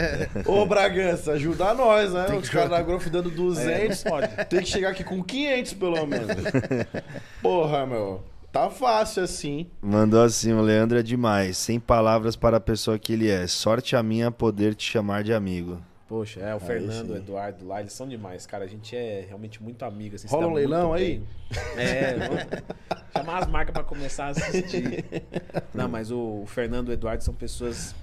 Ô, 0.46 0.66
Bragança, 0.66 1.34
ajuda 1.34 1.74
nós, 1.74 2.14
né? 2.14 2.26
Tem 2.26 2.38
Os 2.38 2.50
que 2.50 2.56
caras 2.56 2.70
da 2.72 2.82
Grove 2.82 3.10
dando 3.10 3.30
É, 3.30 3.34
200. 3.34 4.04
pode. 4.04 4.28
Tem 4.46 4.60
que 4.62 4.66
chegar 4.70 4.90
aqui 4.90 5.04
com 5.04 5.24
500, 5.24 5.74
pelo 5.74 6.06
menos. 6.06 6.28
Porra, 7.42 7.86
meu. 7.86 8.24
Tá 8.52 8.70
fácil 8.70 9.24
assim. 9.24 9.68
Mandou 9.82 10.22
assim, 10.22 10.52
o 10.52 10.62
Leandro 10.62 11.00
é 11.00 11.04
demais, 11.04 11.58
sem 11.58 11.80
palavras 11.80 12.36
para 12.36 12.58
a 12.58 12.62
pessoa 12.62 13.00
que 13.00 13.14
ele 13.14 13.30
é. 13.30 13.48
Sorte 13.48 13.96
a 13.96 14.04
minha 14.04 14.30
poder 14.30 14.76
te 14.76 14.90
chamar 14.92 15.24
de 15.24 15.34
amigo. 15.34 15.80
Poxa, 16.12 16.42
é, 16.42 16.54
o 16.54 16.60
Fernando, 16.60 17.12
o 17.12 17.16
Eduardo 17.16 17.66
lá, 17.66 17.80
eles 17.80 17.94
são 17.94 18.06
demais, 18.06 18.46
cara. 18.46 18.66
A 18.66 18.68
gente 18.68 18.94
é 18.98 19.24
realmente 19.26 19.64
muito 19.64 19.86
amigo. 19.86 20.18
Assim, 20.18 20.28
Rola 20.28 20.48
um 20.48 20.52
leilão 20.52 20.92
aí? 20.92 21.24
É, 21.78 22.28
vamos 22.28 22.44
chamar 23.16 23.38
as 23.44 23.48
marcas 23.48 23.72
pra 23.72 23.82
começar 23.82 24.26
a 24.26 24.30
assistir. 24.32 25.06
Não, 25.74 25.88
mas 25.88 26.12
o, 26.12 26.42
o 26.42 26.46
Fernando 26.46 26.90
e 26.90 26.92
o 26.92 26.94
Eduardo 26.96 27.24
são 27.24 27.34
pessoas 27.34 27.96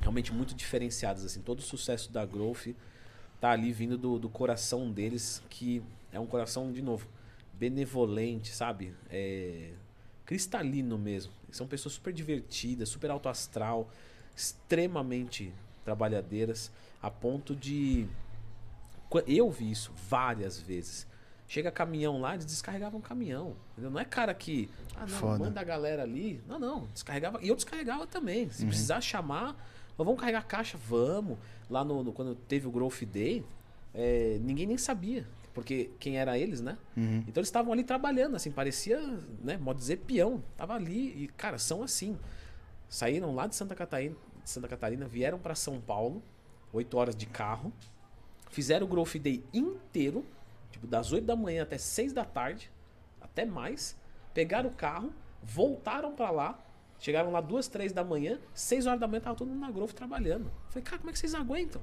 realmente 0.00 0.32
muito 0.32 0.54
diferenciadas, 0.54 1.22
assim. 1.22 1.42
Todo 1.42 1.58
o 1.58 1.62
sucesso 1.62 2.10
da 2.10 2.24
Growth 2.24 2.68
tá 3.38 3.50
ali 3.50 3.74
vindo 3.74 3.98
do, 3.98 4.18
do 4.18 4.30
coração 4.30 4.90
deles, 4.90 5.42
que 5.50 5.82
é 6.10 6.18
um 6.18 6.26
coração, 6.26 6.72
de 6.72 6.80
novo, 6.80 7.06
benevolente, 7.52 8.54
sabe? 8.54 8.94
É, 9.10 9.72
cristalino 10.24 10.96
mesmo. 10.96 11.30
São 11.50 11.66
pessoas 11.66 11.92
super 11.92 12.10
divertidas, 12.10 12.88
super 12.88 13.10
alto 13.10 13.28
astral, 13.28 13.90
extremamente 14.34 15.52
trabalhadeiras, 15.84 16.72
a 17.06 17.10
ponto 17.10 17.54
de. 17.54 18.06
Eu 19.26 19.50
vi 19.50 19.70
isso 19.70 19.92
várias 20.08 20.58
vezes. 20.60 21.06
Chega 21.46 21.70
caminhão 21.70 22.20
lá, 22.20 22.32
eles 22.34 22.46
descarregavam 22.46 23.00
caminhão. 23.00 23.54
Entendeu? 23.72 23.90
Não 23.90 24.00
é 24.00 24.04
cara 24.04 24.32
que. 24.34 24.68
Ah, 24.96 25.00
não, 25.00 25.08
Foda. 25.18 25.38
manda 25.44 25.60
a 25.60 25.64
galera 25.64 26.02
ali. 26.02 26.42
Não, 26.48 26.58
não. 26.58 26.86
Descarregava. 26.92 27.38
E 27.42 27.48
eu 27.48 27.54
descarregava 27.54 28.06
também. 28.06 28.50
Se 28.50 28.64
precisar 28.66 29.00
chamar, 29.00 29.54
"Ó, 29.96 30.02
vamos 30.02 30.18
carregar 30.18 30.46
caixa, 30.46 30.78
vamos. 30.78 31.38
Lá 31.70 31.84
no, 31.84 32.02
no- 32.02 32.12
quando 32.12 32.34
teve 32.34 32.66
o 32.66 32.70
Growth 32.70 33.02
Day, 33.04 33.44
é, 33.92 34.38
ninguém 34.42 34.66
nem 34.66 34.78
sabia. 34.78 35.26
Porque 35.52 35.90
quem 36.00 36.16
era 36.18 36.36
eles, 36.36 36.60
né? 36.60 36.76
Uhum. 36.96 37.18
Então 37.28 37.40
eles 37.40 37.46
estavam 37.48 37.72
ali 37.72 37.84
trabalhando, 37.84 38.34
assim, 38.34 38.50
parecia, 38.50 38.98
né, 39.40 39.56
modo 39.56 39.78
dizer, 39.78 39.98
peão. 39.98 40.42
Tava 40.56 40.74
ali 40.74 41.24
e, 41.24 41.28
cara, 41.36 41.58
são 41.58 41.82
assim. 41.84 42.18
Saíram 42.88 43.32
lá 43.34 43.46
de 43.46 43.54
Santa 43.54 43.74
Catarina, 43.74 44.16
de 44.42 44.50
Santa 44.50 44.66
Catarina 44.66 45.06
vieram 45.06 45.38
para 45.38 45.54
São 45.54 45.80
Paulo, 45.80 46.20
oito 46.74 46.96
horas 46.96 47.16
de 47.16 47.26
carro, 47.26 47.72
fizeram 48.50 48.86
o 48.86 48.88
Growth 48.88 49.16
Day 49.16 49.42
inteiro, 49.52 50.24
tipo, 50.70 50.86
das 50.86 51.12
8 51.12 51.24
da 51.24 51.36
manhã 51.36 51.62
até 51.62 51.78
6 51.78 52.12
da 52.12 52.24
tarde, 52.24 52.70
até 53.20 53.44
mais. 53.44 53.96
Pegaram 54.32 54.68
o 54.68 54.72
carro, 54.72 55.12
voltaram 55.42 56.12
pra 56.14 56.30
lá, 56.30 56.58
chegaram 56.98 57.30
lá 57.30 57.40
duas, 57.40 57.68
três 57.68 57.92
da 57.92 58.02
manhã, 58.02 58.38
6 58.52 58.86
horas 58.86 59.00
da 59.00 59.06
manhã 59.06 59.20
tava 59.20 59.36
todo 59.36 59.48
mundo 59.48 59.60
na 59.60 59.70
Growth 59.70 59.92
trabalhando. 59.92 60.50
Falei, 60.68 60.82
cara, 60.82 60.98
como 60.98 61.10
é 61.10 61.12
que 61.12 61.18
vocês 61.18 61.34
aguentam? 61.34 61.80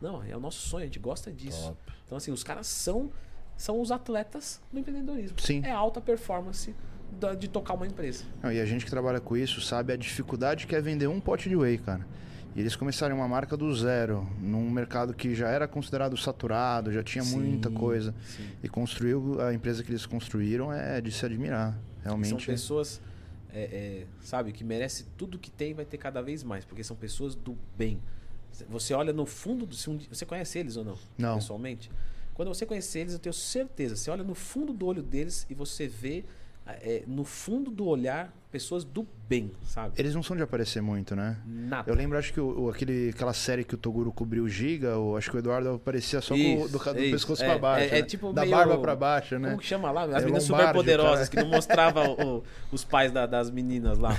Não, 0.00 0.22
é 0.22 0.36
o 0.36 0.40
nosso 0.40 0.68
sonho, 0.68 0.82
a 0.82 0.86
gente 0.86 0.98
gosta 0.98 1.32
disso. 1.32 1.68
Top. 1.68 1.92
Então, 2.04 2.18
assim, 2.18 2.30
os 2.30 2.44
caras 2.44 2.66
são, 2.66 3.10
são 3.56 3.80
os 3.80 3.90
atletas 3.90 4.60
do 4.70 4.78
empreendedorismo. 4.78 5.40
Sim. 5.40 5.62
É 5.64 5.70
alta 5.70 6.00
performance 6.00 6.74
de 7.38 7.48
tocar 7.48 7.74
uma 7.74 7.86
empresa. 7.86 8.24
Não, 8.42 8.52
e 8.52 8.60
a 8.60 8.66
gente 8.66 8.84
que 8.84 8.90
trabalha 8.90 9.20
com 9.20 9.36
isso 9.36 9.60
sabe 9.60 9.92
a 9.92 9.96
dificuldade 9.96 10.66
que 10.66 10.74
é 10.74 10.80
vender 10.80 11.06
um 11.06 11.20
pote 11.20 11.48
de 11.48 11.56
whey, 11.56 11.78
cara. 11.78 12.06
E 12.56 12.60
eles 12.60 12.74
começaram 12.74 13.16
uma 13.16 13.28
marca 13.28 13.54
do 13.54 13.72
zero, 13.76 14.26
num 14.40 14.70
mercado 14.70 15.12
que 15.12 15.34
já 15.34 15.50
era 15.50 15.68
considerado 15.68 16.16
saturado, 16.16 16.90
já 16.90 17.02
tinha 17.02 17.22
muita 17.22 17.70
coisa. 17.70 18.14
E 18.62 18.68
construiu 18.68 19.38
a 19.42 19.52
empresa 19.52 19.84
que 19.84 19.90
eles 19.90 20.06
construíram 20.06 20.72
é 20.72 20.98
de 21.02 21.12
se 21.12 21.26
admirar. 21.26 21.72
São 22.02 22.16
Realmente. 22.16 22.46
pessoas, 22.46 22.98
é, 23.52 23.60
é, 23.60 24.06
sabe, 24.22 24.52
que 24.52 24.64
merece 24.64 25.04
tudo 25.18 25.38
que 25.38 25.50
tem 25.50 25.72
e 25.72 25.74
vai 25.74 25.84
ter 25.84 25.98
cada 25.98 26.22
vez 26.22 26.42
mais, 26.42 26.64
porque 26.64 26.82
são 26.82 26.96
pessoas 26.96 27.34
do 27.34 27.58
bem. 27.76 28.00
Você 28.70 28.94
olha 28.94 29.12
no 29.12 29.26
fundo 29.26 29.66
do. 29.66 29.76
você 29.76 30.24
conhece 30.24 30.58
eles 30.58 30.78
ou 30.78 30.84
não? 30.84 30.98
Não. 31.18 31.34
Pessoalmente? 31.34 31.90
Quando 32.32 32.48
você 32.48 32.64
conhecer 32.64 33.00
eles, 33.00 33.12
eu 33.12 33.18
tenho 33.18 33.34
certeza. 33.34 33.96
Você 33.96 34.10
olha 34.10 34.24
no 34.24 34.34
fundo 34.34 34.72
do 34.72 34.86
olho 34.86 35.02
deles 35.02 35.46
e 35.50 35.54
você 35.54 35.86
vê 35.86 36.24
é, 36.66 37.02
no 37.06 37.24
fundo 37.24 37.70
do 37.70 37.86
olhar 37.86 38.32
pessoas 38.50 38.84
do 38.84 39.06
bem, 39.28 39.50
sabe? 39.64 39.92
Eles 39.98 40.14
não 40.14 40.22
são 40.22 40.34
de 40.36 40.42
aparecer 40.42 40.80
muito, 40.80 41.14
né? 41.14 41.36
Nada. 41.46 41.90
Eu 41.90 41.94
lembro, 41.94 42.16
acho 42.16 42.32
que 42.32 42.40
o, 42.40 42.70
aquele, 42.70 43.10
aquela 43.10 43.34
série 43.34 43.64
que 43.64 43.74
o 43.74 43.78
Toguro 43.78 44.10
cobriu 44.10 44.44
o 44.44 44.48
Giga, 44.48 44.96
ou 44.96 45.16
acho 45.16 45.30
que 45.30 45.36
o 45.36 45.38
Eduardo 45.38 45.74
aparecia 45.74 46.20
só 46.20 46.34
com, 46.34 46.40
o- 46.40 46.64
Isso, 46.64 46.68
do, 46.72 46.78
do 46.78 47.00
isso. 47.00 47.10
pescoço 47.10 47.42
É, 47.44 47.46
pra 47.50 47.58
baixo. 47.58 47.94
é- 47.94 47.98
é 47.98 48.00
né? 48.00 48.06
tipo 48.06 48.32
da 48.32 48.42
meio- 48.42 48.56
barba 48.56 48.78
pra 48.78 48.96
baixo, 48.96 49.38
né? 49.38 49.48
Como 49.50 49.60
que 49.60 49.66
chama 49.66 49.90
lá? 49.90 50.04
As 50.04 50.10
É 50.14 50.20
meninas 50.20 50.44
super 50.44 50.72
poderosas 50.72 51.28
que 51.28 51.36
não 51.36 51.48
mostrava 51.48 52.08
o- 52.24 52.42
os 52.72 52.82
pais 52.84 53.12
da- 53.12 53.26
das 53.26 53.50
meninas 53.50 53.98
lá. 53.98 54.16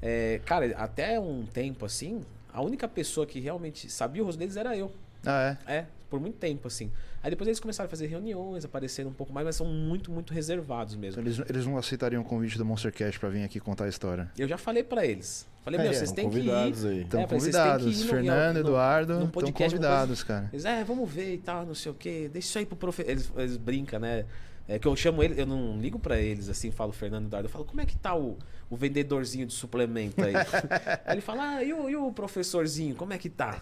É, 0.00 0.40
cara, 0.44 0.66
até 0.76 1.18
um 1.18 1.44
tempo 1.46 1.84
assim, 1.84 2.22
a 2.52 2.62
única 2.62 2.86
pessoa 2.86 3.26
que 3.26 3.40
realmente 3.40 3.90
sabia 3.90 4.22
o 4.22 4.26
rosto 4.26 4.38
deles 4.38 4.56
era 4.56 4.76
eu. 4.76 4.92
Ah, 5.26 5.56
é? 5.68 5.72
É, 5.78 5.86
por 6.10 6.20
muito 6.20 6.36
tempo, 6.36 6.66
assim. 6.68 6.90
Aí 7.22 7.30
depois 7.30 7.48
eles 7.48 7.58
começaram 7.60 7.86
a 7.86 7.90
fazer 7.90 8.06
reuniões, 8.06 8.64
apareceram 8.64 9.08
um 9.10 9.14
pouco 9.14 9.32
mais, 9.32 9.46
mas 9.46 9.56
são 9.56 9.66
muito, 9.66 10.10
muito 10.12 10.32
reservados 10.32 10.94
mesmo. 10.94 11.20
Eles, 11.22 11.40
eles 11.48 11.64
não 11.66 11.78
aceitariam 11.78 12.20
o 12.22 12.24
convite 12.24 12.58
do 12.58 12.64
Monster 12.64 12.92
Cash 12.92 13.16
pra 13.16 13.28
vir 13.30 13.42
aqui 13.44 13.58
contar 13.58 13.84
a 13.84 13.88
história. 13.88 14.30
Eu 14.38 14.46
já 14.46 14.58
falei 14.58 14.82
pra 14.84 15.06
eles. 15.06 15.46
Falei, 15.62 15.80
É, 15.80 15.82
meu, 15.84 15.90
é, 15.92 15.94
vocês 15.94 16.08
São 16.10 16.16
têm 16.16 16.28
que 16.28 16.36
ir. 16.36 16.40
convidados 16.40 16.84
aí. 16.84 17.00
Estão 17.00 17.20
É, 17.20 17.26
falei, 17.26 17.40
vocês 17.40 17.54
têm 17.56 17.62
que 17.64 17.70
convidados. 17.70 18.02
ir 18.02 18.08
Fernando, 18.08 18.54
no- 18.56 18.60
Eduardo, 18.60 19.18
no 19.20 19.24
estão 19.24 19.52
convidados, 19.52 20.22
cara. 20.22 20.50
Eles, 20.52 20.64
é, 20.66 20.84
vamos 20.84 21.10
ver 21.10 21.34
e 21.34 21.38
tal, 21.38 21.64
não 21.64 21.74
sei 21.74 21.90
o 21.90 21.94
quê. 21.94 22.28
Deixa 22.30 22.48
isso 22.48 22.58
aí 22.58 22.66
pro 22.66 22.76
professor. 22.76 23.10
Eles, 23.10 23.32
eles 23.34 23.56
brincam, 23.56 23.98
né? 23.98 24.26
É 24.66 24.78
que 24.78 24.88
eu 24.88 24.96
chamo 24.96 25.22
ele, 25.22 25.38
eu 25.40 25.44
não 25.44 25.78
ligo 25.78 25.98
pra 25.98 26.18
eles 26.18 26.48
assim, 26.48 26.70
falo 26.70 26.90
Fernando 26.90 27.26
Eduardo, 27.26 27.46
eu 27.46 27.52
falo, 27.52 27.66
como 27.66 27.82
é 27.82 27.84
que 27.86 27.98
tá 27.98 28.16
o, 28.16 28.38
o 28.70 28.76
vendedorzinho 28.76 29.44
de 29.46 29.52
suplemento 29.52 30.24
aí? 30.24 30.32
aí 31.04 31.12
ele 31.14 31.20
fala, 31.20 31.56
ah, 31.56 31.62
e 31.62 31.70
o, 31.74 31.90
e 31.90 31.94
o 31.96 32.10
professorzinho, 32.12 32.94
como 32.94 33.12
é 33.12 33.18
que 33.18 33.28
tá? 33.28 33.60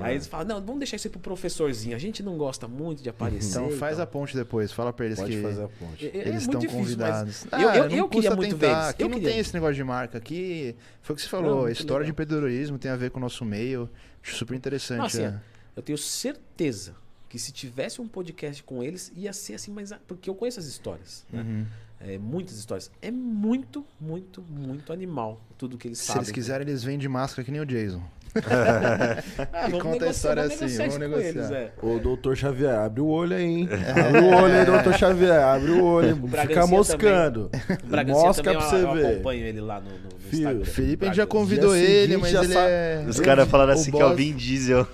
aí 0.00 0.14
eles 0.14 0.26
falam, 0.26 0.48
não, 0.48 0.60
vamos 0.60 0.80
deixar 0.80 0.96
isso 0.96 1.06
aí 1.06 1.12
pro 1.12 1.20
professorzinho, 1.20 1.94
a 1.94 1.98
gente 1.98 2.24
não 2.24 2.36
gosta 2.36 2.66
muito 2.66 3.04
de 3.04 3.08
aparecer. 3.08 3.50
Então 3.60 3.70
faz 3.78 3.96
tal. 3.98 4.02
a 4.02 4.06
ponte 4.06 4.36
depois, 4.36 4.72
fala 4.72 4.92
pra 4.92 5.06
eles 5.06 5.18
Pode 5.20 5.30
que 5.30 5.42
fazer 5.42 5.62
a 5.62 5.68
ponte. 5.68 6.06
É- 6.08 6.10
é 6.18 6.28
eles 6.28 6.42
estão 6.42 6.58
difícil, 6.58 6.80
convidados. 6.80 7.46
mas 7.48 7.62
eu, 7.62 7.68
eu, 7.68 7.88
não 7.88 7.96
eu 7.96 8.08
queria 8.08 8.34
muito 8.34 8.56
ver 8.56 8.66
eles. 8.66 8.78
Aqui 8.88 9.02
Eu 9.04 9.08
não 9.08 9.14
queria. 9.18 9.30
tem 9.30 9.38
esse 9.38 9.54
negócio 9.54 9.74
de 9.76 9.84
marca. 9.84 10.18
Aqui 10.18 10.74
foi 11.02 11.14
o 11.14 11.16
que 11.16 11.22
você 11.22 11.36
Não, 11.36 11.42
falou. 11.42 11.58
a 11.58 11.62
muito 11.62 11.76
história 11.78 12.02
legal. 12.02 12.04
de 12.06 12.10
empreendedorismo 12.10 12.78
tem 12.78 12.90
a 12.90 12.96
ver 12.96 13.10
com 13.12 13.18
o 13.18 13.22
nosso 13.22 13.44
meio. 13.44 13.88
Acho 14.20 14.34
super 14.34 14.56
interessante. 14.56 14.98
Não, 14.98 15.06
assim, 15.06 15.22
é. 15.22 15.40
Eu 15.76 15.82
tenho 15.82 15.96
certeza 15.96 16.96
que 17.32 17.38
se 17.38 17.50
tivesse 17.50 17.98
um 17.98 18.06
podcast 18.06 18.62
com 18.62 18.82
eles, 18.82 19.10
ia 19.16 19.32
ser 19.32 19.54
assim, 19.54 19.70
mas 19.72 19.90
porque 20.06 20.28
eu 20.28 20.34
conheço 20.34 20.60
as 20.60 20.66
histórias. 20.66 21.24
né? 21.32 21.40
Uhum. 21.40 21.66
É, 21.98 22.18
muitas 22.18 22.58
histórias. 22.58 22.90
É 23.00 23.10
muito, 23.10 23.86
muito, 23.98 24.42
muito 24.42 24.92
animal 24.92 25.40
tudo 25.56 25.78
que 25.78 25.88
eles 25.88 25.98
Se 25.98 26.04
sabem. 26.08 26.20
eles 26.24 26.30
quiserem, 26.30 26.68
eles 26.68 26.84
vêm 26.84 26.98
de 26.98 27.08
máscara 27.08 27.42
que 27.42 27.50
nem 27.50 27.62
o 27.62 27.64
Jason. 27.64 28.02
Ah, 29.52 29.68
E 29.68 29.72
conta 29.80 30.06
a 30.06 30.08
história 30.10 30.42
vamos 30.48 30.62
assim, 30.62 30.76
vamos 30.76 30.98
negociar. 30.98 31.28
eles, 31.28 31.50
é. 31.50 31.70
Ô, 31.82 31.98
doutor 31.98 32.36
Xavier, 32.36 32.74
abre 32.74 33.00
o 33.00 33.06
olho 33.06 33.36
aí, 33.36 33.44
hein? 33.44 33.68
Abre 34.06 34.20
o 34.20 34.26
olho 34.34 34.54
aí, 34.54 34.64
doutor 34.64 34.94
Xavier. 34.94 35.40
Abre 35.42 35.70
o 35.72 35.84
olho. 35.84 36.16
Fica 36.42 36.66
moscando. 36.66 37.50
O 37.84 37.86
Bragancinha 37.86 38.26
Mosca 38.26 38.42
também, 38.42 38.58
pra 38.58 38.66
eu, 38.66 38.70
você 38.80 38.86
eu 38.86 38.92
ver. 38.94 39.06
acompanho 39.14 39.46
ele 39.46 39.60
lá 39.60 39.80
no, 39.80 39.86
no, 39.90 39.92
no 39.96 40.20
Fio, 40.30 40.38
Instagram. 40.40 40.64
Felipe, 40.64 41.04
a 41.04 41.08
gente 41.08 41.16
já 41.16 41.26
convidou 41.26 41.74
Dia 41.74 41.82
ele, 41.84 42.16
mas 42.16 42.30
já 42.30 42.42
ele 42.44 42.52
sa- 42.54 42.60
é. 42.68 43.04
Os 43.06 43.20
caras 43.20 43.48
falaram 43.48 43.70
o 43.72 43.74
assim 43.74 43.90
que 43.90 44.00
é 44.00 44.04
o 44.04 44.14
Vin 44.14 44.32
Diesel. 44.32 44.86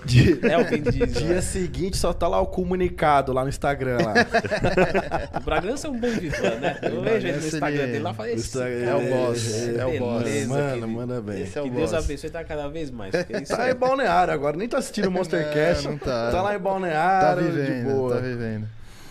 É 0.49 0.57
o 0.57 0.65
Vin 0.65 0.81
Diesel. 0.81 1.07
Dia 1.27 1.41
seguinte 1.41 1.97
só 1.97 2.11
tá 2.13 2.27
lá 2.27 2.39
o 2.41 2.47
comunicado 2.47 3.31
lá 3.33 3.43
no 3.43 3.49
Instagram. 3.49 3.97
Lá. 4.03 4.13
O 5.39 5.43
Bragança 5.43 5.87
é 5.87 5.89
um 5.89 5.97
bom 5.97 6.09
vivan, 6.09 6.55
né? 6.59 6.77
Eu 6.83 7.01
vejo 7.01 7.27
ele 7.27 7.37
no 7.39 7.47
Instagram 7.47 7.83
ele- 7.83 7.91
dele 7.93 8.03
lá 8.03 8.11
e 8.11 8.13
falo, 8.13 8.29
esse 8.29 8.59
é 8.61 8.95
o 8.95 9.09
boss, 9.09 9.67
é 9.77 9.85
o 9.85 9.99
boss. 9.99 10.45
Mano, 10.47 10.87
manda 10.87 11.21
bem. 11.21 11.43
É 11.43 11.45
Que 11.45 11.69
Deus 11.69 11.93
abençoe 11.93 12.29
tá 12.29 12.43
cada 12.43 12.67
vez 12.67 12.91
mais. 12.91 13.13
Isso 13.41 13.55
Tá 13.55 13.67
é- 13.67 13.71
em 13.71 13.75
Balneário 13.75 14.33
agora, 14.33 14.57
nem 14.57 14.67
tá 14.67 14.77
assistindo 14.77 15.07
o 15.07 15.11
Monstercast. 15.11 15.85
Não, 15.85 15.91
não 15.93 15.99
tá. 15.99 16.31
Tá 16.31 16.41
lá 16.41 16.51
em 16.51 16.57
Tá 16.57 16.63
Balneário, 16.63 17.43
de 17.51 17.51
vivendo, 17.61 17.91
boa. 17.95 18.15
tá 18.15 18.21
vivendo. 18.21 18.67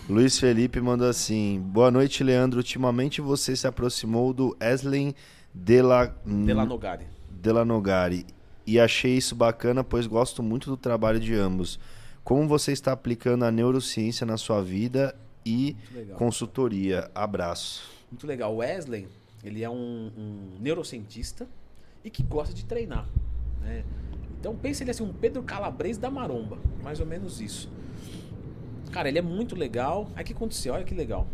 Luiz 0.09 0.39
Felipe 0.39 0.81
mandou 0.81 1.07
assim: 1.07 1.59
Boa 1.65 1.91
noite, 1.91 2.23
Leandro. 2.23 2.57
Ultimamente 2.59 3.21
você 3.21 3.55
se 3.55 3.67
aproximou 3.67 4.33
do 4.33 4.57
Eslen 4.59 5.13
Dela... 5.53 6.15
Delanogari. 6.25 7.05
Delanogari 7.29 8.25
e 8.67 8.79
achei 8.79 9.17
isso 9.17 9.33
bacana, 9.35 9.83
pois 9.83 10.05
gosto 10.05 10.43
muito 10.43 10.69
do 10.69 10.77
trabalho 10.77 11.19
de 11.19 11.33
ambos. 11.35 11.79
Como 12.23 12.47
você 12.47 12.71
está 12.71 12.91
aplicando 12.91 13.43
a 13.45 13.51
neurociência 13.51 14.25
na 14.25 14.37
sua 14.37 14.61
vida 14.61 15.15
e 15.45 15.75
consultoria? 16.15 17.09
Abraço. 17.15 17.89
Muito 18.11 18.27
legal. 18.27 18.53
O 18.53 18.57
Wesley, 18.57 19.07
ele 19.43 19.63
é 19.63 19.69
um, 19.69 20.11
um 20.17 20.57
neurocientista 20.59 21.47
e 22.03 22.09
que 22.09 22.21
gosta 22.21 22.53
de 22.53 22.65
treinar. 22.65 23.07
né? 23.61 23.83
Então 24.39 24.55
pense 24.55 24.83
ele 24.83 24.91
assim, 24.91 25.03
um 25.03 25.11
Pedro 25.13 25.43
Calabres 25.43 25.97
da 25.97 26.09
maromba. 26.09 26.57
Mais 26.83 26.99
ou 26.99 27.05
menos 27.05 27.41
isso. 27.41 27.69
Cara, 28.91 29.09
ele 29.09 29.19
é 29.19 29.21
muito 29.21 29.55
legal. 29.55 30.09
Aí 30.15 30.23
o 30.23 30.25
que 30.25 30.33
aconteceu? 30.33 30.73
Olha 30.73 30.83
que 30.83 30.95
legal. 30.95 31.27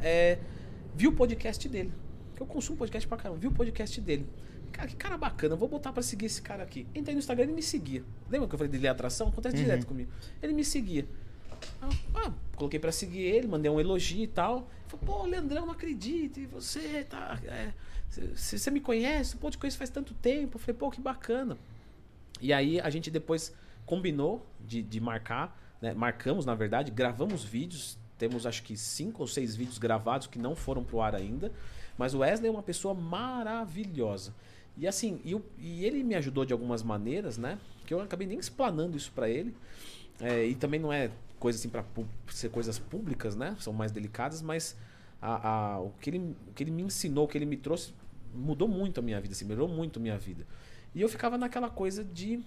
É, 0.00 0.38
vi 0.94 1.08
o 1.08 1.12
podcast 1.12 1.68
dele. 1.68 1.92
Que 2.36 2.42
eu 2.42 2.46
consumo 2.46 2.78
podcast 2.78 3.06
pra 3.08 3.16
caramba. 3.16 3.40
Vi 3.40 3.46
o 3.46 3.52
podcast 3.52 4.00
dele. 4.00 4.26
Cara, 4.70 4.88
que 4.88 4.96
cara 4.96 5.16
bacana. 5.16 5.56
Vou 5.56 5.68
botar 5.68 5.92
pra 5.92 6.02
seguir 6.02 6.26
esse 6.26 6.40
cara 6.42 6.62
aqui. 6.62 6.86
Entrei 6.94 7.14
no 7.14 7.18
Instagram 7.18 7.44
e 7.46 7.52
me 7.52 7.62
seguia. 7.62 8.04
Lembra 8.30 8.46
que 8.48 8.54
eu 8.54 8.58
falei 8.58 8.70
dele 8.70 8.88
atração? 8.88 9.28
Acontece 9.28 9.56
Uhum. 9.56 9.62
direto 9.64 9.86
comigo. 9.86 10.10
Ele 10.42 10.52
me 10.52 10.64
seguia. 10.64 11.06
Ah, 11.80 11.88
ah, 12.14 12.32
coloquei 12.56 12.80
pra 12.80 12.90
seguir 12.90 13.20
ele, 13.20 13.46
mandei 13.46 13.70
um 13.70 13.78
elogio 13.78 14.22
e 14.24 14.26
tal. 14.26 14.68
Falei, 14.88 15.06
pô, 15.06 15.24
Leandrão, 15.26 15.66
não 15.66 15.72
acredito. 15.72 16.40
E 16.40 16.46
você 16.46 17.04
tá. 17.08 17.38
Você 18.34 18.70
me 18.70 18.80
conhece? 18.80 19.36
Pô, 19.36 19.50
te 19.50 19.56
conheço 19.58 19.78
faz 19.78 19.88
tanto 19.90 20.12
tempo. 20.14 20.56
Eu 20.56 20.60
falei, 20.60 20.74
pô, 20.76 20.90
que 20.90 21.00
bacana. 21.00 21.56
E 22.42 22.52
aí 22.52 22.78
a 22.80 22.90
gente 22.90 23.10
depois 23.10 23.54
combinou 23.86 24.44
de, 24.60 24.82
de 24.82 25.00
marcar, 25.00 25.56
né? 25.80 25.94
Marcamos, 25.94 26.44
na 26.44 26.54
verdade, 26.54 26.90
gravamos 26.90 27.42
vídeos. 27.44 27.96
Temos 28.18 28.44
acho 28.46 28.62
que 28.62 28.76
cinco 28.76 29.22
ou 29.22 29.26
seis 29.28 29.56
vídeos 29.56 29.78
gravados 29.78 30.26
que 30.26 30.38
não 30.38 30.54
foram 30.54 30.84
pro 30.84 31.00
ar 31.00 31.14
ainda. 31.14 31.50
Mas 31.96 32.14
o 32.14 32.18
Wesley 32.18 32.48
é 32.48 32.50
uma 32.50 32.62
pessoa 32.62 32.94
maravilhosa. 32.94 34.34
E 34.76 34.86
assim, 34.88 35.20
e, 35.24 35.34
o- 35.34 35.44
e 35.58 35.84
ele 35.84 36.02
me 36.02 36.14
ajudou 36.14 36.44
de 36.44 36.52
algumas 36.52 36.82
maneiras, 36.82 37.36
né? 37.38 37.58
Que 37.86 37.94
eu 37.94 38.00
acabei 38.00 38.26
nem 38.26 38.38
explanando 38.38 38.96
isso 38.96 39.12
pra 39.12 39.28
ele. 39.28 39.54
É, 40.20 40.44
e 40.46 40.54
também 40.54 40.80
não 40.80 40.92
é 40.92 41.10
coisa 41.38 41.58
assim 41.58 41.68
pu- 41.68 42.06
ser 42.28 42.48
coisas 42.50 42.78
públicas, 42.78 43.36
né? 43.36 43.56
São 43.60 43.72
mais 43.72 43.92
delicadas, 43.92 44.40
mas 44.42 44.76
a, 45.20 45.48
a- 45.74 45.80
o, 45.80 45.90
que 46.00 46.10
ele, 46.10 46.18
o 46.48 46.52
que 46.54 46.62
ele 46.64 46.70
me 46.70 46.82
ensinou, 46.82 47.24
o 47.24 47.28
que 47.28 47.36
ele 47.36 47.44
me 47.46 47.56
trouxe, 47.56 47.92
mudou 48.34 48.66
muito 48.66 48.98
a 48.98 49.02
minha 49.02 49.20
vida, 49.20 49.32
assim, 49.32 49.44
melhorou 49.44 49.68
muito 49.68 49.98
a 49.98 50.02
minha 50.02 50.16
vida. 50.18 50.46
E 50.94 51.00
eu 51.00 51.08
ficava 51.08 51.38
naquela 51.38 51.70
coisa 51.70 52.04
de, 52.04 52.40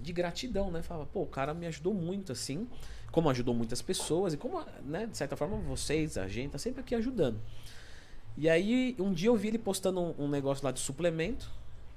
de 0.00 0.12
gratidão, 0.12 0.70
né? 0.70 0.82
Falava, 0.82 1.06
pô, 1.06 1.22
o 1.22 1.26
cara 1.26 1.52
me 1.52 1.66
ajudou 1.66 1.92
muito, 1.92 2.32
assim, 2.32 2.68
como 3.10 3.28
ajudou 3.30 3.54
muitas 3.54 3.82
pessoas, 3.82 4.34
e 4.34 4.36
como, 4.36 4.64
né, 4.84 5.06
de 5.06 5.16
certa 5.16 5.36
forma, 5.36 5.56
vocês, 5.58 6.16
a 6.16 6.26
gente, 6.28 6.52
tá 6.52 6.58
sempre 6.58 6.80
aqui 6.80 6.94
ajudando. 6.94 7.38
E 8.36 8.48
aí, 8.48 8.96
um 8.98 9.12
dia 9.12 9.28
eu 9.28 9.36
vi 9.36 9.48
ele 9.48 9.58
postando 9.58 10.00
um, 10.00 10.14
um 10.24 10.28
negócio 10.28 10.64
lá 10.64 10.70
de 10.70 10.80
suplemento, 10.80 11.50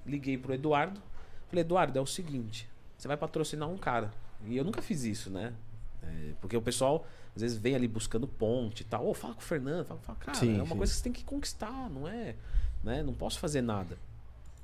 liguei 0.05 0.37
pro 0.37 0.53
Eduardo, 0.53 1.01
falei, 1.47 1.61
Eduardo, 1.61 1.97
é 1.97 2.01
o 2.01 2.05
seguinte, 2.05 2.67
você 2.97 3.07
vai 3.07 3.15
patrocinar 3.15 3.69
um 3.69 3.77
cara. 3.77 4.11
E 4.45 4.57
eu 4.57 4.63
nunca 4.63 4.81
fiz 4.81 5.03
isso, 5.03 5.29
né? 5.29 5.53
É, 6.01 6.33
porque 6.41 6.57
o 6.57 6.61
pessoal, 6.61 7.07
às 7.35 7.41
vezes, 7.41 7.57
vem 7.57 7.75
ali 7.75 7.87
buscando 7.87 8.27
ponte 8.27 8.81
e 8.81 8.83
tal. 8.83 9.07
Ô, 9.07 9.13
fala 9.13 9.33
com 9.33 9.39
o 9.39 9.43
Fernando. 9.43 9.85
Fala, 9.85 9.99
fala, 10.01 10.19
cara, 10.19 10.37
Sim, 10.37 10.55
é 10.59 10.61
uma 10.61 10.67
sim. 10.67 10.77
coisa 10.77 10.91
que 10.91 10.97
você 10.97 11.03
tem 11.03 11.13
que 11.13 11.23
conquistar, 11.23 11.89
não 11.89 12.07
é? 12.07 12.35
Né? 12.83 13.01
Não 13.01 13.13
posso 13.13 13.39
fazer 13.39 13.61
nada. 13.61 13.97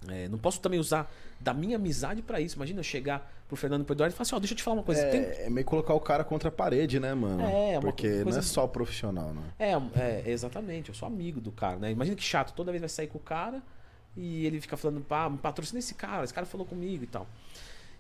É, 0.08 0.28
não 0.30 0.38
posso 0.38 0.62
também 0.62 0.80
usar 0.80 1.12
da 1.40 1.54
minha 1.54 1.76
amizade 1.76 2.22
pra 2.22 2.40
isso. 2.40 2.56
Imagina 2.56 2.80
eu 2.80 2.84
chegar 2.84 3.30
pro 3.48 3.58
Fernando 3.58 3.84
pro 3.84 3.94
Eduardo 3.94 4.14
e 4.14 4.16
falar 4.16 4.24
assim, 4.24 4.36
ó, 4.36 4.40
deixa 4.40 4.54
eu 4.54 4.58
te 4.58 4.64
falar 4.64 4.78
uma 4.78 4.84
coisa. 4.84 5.04
Tem... 5.08 5.22
É, 5.22 5.46
é 5.48 5.50
meio 5.50 5.66
colocar 5.66 5.94
o 5.94 6.00
cara 6.00 6.24
contra 6.24 6.50
a 6.50 6.52
parede, 6.52 7.00
né, 7.00 7.14
mano? 7.14 7.42
É, 7.44 7.74
uma 7.74 7.82
Porque 7.82 8.08
não 8.10 8.24
coisa- 8.24 8.40
é 8.40 8.42
só 8.42 8.66
profissional, 8.68 9.34
né? 9.34 9.42
É, 9.60 9.74
é, 10.00 10.24
exatamente, 10.28 10.90
eu 10.90 10.96
sou 10.96 11.08
amigo 11.08 11.42
do 11.42 11.52
cara, 11.52 11.78
né? 11.78 11.92
Imagina 11.92 12.16
que 12.16 12.24
chato, 12.24 12.54
toda 12.54 12.72
vez 12.72 12.82
vai 12.82 12.90
sair 12.90 13.08
com 13.08 13.18
o 13.18 13.22
cara 13.22 13.62
e 14.16 14.46
ele 14.46 14.62
fica 14.62 14.78
falando, 14.78 15.02
pá, 15.02 15.30
me 15.30 15.38
patrocina 15.38 15.80
esse 15.80 15.94
cara, 15.96 16.24
esse 16.24 16.34
cara 16.34 16.46
falou 16.46 16.66
comigo 16.66 17.04
e 17.04 17.08
tal. 17.08 17.28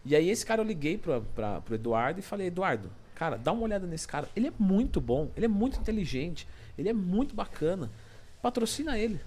E 0.05 0.15
aí 0.15 0.29
esse 0.29 0.45
cara 0.45 0.61
eu 0.61 0.65
liguei 0.65 0.97
pra, 0.97 1.19
pra, 1.19 1.61
pro 1.61 1.75
Eduardo 1.75 2.19
e 2.19 2.23
falei, 2.23 2.47
Eduardo, 2.47 2.89
cara, 3.15 3.37
dá 3.37 3.51
uma 3.51 3.63
olhada 3.63 3.85
nesse 3.85 4.07
cara. 4.07 4.29
Ele 4.35 4.47
é 4.47 4.53
muito 4.57 5.01
bom, 5.01 5.29
ele 5.35 5.45
é 5.45 5.49
muito 5.49 5.79
inteligente, 5.79 6.47
ele 6.77 6.87
é 6.87 6.93
muito 6.93 7.35
bacana. 7.35 7.89
Patrocina 8.41 8.97
ele. 8.97 9.19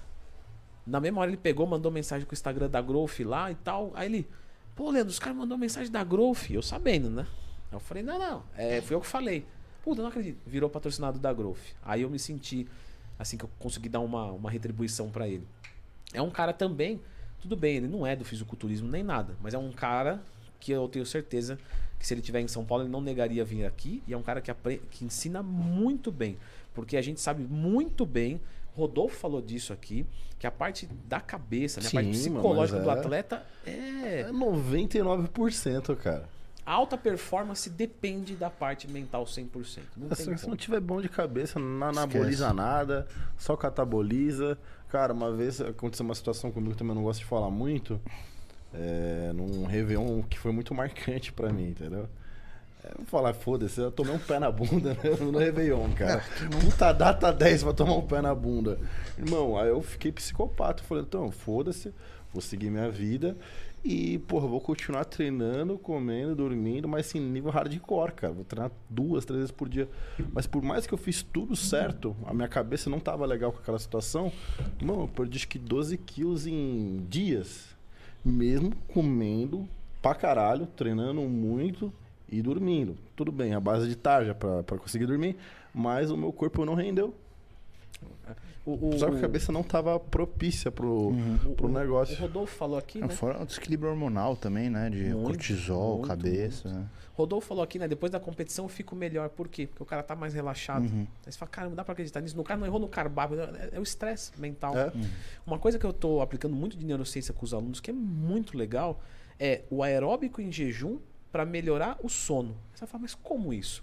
Na 0.87 1.01
mesma 1.01 1.21
hora 1.21 1.31
ele 1.31 1.37
pegou, 1.37 1.67
mandou 1.67 1.91
mensagem 1.91 2.27
com 2.27 2.33
o 2.33 2.35
Instagram 2.35 2.69
da 2.69 2.81
Growth 2.81 3.21
lá 3.21 3.51
e 3.51 3.55
tal. 3.55 3.93
Aí 3.95 4.07
ele, 4.07 4.29
pô, 4.75 4.91
Leandro, 4.91 5.11
os 5.11 5.19
caras 5.19 5.37
mandou 5.37 5.57
mensagem 5.57 5.91
da 5.91 6.03
Growth, 6.03 6.51
eu 6.51 6.63
sabendo, 6.63 7.09
né? 7.09 7.27
Eu 7.71 7.81
falei, 7.81 8.03
não, 8.03 8.19
não, 8.19 8.43
é, 8.57 8.81
fui 8.81 8.95
eu 8.95 9.01
que 9.01 9.07
falei. 9.07 9.47
Puta, 9.83 10.03
não 10.03 10.09
acredito. 10.09 10.39
Virou 10.47 10.69
patrocinado 10.69 11.19
da 11.19 11.33
Growth. 11.33 11.75
Aí 11.85 12.03
eu 12.03 12.11
me 12.11 12.19
senti, 12.19 12.69
assim, 13.19 13.37
que 13.37 13.45
eu 13.45 13.51
consegui 13.59 13.89
dar 13.89 14.01
uma, 14.01 14.31
uma 14.33 14.51
retribuição 14.51 15.11
pra 15.11 15.27
ele. 15.27 15.47
É 16.13 16.21
um 16.21 16.31
cara 16.31 16.53
também, 16.53 17.01
tudo 17.41 17.57
bem, 17.57 17.77
ele 17.77 17.89
não 17.89 18.07
é 18.07 18.15
do 18.15 18.25
fisiculturismo 18.25 18.89
nem 18.89 19.03
nada, 19.03 19.35
mas 19.43 19.55
é 19.55 19.59
um 19.59 19.73
cara 19.73 20.23
que 20.61 20.71
eu 20.71 20.87
tenho 20.89 21.05
certeza 21.05 21.59
que 21.99 22.07
se 22.07 22.15
ele 22.15 22.21
estiver 22.21 22.41
em 22.41 22.49
São 22.49 22.65
Paulo, 22.65 22.85
ele 22.85 22.91
não 22.91 23.01
negaria 23.01 23.45
vir 23.45 23.65
aqui. 23.65 24.03
E 24.09 24.13
é 24.13 24.17
um 24.17 24.23
cara 24.23 24.41
que, 24.41 24.53
que 24.91 25.05
ensina 25.05 25.43
muito 25.43 26.11
bem. 26.11 26.37
Porque 26.75 26.97
a 26.97 27.03
gente 27.03 27.21
sabe 27.21 27.45
muito 27.45 28.05
bem, 28.05 28.41
Rodolfo 28.75 29.17
falou 29.17 29.43
disso 29.43 29.73
aqui, 29.73 30.07
que 30.39 30.47
a 30.47 30.51
parte 30.51 30.87
da 31.07 31.21
cabeça, 31.21 31.81
né, 31.81 31.89
a 31.89 31.91
parte 31.91 32.17
Sim, 32.17 32.31
psicológica 32.33 32.81
do 32.81 32.91
é- 32.91 32.93
atleta 32.93 33.47
é. 33.67 34.21
É 34.21 34.33
99%, 34.33 35.95
cara. 35.97 36.29
A 36.65 36.73
alta 36.73 36.97
performance 36.97 37.69
depende 37.69 38.37
da 38.37 38.49
parte 38.49 38.89
mental 38.89 39.25
100%. 39.27 39.81
Não 39.97 40.07
É 40.07 40.15
que 40.15 40.39
se 40.39 40.49
não 40.49 40.57
tiver 40.57 40.81
bom 40.81 41.01
de 41.01 41.09
cabeça, 41.09 41.59
não 41.59 41.89
anaboliza 41.89 42.53
nada, 42.53 43.07
só 43.37 43.57
cataboliza. 43.57 44.57
Cara, 44.89 45.13
uma 45.13 45.33
vez 45.33 45.61
aconteceu 45.61 46.05
uma 46.05 46.15
situação 46.15 46.53
comigo 46.53 46.73
que 46.73 46.79
também 46.79 46.93
eu 46.93 46.97
não 46.97 47.03
gosto 47.03 47.19
de 47.21 47.25
falar 47.27 47.51
muito. 47.51 48.01
É, 48.73 49.33
num 49.35 49.67
Réveillon 49.67 50.23
que 50.23 50.39
foi 50.39 50.53
muito 50.53 50.73
marcante 50.75 51.33
pra 51.33 51.53
mim, 51.53 51.69
entendeu? 51.71 52.09
É, 52.85 52.93
vou 52.97 53.07
falar, 53.07 53.33
foda-se, 53.33 53.81
eu 53.81 53.93
tomei 53.93 54.13
um 54.13 54.19
pé 54.19 54.41
na 54.41 54.51
bunda 54.51 54.95
né, 54.95 55.11
no 55.21 55.39
Réveillon, 55.39 55.93
cara. 55.93 56.25
Puta 56.61 56.93
data 56.93 57.33
10 57.33 57.63
pra 57.63 57.73
tomar 57.73 57.95
um 57.95 58.07
pé 58.07 58.21
na 58.21 58.35
bunda. 58.35 58.79
Irmão, 59.17 59.57
aí 59.57 59.69
eu 59.69 59.81
fiquei 59.81 60.11
psicopata. 60.11 60.83
Falei, 60.83 61.05
então, 61.05 61.31
foda-se, 61.31 61.95
vou 62.33 62.43
seguir 62.43 62.71
minha 62.71 62.91
vida. 62.91 63.37
E, 63.85 64.19
porra, 64.21 64.47
vou 64.47 64.61
continuar 64.61 65.05
treinando, 65.05 65.77
comendo, 65.79 66.37
dormindo, 66.37 66.89
mas 66.89 67.07
assim, 67.07 67.21
nível 67.21 67.51
hardcore, 67.51 68.13
cara. 68.13 68.33
Vou 68.33 68.45
treinar 68.45 68.71
duas, 68.91 69.25
três 69.25 69.39
vezes 69.39 69.53
por 69.53 69.69
dia. 69.69 69.89
Mas 70.33 70.47
por 70.47 70.63
mais 70.63 70.87
que 70.87 70.95
eu 70.95 70.99
fiz 70.99 71.23
tudo 71.23 71.55
certo, 71.55 72.17
a 72.25 72.35
minha 72.35 72.49
cabeça 72.49 72.91
não 72.91 72.99
tava 72.99 73.27
legal 73.27 73.53
com 73.53 73.59
aquela 73.59 73.79
situação. 73.79 74.33
Irmão, 74.81 75.03
eu 75.03 75.09
perdi 75.09 75.39
acho 75.39 75.49
que 75.49 75.59
12 75.59 75.99
quilos 75.99 76.47
em 76.47 77.05
dias. 77.09 77.77
Mesmo 78.25 78.73
comendo 78.93 79.69
pra 80.01 80.15
caralho, 80.15 80.67
treinando 80.67 81.21
muito 81.23 81.93
e 82.33 82.43
dormindo. 82.43 82.97
Tudo 83.15 83.31
bem, 83.31 83.55
a 83.55 83.61
base 83.61 83.87
de 83.89 83.95
tarja 83.95 84.35
pra, 84.35 84.63
pra 84.63 84.79
conseguir 84.79 85.07
dormir, 85.07 85.37
mas 85.75 86.11
o 86.11 86.17
meu 86.17 86.33
corpo 86.33 86.65
não 86.65 86.75
rendeu. 86.75 87.15
O, 88.65 88.91
o, 88.95 88.99
Só 88.99 89.07
que 89.09 89.15
a 89.17 89.19
o- 89.19 89.21
cabeça 89.21 89.51
não 89.51 89.63
tava 89.63 89.99
propícia 89.99 90.71
pro, 90.71 91.13
pro 91.57 91.67
o 91.67 91.73
negócio. 91.73 92.17
Rodolfo 92.21 92.55
falou 92.57 92.79
aqui, 92.79 93.01
né? 93.01 93.09
Fora 93.09 93.43
o 93.43 93.47
desequilíbrio 93.47 93.91
hormonal 93.91 94.37
também, 94.37 94.71
né? 94.71 94.89
De 94.89 95.03
Muito, 95.13 95.23
cortisol, 95.25 95.95
muito, 95.99 96.07
cabeça. 96.09 96.69
né? 96.69 96.87
Rodolfo 97.15 97.49
falou 97.49 97.63
aqui, 97.65 97.79
né? 97.79 97.89
Depois 97.89 98.11
da 98.13 98.21
competição 98.21 98.65
eu 98.65 98.69
fico 98.69 98.95
melhor. 98.95 99.29
Por 99.31 99.49
quê? 99.49 99.67
Porque 99.67 99.83
o 99.83 99.87
cara 99.87 100.03
tá 100.03 100.15
mais 100.15 100.33
relaxado. 100.33 100.85
Uhum. 100.85 101.07
Aí 101.27 101.33
você 101.33 101.37
fala, 101.39 101.51
cara, 101.51 101.69
não 101.69 101.75
dá 101.77 101.85
pra 101.85 101.93
acreditar 101.93 102.21
nisso. 102.21 102.37
No 102.37 102.45
cara 102.45 102.59
não 102.61 102.67
errou 102.67 102.79
no 102.81 102.89
cardápio. 102.89 103.39
É, 103.41 103.71
é 103.73 103.81
o 103.81 103.83
estresse 103.83 104.31
mental. 104.41 104.77
É. 104.79 104.93
Uma 105.45 105.59
coisa 105.59 105.77
que 105.79 105.85
eu 105.85 105.93
tô 105.93 106.21
aplicando 106.21 106.55
muito 106.55 106.77
de 106.77 106.87
neurociência 106.87 107.35
com 107.35 107.45
os 107.45 107.53
alunos, 107.53 107.81
que 107.81 107.91
é 107.91 107.95
muito 107.95 108.57
legal, 108.57 109.01
é 109.41 109.63
o 109.71 109.83
aeróbico 109.83 110.41
em 110.41 110.51
jejum 110.53 110.99
para 111.33 111.45
melhorar 111.45 111.99
o 112.03 112.09
sono. 112.09 112.55
Você 112.75 112.81
vai 112.81 112.89
falar, 112.89 113.03
mas 113.03 113.15
como 113.15 113.53
isso? 113.53 113.83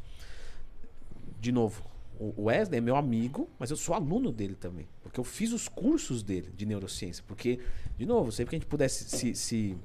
De 1.41 1.51
novo, 1.51 1.83
o 2.19 2.43
Wesley 2.43 2.77
é 2.77 2.81
meu 2.81 2.95
amigo, 2.95 3.49
mas 3.57 3.71
eu 3.71 3.77
sou 3.77 3.95
aluno 3.95 4.31
dele 4.31 4.55
também. 4.55 4.87
Porque 5.01 5.19
eu 5.19 5.23
fiz 5.23 5.51
os 5.51 5.67
cursos 5.67 6.21
dele 6.21 6.51
de 6.55 6.65
neurociência. 6.65 7.23
Porque, 7.27 7.59
de 7.97 8.05
novo, 8.05 8.31
sempre 8.31 8.51
que 8.51 8.55
a 8.57 8.59
gente 8.59 8.67
pudesse 8.67 9.05
se, 9.05 9.33
se 9.33 9.77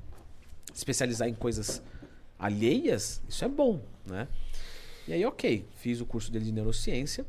especializar 0.74 1.28
em 1.28 1.34
coisas 1.34 1.82
alheias, 2.38 3.22
isso 3.28 3.44
é 3.44 3.48
bom, 3.48 3.80
né? 4.04 4.28
E 5.06 5.12
aí, 5.12 5.24
ok, 5.24 5.66
fiz 5.76 6.00
o 6.00 6.06
curso 6.06 6.30
dele 6.30 6.46
de 6.46 6.52
neurociência. 6.52 7.24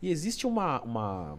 E 0.00 0.08
existe 0.08 0.46
uma, 0.46 0.80
uma 0.82 1.38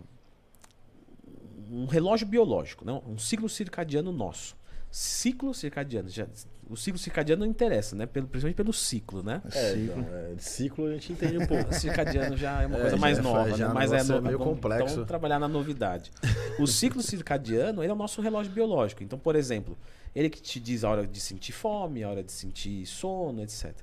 um 1.72 1.86
relógio 1.86 2.28
biológico, 2.28 2.86
não? 2.86 3.04
um 3.08 3.18
ciclo 3.18 3.48
circadiano 3.50 4.12
nosso. 4.12 4.56
Ciclo 4.92 5.54
circadiano. 5.54 6.10
Já, 6.10 6.28
o 6.70 6.76
ciclo 6.76 6.98
circadiano 7.00 7.44
não 7.46 7.50
interessa, 7.52 7.96
né? 7.96 8.06
Pelo, 8.06 8.28
principalmente 8.28 8.56
pelo 8.56 8.74
ciclo, 8.74 9.22
né? 9.24 9.42
É, 9.46 9.50
Ciclo. 9.74 10.02
então, 10.02 10.16
é, 10.16 10.36
ciclo 10.38 10.86
a 10.88 10.92
gente 10.94 11.14
entende 11.14 11.38
um 11.38 11.46
pouco. 11.48 11.70
O 11.70 11.74
circadiano 11.74 12.36
já 12.36 12.62
é 12.62 12.66
uma 12.68 12.78
É, 12.78 12.82
coisa 12.82 12.98
mais 12.98 13.18
é- 13.20 13.22
nova, 13.22 13.50
já 13.58 13.66
né? 13.68 13.72
o 13.72 13.76
Mas 13.76 13.92
é, 13.94 13.98
é 14.00 14.04
no- 14.04 14.22
meio 14.22 14.40
complexo. 14.40 14.94
Então, 14.96 15.06
trabalhar 15.06 15.40
na 15.40 15.48
novidade. 15.48 16.12
O 16.60 16.66
ciclo 16.68 17.02
circadiano, 17.02 17.84
ele 17.84 17.92
é 17.92 17.94
o 17.94 17.98
nosso 17.98 18.22
relógio 18.22 18.52
biológico. 18.52 19.04
Então, 19.04 19.20
por 19.20 19.36
exemplo, 19.36 19.78
ele 20.16 20.30
que 20.30 20.42
te 20.42 20.60
diz 20.60 20.84
a 20.84 20.90
hora 20.90 21.06
de 21.06 21.20
sentir 21.20 21.52
fome, 21.52 22.04
a 22.04 22.10
hora 22.10 22.24
de 22.24 22.32
sentir 22.32 22.86
sono, 22.86 23.42
etc. 23.44 23.74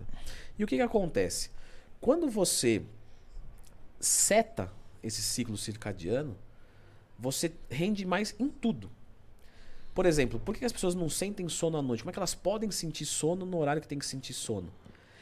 E 0.58 0.64
o 0.64 0.66
que, 0.66 0.76
que 0.76 0.82
acontece? 0.82 1.50
Quando 2.00 2.28
você 2.28 2.82
seta 4.00 4.70
esse 5.02 5.22
ciclo 5.22 5.56
circadiano, 5.56 6.36
você 7.18 7.52
rende 7.70 8.04
mais 8.04 8.34
em 8.38 8.48
tudo. 8.48 8.90
Por 9.94 10.06
exemplo, 10.06 10.40
por 10.40 10.56
que 10.56 10.64
as 10.64 10.72
pessoas 10.72 10.94
não 10.94 11.08
sentem 11.08 11.48
sono 11.48 11.76
à 11.76 11.82
noite? 11.82 12.02
Como 12.02 12.10
é 12.10 12.12
que 12.12 12.18
elas 12.18 12.34
podem 12.34 12.70
sentir 12.70 13.04
sono 13.04 13.44
no 13.44 13.58
horário 13.58 13.82
que 13.82 13.88
tem 13.88 13.98
que 13.98 14.06
sentir 14.06 14.32
sono? 14.32 14.68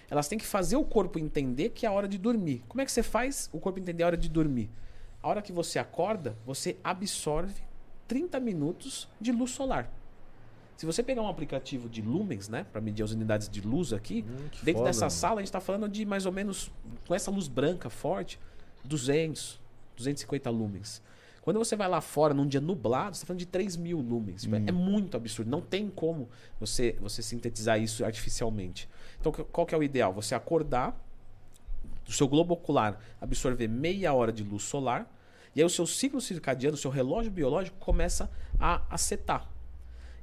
Elas 0.09 0.29
têm 0.29 0.39
que 0.39 0.47
fazer 0.47 0.77
o 0.77 0.85
corpo 0.85 1.19
entender 1.19 1.71
que 1.71 1.87
é 1.87 1.89
a 1.89 1.93
hora 1.93 2.09
de 2.09 2.19
dormir. 2.19 2.63
Como 2.69 2.81
é 2.81 2.85
que 2.85 2.93
você 2.93 3.03
faz 3.03 3.49
o 3.53 3.59
corpo 3.59 3.79
entender 3.79 4.03
a 4.03 4.07
hora 4.07 4.17
de 4.17 4.29
dormir? 4.29 4.71
A 5.23 5.29
hora 5.29 5.43
que 5.43 5.53
você 5.53 5.79
acorda, 5.79 6.37
você 6.47 6.77
absorve 6.83 7.63
30 8.09 8.39
minutos 8.41 9.09
de 9.21 9.31
luz 9.33 9.51
solar. 9.53 9.91
Se 10.77 10.87
você 10.87 11.03
pegar 11.03 11.21
um 11.23 11.29
aplicativo 11.29 11.89
de 11.89 12.01
lumens, 12.01 12.49
né, 12.49 12.65
para 12.73 12.81
medir 12.81 13.03
as 13.03 13.11
unidades 13.13 13.49
de 13.49 13.61
luz 13.61 13.93
aqui, 13.93 14.25
Hum, 14.27 14.37
dentro 14.63 14.79
foda, 14.81 14.85
dessa 14.87 15.01
mano. 15.03 15.11
sala 15.11 15.35
a 15.35 15.39
gente 15.41 15.49
está 15.49 15.61
falando 15.61 15.89
de 15.89 16.07
mais 16.07 16.27
ou 16.27 16.33
menos 16.33 16.73
com 17.07 17.15
essa 17.15 17.31
luz 17.31 17.49
branca 17.49 17.91
forte, 17.91 18.41
200, 18.85 19.61
250 19.97 20.49
lumens. 20.51 21.03
Quando 21.43 21.59
você 21.59 21.75
vai 21.75 21.89
lá 21.89 22.01
fora 22.01 22.35
num 22.35 22.47
dia 22.47 22.61
nublado, 22.61 23.17
você 23.17 23.21
está 23.21 23.27
falando 23.27 23.41
de 23.41 23.47
3 23.47 23.77
mil 23.77 23.99
lumens. 23.99 24.43
Tipo, 24.43 24.57
É 24.57 24.73
muito 24.73 25.17
absurdo. 25.17 25.51
Não 25.51 25.61
tem 25.61 25.89
como 25.89 26.29
você, 26.59 26.97
você 27.01 27.23
sintetizar 27.23 27.81
isso 27.81 28.05
artificialmente. 28.05 28.89
Então, 29.19 29.33
qual 29.33 29.67
que 29.67 29.75
é 29.75 29.79
o 29.79 29.83
ideal? 29.83 30.13
Você 30.13 30.35
acordar, 30.35 30.95
o 32.07 32.13
seu 32.13 32.29
globo 32.29 32.55
ocular 32.55 33.01
absorver 33.21 33.69
meia 33.69 34.13
hora 34.13 34.33
de 34.33 34.45
luz 34.45 34.65
solar, 34.65 35.11
e 35.55 35.61
aí 35.61 35.65
o 35.65 35.71
seu 35.71 35.87
ciclo 35.87 36.21
circadiano, 36.21 36.75
o 36.75 36.79
seu 36.79 36.91
relógio 36.91 37.31
biológico 37.31 37.77
começa 37.79 38.31
a 38.59 38.83
acetar. 38.91 39.49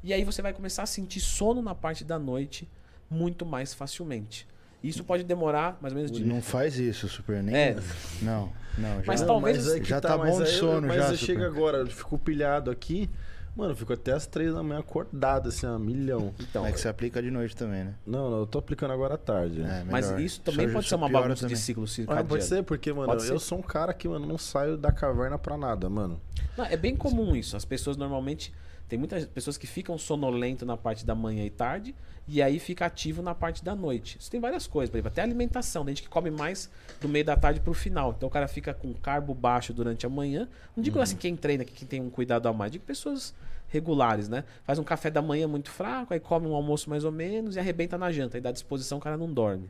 E 0.03 0.13
aí 0.13 0.24
você 0.24 0.41
vai 0.41 0.53
começar 0.53 0.84
a 0.84 0.86
sentir 0.86 1.20
sono 1.20 1.61
na 1.61 1.74
parte 1.74 2.03
da 2.03 2.20
noite 2.20 2.70
muito 3.09 3.45
mais 3.45 3.74
facilmente. 3.74 4.47
Isso 4.84 5.04
pode 5.04 5.24
demorar 5.24 5.78
mais 5.82 5.94
ou 5.94 5.98
menos 5.98 6.12
de 6.12 6.24
Não 6.24 6.42
faz 6.42 6.78
isso, 6.78 7.08
Super. 7.10 7.42
Nem... 7.44 7.56
É. 7.56 7.76
Não, 8.22 8.52
não. 8.78 8.98
Já... 8.98 9.04
Mas 9.08 9.22
talvez 9.22 9.68
aí 9.70 9.80
que 9.82 9.90
já 9.90 10.00
tá 10.00 10.18
mas 10.18 10.30
bom 10.30 10.44
de 10.44 10.50
eu- 10.50 10.56
sono 10.60 10.88
mas 10.88 10.98
já, 10.98 11.04
eu 11.10 11.18
Super. 11.18 11.26
chego 11.26 11.44
agora, 11.46 11.78
eu 11.80 11.88
fico 11.88 12.18
pilhado 12.18 12.70
aqui. 12.72 13.10
Mano, 13.56 13.72
eu 13.72 13.76
fico 13.76 13.92
até 13.92 14.12
as 14.12 14.28
três 14.28 14.54
da 14.54 14.62
manhã 14.62 14.80
acordado, 14.82 15.50
assim, 15.50 15.66
a 15.66 15.80
milhão. 15.80 16.32
então, 16.40 16.64
É 16.64 16.72
que 16.72 16.80
você 16.80 16.88
aplica 16.88 17.20
de 17.24 17.32
noite 17.32 17.56
também, 17.56 17.86
né? 17.86 17.96
Não, 18.06 18.30
não, 18.30 18.38
eu 18.42 18.46
tô 18.46 18.60
aplicando 18.60 18.94
agora 18.94 19.16
à 19.16 19.18
tarde. 19.18 19.64
É, 19.64 19.84
mas 19.90 20.12
isso 20.20 20.42
também 20.42 20.68
Só- 20.68 20.74
pode 20.76 20.88
ser 20.88 20.94
uma 20.96 21.10
bagunça 21.10 21.42
também. 21.42 21.56
de 21.56 21.62
ciclo 21.62 21.84
Ah, 21.84 21.88
circadiano. 21.88 22.30
pode 22.30 22.44
ser, 22.44 22.62
porque, 22.62 22.94
mano, 22.94 23.08
Pode 23.08 23.28
eu 23.28 23.40
ser. 23.40 23.46
sou 23.46 23.58
um 23.58 23.64
cara 23.64 23.96
que, 23.96 24.08
mano, 24.08 24.28
não 24.28 24.38
saio 24.38 24.78
da 24.78 24.92
caverna 24.92 25.40
pra 25.40 25.58
nada, 25.58 25.90
mano. 25.90 26.22
Não, 26.56 26.66
é 26.66 26.78
bem 26.78 26.96
comum 26.96 27.36
isso. 27.36 27.58
As 27.58 27.66
pessoas 27.66 27.98
normalmente. 27.98 28.54
Tem 28.88 28.98
muitas 28.98 29.26
pessoas 29.26 29.58
que 29.58 29.68
ficam 29.68 29.98
sonolento 29.98 30.66
na 30.66 30.78
parte 30.78 31.06
da 31.06 31.14
manhã 31.14 31.44
e 31.46 31.50
tarde 31.50 31.94
e 32.28 32.42
aí 32.42 32.60
fica 32.60 32.86
ativo 32.86 33.22
na 33.22 33.34
parte 33.34 33.64
da 33.64 33.76
noite. 33.76 34.18
Isso 34.20 34.30
tem 34.30 34.40
várias 34.40 34.68
coisas, 34.68 34.90
por 34.90 34.98
exemplo, 34.98 35.10
até 35.10 35.22
alimentação. 35.22 35.86
Tem 35.86 35.96
gente 35.96 36.04
que 36.04 36.10
come 36.10 36.30
mais 36.30 36.70
do 37.02 37.08
meio 37.08 37.24
da 37.24 37.36
tarde 37.36 37.60
pro 37.60 37.74
final. 37.74 38.14
Então 38.16 38.28
o 38.28 38.32
cara 38.32 38.48
fica 38.48 38.74
com 38.74 38.94
carbo 38.94 39.34
baixo 39.34 39.74
durante 39.74 40.06
a 40.06 40.10
manhã. 40.10 40.48
Não 40.76 40.84
digo 40.84 41.00
assim 41.00 41.16
quem 41.16 41.36
treina, 41.36 41.66
que 41.66 41.74
quem 41.74 41.88
tem 41.88 42.02
um 42.02 42.10
cuidado 42.10 42.48
a 42.48 42.54
mais, 42.54 42.72
digo 42.72 42.84
pessoas 42.86 43.34
regulares, 43.70 44.30
né? 44.30 44.44
Faz 44.64 44.80
um 44.80 44.84
café 44.84 45.10
da 45.10 45.22
manhã 45.22 45.48
muito 45.48 45.70
fraco, 45.70 46.14
aí 46.14 46.20
come 46.20 46.48
um 46.48 46.56
almoço 46.56 46.90
mais 46.90 47.04
ou 47.04 47.12
menos 47.12 47.56
e 47.56 47.60
arrebenta 47.60 47.98
na 47.98 48.12
janta. 48.12 48.38
Aí 48.38 48.42
dá 48.42 48.52
disposição, 48.52 48.98
o 48.98 49.02
cara 49.02 49.18
não 49.18 49.32
dorme. 49.32 49.70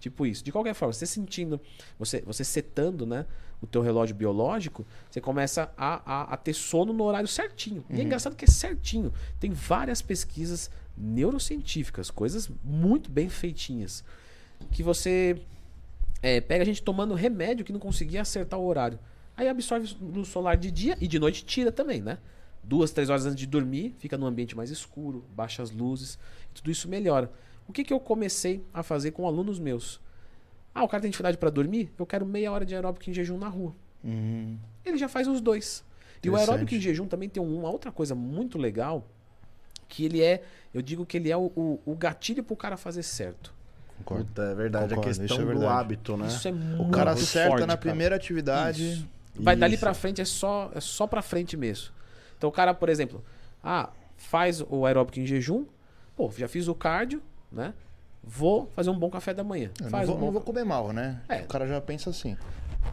Tipo 0.00 0.26
isso. 0.26 0.44
De 0.44 0.52
qualquer 0.52 0.74
forma, 0.74 0.92
você 0.92 1.06
sentindo, 1.06 1.60
você, 1.98 2.22
você 2.22 2.44
setando, 2.44 3.06
né, 3.06 3.24
o 3.60 3.66
teu 3.66 3.82
relógio 3.82 4.14
biológico, 4.14 4.86
você 5.10 5.20
começa 5.20 5.72
a, 5.76 6.02
a, 6.04 6.34
a 6.34 6.36
ter 6.36 6.54
sono 6.54 6.92
no 6.92 7.04
horário 7.04 7.28
certinho. 7.28 7.84
E 7.88 8.00
é 8.00 8.02
engraçado 8.02 8.36
que 8.36 8.44
é 8.44 8.48
certinho. 8.48 9.12
Tem 9.40 9.52
várias 9.52 10.02
pesquisas 10.02 10.70
neurocientíficas, 10.96 12.10
coisas 12.10 12.50
muito 12.62 13.10
bem 13.10 13.28
feitinhas, 13.28 14.04
que 14.70 14.82
você 14.82 15.40
é, 16.22 16.40
pega 16.40 16.62
a 16.62 16.66
gente 16.66 16.82
tomando 16.82 17.14
remédio 17.14 17.64
que 17.64 17.72
não 17.72 17.80
conseguia 17.80 18.22
acertar 18.22 18.58
o 18.58 18.66
horário. 18.66 18.98
Aí 19.36 19.48
absorve 19.48 19.96
luz 20.00 20.28
solar 20.28 20.56
de 20.56 20.70
dia 20.70 20.96
e 21.00 21.08
de 21.08 21.18
noite 21.18 21.44
tira 21.44 21.72
também, 21.72 22.00
né? 22.00 22.18
Duas, 22.62 22.92
três 22.92 23.10
horas 23.10 23.26
antes 23.26 23.36
de 23.36 23.46
dormir, 23.46 23.94
fica 23.98 24.16
num 24.16 24.26
ambiente 24.26 24.56
mais 24.56 24.70
escuro, 24.70 25.24
baixa 25.34 25.62
as 25.62 25.70
luzes, 25.70 26.18
tudo 26.54 26.70
isso 26.70 26.88
melhora. 26.88 27.30
O 27.68 27.72
que, 27.72 27.84
que 27.84 27.92
eu 27.92 28.00
comecei 28.00 28.64
a 28.72 28.82
fazer 28.82 29.10
com 29.10 29.26
alunos 29.26 29.58
meus? 29.58 30.00
Ah, 30.74 30.82
o 30.82 30.88
cara 30.88 31.00
tem 31.02 31.10
dificuldade 31.10 31.38
para 31.38 31.50
dormir? 31.50 31.92
Eu 31.98 32.04
quero 32.04 32.26
meia 32.26 32.50
hora 32.50 32.64
de 32.64 32.74
aeróbico 32.74 33.08
em 33.08 33.14
jejum 33.14 33.38
na 33.38 33.48
rua. 33.48 33.72
Uhum. 34.02 34.58
Ele 34.84 34.98
já 34.98 35.08
faz 35.08 35.28
os 35.28 35.40
dois. 35.40 35.84
E 36.22 36.28
o 36.30 36.36
aeróbico 36.36 36.74
em 36.74 36.80
jejum 36.80 37.06
também 37.06 37.28
tem 37.28 37.42
uma 37.42 37.70
outra 37.70 37.92
coisa 37.92 38.14
muito 38.14 38.58
legal, 38.58 39.06
que 39.88 40.04
ele 40.04 40.22
é, 40.22 40.42
eu 40.72 40.80
digo 40.82 41.04
que 41.04 41.16
ele 41.18 41.30
é 41.30 41.36
o, 41.36 41.52
o, 41.54 41.80
o 41.84 41.94
gatilho 41.94 42.42
pro 42.42 42.56
cara 42.56 42.76
fazer 42.76 43.02
certo. 43.02 43.52
Concordo. 43.98 44.24
Puta, 44.24 44.42
é 44.42 44.54
verdade. 44.54 44.94
Concordo, 44.94 45.08
a 45.08 45.12
isso 45.12 45.20
questão 45.20 45.36
é 45.36 45.40
do 45.40 45.46
verdade. 45.46 45.72
hábito, 45.72 46.16
né? 46.16 46.26
Isso 46.26 46.48
é 46.48 46.52
muito 46.52 46.82
O 46.82 46.90
cara 46.90 47.10
forte, 47.12 47.22
acerta 47.24 47.60
na 47.60 47.66
cara. 47.66 47.76
primeira 47.78 48.16
atividade. 48.16 48.92
Isso. 48.92 49.08
Vai 49.36 49.54
dali 49.56 49.74
Isso. 49.74 49.80
pra 49.80 49.92
frente 49.94 50.20
é 50.20 50.24
só 50.24 50.70
é 50.74 50.80
só 50.80 51.06
para 51.06 51.20
frente 51.20 51.56
mesmo. 51.56 51.92
Então 52.38 52.48
o 52.48 52.52
cara, 52.52 52.72
por 52.72 52.88
exemplo, 52.88 53.22
ah, 53.62 53.90
faz 54.16 54.62
o 54.68 54.86
aeróbico 54.86 55.18
em 55.20 55.26
jejum, 55.26 55.66
pô, 56.16 56.30
já 56.36 56.48
fiz 56.48 56.68
o 56.68 56.74
cardio, 56.74 57.20
né? 57.50 57.74
Vou 58.26 58.68
fazer 58.74 58.90
um 58.90 58.98
bom 58.98 59.10
café 59.10 59.32
da 59.34 59.44
manhã. 59.44 59.70
Eu 59.78 59.84
não 59.84 59.90
Faz 59.90 60.06
vou, 60.08 60.16
um 60.16 60.20
bom 60.20 60.26
não 60.26 60.32
vou 60.32 60.42
comer 60.42 60.64
mal, 60.64 60.92
né? 60.92 61.20
É. 61.28 61.42
O 61.42 61.46
cara 61.46 61.66
já 61.66 61.80
pensa 61.80 62.10
assim. 62.10 62.36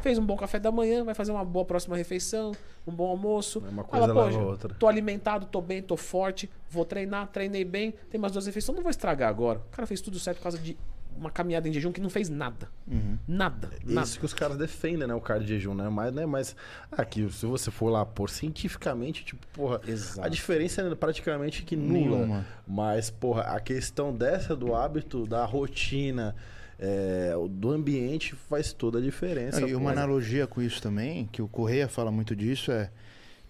fez 0.02 0.18
um 0.18 0.26
bom 0.26 0.36
café 0.36 0.60
da 0.60 0.72
manhã, 0.72 1.04
vai 1.04 1.14
fazer 1.14 1.32
uma 1.32 1.44
boa 1.46 1.66
próxima 1.66 1.96
refeição, 1.96 2.52
um 2.88 2.92
bom 2.92 3.08
almoço. 3.10 3.60
Uma 3.60 3.84
Fala, 3.84 4.08
coisa 4.08 4.14
"Pô, 4.14 4.24
leva 4.26 4.44
outra." 4.44 4.74
Tô 4.76 4.88
alimentado, 4.88 5.46
tô 5.46 5.62
bem, 5.62 5.82
tô 5.82 5.96
forte, 5.98 6.50
vou 6.70 6.86
treinar, 6.86 7.28
treinei 7.28 7.64
bem, 7.66 7.94
tem 8.10 8.20
mais 8.20 8.34
duas 8.34 8.46
refeições, 8.46 8.76
não 8.76 8.84
vou 8.84 8.90
estragar 8.90 9.30
agora. 9.30 9.60
O 9.60 9.76
cara 9.76 9.86
fez 9.86 10.02
tudo 10.02 10.18
certo 10.20 10.38
por 10.38 10.44
causa 10.44 10.58
de 10.58 10.78
uma 11.18 11.30
caminhada 11.30 11.68
em 11.68 11.74
jejum 11.74 11.92
que 11.92 12.02
não 12.02 12.10
fez 12.10 12.30
nada. 12.30 12.70
Uhum. 12.88 13.18
Nada, 13.28 13.70
nada. 13.86 14.08
Isso 14.08 14.20
que 14.20 14.26
os 14.26 14.34
caras 14.34 14.58
defendem, 14.58 15.08
né? 15.08 15.14
O 15.14 15.22
cardio 15.22 15.48
de 15.48 15.54
jejum, 15.54 15.74
né? 15.74 15.88
Mas, 15.90 16.14
né? 16.14 16.26
Mas 16.26 16.56
aqui, 16.92 17.30
se 17.32 17.46
você 17.46 17.70
for 17.70 17.90
lá 17.90 18.06
por 18.06 18.30
cientificamente, 18.30 19.24
tipo, 19.24 19.46
porra, 19.54 19.82
Exato. 19.88 20.26
a 20.26 20.30
diferença 20.30 20.82
é 20.82 20.96
praticamente 20.96 21.64
que 21.64 21.76
nula. 21.76 22.18
Nenhuma. 22.18 22.46
Mas, 22.68 23.10
porra, 23.10 23.44
a 23.44 23.60
questão 23.60 24.16
dessa 24.16 24.56
do 24.56 24.74
hábito, 24.74 25.26
da 25.26 25.46
rotina, 25.46 26.36
é, 26.80 27.34
do 27.50 27.72
ambiente 27.72 28.36
faz 28.36 28.74
toda 28.74 28.98
a 28.98 29.02
diferença. 29.02 29.62
E 29.62 29.76
uma 29.76 29.92
porra. 29.92 29.94
analogia 29.94 30.48
com 30.48 30.62
isso 30.62 30.82
também, 30.82 31.28
que 31.32 31.42
o 31.42 31.48
Correia 31.48 31.88
fala 31.88 32.12
muito 32.12 32.36
disso, 32.36 32.72
é 32.72 32.90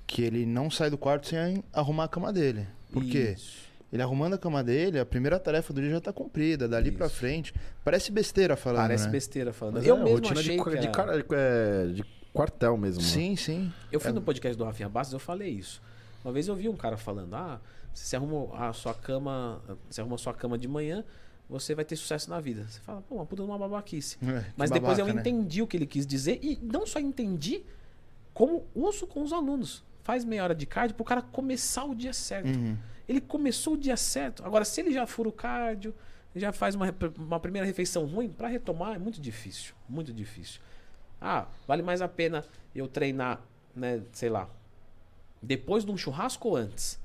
que 0.06 0.22
ele 0.22 0.46
não 0.46 0.70
sai 0.70 0.90
do 0.90 0.98
quarto 0.98 1.28
sem 1.28 1.64
arrumar 1.72 2.04
a 2.04 2.08
cama 2.10 2.34
dele. 2.34 2.68
Por 2.92 3.06
quê? 3.06 3.36
Ele 3.92 4.02
arrumando 4.02 4.36
a 4.36 4.38
cama 4.38 4.64
dele, 4.64 5.00
a 5.00 5.06
primeira 5.06 5.38
tarefa 5.38 5.74
do 5.74 5.82
dia 5.82 5.90
já 5.92 6.00
tá 6.02 6.14
cumprida, 6.14 6.68
dali 6.68 6.92
pra 6.92 7.08
Isso. 7.08 7.16
frente. 7.16 7.54
Parece 7.84 8.12
besteira 8.12 8.56
falando, 8.56 8.84
Parece 8.84 9.06
né? 9.06 9.12
besteira 9.12 9.52
falando. 9.52 9.76
Mas 9.76 9.86
eu 9.86 9.98
é, 9.98 10.00
mesmo 10.00 10.16
rotina 10.16 10.40
achei 10.40 10.58
de, 10.58 10.64
que 10.64 10.78
de, 10.78 10.88
cara- 10.90 11.26
é, 11.32 11.88
de 11.88 12.04
quartel 12.34 12.78
mesmo. 12.78 13.02
mano. 13.02 13.14
Sim, 13.14 13.36
sim. 13.36 13.72
Eu 13.92 14.00
fui 14.00 14.12
no 14.14 14.22
podcast 14.22 14.58
do 14.58 14.64
Rafinha 14.64 14.88
Bastos, 14.88 15.14
eu 15.14 15.20
falei 15.20 15.50
isso. 15.50 15.82
Uma 16.24 16.32
vez 16.32 16.48
eu 16.48 16.56
vi 16.56 16.70
um 16.70 16.76
cara 16.78 16.96
falando: 16.98 17.34
"Ah, 17.36 17.60
se 17.94 18.06
você 18.06 18.16
arruma 18.16 18.56
a 18.70 18.72
sua 18.72 18.94
cama, 18.94 19.62
se 19.90 20.00
arruma 20.00 20.16
a 20.16 20.20
sua 20.20 20.34
cama 20.34 20.58
de 20.58 20.68
manhã, 20.70 21.04
você 21.50 21.76
vai 21.76 21.84
ter 21.84 21.98
sucesso 21.98 22.30
na 22.30 22.40
vida". 22.40 22.66
Você 22.70 22.80
fala: 22.80 23.02
"Pô, 23.02 23.16
uma 23.16 23.26
puta 23.26 23.44
de 23.44 23.50
uma 23.50 23.58
babaquice". 23.58 24.18
É, 24.26 24.46
Mas 24.56 24.72
depois 24.72 25.00
eu 25.00 25.06
babaca, 25.06 25.22
né? 25.22 25.30
entendi 25.30 25.62
o 25.62 25.68
que 25.68 25.76
ele 25.76 25.86
quis 25.86 26.06
dizer 26.08 26.40
e 26.42 26.58
não 26.62 26.88
só 26.88 26.98
entendi, 27.00 27.62
como 28.34 28.64
uso 28.74 29.06
com 29.06 29.22
os 29.22 29.34
alunos. 29.34 29.84
Faz 30.04 30.24
meia 30.24 30.44
hora 30.44 30.56
de 30.56 30.66
cardio 30.66 30.96
pro 30.96 31.04
cara 31.06 31.22
começar 31.22 31.84
o 31.84 31.94
dia 31.94 32.14
certo. 32.14 32.48
Uhum. 32.48 32.78
Ele 33.12 33.20
começou 33.22 33.74
o 33.74 33.78
dia 33.78 33.98
certo. 33.98 34.44
Agora, 34.46 34.64
se 34.64 34.80
ele 34.80 34.94
já 34.94 35.06
fura 35.06 35.28
o 35.28 35.32
cardio, 35.34 35.94
já 36.36 36.54
faz 36.54 36.76
uma, 36.76 36.86
uma 37.18 37.40
primeira 37.40 37.66
refeição 37.68 38.06
ruim, 38.06 38.30
pra 38.30 38.48
retomar 38.48 38.96
é 38.96 38.98
muito 38.98 39.20
difícil. 39.20 39.74
Muito 39.90 40.14
difícil. 40.14 40.62
Ah, 41.20 41.46
vale 41.68 41.84
mais 41.84 42.02
a 42.02 42.08
pena 42.08 42.46
eu 42.74 42.88
treinar, 42.88 43.42
né, 43.76 44.02
sei 44.14 44.30
lá, 44.30 44.50
depois 45.42 45.84
de 45.84 45.92
um 45.92 45.98
churrasco 45.98 46.48
ou 46.48 46.56
antes? 46.56 46.98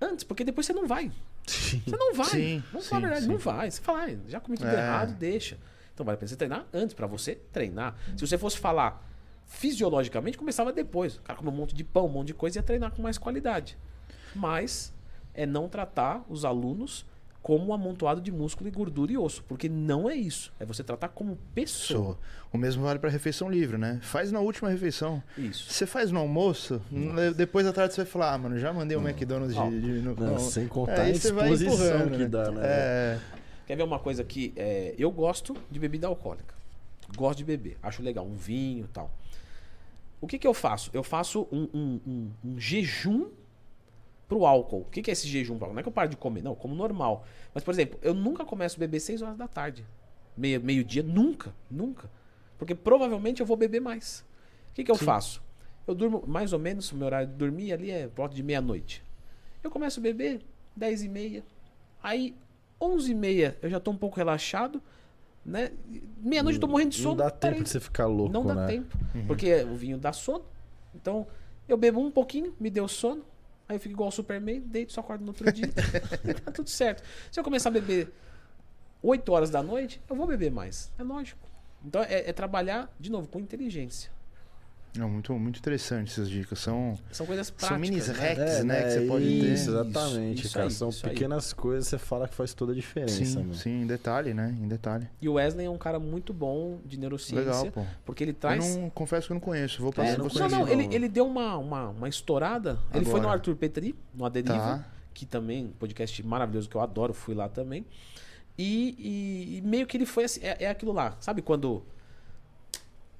Antes, 0.00 0.24
porque 0.24 0.44
depois 0.44 0.64
você 0.66 0.72
não 0.72 0.86
vai. 0.86 1.12
Você 1.46 1.96
não 1.96 2.14
vai. 2.14 2.26
Sim, 2.26 2.62
Vamos 2.72 2.84
sim, 2.86 2.90
falar 2.90 2.98
a 2.98 3.02
verdade, 3.02 3.26
sim. 3.26 3.32
não 3.32 3.38
vai. 3.38 3.70
Você 3.70 3.80
fala, 3.82 4.04
ah, 4.04 4.16
já 4.28 4.40
comi 4.40 4.56
tudo 4.56 4.68
É. 4.70 4.74
errado, 4.78 5.14
deixa. 5.14 5.58
Então 5.92 6.06
vale 6.06 6.14
a 6.16 6.18
pena 6.18 6.28
você 6.28 6.36
treinar 6.36 6.66
antes, 6.72 6.94
pra 6.94 7.06
você 7.06 7.34
treinar. 7.52 7.96
Se 8.16 8.26
você 8.26 8.38
fosse 8.38 8.56
falar 8.58 9.06
fisiologicamente, 9.46 10.38
começava 10.38 10.72
depois. 10.72 11.16
O 11.16 11.22
cara 11.22 11.38
come 11.38 11.50
um 11.50 11.52
monte 11.52 11.74
de 11.74 11.82
pão, 11.84 12.06
um 12.06 12.08
monte 12.08 12.28
de 12.28 12.34
coisa 12.34 12.58
e 12.58 12.60
ia 12.60 12.62
treinar 12.62 12.92
com 12.92 13.02
mais 13.02 13.18
qualidade. 13.18 13.76
Mas 14.34 14.92
é 15.40 15.46
não 15.46 15.68
tratar 15.68 16.24
os 16.28 16.44
alunos 16.44 17.06
como 17.40 17.68
um 17.68 17.72
amontoado 17.72 18.20
de 18.20 18.30
músculo 18.32 18.68
e 18.68 18.70
gordura 18.72 19.12
e 19.12 19.16
osso, 19.16 19.42
porque 19.44 19.68
não 19.68 20.10
é 20.10 20.14
isso. 20.14 20.52
É 20.58 20.66
você 20.66 20.82
tratar 20.84 21.08
como 21.08 21.38
pessoa. 21.54 22.04
Sou. 22.14 22.18
O 22.52 22.58
mesmo 22.58 22.82
vale 22.82 22.98
pra 22.98 23.08
refeição 23.08 23.48
livre, 23.48 23.78
né? 23.78 24.00
Faz 24.02 24.32
na 24.32 24.40
última 24.40 24.68
refeição. 24.68 25.22
Isso. 25.36 25.70
Você 25.72 25.86
faz 25.86 26.10
no 26.10 26.18
almoço, 26.18 26.82
n- 26.90 27.32
depois 27.34 27.64
da 27.64 27.72
tarde 27.72 27.94
você 27.94 28.02
vai 28.02 28.10
falar, 28.10 28.34
ah, 28.34 28.38
mano, 28.38 28.58
já 28.58 28.72
mandei 28.72 28.96
o 28.96 29.00
McDonald's 29.00 29.54
de, 29.56 29.80
de- 29.80 30.00
no, 30.02 30.14
Não, 30.16 30.34
no- 30.34 30.40
sem 30.40 30.66
contar 30.66 31.02
Aí 31.02 31.12
a 31.12 31.14
você 31.14 31.32
vai 31.32 31.48
disposição 31.50 31.86
empurrando, 31.96 32.10
que 32.12 32.18
né? 32.18 32.28
dá, 32.28 32.50
né? 32.50 32.60
É, 32.64 33.18
Quer 33.66 33.76
ver 33.76 33.82
uma 33.84 33.98
coisa 33.98 34.24
que 34.24 34.52
é, 34.56 34.94
eu 34.98 35.10
gosto 35.10 35.56
de 35.70 35.78
bebida 35.78 36.06
alcoólica. 36.06 36.54
Gosto 37.16 37.38
de 37.38 37.44
beber. 37.44 37.78
Acho 37.82 38.02
legal. 38.02 38.26
Um 38.26 38.34
vinho 38.34 38.84
e 38.84 38.88
tal. 38.88 39.10
O 40.20 40.26
que, 40.26 40.38
que 40.38 40.46
eu 40.46 40.52
faço? 40.54 40.90
Eu 40.92 41.02
faço 41.04 41.46
um, 41.52 41.68
um- 41.72 42.00
um- 42.06 42.30
um 42.44 42.58
jejum 42.58 43.26
pro 44.28 44.44
álcool. 44.46 44.82
O 44.82 44.84
que, 44.84 45.02
que 45.02 45.10
é 45.10 45.12
esse 45.12 45.26
jejum? 45.26 45.56
Não 45.58 45.78
é 45.78 45.82
que 45.82 45.88
eu 45.88 45.92
paro 45.92 46.08
de 46.10 46.16
comer, 46.16 46.42
não, 46.42 46.52
eu 46.52 46.56
como 46.56 46.74
normal. 46.74 47.24
Mas, 47.54 47.64
por 47.64 47.72
exemplo, 47.72 47.98
eu 48.02 48.12
nunca 48.14 48.44
começo 48.44 48.76
a 48.76 48.80
beber 48.80 49.00
6 49.00 49.22
horas 49.22 49.36
da 49.38 49.48
tarde. 49.48 49.84
Meio- 50.36 50.60
Meio-dia, 50.60 51.02
nunca, 51.02 51.54
nunca. 51.70 52.10
Porque 52.58 52.74
provavelmente 52.74 53.40
eu 53.40 53.46
vou 53.46 53.56
beber 53.56 53.80
mais. 53.80 54.24
O 54.70 54.74
que, 54.74 54.84
que 54.84 54.90
eu 54.90 54.96
faço? 54.96 55.42
Eu 55.86 55.94
durmo 55.94 56.22
mais 56.26 56.52
ou 56.52 56.58
menos, 56.58 56.92
o 56.92 56.96
meu 56.96 57.06
horário 57.06 57.28
de 57.28 57.34
dormir 57.34 57.72
ali 57.72 57.90
é 57.90 58.06
volta 58.08 58.34
de 58.34 58.42
meia-noite. 58.42 59.02
Eu 59.64 59.70
começo 59.70 59.98
a 59.98 60.02
beber 60.02 60.40
10 60.76 61.04
e 61.04 61.08
meia. 61.08 61.42
Aí, 62.02 62.36
11 62.80 63.10
e 63.10 63.14
meia, 63.14 63.56
eu 63.62 63.70
já 63.70 63.80
tô 63.80 63.90
um 63.90 63.96
pouco 63.96 64.16
relaxado. 64.16 64.82
Né? 65.44 65.70
Meia-noite 66.20 66.56
eu 66.56 66.60
tô 66.60 66.68
morrendo 66.68 66.90
de 66.90 66.96
sono. 66.98 67.10
Não 67.16 67.24
dá 67.24 67.30
tempo 67.30 67.40
parei. 67.40 67.62
de 67.62 67.68
você 67.70 67.80
ficar 67.80 68.06
louco, 68.06 68.32
Não 68.32 68.44
dá 68.44 68.54
né? 68.54 68.66
tempo. 68.66 68.98
Porque 69.26 69.62
o 69.64 69.74
vinho 69.74 69.96
dá 69.96 70.12
sono. 70.12 70.44
Então, 70.94 71.26
eu 71.66 71.76
bebo 71.76 72.00
um 72.00 72.10
pouquinho, 72.10 72.54
me 72.60 72.68
deu 72.68 72.86
sono. 72.86 73.22
Aí 73.68 73.76
eu 73.76 73.80
fico 73.80 73.94
igual 73.94 74.08
o 74.08 74.12
Superman, 74.12 74.60
deito, 74.60 74.92
só 74.92 75.00
acordo 75.00 75.22
no 75.22 75.28
outro 75.28 75.52
dia. 75.52 75.66
e 76.24 76.34
tá 76.40 76.50
tudo 76.50 76.70
certo. 76.70 77.02
Se 77.30 77.38
eu 77.38 77.44
começar 77.44 77.68
a 77.68 77.72
beber 77.72 78.10
8 79.02 79.30
horas 79.30 79.50
da 79.50 79.62
noite, 79.62 80.00
eu 80.08 80.16
vou 80.16 80.26
beber 80.26 80.50
mais. 80.50 80.90
É 80.98 81.02
lógico. 81.02 81.46
Então 81.84 82.02
é, 82.02 82.28
é 82.28 82.32
trabalhar, 82.32 82.90
de 82.98 83.10
novo, 83.10 83.28
com 83.28 83.38
inteligência. 83.38 84.10
É 84.96 85.00
muito, 85.04 85.32
muito 85.34 85.58
interessante 85.58 86.10
essas 86.12 86.28
dicas. 86.28 86.58
São, 86.58 86.96
São 87.12 87.26
coisas 87.26 87.50
práticas. 87.50 87.68
são 87.68 87.78
mini 87.78 87.96
né? 87.96 88.12
hacks, 88.12 88.64
né, 88.64 88.82
que 88.84 88.90
você 88.90 89.00
pode 89.06 89.24
ter. 89.24 89.52
isso, 89.52 89.70
exatamente, 89.70 90.44
Isso 90.44 90.54
cara. 90.54 90.66
aí, 90.66 90.70
São 90.72 90.88
isso 90.88 91.06
aí. 91.06 91.12
pequenas 91.12 91.52
coisas 91.52 91.84
que 91.84 91.90
você 91.90 91.98
fala 91.98 92.28
que 92.28 92.34
faz 92.34 92.54
toda 92.54 92.72
a 92.72 92.74
diferença, 92.74 93.24
Sim, 93.24 93.34
mano. 93.36 93.54
sim, 93.54 93.82
em 93.82 93.86
detalhe, 93.86 94.32
né? 94.34 94.56
Em 94.60 94.68
detalhe. 94.68 95.08
E 95.20 95.28
o 95.28 95.34
Wesley 95.34 95.66
é 95.66 95.70
um 95.70 95.78
cara 95.78 95.98
muito 96.00 96.32
bom 96.32 96.78
de 96.84 96.96
neurociência. 96.98 97.44
Legal, 97.44 97.66
pô. 97.70 97.84
Porque 98.04 98.24
ele 98.24 98.30
Eu 98.32 98.36
traz. 98.36 98.76
não 98.76 98.90
confesso 98.90 99.26
que 99.26 99.32
eu 99.32 99.34
não 99.36 99.40
conheço. 99.40 99.80
Vou 99.80 99.90
É, 99.90 99.94
passar 99.94 100.18
não 100.18 100.28
vou 100.28 100.38
não, 100.40 100.48
não, 100.48 100.58
conheci, 100.66 100.72
ele, 100.72 100.86
não. 100.88 100.92
ele 100.94 101.08
deu 101.08 101.26
uma, 101.26 101.56
uma, 101.58 101.88
uma 101.90 102.08
estourada. 102.08 102.78
Ele 102.94 103.04
foi 103.04 103.14
no 103.14 103.18
Agora. 103.20 103.34
Arthur 103.34 103.56
Petri, 103.56 103.94
no 104.14 104.24
Aderiva, 104.24 104.54
Tá. 104.58 104.84
que 105.14 105.26
também, 105.26 105.68
podcast 105.78 106.22
maravilhoso 106.26 106.68
que 106.68 106.76
eu 106.76 106.80
adoro, 106.80 107.12
fui 107.14 107.34
lá 107.34 107.48
também. 107.48 107.84
E, 108.56 108.96
e- 108.98 109.58
e 109.58 109.62
meio 109.62 109.86
que 109.86 109.96
ele 109.96 110.06
foi 110.06 110.24
assim, 110.24 110.40
é, 110.42 110.64
é 110.64 110.68
aquilo 110.70 110.92
lá, 110.92 111.16
sabe 111.20 111.40
quando 111.42 111.84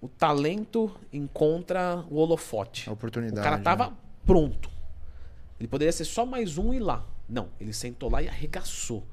o 0.00 0.08
talento 0.08 0.90
encontra 1.12 2.04
o 2.10 2.16
holofote. 2.16 2.88
A 2.88 2.92
O 2.92 2.94
oportunidade. 2.94 3.42
cara 3.42 3.58
tava 3.58 3.88
né? 3.88 3.92
pronto. 4.26 4.70
Ele 5.58 5.68
poderia 5.68 5.92
ser 5.92 6.04
só 6.04 6.24
mais 6.24 6.56
um 6.56 6.72
e 6.72 6.78
lá. 6.78 7.04
Não, 7.28 7.48
ele 7.60 7.72
sentou 7.72 8.10
lá 8.10 8.22
e 8.22 8.28
arregaçou. 8.28 9.04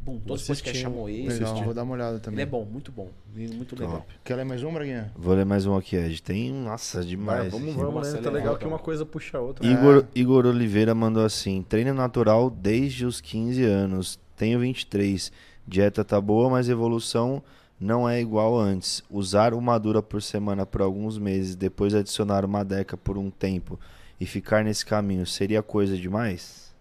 Bum, 0.00 0.18
todos 0.18 0.42
os 0.42 0.48
podcasts 0.48 0.70
assistindo. 0.82 0.92
chamou 0.92 1.08
ele. 1.08 1.28
Legal, 1.28 1.64
vou 1.64 1.72
dar 1.72 1.82
uma 1.82 1.94
olhada 1.94 2.20
também. 2.20 2.34
Ele 2.34 2.42
é 2.42 2.46
bom, 2.46 2.62
muito 2.66 2.92
bom. 2.92 3.08
Menino 3.34 3.56
Muito 3.56 3.74
legal. 3.74 4.04
Quer 4.22 4.34
ler 4.36 4.44
mais 4.44 4.62
um, 4.62 4.70
Braguinha? 4.70 5.10
Vou 5.16 5.34
ler 5.34 5.46
mais 5.46 5.64
um 5.64 5.74
aqui, 5.74 5.96
Ed. 5.96 6.22
Tem, 6.22 6.52
nossa, 6.52 7.02
demais. 7.02 7.50
vamos, 7.50 7.68
aqui. 7.70 7.76
vamos, 7.78 7.94
Vamos 7.94 8.08
né? 8.08 8.12
Tá 8.12 8.18
acelerar, 8.18 8.34
legal 8.34 8.58
que 8.58 8.66
uma 8.66 8.78
coisa 8.78 9.06
puxa 9.06 9.38
a 9.38 9.40
outra. 9.40 9.66
Igor, 9.66 10.04
Igor 10.14 10.44
Oliveira 10.44 10.94
mandou 10.94 11.24
assim: 11.24 11.62
treino 11.62 11.94
natural 11.94 12.50
desde 12.50 13.06
os 13.06 13.18
15 13.18 13.64
anos. 13.64 14.20
Tenho 14.36 14.60
23. 14.60 15.32
Dieta 15.66 16.04
tá 16.04 16.20
boa, 16.20 16.50
mas 16.50 16.68
evolução 16.68 17.42
não 17.84 18.08
é 18.08 18.18
igual 18.18 18.58
antes. 18.58 19.02
Usar 19.10 19.52
uma 19.52 19.78
dura 19.78 20.02
por 20.02 20.22
semana 20.22 20.64
por 20.64 20.80
alguns 20.80 21.18
meses, 21.18 21.54
depois 21.54 21.94
adicionar 21.94 22.44
uma 22.44 22.64
deca 22.64 22.96
por 22.96 23.18
um 23.18 23.30
tempo 23.30 23.78
e 24.18 24.24
ficar 24.24 24.64
nesse 24.64 24.86
caminho 24.86 25.26
seria 25.26 25.62
coisa 25.62 25.94
demais? 25.96 26.74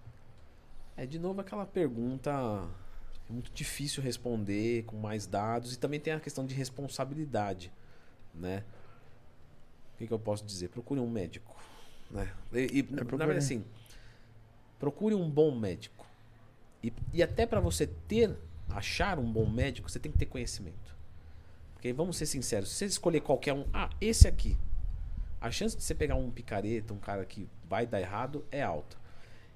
É 0.95 1.05
de 1.05 1.19
novo 1.19 1.41
aquela 1.41 1.65
pergunta 1.65 2.31
é 3.29 3.33
muito 3.33 3.51
difícil 3.51 4.01
responder 4.01 4.83
com 4.83 4.95
mais 4.95 5.25
dados 5.25 5.73
e 5.73 5.79
também 5.79 5.99
tem 5.99 6.13
a 6.13 6.19
questão 6.19 6.45
de 6.45 6.55
responsabilidade, 6.55 7.69
né? 8.33 8.63
O 9.93 9.97
que, 9.97 10.07
que 10.07 10.13
eu 10.13 10.19
posso 10.19 10.45
dizer? 10.45 10.69
Procure 10.69 11.01
um 11.01 11.09
médico, 11.09 11.55
né? 12.09 12.31
E, 12.53 12.79
e, 12.79 12.81
na 12.83 12.97
procure. 12.97 13.17
verdade 13.17 13.39
assim, 13.39 13.63
procure 14.79 15.15
um 15.15 15.29
bom 15.29 15.53
médico 15.53 16.05
e, 16.81 16.93
e 17.11 17.21
até 17.21 17.45
para 17.45 17.59
você 17.59 17.87
ter 17.87 18.37
achar 18.69 19.19
um 19.19 19.29
bom 19.29 19.45
médico 19.45 19.89
você 19.89 19.99
tem 19.99 20.11
que 20.11 20.17
ter 20.17 20.25
conhecimento, 20.25 20.82
porque 21.83 21.91
vamos 21.91 22.15
ser 22.15 22.25
sinceros, 22.27 22.69
se 22.69 22.75
você 22.77 22.85
escolher 22.85 23.19
qualquer 23.19 23.51
um, 23.51 23.65
ah 23.73 23.89
esse 23.99 24.25
aqui, 24.25 24.55
a 25.41 25.51
chance 25.51 25.75
de 25.75 25.83
você 25.83 25.93
pegar 25.93 26.15
um 26.15 26.31
picareta, 26.31 26.93
um 26.93 26.97
cara 26.97 27.25
que 27.25 27.45
vai 27.67 27.85
dar 27.85 27.99
errado 27.99 28.45
é 28.49 28.63
alta. 28.63 28.95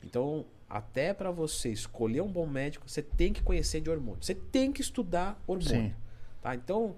Então, 0.03 0.45
até 0.69 1.13
para 1.13 1.31
você 1.31 1.69
escolher 1.69 2.19
um 2.19 2.27
bom 2.27 2.45
médico, 2.45 2.83
você 2.85 3.01
tem 3.01 3.31
que 3.31 3.41
conhecer 3.41 3.79
de 3.79 3.89
hormônio. 3.89 4.21
Você 4.21 4.35
tem 4.35 4.73
que 4.73 4.81
estudar 4.81 5.41
hormônio. 5.47 5.69
Sim. 5.91 5.93
Tá? 6.41 6.53
Então, 6.53 6.97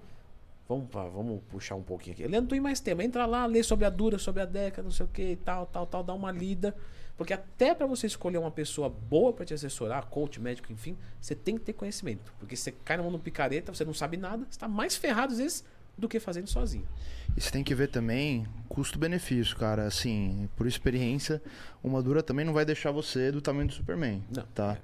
vamos, 0.68 0.88
pra- 0.90 1.06
vamos 1.06 1.40
puxar 1.48 1.76
um 1.76 1.82
pouquinho 1.84 2.14
aqui. 2.14 2.26
Leandro, 2.26 2.50
tem 2.50 2.58
mais 2.60 2.80
tempo. 2.80 3.00
Entra 3.00 3.24
lá, 3.24 3.46
lê 3.46 3.62
sobre 3.62 3.84
a 3.84 3.90
Dura, 3.90 4.18
sobre 4.18 4.42
a 4.42 4.46
Deca, 4.46 4.82
não 4.82 4.90
sei 4.90 5.06
o 5.06 5.08
que 5.08 5.22
e 5.22 5.36
tal, 5.36 5.64
tal, 5.64 5.86
tal, 5.86 6.02
dá 6.02 6.12
uma 6.12 6.32
lida. 6.32 6.74
Porque 7.20 7.34
até 7.34 7.74
para 7.74 7.84
você 7.84 8.06
escolher 8.06 8.38
uma 8.38 8.50
pessoa 8.50 8.88
boa 8.88 9.30
para 9.30 9.44
te 9.44 9.52
assessorar, 9.52 10.06
coach, 10.06 10.40
médico, 10.40 10.72
enfim, 10.72 10.96
você 11.20 11.34
tem 11.34 11.58
que 11.58 11.60
ter 11.60 11.74
conhecimento. 11.74 12.32
Porque 12.38 12.56
você 12.56 12.72
cai 12.72 12.96
na 12.96 13.02
mão 13.02 13.12
do 13.12 13.18
picareta, 13.18 13.74
você 13.74 13.84
não 13.84 13.92
sabe 13.92 14.16
nada, 14.16 14.46
você 14.48 14.58
tá 14.58 14.66
mais 14.66 14.96
ferrado 14.96 15.34
às 15.34 15.38
vezes 15.38 15.62
do 15.98 16.08
que 16.08 16.18
fazendo 16.18 16.48
sozinho. 16.48 16.88
E 17.36 17.40
você 17.42 17.50
tem 17.50 17.62
que 17.62 17.74
ver 17.74 17.88
também 17.88 18.46
custo-benefício, 18.70 19.54
cara. 19.54 19.84
Assim, 19.84 20.48
por 20.56 20.66
experiência, 20.66 21.42
uma 21.84 22.02
dura 22.02 22.22
também 22.22 22.46
não 22.46 22.54
vai 22.54 22.64
deixar 22.64 22.90
você 22.90 23.30
do 23.30 23.42
tamanho 23.42 23.68
do 23.68 23.74
Superman. 23.74 24.24
Não. 24.34 24.44
Tá? 24.54 24.78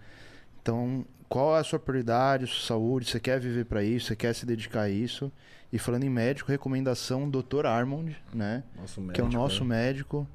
Então, 0.61 1.07
qual 1.30 1.57
é 1.57 1.61
a 1.61 1.64
sua 1.64 1.78
prioridade, 1.78 2.47
sua 2.49 2.66
saúde? 2.66 3.09
Você 3.09 3.18
quer 3.18 3.41
viver 3.41 3.64
para 3.64 3.82
isso? 3.82 4.09
Você 4.09 4.16
quer 4.16 4.34
se 4.34 4.45
dedicar 4.45 4.82
a 4.82 4.91
isso? 4.91 5.32
E 5.72 5.78
falando 5.78 6.05
em 6.05 6.11
médico, 6.11 6.51
recomendação 6.51 7.30
Dr. 7.30 7.64
Armond, 7.64 8.14
né? 8.34 8.62
Nosso 8.76 9.01
que 9.09 9.22
é 9.22 9.24
o 9.24 9.30
nosso 9.30 9.64
né? 9.64 9.87
médico. 9.87 10.28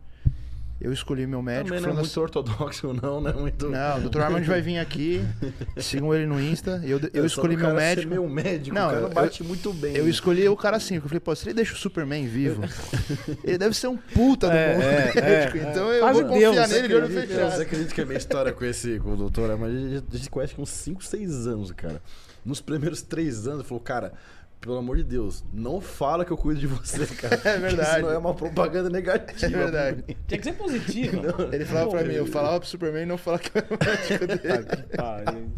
Eu 0.83 0.91
escolhi 0.91 1.27
meu 1.27 1.43
médico. 1.43 1.67
Também 1.67 1.81
não 1.81 1.89
é 1.89 1.91
falando 1.91 2.05
muito 2.07 2.21
ortodoxo, 2.21 2.91
não, 3.01 3.21
né? 3.21 3.31
Muito... 3.33 3.69
Não, 3.69 3.97
o 3.99 4.09
Dr. 4.09 4.21
Armand 4.21 4.41
vai 4.43 4.61
vir 4.61 4.79
aqui. 4.79 5.23
Sigam 5.77 6.13
ele 6.13 6.25
no 6.25 6.41
Insta. 6.41 6.81
Eu, 6.83 6.99
eu 7.13 7.21
só 7.21 7.25
escolhi 7.27 7.55
meu 7.55 7.73
médico. 7.75 8.09
meu 8.09 8.27
médico, 8.27 8.73
Não, 8.75 8.87
o 8.87 8.91
cara 8.91 9.01
eu- 9.03 9.09
bate 9.09 9.43
muito 9.43 9.71
bem. 9.73 9.95
Eu 9.95 10.09
escolhi 10.09 10.47
o 10.49 10.55
cara 10.57 10.77
assim, 10.77 10.95
porque 10.95 11.05
eu 11.05 11.09
falei, 11.09 11.19
pô, 11.19 11.35
se 11.35 11.45
ele 11.47 11.53
deixa 11.53 11.73
o 11.73 11.77
Superman 11.77 12.25
vivo, 12.27 12.63
ele 13.43 13.57
deve 13.59 13.75
ser 13.75 13.87
um 13.87 13.97
puta 13.97 14.47
do 14.49 14.53
É, 14.55 14.73
bom 14.75 14.81
é, 14.81 15.21
médico. 15.21 15.57
é. 15.59 15.69
Então 15.71 15.91
eu 15.93 15.99
Quase 16.01 16.19
vou 16.23 16.29
confiar 16.31 16.51
Deus, 16.53 16.69
nele 16.71 16.87
de 16.87 16.95
olho 16.95 17.07
fechado. 17.09 17.51
Você 17.55 17.61
acredita 17.61 17.93
que 17.95 18.01
a 18.01 18.05
minha 18.05 18.17
história 18.17 18.51
com 18.51 18.65
esse 18.65 18.99
com 18.99 19.13
o 19.13 19.15
doutor, 19.17 19.55
mas 19.59 19.69
a 19.75 19.77
gente, 19.77 20.03
a 20.11 20.17
gente 20.17 20.29
conhece 20.31 20.55
com 20.55 20.63
uns 20.63 20.69
5, 20.69 21.03
6 21.03 21.47
anos, 21.47 21.71
cara. 21.73 22.01
Nos 22.43 22.59
primeiros 22.59 23.03
3 23.03 23.45
anos, 23.45 23.59
ele 23.59 23.67
falou, 23.67 23.83
cara, 23.83 24.13
pelo 24.61 24.77
amor 24.77 24.95
de 24.97 25.03
Deus, 25.03 25.43
não 25.51 25.81
fala 25.81 26.23
que 26.23 26.31
eu 26.31 26.37
cuido 26.37 26.59
de 26.59 26.67
você, 26.67 27.05
cara. 27.17 27.41
É 27.43 27.57
verdade. 27.57 27.89
Isso 27.89 28.01
não 28.01 28.11
é 28.11 28.17
uma 28.17 28.33
propaganda 28.35 28.89
negativa. 28.89 29.45
É 29.45 29.49
verdade. 29.49 30.03
Tinha 30.27 30.37
que 30.37 30.43
ser 30.43 30.53
positivo. 30.53 31.19
Ele 31.51 31.65
falava 31.65 31.89
pra 31.89 32.03
mim, 32.03 32.13
eu 32.13 32.27
falava 32.27 32.59
pro 32.59 32.69
Superman 32.69 33.07
não 33.07 33.17
falar 33.17 33.39
que 33.39 33.49
eu 33.57 33.63
era 33.63 33.77
médico 33.83 34.27
dele. 34.37 34.83
Pariu. 34.95 35.51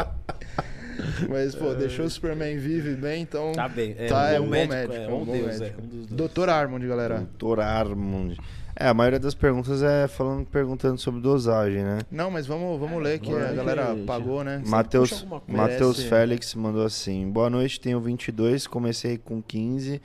Mas, 1.30 1.56
pô, 1.56 1.74
deixou 1.74 2.06
o 2.06 2.10
Superman 2.10 2.58
vivo 2.58 2.89
e 2.89 2.96
bem, 2.96 3.22
então. 3.24 3.52
Tá 3.54 3.68
bem. 3.68 3.96
É, 3.98 4.08
Tá, 4.08 4.24
um 4.24 4.28
é 4.28 4.38
bom 4.39 4.44
um 4.44 4.46
bom 4.46 4.50
médico, 4.52 4.74
médico, 4.74 4.94
é, 4.96 5.04
é 5.04 5.08
um 5.10 5.22
um 5.22 5.26
bom 5.26 5.32
Deus, 5.34 5.60
médico. 5.60 5.82
é, 5.82 5.84
um 5.84 5.88
dos 5.88 6.08
dois. 6.08 6.32
Dr. 6.32 6.50
Armond, 6.50 6.88
galera. 6.88 7.18
Doutor 7.18 7.60
Armond. 7.60 8.38
É, 8.76 8.88
a 8.88 8.94
maioria 8.94 9.20
das 9.20 9.36
perguntas 9.36 9.84
é 9.84 10.08
falando, 10.08 10.48
perguntando 10.48 10.98
sobre 10.98 11.22
dosagem, 11.22 11.84
né? 11.84 12.00
Não, 12.10 12.32
mas 12.32 12.48
vamos, 12.48 12.80
vamos 12.80 13.04
ler 13.04 13.20
que 13.20 13.30
vamos 13.30 13.44
a 13.46 13.50
ler 13.52 13.56
galera 13.56 13.96
que- 13.96 14.04
pagou, 14.04 14.44
né? 14.44 14.58
Coisa. 14.58 14.72
Matheus 14.72 15.24
Merece. 15.48 16.08
Félix 16.08 16.56
mandou 16.56 16.84
assim: 16.84 17.30
Boa 17.30 17.52
noite, 17.52 17.80
tenho 17.80 18.00
22, 18.02 18.66
comecei 18.66 19.20
com 19.20 19.41
15, 19.44 20.02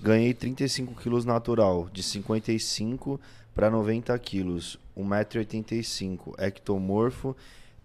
ganhei 0.00 0.32
35 0.32 0.94
quilos 1.02 1.24
natural, 1.24 1.88
de 1.92 2.00
55 2.02 3.20
para 3.52 3.68
90 3.68 4.16
quilos, 4.20 4.78
1,85m, 4.96 6.34
ectomorfo, 6.38 7.36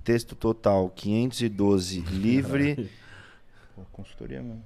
texto 0.08 0.38
total 0.38 0.90
512, 0.90 2.00
livre. 2.00 2.90
Pô, 3.76 3.82
consultoria 3.92 4.42
mesmo. 4.42 4.64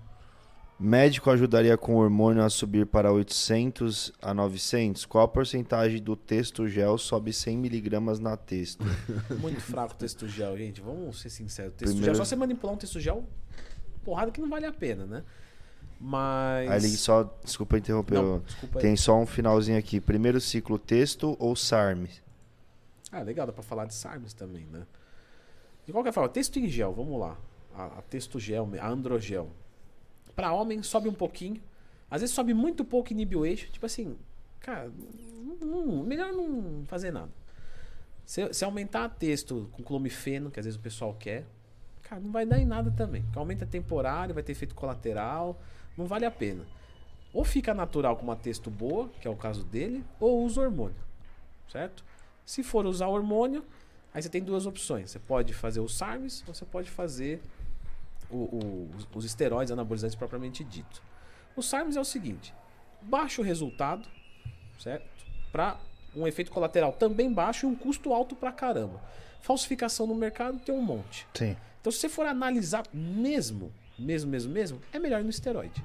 Médico 0.80 1.32
ajudaria 1.32 1.76
com 1.78 1.96
hormônio 1.96 2.44
a 2.44 2.50
subir 2.50 2.86
para 2.86 3.12
800 3.12 4.14
a 4.22 4.36
900? 4.36 5.04
Qual 5.08 5.24
a 5.24 5.28
porcentagem 5.28 6.00
do 6.00 6.16
texto 6.16 6.68
gel 6.68 6.96
sobe 7.00 7.34
100 7.34 7.58
miligramas 7.58 8.20
na 8.20 8.38
texto? 8.38 8.86
Muito 9.42 9.62
fraco 9.62 9.94
o 9.94 9.98
texto 9.98 10.28
gel, 10.28 10.56
gente. 10.56 10.80
Vamos 10.80 11.20
ser 11.20 11.32
sinceros. 11.32 11.74
Texto 11.74 11.94
Primeiro- 11.94 12.14
gel, 12.16 12.24
só 12.24 12.30
você 12.30 12.36
manipular 12.36 12.76
um 12.76 12.78
texto 12.78 13.00
gel, 13.00 13.24
porrada 14.04 14.32
que 14.32 14.40
não 14.40 14.50
vale 14.50 14.68
a 14.68 14.72
pena, 14.72 15.08
né? 15.08 15.24
Mas. 16.00 16.70
Aí 16.70 16.78
ele 16.78 16.90
só, 16.90 17.24
desculpa 17.44 17.80
interromper, 17.80 18.22
Não, 18.22 18.40
desculpa 18.42 18.80
tem 18.80 18.96
só 18.96 19.20
um 19.20 19.26
finalzinho 19.26 19.78
aqui. 19.80 20.00
Primeiro 20.00 20.40
ciclo 20.40 20.78
texto 20.78 21.36
ou 21.40 21.56
SARM? 21.56 22.06
Ah, 23.12 23.22
legal, 23.24 23.48
dá 23.48 23.54
pra 23.54 23.64
falar 23.64 23.86
de 23.86 23.96
SARMs 23.96 24.34
também, 24.34 24.68
né? 24.72 24.84
De 25.92 25.94
qualquer 25.94 26.14
forma, 26.14 26.30
texto 26.30 26.58
em 26.58 26.70
gel, 26.70 26.94
vamos 26.94 27.20
lá. 27.20 27.38
A, 27.76 27.86
a 27.98 28.02
texto 28.04 28.40
gel, 28.40 28.66
a 28.80 28.88
androgel. 28.88 29.50
Pra 30.34 30.54
homem, 30.54 30.82
sobe 30.82 31.10
um 31.10 31.14
pouquinho. 31.14 31.62
Às 32.10 32.22
vezes 32.22 32.34
sobe 32.34 32.54
muito 32.54 32.86
pouco 32.86 33.12
e 33.12 33.14
inibe 33.14 33.36
o 33.36 33.46
eixo. 33.46 33.70
Tipo 33.70 33.86
assim, 33.86 34.16
cara, 34.62 34.90
não- 35.60 36.02
melhor 36.02 36.32
não 36.32 36.86
fazer 36.86 37.12
nada. 37.12 37.30
Se, 38.26 38.54
se 38.54 38.64
aumentar 38.64 39.10
texto 39.10 39.70
com 39.74 39.84
clomifeno, 39.84 40.50
que 40.50 40.62
às 40.62 40.66
vezes 40.66 40.80
o 40.80 40.82
pessoal 40.82 41.14
quer, 41.14 41.46
cara, 42.04 42.22
não 42.22 42.32
vai 42.32 42.46
dar 42.46 42.58
em 42.58 42.66
nada 42.66 42.90
também. 42.92 43.24
Porque 43.24 43.38
aumenta 43.38 43.66
temporário, 43.66 44.34
vai 44.34 44.44
ter 44.44 44.54
efeito 44.54 44.74
colateral, 44.74 45.60
não 45.98 46.06
vale 46.06 46.26
a 46.26 46.32
pena. 46.32 46.66
Ou 47.34 47.44
fica 47.44 47.74
natural 47.74 48.16
com 48.16 48.24
uma 48.24 48.38
texto 48.38 48.70
boa, 48.70 49.10
que 49.20 49.28
é 49.28 49.32
o 49.32 49.36
caso 49.36 49.66
dele, 49.66 50.06
ou 50.22 50.46
usa 50.46 50.62
hormônio, 50.62 50.96
certo? 51.70 52.02
Se 52.46 52.64
for 52.64 52.86
usar 52.86 53.08
hormônio, 53.08 53.66
aí 54.14 54.22
você 54.22 54.30
tem 54.30 54.44
duas 54.44 54.66
opções. 54.66 55.12
Você 55.12 55.20
pode 55.20 55.54
fazer 55.54 55.80
o 55.80 55.88
SARMs 55.88 56.44
ou 56.48 56.54
você 56.54 56.66
pode 56.66 56.90
fazer 56.90 57.42
o- 58.30 58.36
o- 58.38 58.90
os- 58.98 59.08
os 59.14 59.26
esteroides 59.26 59.72
anabolizantes 59.72 60.16
propriamente 60.16 60.64
dito. 60.64 61.02
O 61.56 61.62
SARMs 61.62 61.96
é 61.98 62.00
o 62.00 62.06
seguinte: 62.06 62.54
baixo 63.02 63.42
resultado, 63.42 64.08
certo? 64.80 65.06
Para 65.52 65.78
um 66.16 66.28
efeito 66.28 66.52
colateral 66.52 66.94
também 66.94 67.32
baixo 67.34 67.66
e 67.66 67.70
um 67.70 67.76
custo 67.76 68.14
alto 68.14 68.36
pra 68.36 68.52
caramba. 68.52 69.02
Falsificação 69.42 70.06
no 70.06 70.14
mercado 70.16 70.60
tem 70.60 70.74
um 70.74 70.82
monte. 70.82 71.26
Sim. 71.34 71.56
Então, 71.80 71.92
se 71.92 71.98
você 72.00 72.10
for 72.10 72.26
analisar 72.26 72.84
mesmo, 72.94 73.72
mesmo, 73.98 74.30
mesmo, 74.32 74.52
mesmo, 74.54 74.82
é 74.94 75.00
melhor 75.00 75.24
no 75.24 75.30
esteroide. 75.30 75.84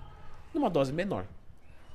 Numa 0.53 0.69
dose 0.69 0.93
menor. 0.93 1.27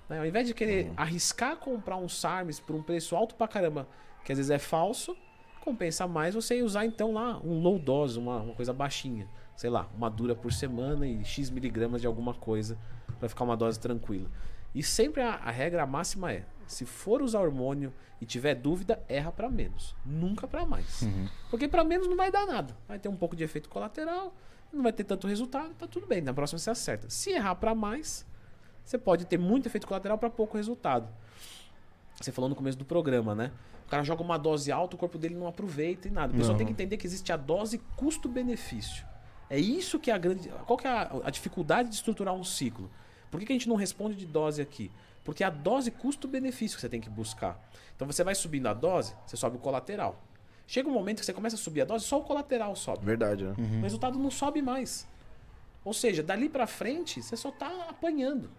Né? 0.10 0.20
Ao 0.20 0.26
invés 0.26 0.48
de 0.48 0.54
querer 0.54 0.92
arriscar 0.98 1.56
comprar 1.58 1.98
um 1.98 2.10
SARMs 2.10 2.60
por 2.60 2.76
um 2.76 2.82
preço 2.82 3.16
alto 3.16 3.36
pra 3.36 3.48
caramba, 3.48 3.88
que 4.26 4.32
às 4.32 4.38
vezes 4.38 4.50
é 4.50 4.58
falso, 4.60 5.16
compensa 5.62 6.08
mais 6.08 6.36
você 6.36 6.62
usar 6.62 6.86
então 6.86 7.14
lá 7.14 7.40
um 7.40 7.62
low 7.62 7.80
dose, 7.80 8.20
uma, 8.20 8.42
uma 8.42 8.54
coisa 8.54 8.74
baixinha. 8.74 9.28
Sei 9.56 9.70
lá, 9.70 9.88
uma 9.96 10.10
dura 10.10 10.36
por 10.36 10.52
semana 10.52 11.08
e 11.08 11.24
X 11.24 11.50
miligramas 11.50 12.02
de 12.02 12.08
alguma 12.08 12.34
coisa 12.34 12.78
pra 13.20 13.30
ficar 13.30 13.44
uma 13.44 13.56
dose 13.56 13.80
tranquila. 13.80 14.30
E 14.74 14.82
sempre 14.82 15.22
a, 15.22 15.36
a 15.36 15.52
regra 15.52 15.86
máxima 15.86 16.32
é: 16.32 16.46
se 16.66 16.86
for 16.86 17.22
usar 17.22 17.40
hormônio 17.40 17.94
e 18.20 18.26
tiver 18.26 18.56
dúvida, 18.56 19.04
erra 19.08 19.32
pra 19.32 19.50
menos, 19.50 19.96
nunca 20.06 20.48
pra 20.48 20.66
mais. 20.66 21.04
Porque 21.50 21.68
pra 21.68 21.84
menos 21.84 22.08
não 22.08 22.18
vai 22.18 22.32
dar 22.32 22.46
nada. 22.46 22.76
Vai 22.88 22.98
ter 22.98 23.10
um 23.10 23.16
pouco 23.16 23.36
de 23.36 23.44
efeito 23.44 23.70
colateral, 23.70 24.34
não 24.72 24.82
vai 24.84 24.94
ter 24.94 25.04
tanto 25.04 25.28
resultado, 25.28 25.74
tá 25.74 25.88
tudo 25.88 26.08
bem. 26.08 26.22
Na 26.22 26.34
próxima 26.34 26.58
você 26.58 26.70
acerta. 26.70 27.10
Se 27.10 27.32
errar 27.32 27.56
pra 27.56 27.76
mais, 27.76 28.26
você 28.84 28.98
pode 28.98 29.26
ter 29.26 29.38
muito 29.38 29.68
efeito 29.68 29.86
colateral 29.88 30.18
pra 30.18 30.30
pouco 30.30 30.58
resultado. 30.58 31.08
Você 32.20 32.32
falou 32.32 32.50
no 32.50 32.56
começo 32.56 32.78
do 32.78 32.86
programa, 32.86 33.34
né? 33.36 33.52
O 33.92 33.96
cara 34.00 34.06
joga 34.06 34.24
uma 34.24 34.38
dose 34.38 34.72
alta, 34.72 34.96
o 34.96 34.98
corpo 34.98 35.18
dele 35.18 35.36
não 35.36 35.48
aproveita 35.48 36.08
e 36.08 36.12
nada. 36.12 36.32
O 36.32 36.38
pessoal 36.38 36.54
Não. 36.54 36.58
tem 36.60 36.66
que 36.66 36.72
entender 36.72 36.96
que 36.96 37.06
existe 37.06 37.30
a 37.34 37.36
dose 37.36 37.78
custo-benefício. 37.98 39.06
É 39.50 39.60
isso 39.60 40.00
que 40.00 40.10
é 40.10 40.14
a 40.14 40.18
grande. 40.18 40.48
Qual 40.66 40.78
que 40.78 40.88
é 40.88 40.90
a, 40.90 41.12
a 41.26 41.30
dificuldade 41.30 41.90
de 41.90 41.96
estruturar 41.96 42.34
um 42.34 42.42
ciclo? 42.42 42.90
Por 43.30 43.38
que, 43.38 43.46
que 43.46 43.52
a 43.52 43.56
gente 43.56 43.68
não 43.68 43.76
responde 43.76 44.16
de 44.16 44.26
dose 44.26 44.62
aqui? 44.62 44.90
Porque 45.26 45.44
é 45.44 45.48
a 45.48 45.50
dose 45.50 45.92
custo-benefício 45.92 46.78
que 46.78 46.82
você 46.82 46.88
tem 46.88 47.02
que 47.02 47.10
buscar. 47.10 47.62
Então 47.94 48.08
você 48.08 48.24
vai 48.24 48.34
subindo 48.34 48.68
a 48.68 48.74
dose, 48.74 49.14
você 49.28 49.36
sobe 49.36 49.58
o 49.58 49.60
colateral. 49.60 50.24
Chega 50.66 50.88
um 50.88 50.94
momento 50.94 51.20
que 51.20 51.26
você 51.26 51.34
começa 51.34 51.58
a 51.58 51.60
subir 51.60 51.82
a 51.82 51.86
dose, 51.86 52.06
só 52.06 52.18
o 52.18 52.24
colateral 52.24 52.74
sobe. 52.78 53.06
Verdade, 53.06 53.44
né? 53.44 53.56
O 53.58 53.82
resultado 53.82 54.18
não 54.18 54.32
sobe 54.32 54.62
mais. 54.62 55.06
Ou 55.84 55.94
seja, 55.94 56.24
dali 56.24 56.48
pra 56.48 56.66
frente, 56.66 57.22
você 57.22 57.36
só 57.36 57.52
tá 57.52 57.88
apanhando. 57.90 58.50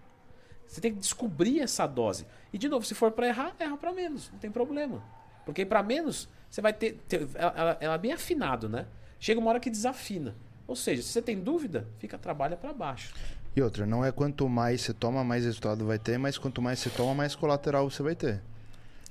Você 0.67 0.79
tem 0.79 0.93
que 0.93 1.01
descobrir 1.01 1.61
essa 1.61 1.87
dose. 1.87 2.27
E 2.53 2.59
de 2.59 2.69
novo, 2.69 2.85
se 2.85 2.95
for 2.95 3.11
pra 3.13 3.29
errar, 3.29 3.57
erra 3.59 3.79
pra 3.79 3.95
menos, 3.95 4.31
não 4.31 4.39
tem 4.39 4.51
problema. 4.51 5.03
Porque 5.45 5.65
pra 5.67 5.83
menos, 5.83 6.29
você 6.51 6.61
vai 6.61 6.73
ter, 6.73 6.93
ter- 7.09 7.27
ela, 7.35 7.77
ela- 7.81 7.95
é 7.95 7.99
bem 7.99 8.13
afinado, 8.13 8.69
né? 8.69 8.87
Chega 9.19 9.41
uma 9.41 9.51
hora 9.51 9.61
que 9.61 9.71
desafina. 9.71 10.35
Ou 10.67 10.77
seja, 10.77 11.03
se 11.03 11.09
você 11.09 11.23
tem 11.23 11.39
dúvida, 11.39 11.87
fica 11.99 12.17
trabalha 12.19 12.57
pra 12.57 12.73
baixo. 12.73 13.13
E 13.55 13.61
outra, 13.61 13.85
não 13.85 14.05
é 14.05 14.11
quanto 14.11 14.49
mais 14.49 14.81
você 14.81 14.95
toma, 14.95 15.23
mais 15.23 15.45
resultado 15.45 15.85
vai 15.85 15.99
ter, 15.99 16.19
mas 16.19 16.39
quanto 16.39 16.63
mais 16.63 16.79
você 16.79 16.89
toma, 16.91 17.15
mais 17.15 17.35
colateral 17.35 17.91
você 17.91 18.03
vai 18.03 18.15
ter. 18.15 18.41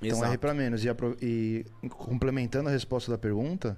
Então 0.01 0.17
Exato. 0.17 0.31
R 0.31 0.37
para 0.37 0.53
menos. 0.53 0.83
E, 0.83 0.89
e 1.21 1.89
complementando 1.89 2.67
a 2.67 2.71
resposta 2.71 3.11
da 3.11 3.17
pergunta, 3.19 3.77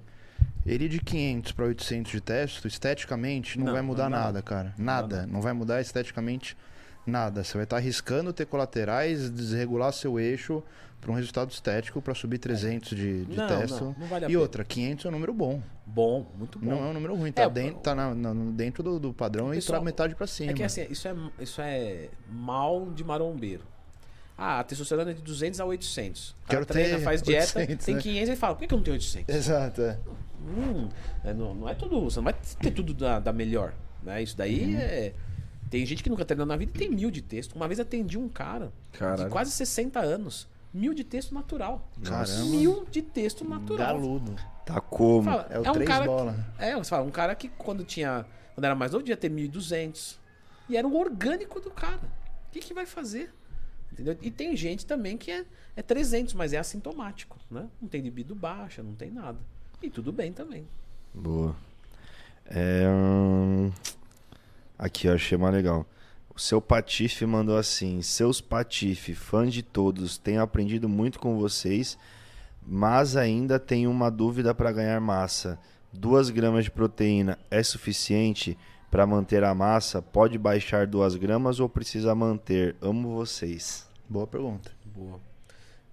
ele 0.64 0.88
de 0.88 0.98
500 1.00 1.52
para 1.52 1.66
800 1.66 2.10
de 2.12 2.20
testo, 2.22 2.66
esteticamente, 2.66 3.58
não, 3.58 3.66
Não, 3.66 3.72
vai 3.74 3.82
não 3.82 3.88
mudar 3.88 4.04
dá 4.04 4.08
nada, 4.10 4.22
nada. 4.24 4.42
cara. 4.42 4.74
Não 4.78 4.84
Nada. 4.86 5.16
nada. 5.16 5.26
Não 5.30 5.42
vai 5.42 5.52
mudar 5.52 5.80
esteticamente 5.82 6.56
nada. 6.56 6.73
Você 7.06 7.54
vai 7.54 7.64
estar 7.64 7.76
arriscando 7.76 8.32
ter 8.32 8.46
colaterais, 8.46 9.30
desregular 9.30 9.92
seu 9.92 10.18
eixo 10.18 10.62
para 11.00 11.12
um 11.12 11.14
resultado 11.14 11.50
estético 11.50 12.00
para 12.00 12.14
subir 12.14 12.38
300 12.38 12.88
de, 12.96 13.24
de 13.26 13.36
Não, 13.36 13.46
testo. 13.46 13.84
não, 13.84 13.96
não 13.98 14.06
vale 14.06 14.26
e 14.26 14.36
outra, 14.38 14.64
500 14.64 15.04
é 15.04 15.08
um 15.08 15.12
número 15.12 15.34
bom. 15.34 15.60
Bom, 15.84 16.26
muito 16.38 16.58
bom. 16.58 16.70
Não 16.70 16.78
é 16.78 16.88
um 16.88 16.92
número 16.94 17.14
ruim. 17.14 17.30
Tá, 17.30 17.42
É, 17.42 17.50
dentro, 17.50 17.80
tá 17.80 17.94
na- 17.94 18.14
na- 18.14 18.32
dentro 18.52 18.82
do, 18.82 18.98
do 18.98 19.12
padrão 19.12 19.52
e 19.54 19.60
pra 19.60 19.82
metade 19.82 20.14
para 20.14 20.26
cima. 20.26 20.52
É 20.52 20.54
que 20.54 20.62
assim, 20.62 20.86
isso 20.88 21.06
é, 21.06 21.14
isso 21.40 21.60
é 21.60 22.08
mal 22.30 22.86
de 22.90 23.04
marombeiro. 23.04 23.62
Ah, 24.36 24.60
a 24.60 24.64
testosterona 24.64 25.10
é 25.10 25.14
de 25.14 25.20
200 25.22 25.60
a 25.60 25.64
800. 25.66 26.30
O 26.30 26.34
Quero 26.48 26.64
treina, 26.66 26.96
ter 26.98 27.04
faz 27.04 27.22
dieta, 27.22 27.58
800, 27.60 27.84
tem 27.86 27.94
né? 27.96 28.00
500 28.00 28.28
e 28.30 28.36
fala, 28.36 28.54
por 28.54 28.60
que 28.62 28.66
que 28.66 28.74
eu 28.74 28.78
não 28.78 28.82
tenho 28.84 28.94
800? 28.96 29.32
Exato. 29.34 29.82
é. 29.82 29.98
hum, 30.42 30.88
é, 31.22 31.34
não, 31.34 31.54
não 31.54 31.68
é 31.68 31.74
tudo. 31.74 32.00
Você 32.04 32.16
não 32.16 32.24
vai 32.24 32.34
ter 32.60 32.70
tudo 32.70 32.94
da, 32.94 33.20
da 33.20 33.32
melhor. 33.32 33.74
Né? 34.02 34.22
Isso 34.22 34.36
daí 34.36 34.74
é. 34.74 35.12
Tem 35.70 35.84
gente 35.84 36.02
que 36.02 36.10
nunca 36.10 36.24
treinou 36.24 36.46
na 36.46 36.56
vida 36.56 36.72
e 36.74 36.78
tem 36.78 36.90
mil 36.90 37.10
de 37.10 37.20
texto. 37.22 37.54
Uma 37.54 37.66
vez 37.66 37.80
atendi 37.80 38.16
um 38.18 38.28
cara 38.28 38.72
Caralho. 38.92 39.24
de 39.24 39.30
quase 39.30 39.50
60 39.50 40.00
anos. 40.00 40.46
Mil 40.72 40.92
de 40.92 41.04
texto 41.04 41.32
natural. 41.32 41.88
Caramba. 42.02 42.44
Mil 42.46 42.84
de 42.90 43.02
texto 43.02 43.48
natural. 43.48 43.86
Galudo. 43.96 44.34
Tá 44.66 44.80
como? 44.80 45.24
Fala, 45.24 45.46
É 45.50 45.58
o 45.58 45.68
um 45.68 45.72
três 45.72 45.88
cara 45.88 46.04
bola. 46.04 46.46
Que, 46.58 46.64
é, 46.64 46.76
você 46.76 46.90
fala, 46.90 47.04
um 47.04 47.10
cara 47.10 47.34
que 47.34 47.48
quando 47.48 47.84
tinha. 47.84 48.26
Quando 48.54 48.64
era 48.64 48.74
mais 48.74 48.92
novo, 48.92 49.04
devia 49.04 49.16
ter 49.16 49.30
1.200. 49.30 50.16
E 50.68 50.76
era 50.76 50.86
o 50.86 50.96
orgânico 50.96 51.60
do 51.60 51.70
cara. 51.70 52.00
O 52.48 52.52
que, 52.52 52.60
que 52.60 52.74
vai 52.74 52.86
fazer? 52.86 53.32
Entendeu? 53.92 54.16
E 54.20 54.30
tem 54.30 54.56
gente 54.56 54.84
também 54.86 55.16
que 55.16 55.30
é, 55.30 55.44
é 55.76 55.82
300, 55.82 56.34
mas 56.34 56.52
é 56.52 56.58
assintomático, 56.58 57.38
né? 57.50 57.68
Não 57.80 57.88
tem 57.88 58.00
libido 58.00 58.34
baixa, 58.34 58.82
não 58.82 58.94
tem 58.94 59.10
nada. 59.10 59.38
E 59.80 59.88
tudo 59.90 60.12
bem 60.12 60.32
também. 60.32 60.66
Boa. 61.12 61.54
É, 62.46 62.88
hum, 62.88 63.70
Aqui, 64.78 65.06
eu 65.06 65.14
achei 65.14 65.38
mais 65.38 65.54
legal. 65.54 65.86
O 66.34 66.40
seu 66.40 66.60
Patife 66.60 67.24
mandou 67.26 67.56
assim: 67.56 68.02
Seus 68.02 68.40
Patife, 68.40 69.14
fã 69.14 69.46
de 69.46 69.62
todos, 69.62 70.18
tenho 70.18 70.42
aprendido 70.42 70.88
muito 70.88 71.18
com 71.18 71.38
vocês, 71.38 71.96
mas 72.66 73.16
ainda 73.16 73.58
tenho 73.58 73.90
uma 73.90 74.10
dúvida 74.10 74.54
para 74.54 74.72
ganhar 74.72 75.00
massa. 75.00 75.58
2 75.92 76.30
gramas 76.30 76.64
de 76.64 76.72
proteína 76.72 77.38
é 77.50 77.62
suficiente 77.62 78.58
para 78.90 79.06
manter 79.06 79.44
a 79.44 79.54
massa? 79.54 80.02
Pode 80.02 80.36
baixar 80.36 80.86
2 80.88 81.14
gramas 81.16 81.60
ou 81.60 81.68
precisa 81.68 82.14
manter? 82.14 82.74
Amo 82.82 83.14
vocês. 83.14 83.88
Boa 84.08 84.26
pergunta. 84.26 84.72
Boa. 84.84 85.33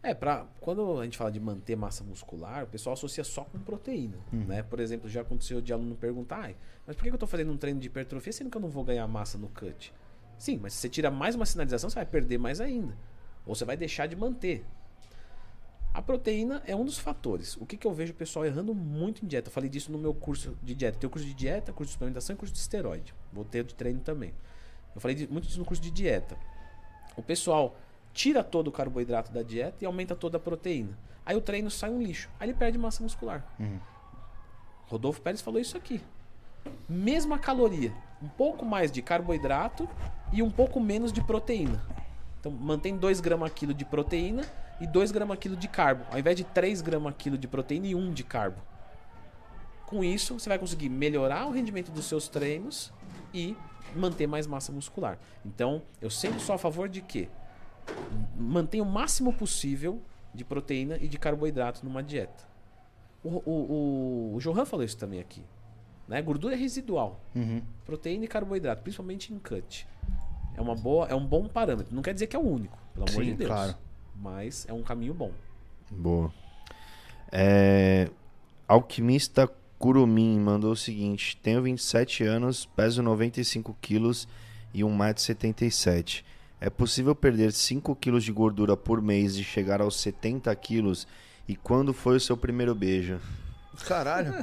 É, 0.03 0.15
pra, 0.15 0.47
quando 0.59 0.99
a 0.99 1.03
gente 1.03 1.15
fala 1.17 1.31
de 1.31 1.39
manter 1.39 1.75
massa 1.75 2.03
muscular, 2.03 2.63
o 2.63 2.67
pessoal 2.67 2.93
associa 2.93 3.23
só 3.23 3.43
com 3.43 3.59
proteína. 3.59 4.17
Né? 4.31 4.63
Por 4.63 4.79
exemplo, 4.79 5.07
já 5.07 5.21
aconteceu 5.21 5.61
de 5.61 5.71
aluno 5.71 5.95
perguntar, 5.95 6.39
"Ai, 6.41 6.55
mas 6.87 6.95
por 6.95 7.03
que 7.03 7.09
eu 7.09 7.13
estou 7.13 7.27
fazendo 7.29 7.51
um 7.51 7.57
treino 7.57 7.79
de 7.79 7.85
hipertrofia 7.87 8.33
sendo 8.33 8.49
que 8.49 8.57
eu 8.57 8.61
não 8.61 8.69
vou 8.69 8.83
ganhar 8.83 9.07
massa 9.07 9.37
no 9.37 9.47
cut? 9.49 9.93
Sim, 10.39 10.57
mas 10.59 10.73
se 10.73 10.79
você 10.79 10.89
tira 10.89 11.11
mais 11.11 11.35
uma 11.35 11.45
sinalização, 11.45 11.87
você 11.89 11.95
vai 11.95 12.05
perder 12.05 12.39
mais 12.39 12.59
ainda. 12.59 12.97
Ou 13.45 13.53
você 13.53 13.63
vai 13.63 13.77
deixar 13.77 14.07
de 14.07 14.15
manter. 14.15 14.65
A 15.93 16.01
proteína 16.01 16.63
é 16.65 16.75
um 16.75 16.85
dos 16.85 16.97
fatores. 16.97 17.57
O 17.57 17.65
que, 17.65 17.75
que 17.77 17.85
eu 17.85 17.93
vejo 17.93 18.13
o 18.13 18.15
pessoal 18.15 18.45
errando 18.45 18.73
muito 18.73 19.23
em 19.23 19.27
dieta? 19.27 19.49
Eu 19.49 19.51
falei 19.51 19.69
disso 19.69 19.91
no 19.91 19.97
meu 19.99 20.13
curso 20.15 20.57
de 20.63 20.73
dieta. 20.73 20.97
Tem 20.97 21.07
o 21.07 21.11
curso 21.11 21.27
de 21.27 21.33
dieta, 21.33 21.71
curso 21.73 21.89
de 21.89 21.93
suplementação 21.93 22.33
e 22.33 22.39
curso 22.39 22.53
de 22.53 22.59
esteroide. 22.59 23.13
Vou 23.31 23.43
ter 23.43 23.59
o 23.59 23.63
de 23.65 23.75
treino 23.75 23.99
também. 23.99 24.33
Eu 24.95 25.01
falei 25.01 25.15
de- 25.15 25.27
muito 25.27 25.45
disso 25.47 25.59
no 25.59 25.65
curso 25.65 25.83
de 25.83 25.91
dieta. 25.91 26.37
O 27.17 27.21
pessoal 27.21 27.75
tira 28.13 28.43
todo 28.43 28.67
o 28.67 28.71
carboidrato 28.71 29.31
da 29.31 29.41
dieta 29.41 29.77
e 29.81 29.85
aumenta 29.85 30.15
toda 30.15 30.37
a 30.37 30.39
proteína. 30.39 30.97
Aí 31.25 31.35
o 31.35 31.41
treino 31.41 31.69
sai 31.69 31.89
um 31.89 32.01
lixo. 32.01 32.29
Aí 32.39 32.49
ele 32.49 32.57
perde 32.57 32.77
massa 32.77 33.03
muscular. 33.03 33.45
Rodolfo 34.87 35.21
Pérez 35.21 35.41
falou 35.41 35.59
isso 35.59 35.77
aqui. 35.77 36.01
Mesma 36.87 37.39
caloria, 37.39 37.93
um 38.21 38.27
pouco 38.27 38.65
mais 38.65 38.91
de 38.91 39.01
carboidrato 39.01 39.87
e 40.31 40.43
um 40.43 40.51
pouco 40.51 40.79
menos 40.79 41.11
de 41.13 41.21
proteína. 41.23 41.81
Então 42.39 42.51
mantém 42.51 42.97
2 42.97 43.19
gramas 43.19 43.51
quilo 43.53 43.73
de 43.73 43.85
proteína 43.85 44.43
e 44.79 44.87
2 44.87 45.11
gramas 45.11 45.37
quilo 45.37 45.55
de 45.55 45.67
carbo, 45.67 46.05
ao 46.11 46.19
invés 46.19 46.35
de 46.35 46.43
3 46.43 46.81
gramas 46.81 47.13
quilo 47.17 47.37
de 47.37 47.47
proteína 47.47 47.87
e 47.87 47.95
1 47.95 48.11
de 48.11 48.23
carbo. 48.23 48.59
Com 49.85 50.03
isso, 50.03 50.39
você 50.39 50.49
vai 50.49 50.57
conseguir 50.57 50.89
melhorar 50.89 51.45
o 51.45 51.51
rendimento 51.51 51.91
dos 51.91 52.05
seus 52.05 52.27
treinos 52.27 52.91
e 53.33 53.55
manter 53.95 54.25
mais 54.25 54.47
massa 54.47 54.71
muscular. 54.71 55.17
Então, 55.45 55.81
eu 56.01 56.09
sempre 56.09 56.39
sou 56.39 56.55
a 56.55 56.57
favor 56.57 56.87
de 56.87 57.01
que 57.01 57.29
mantenha 58.35 58.83
o 58.83 58.85
máximo 58.85 59.33
possível 59.33 60.01
de 60.33 60.43
proteína 60.43 60.97
e 61.01 61.07
de 61.07 61.17
carboidrato 61.17 61.83
numa 61.83 62.01
dieta. 62.01 62.43
O, 63.23 63.29
o, 63.29 63.41
o, 63.45 64.35
o 64.35 64.39
Johan 64.39 64.65
falou 64.65 64.83
isso 64.83 64.97
também 64.97 65.19
aqui. 65.19 65.43
Né? 66.07 66.21
Gordura 66.21 66.55
é 66.55 66.57
residual. 66.57 67.19
Uhum. 67.35 67.61
Proteína 67.85 68.25
e 68.25 68.27
carboidrato, 68.27 68.81
principalmente 68.81 69.33
em 69.33 69.39
cut. 69.39 69.87
É, 70.55 70.61
uma 70.61 70.75
boa, 70.75 71.07
é 71.07 71.15
um 71.15 71.25
bom 71.25 71.47
parâmetro. 71.47 71.93
Não 71.95 72.01
quer 72.01 72.13
dizer 72.13 72.27
que 72.27 72.35
é 72.35 72.39
o 72.39 72.41
único, 72.41 72.77
pelo 72.93 73.09
amor 73.09 73.23
Sim, 73.23 73.29
de 73.31 73.35
Deus. 73.35 73.49
claro. 73.49 73.75
Mas 74.15 74.65
é 74.67 74.73
um 74.73 74.83
caminho 74.83 75.13
bom. 75.13 75.31
Boa. 75.89 76.31
É, 77.31 78.09
Alquimista 78.67 79.49
Curumim 79.79 80.39
mandou 80.39 80.73
o 80.73 80.75
seguinte: 80.75 81.37
Tenho 81.37 81.61
27 81.61 82.23
anos, 82.23 82.65
peso 82.65 83.01
95 83.01 83.75
quilos 83.81 84.27
e 84.73 84.81
1,77m. 84.81 86.23
É 86.61 86.69
possível 86.69 87.15
perder 87.15 87.51
5 87.51 87.95
quilos 87.95 88.23
de 88.23 88.31
gordura 88.31 88.77
por 88.77 89.01
mês 89.01 89.35
e 89.35 89.43
chegar 89.43 89.81
aos 89.81 89.99
70 89.99 90.55
quilos? 90.55 91.07
E 91.47 91.55
quando 91.55 91.91
foi 91.91 92.17
o 92.17 92.19
seu 92.19 92.37
primeiro 92.37 92.75
beijo? 92.75 93.19
Caralho. 93.87 94.31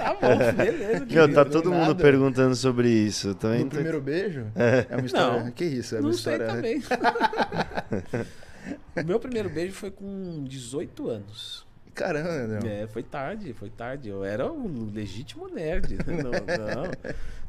Tá 0.00 0.14
bom, 0.20 0.52
beleza. 0.56 1.06
Meu, 1.06 1.32
tá 1.32 1.44
todo 1.44 1.70
mundo 1.72 1.88
nada. 1.88 2.02
perguntando 2.02 2.54
sobre 2.54 2.88
isso. 2.90 3.34
Também 3.34 3.60
No 3.60 3.64
tô- 3.70 3.76
primeiro 3.76 4.00
beijo? 4.00 4.46
É 4.54 4.96
uma 4.96 5.06
história. 5.06 5.44
Não. 5.44 5.50
Que 5.52 5.64
isso? 5.64 5.96
É 5.96 6.00
Não 6.00 6.08
uma 6.08 6.12
sei 6.14 6.32
história. 6.34 6.46
também. 6.54 6.82
o 9.02 9.06
meu 9.06 9.18
primeiro 9.20 9.48
beijo 9.48 9.72
foi 9.74 9.90
com 9.90 10.44
18 10.44 11.08
anos. 11.08 11.66
Caramba, 12.04 12.30
André. 12.30 12.82
É, 12.82 12.86
foi 12.86 13.02
tarde, 13.02 13.52
foi 13.52 13.70
tarde. 13.70 14.08
Eu 14.08 14.24
era 14.24 14.50
um 14.50 14.90
legítimo 14.92 15.48
nerd. 15.48 15.98
Não, 16.06 16.30
não. 16.30 16.90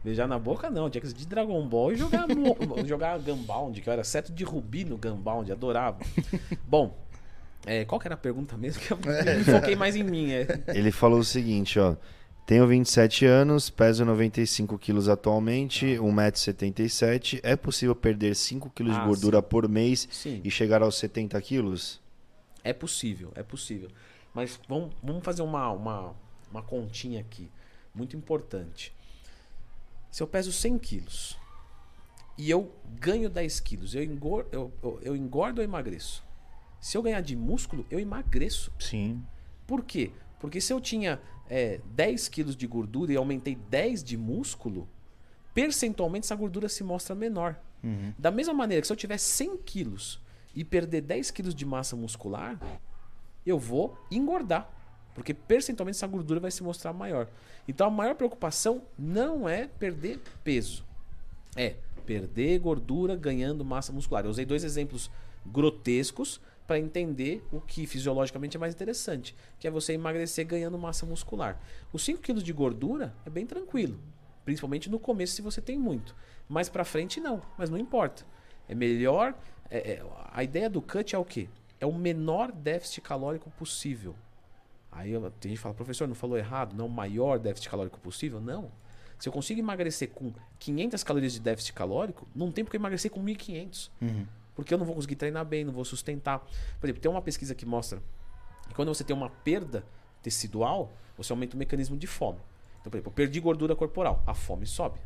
Beijar 0.04 0.28
na 0.28 0.38
boca 0.38 0.70
não. 0.70 0.89
Tinha 0.89 1.02
que 1.02 1.08
ser 1.08 1.14
de 1.16 1.26
Dragon 1.28 1.66
Ball 1.68 1.93
e 1.93 1.95
jogar, 1.95 2.28
jogar 2.86 3.20
Gunbound, 3.20 3.80
que 3.82 3.88
eu 3.88 3.93
era 3.93 4.04
seto 4.04 4.32
de 4.32 4.43
rubi 4.43 4.84
no 4.84 4.97
Gunbound, 4.97 5.52
adorava. 5.52 5.99
Bom, 6.66 6.97
é, 7.66 7.86
qual 7.86 7.99
que 7.99 8.08
era 8.08 8.16
a 8.16 8.18
pergunta 8.18 8.58
mesmo? 8.58 8.82
Que 8.82 8.91
eu 8.93 8.97
me 9.38 9.43
foquei 9.43 9.76
mais 9.76 9.95
em 9.95 10.04
mim. 10.04 10.32
É. 10.32 10.47
Ele 10.68 10.91
falou 10.91 11.20
o 11.20 11.24
seguinte, 11.24 11.80
ó. 11.80 11.95
Tenho 12.45 12.68
27 12.68 13.26
anos, 13.26 13.70
peso 13.70 14.04
95 14.04 14.78
quilos 14.78 15.08
atualmente, 15.08 15.86
1,77m. 15.95 17.39
É 17.43 17.56
possível 17.56 17.95
perder 17.95 18.36
5 18.36 18.70
quilos 18.72 18.95
Ah, 18.95 18.99
de 18.99 19.08
gordura 19.08 19.41
por 19.41 19.70
mês 19.70 20.08
Sim. 20.12 20.41
e 20.43 20.52
chegar 20.52 20.82
aos 20.82 20.97
70 20.97 21.39
quilos? 21.41 22.02
É 22.64 22.74
possível, 22.74 23.32
é 23.36 23.43
possível. 23.43 23.89
Mas 24.34 24.59
vamos, 24.67 24.93
vamos 25.03 25.23
fazer 25.23 25.41
uma, 25.41 25.69
uma, 25.71 26.15
uma 26.49 26.61
continha 26.61 27.19
aqui, 27.19 27.49
muito 27.93 28.15
importante. 28.15 28.93
Se 30.09 30.21
eu 30.23 30.27
peso 30.27 30.51
100 30.51 30.79
quilos 30.79 31.38
e 32.38 32.49
eu 32.49 32.73
ganho 32.99 33.29
10 33.29 33.59
quilos, 33.59 33.95
eu 33.95 34.03
engordo, 34.03 34.49
eu, 34.51 34.73
eu, 34.82 34.99
eu 35.01 35.15
engordo 35.15 35.61
ou 35.61 35.65
emagreço? 35.65 36.23
Se 36.79 36.97
eu 36.97 37.03
ganhar 37.03 37.21
de 37.21 37.36
músculo, 37.36 37.86
eu 37.89 37.99
emagreço. 37.99 38.73
Sim. 38.79 39.23
Por 39.67 39.84
quê? 39.84 40.11
Porque 40.39 40.59
se 40.59 40.73
eu 40.73 40.82
tinha 40.82 41.21
é, 41.49 41.79
10 41.93 42.27
quilos 42.29 42.55
de 42.55 42.65
gordura 42.65 43.13
e 43.13 43.15
aumentei 43.15 43.55
10 43.55 44.03
de 44.03 44.17
músculo, 44.17 44.89
percentualmente 45.53 46.25
essa 46.25 46.36
gordura 46.36 46.67
se 46.67 46.84
mostra 46.84 47.13
menor. 47.13 47.59
Uhum. 47.84 48.13
Da 48.17 48.32
mesma 48.32 48.53
maneira 48.53 48.82
que 48.82 48.88
se 48.88 48.93
eu 48.93 48.97
tiver 48.97 49.17
100 49.17 49.57
quilos 49.57 50.19
e 50.55 50.63
perder 50.63 51.01
10 51.01 51.32
quilos 51.32 51.55
de 51.55 51.65
massa 51.65 51.95
muscular, 51.95 52.59
eu 53.45 53.57
vou 53.59 53.97
engordar. 54.09 54.69
Porque 55.13 55.33
percentualmente 55.33 55.97
essa 55.97 56.07
gordura 56.07 56.39
vai 56.39 56.51
se 56.51 56.63
mostrar 56.63 56.93
maior. 56.93 57.27
Então 57.67 57.87
a 57.87 57.91
maior 57.91 58.15
preocupação 58.15 58.81
não 58.97 59.47
é 59.47 59.67
perder 59.67 60.21
peso. 60.43 60.85
É 61.55 61.75
perder 62.05 62.59
gordura 62.59 63.15
ganhando 63.15 63.63
massa 63.65 63.91
muscular. 63.91 64.23
Eu 64.25 64.31
usei 64.31 64.45
dois 64.45 64.63
exemplos 64.63 65.11
grotescos 65.45 66.39
para 66.65 66.79
entender 66.79 67.45
o 67.51 67.59
que 67.59 67.85
fisiologicamente 67.85 68.55
é 68.55 68.59
mais 68.59 68.73
interessante, 68.73 69.35
que 69.59 69.67
é 69.67 69.71
você 69.71 69.93
emagrecer 69.93 70.45
ganhando 70.45 70.77
massa 70.77 71.05
muscular. 71.05 71.59
Os 71.91 72.03
5 72.03 72.21
quilos 72.21 72.43
de 72.43 72.53
gordura 72.53 73.13
é 73.25 73.29
bem 73.29 73.45
tranquilo, 73.45 73.99
principalmente 74.45 74.89
no 74.89 74.97
começo 74.97 75.33
se 75.35 75.41
você 75.41 75.59
tem 75.59 75.77
muito. 75.77 76.15
Mais 76.47 76.69
para 76.69 76.85
frente 76.85 77.19
não, 77.19 77.41
mas 77.57 77.69
não 77.69 77.77
importa. 77.77 78.25
É 78.69 78.75
melhor. 78.75 79.35
é- 79.73 79.93
é- 79.93 80.03
a 80.33 80.43
ideia 80.43 80.69
do 80.69 80.81
cut 80.81 81.15
é 81.15 81.17
o 81.17 81.23
quê? 81.23 81.47
É 81.82 81.86
o 81.86 81.91
menor 81.91 82.51
déficit 82.51 83.01
calórico 83.01 83.49
possível. 83.51 84.15
Aí 84.91 85.11
tem 85.39 85.49
gente 85.49 85.57
que 85.57 85.57
fala, 85.57 85.75
professor, 85.75 86.07
não 86.07 86.15
falou 86.15 86.38
errado? 86.38 86.75
Não, 86.75 86.86
o 86.86 86.89
maior 86.89 87.39
déficit 87.39 87.69
calórico 87.69 87.99
possível? 87.99 88.39
Não. 88.39 88.71
Se 89.17 89.27
eu 89.27 89.34
consigo 89.34 89.59
emagrecer 89.59 90.09
com 90.09 90.34
500 90.59 91.03
calorias 91.03 91.34
de 91.34 91.39
déficit 91.39 91.73
calórico, 91.73 92.27
não 92.36 92.51
tem 92.51 92.63
porque 92.63 92.77
emagrecer 92.77 93.09
com 93.11 93.23
1.500. 93.23 93.89
Uhum. 94.01 94.27
Porque 94.55 94.73
eu 94.73 94.77
não 94.77 94.86
vou 94.86 94.95
conseguir 94.95 95.15
treinar 95.15 95.43
bem, 95.43 95.63
não 95.63 95.73
vou 95.73 95.84
sustentar. 95.84 96.39
Por 96.79 96.86
exemplo, 96.88 97.01
tem 97.01 97.09
uma 97.09 97.21
pesquisa 97.21 97.55
que 97.55 97.65
mostra 97.65 98.01
que 98.67 98.75
quando 98.75 98.89
você 98.89 99.03
tem 99.03 99.15
uma 99.15 99.29
perda 99.29 99.84
tecidual, 100.21 100.91
você 101.17 101.32
aumenta 101.32 101.55
o 101.55 101.59
mecanismo 101.59 101.97
de 101.97 102.07
fome. 102.07 102.39
Então, 102.79 102.91
por 102.91 102.97
exemplo, 102.97 103.09
eu 103.09 103.13
perdi 103.13 103.39
gordura 103.39 103.75
corporal, 103.75 104.23
a 104.25 104.34
fome 104.34 104.65
sobe. 104.65 104.99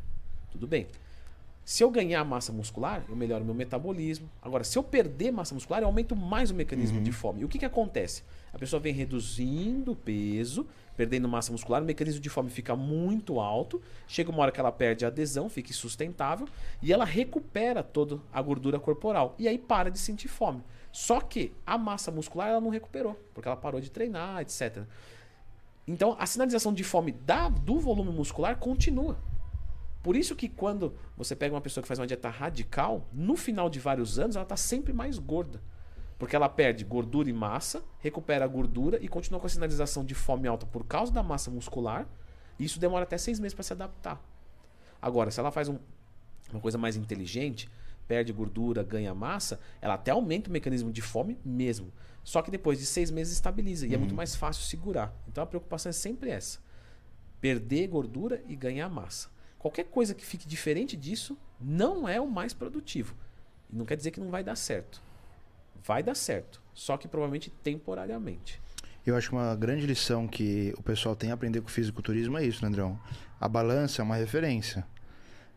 Tudo 0.50 0.66
bem. 0.66 0.88
Se 1.66 1.82
eu 1.82 1.90
ganhar 1.90 2.24
massa 2.24 2.52
muscular, 2.52 3.04
eu 3.08 3.16
melhoro 3.16 3.44
meu 3.44 3.52
metabolismo. 3.52 4.30
Agora, 4.40 4.62
se 4.62 4.78
eu 4.78 4.84
perder 4.84 5.32
massa 5.32 5.52
muscular, 5.52 5.82
eu 5.82 5.88
aumento 5.88 6.14
mais 6.14 6.52
o 6.52 6.54
mecanismo 6.54 7.00
de 7.00 7.10
fome. 7.10 7.40
E 7.40 7.44
o 7.44 7.48
que, 7.48 7.58
que 7.58 7.64
acontece? 7.64 8.22
A 8.52 8.58
pessoa 8.58 8.78
vem 8.78 8.94
reduzindo 8.94 9.90
o 9.90 9.96
peso, 9.96 10.64
perdendo 10.96 11.28
massa 11.28 11.50
muscular, 11.50 11.82
o 11.82 11.84
mecanismo 11.84 12.20
de 12.20 12.30
fome 12.30 12.50
fica 12.50 12.76
muito 12.76 13.40
alto. 13.40 13.82
Chega 14.06 14.30
uma 14.30 14.42
hora 14.42 14.52
que 14.52 14.60
ela 14.60 14.70
perde 14.70 15.04
a 15.04 15.08
adesão, 15.08 15.48
fica 15.48 15.70
insustentável, 15.70 16.46
e 16.80 16.92
ela 16.92 17.04
recupera 17.04 17.82
toda 17.82 18.20
a 18.32 18.40
gordura 18.40 18.78
corporal. 18.78 19.34
E 19.36 19.48
aí 19.48 19.58
para 19.58 19.90
de 19.90 19.98
sentir 19.98 20.28
fome. 20.28 20.62
Só 20.92 21.20
que 21.20 21.52
a 21.66 21.76
massa 21.76 22.12
muscular 22.12 22.48
ela 22.48 22.60
não 22.60 22.70
recuperou, 22.70 23.20
porque 23.34 23.48
ela 23.48 23.56
parou 23.56 23.80
de 23.80 23.90
treinar, 23.90 24.40
etc. 24.40 24.84
Então, 25.84 26.14
a 26.16 26.26
sinalização 26.26 26.72
de 26.72 26.84
fome 26.84 27.10
da, 27.10 27.48
do 27.48 27.80
volume 27.80 28.12
muscular 28.12 28.56
continua. 28.56 29.18
Por 30.06 30.14
isso 30.14 30.36
que 30.36 30.48
quando 30.48 30.94
você 31.16 31.34
pega 31.34 31.52
uma 31.52 31.60
pessoa 31.60 31.82
que 31.82 31.88
faz 31.88 31.98
uma 31.98 32.06
dieta 32.06 32.28
radical, 32.28 33.08
no 33.12 33.36
final 33.36 33.68
de 33.68 33.80
vários 33.80 34.20
anos, 34.20 34.36
ela 34.36 34.44
está 34.44 34.56
sempre 34.56 34.92
mais 34.92 35.18
gorda. 35.18 35.60
Porque 36.16 36.36
ela 36.36 36.48
perde 36.48 36.84
gordura 36.84 37.28
e 37.28 37.32
massa, 37.32 37.82
recupera 37.98 38.44
a 38.44 38.46
gordura 38.46 39.02
e 39.02 39.08
continua 39.08 39.40
com 39.40 39.48
a 39.48 39.50
sinalização 39.50 40.04
de 40.04 40.14
fome 40.14 40.46
alta 40.46 40.64
por 40.64 40.84
causa 40.86 41.12
da 41.12 41.24
massa 41.24 41.50
muscular. 41.50 42.06
E 42.56 42.64
isso 42.64 42.78
demora 42.78 43.02
até 43.02 43.18
seis 43.18 43.40
meses 43.40 43.52
para 43.52 43.64
se 43.64 43.72
adaptar. 43.72 44.22
Agora, 45.02 45.32
se 45.32 45.40
ela 45.40 45.50
faz 45.50 45.68
um, 45.68 45.76
uma 46.52 46.60
coisa 46.60 46.78
mais 46.78 46.94
inteligente, 46.94 47.68
perde 48.06 48.32
gordura, 48.32 48.84
ganha 48.84 49.12
massa, 49.12 49.58
ela 49.80 49.94
até 49.94 50.12
aumenta 50.12 50.48
o 50.48 50.52
mecanismo 50.52 50.92
de 50.92 51.02
fome 51.02 51.36
mesmo. 51.44 51.92
Só 52.22 52.42
que 52.42 52.50
depois 52.52 52.78
de 52.78 52.86
seis 52.86 53.10
meses 53.10 53.32
estabiliza 53.32 53.88
e 53.88 53.92
é 53.92 53.98
muito 53.98 54.14
mais 54.14 54.36
fácil 54.36 54.62
segurar. 54.62 55.12
Então 55.26 55.42
a 55.42 55.46
preocupação 55.48 55.90
é 55.90 55.92
sempre 55.92 56.30
essa: 56.30 56.60
perder 57.40 57.88
gordura 57.88 58.40
e 58.46 58.54
ganhar 58.54 58.88
massa. 58.88 59.34
Qualquer 59.66 59.86
coisa 59.86 60.14
que 60.14 60.24
fique 60.24 60.46
diferente 60.46 60.96
disso 60.96 61.36
não 61.60 62.08
é 62.08 62.20
o 62.20 62.30
mais 62.30 62.54
produtivo. 62.54 63.16
E 63.68 63.74
não 63.74 63.84
quer 63.84 63.96
dizer 63.96 64.12
que 64.12 64.20
não 64.20 64.30
vai 64.30 64.44
dar 64.44 64.54
certo. 64.54 65.02
Vai 65.82 66.04
dar 66.04 66.14
certo, 66.14 66.62
só 66.72 66.96
que 66.96 67.08
provavelmente 67.08 67.50
temporariamente. 67.50 68.62
Eu 69.04 69.16
acho 69.16 69.28
que 69.28 69.34
uma 69.34 69.56
grande 69.56 69.84
lição 69.84 70.28
que 70.28 70.72
o 70.78 70.82
pessoal 70.84 71.16
tem 71.16 71.32
a 71.32 71.34
aprender 71.34 71.60
com 71.60 71.66
o 71.66 71.70
fisiculturismo 71.70 72.38
é 72.38 72.44
isso, 72.44 72.62
né, 72.62 72.68
Andrão? 72.68 72.96
A 73.40 73.48
balança 73.48 74.00
é 74.00 74.04
uma 74.04 74.14
referência. 74.14 74.86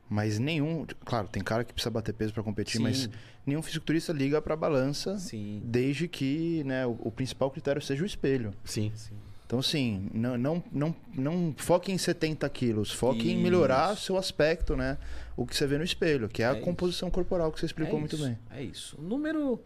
Mas 0.10 0.40
nenhum. 0.40 0.88
Claro, 1.06 1.28
tem 1.28 1.44
cara 1.44 1.64
que 1.64 1.72
precisa 1.72 1.92
bater 1.92 2.14
peso 2.14 2.34
para 2.34 2.42
competir, 2.42 2.78
Sim. 2.78 2.84
mas 2.84 3.08
nenhum 3.46 3.62
fisiculturista 3.62 4.12
liga 4.12 4.42
para 4.42 4.56
balança 4.56 5.20
Sim. 5.20 5.62
desde 5.64 6.08
que 6.08 6.64
né, 6.64 6.84
o, 6.84 6.98
o 7.00 7.12
principal 7.12 7.52
critério 7.52 7.80
seja 7.80 8.02
o 8.02 8.08
espelho. 8.08 8.56
Sim. 8.66 8.92
Sim. 8.96 9.29
Então, 9.50 9.58
assim, 9.58 10.08
não, 10.14 10.38
não, 10.38 10.64
não, 10.72 10.96
não 11.12 11.56
foque 11.58 11.92
em 11.92 11.98
70 11.98 12.48
quilos, 12.50 12.92
foque 12.92 13.32
em 13.32 13.42
melhorar 13.42 13.96
Isso. 13.96 14.04
seu 14.04 14.16
aspecto, 14.16 14.76
né? 14.76 14.96
O 15.36 15.44
que 15.44 15.56
você 15.56 15.66
vê 15.66 15.76
no 15.80 15.84
espelho, 15.84 16.30
que 16.30 16.44
é 16.44 16.46
a 16.46 16.52
É 16.56 16.60
composição 16.62 17.10
corporal 17.10 17.52
que 17.52 17.60
você 17.60 17.66
explicou 17.66 17.96
é 17.96 18.00
muito 18.00 18.16
isso, 18.16 18.24
bem. 18.26 18.38
É 18.52 18.62
isso. 18.62 18.96
O 19.00 19.02
número. 19.02 19.60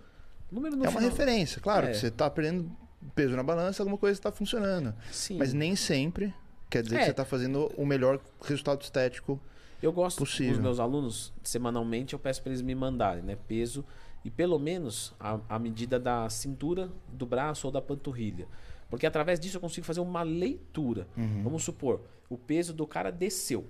número 0.50 0.78
no 0.78 0.86
é 0.86 0.88
uma 0.88 1.00
final- 1.00 1.10
referência, 1.12 1.60
claro, 1.60 1.88
É. 1.88 1.92
que 1.92 1.98
você 1.98 2.10
tá 2.10 2.30
perdendo 2.30 2.72
peso 3.14 3.36
na 3.36 3.44
balança, 3.44 3.84
alguma 3.84 3.98
coisa 3.98 4.18
está 4.18 4.32
funcionando. 4.32 4.96
Sim. 5.12 5.38
Mas 5.38 5.52
nem 5.52 5.76
sempre 5.76 6.34
quer 6.70 6.82
dizer 6.82 6.96
que 6.96 7.02
É. 7.02 7.06
você 7.08 7.12
está 7.12 7.26
fazendo 7.26 7.70
o 7.76 7.86
melhor 7.86 8.22
resultado 8.42 8.82
estético. 8.82 9.38
Eu 9.82 9.92
gosto 9.92 10.20
Possível. 10.20 10.54
dos 10.54 10.62
meus 10.64 10.80
alunos, 10.80 11.34
semanalmente, 11.44 12.14
eu 12.14 12.20
peço 12.20 12.42
para 12.42 12.52
eles 12.52 12.62
me 12.62 12.74
mandarem, 12.74 13.22
né? 13.22 13.38
Peso 13.50 13.84
e 14.24 14.30
pelo 14.32 14.58
menos 14.58 15.14
a, 15.20 15.40
a 15.50 15.60
medida 15.60 16.00
da 16.00 16.30
cintura, 16.30 16.90
do 17.12 17.26
braço 17.26 17.68
ou 17.68 17.74
da 17.74 17.82
panturrilha. 17.82 18.48
Porque 18.94 19.08
através 19.08 19.39
disso 19.39 19.58
eu 19.58 19.62
consigo 19.62 19.88
fazer 19.88 20.02
uma 20.02 20.22
leitura. 20.22 21.08
Vamos 21.41 21.64
supor, 21.64 22.02
o 22.30 22.38
peso 22.38 22.72
do 22.72 22.86
cara 22.86 23.12
desceu, 23.12 23.66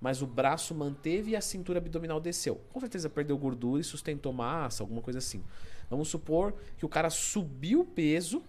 mas 0.00 0.22
o 0.22 0.26
braço 0.26 0.74
manteve 0.74 1.32
e 1.32 1.36
a 1.36 1.42
cintura 1.42 1.80
abdominal 1.80 2.18
desceu. 2.18 2.58
Com 2.72 2.80
certeza 2.80 3.10
perdeu 3.10 3.36
gordura 3.36 3.82
e 3.82 3.84
sustentou 3.84 4.32
massa, 4.32 4.82
alguma 4.82 5.02
coisa 5.02 5.18
assim. 5.18 5.44
Vamos 5.90 6.08
supor 6.08 6.54
que 6.78 6.86
o 6.86 6.88
cara 6.88 7.10
subiu 7.10 7.80
o 7.80 7.84
peso, 7.84 8.42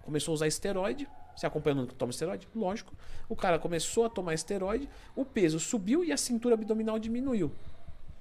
começou 0.00 0.32
a 0.32 0.36
usar 0.36 0.46
esteroide. 0.46 1.06
Você 1.36 1.44
acompanhando 1.44 1.88
que 1.88 1.94
toma 1.94 2.08
esteroide? 2.08 2.48
Lógico. 2.54 2.94
O 3.28 3.36
cara 3.36 3.58
começou 3.58 4.06
a 4.06 4.08
tomar 4.08 4.32
esteroide, 4.32 4.88
o 5.14 5.26
peso 5.26 5.60
subiu 5.60 6.02
e 6.02 6.10
a 6.10 6.16
cintura 6.16 6.54
abdominal 6.54 6.98
diminuiu. 6.98 7.52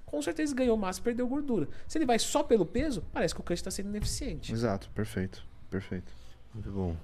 Com 0.05 0.21
certeza 0.21 0.53
ganhou 0.53 0.75
massa 0.75 0.99
e 0.99 1.03
perdeu 1.03 1.25
gordura. 1.25 1.69
Se 1.87 1.97
ele 1.97 2.05
vai 2.05 2.19
só 2.19 2.43
pelo 2.43 2.65
peso, 2.65 3.01
parece 3.13 3.33
que 3.33 3.39
o 3.39 3.43
cut 3.45 3.53
está 3.53 3.71
sendo 3.71 3.87
ineficiente. 3.87 4.51
Exato, 4.51 4.89
perfeito. 4.89 5.47
Perfeito. 5.69 6.11
Muito 6.53 6.69
bom. 6.71 6.95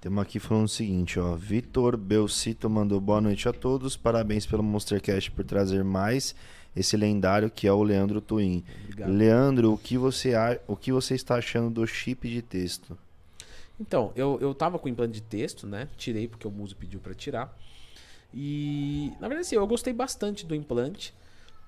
Temos 0.00 0.22
aqui 0.22 0.38
falando 0.38 0.66
o 0.66 0.68
seguinte, 0.68 1.18
ó. 1.18 1.34
Vitor 1.34 1.96
Belcito 1.96 2.68
mandou 2.70 3.00
boa 3.00 3.20
noite 3.20 3.48
a 3.48 3.52
todos. 3.52 3.96
Parabéns 3.96 4.46
pelo 4.46 4.62
Monstercast 4.62 5.30
por 5.30 5.44
trazer 5.44 5.82
mais 5.82 6.34
esse 6.74 6.96
lendário 6.96 7.50
que 7.50 7.66
é 7.66 7.72
o 7.72 7.82
Leandro 7.82 8.20
Twin. 8.20 8.62
Obrigado. 8.84 9.10
Leandro, 9.12 9.72
o 9.72 9.78
que 9.78 9.96
você 9.96 10.34
a- 10.34 10.60
o 10.66 10.76
que 10.76 10.92
você 10.92 11.14
está 11.14 11.36
achando 11.36 11.70
do 11.70 11.86
chip 11.86 12.28
de 12.28 12.42
texto? 12.42 12.96
Então, 13.80 14.12
eu, 14.16 14.38
eu 14.40 14.54
tava 14.54 14.78
com 14.78 14.88
implante 14.88 15.14
de 15.14 15.22
texto, 15.22 15.66
né? 15.66 15.88
Tirei 15.96 16.28
porque 16.28 16.46
o 16.46 16.50
muso 16.50 16.76
pediu 16.76 17.00
para 17.00 17.14
tirar. 17.14 17.56
E, 18.32 19.12
na 19.20 19.28
verdade, 19.28 19.46
assim, 19.46 19.56
eu 19.56 19.66
gostei 19.66 19.92
bastante 19.92 20.46
do 20.46 20.54
implante. 20.54 21.12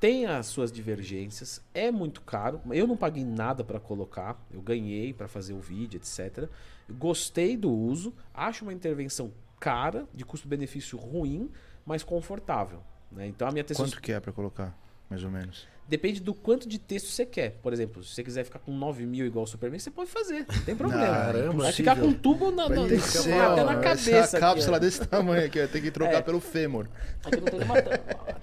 Tem 0.00 0.26
as 0.26 0.46
suas 0.46 0.70
divergências, 0.70 1.60
é 1.74 1.90
muito 1.90 2.20
caro. 2.20 2.60
Eu 2.70 2.86
não 2.86 2.96
paguei 2.96 3.24
nada 3.24 3.64
para 3.64 3.80
colocar, 3.80 4.40
eu 4.50 4.62
ganhei 4.62 5.12
para 5.12 5.26
fazer 5.26 5.54
o 5.54 5.60
vídeo, 5.60 5.98
etc. 5.98 6.48
Gostei 6.88 7.56
do 7.56 7.70
uso, 7.70 8.14
acho 8.32 8.64
uma 8.64 8.72
intervenção 8.72 9.32
cara, 9.58 10.06
de 10.14 10.24
custo-benefício 10.24 10.96
ruim, 10.96 11.50
mas 11.84 12.04
confortável. 12.04 12.80
Né? 13.10 13.26
Então 13.26 13.48
a 13.48 13.50
minha 13.50 13.64
testosterona. 13.64 13.96
Quanto 13.96 14.02
que 14.02 14.12
é 14.12 14.20
para 14.20 14.32
colocar, 14.32 14.78
mais 15.08 15.22
ou 15.24 15.30
menos? 15.30 15.66
Depende 15.88 16.20
do 16.20 16.34
quanto 16.34 16.68
de 16.68 16.78
texto 16.78 17.06
você 17.06 17.24
quer. 17.24 17.52
Por 17.62 17.72
exemplo, 17.72 18.04
se 18.04 18.14
você 18.14 18.22
quiser 18.22 18.44
ficar 18.44 18.58
com 18.58 18.70
9 18.76 19.06
mil 19.06 19.24
igual 19.24 19.44
o 19.44 19.46
Superman, 19.48 19.78
você 19.80 19.90
pode 19.90 20.10
fazer. 20.10 20.44
Não 20.46 20.62
tem 20.64 20.76
problema. 20.76 21.06
Caramba, 21.06 21.62
Vai 21.62 21.72
ficar 21.72 21.96
com 21.96 22.08
um 22.08 22.12
tubo 22.12 22.50
na, 22.50 22.68
na, 22.68 22.86
que 22.86 22.98
ser, 23.00 23.32
até 23.32 23.62
ó, 23.62 23.64
na 23.64 23.76
cabeça. 23.80 24.36
aqui, 24.36 24.40
cápsula 24.46 24.76
ó. 24.76 24.80
desse 24.80 25.06
tamanho 25.06 25.46
aqui, 25.46 25.62
ó, 25.62 25.66
tem 25.66 25.80
que 25.80 25.90
trocar 25.90 26.16
É. 26.18 26.20
pelo 26.20 26.40
fêmur. 26.40 26.86
Aqui 27.24 27.36
não 27.40 27.44
tem 27.46 27.58
nenhuma. 27.60 27.82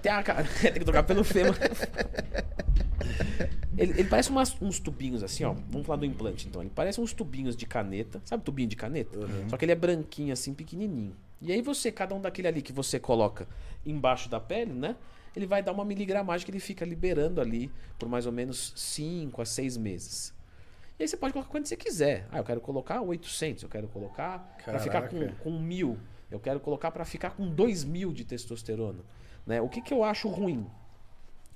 Tem, 0.02 0.10
a, 0.10 0.22
tem 0.60 0.72
que 0.72 0.80
trocar 0.84 1.04
pelo 1.04 1.22
fêmur. 1.22 1.54
Ele, 3.78 3.92
ele 3.92 4.04
parece 4.08 4.30
umas- 4.30 4.56
uns 4.60 4.80
tubinhos 4.80 5.22
assim, 5.22 5.44
ó. 5.44 5.54
Vamos 5.68 5.86
falar 5.86 5.98
do 5.98 6.06
implante 6.06 6.48
então. 6.48 6.62
Ele 6.62 6.70
parece 6.74 6.98
uns 6.98 7.12
tubinhos 7.12 7.54
de 7.54 7.66
caneta. 7.66 8.20
Sabe 8.24 8.42
tubinho 8.42 8.68
de 8.68 8.74
caneta? 8.74 9.18
Só 9.48 9.56
que 9.58 9.64
ele 9.66 9.72
é 9.72 9.74
branquinho 9.74 10.32
assim, 10.32 10.54
pequenininho. 10.54 11.14
E 11.42 11.52
aí 11.52 11.60
você, 11.60 11.92
cada 11.92 12.14
um 12.14 12.20
daquele 12.20 12.48
ali 12.48 12.62
que 12.62 12.72
você 12.72 12.98
coloca 12.98 13.46
embaixo 13.84 14.30
da 14.30 14.40
pele, 14.40 14.72
né? 14.72 14.96
Ele 15.36 15.46
vai 15.46 15.62
dar 15.62 15.72
uma 15.72 15.84
miligramagem 15.84 16.44
que 16.44 16.50
ele 16.50 16.58
fica 16.58 16.84
liberando 16.84 17.40
ali 17.40 17.70
por 17.98 18.08
mais 18.08 18.26
ou 18.26 18.32
menos 18.32 18.72
5 18.74 19.42
a 19.42 19.44
6 19.44 19.76
meses. 19.76 20.34
E 20.98 21.02
aí 21.02 21.08
você 21.08 21.16
pode 21.16 21.34
colocar 21.34 21.50
quando 21.50 21.66
você 21.66 21.76
quiser. 21.76 22.26
Ah, 22.32 22.38
eu 22.38 22.44
quero 22.44 22.60
colocar 22.60 23.02
800, 23.02 23.62
eu 23.62 23.68
quero 23.68 23.86
colocar 23.88 24.56
para 24.64 24.78
ficar 24.78 25.08
com, 25.08 25.28
com 25.34 25.60
1000, 25.60 25.98
eu 26.30 26.40
quero 26.40 26.58
colocar 26.58 26.90
para 26.90 27.04
ficar 27.04 27.30
com 27.32 27.46
2000 27.48 28.12
de 28.14 28.24
testosterona. 28.24 29.04
Né? 29.46 29.60
O 29.60 29.68
que, 29.68 29.82
que 29.82 29.92
eu 29.92 30.02
acho 30.02 30.26
ruim? 30.28 30.66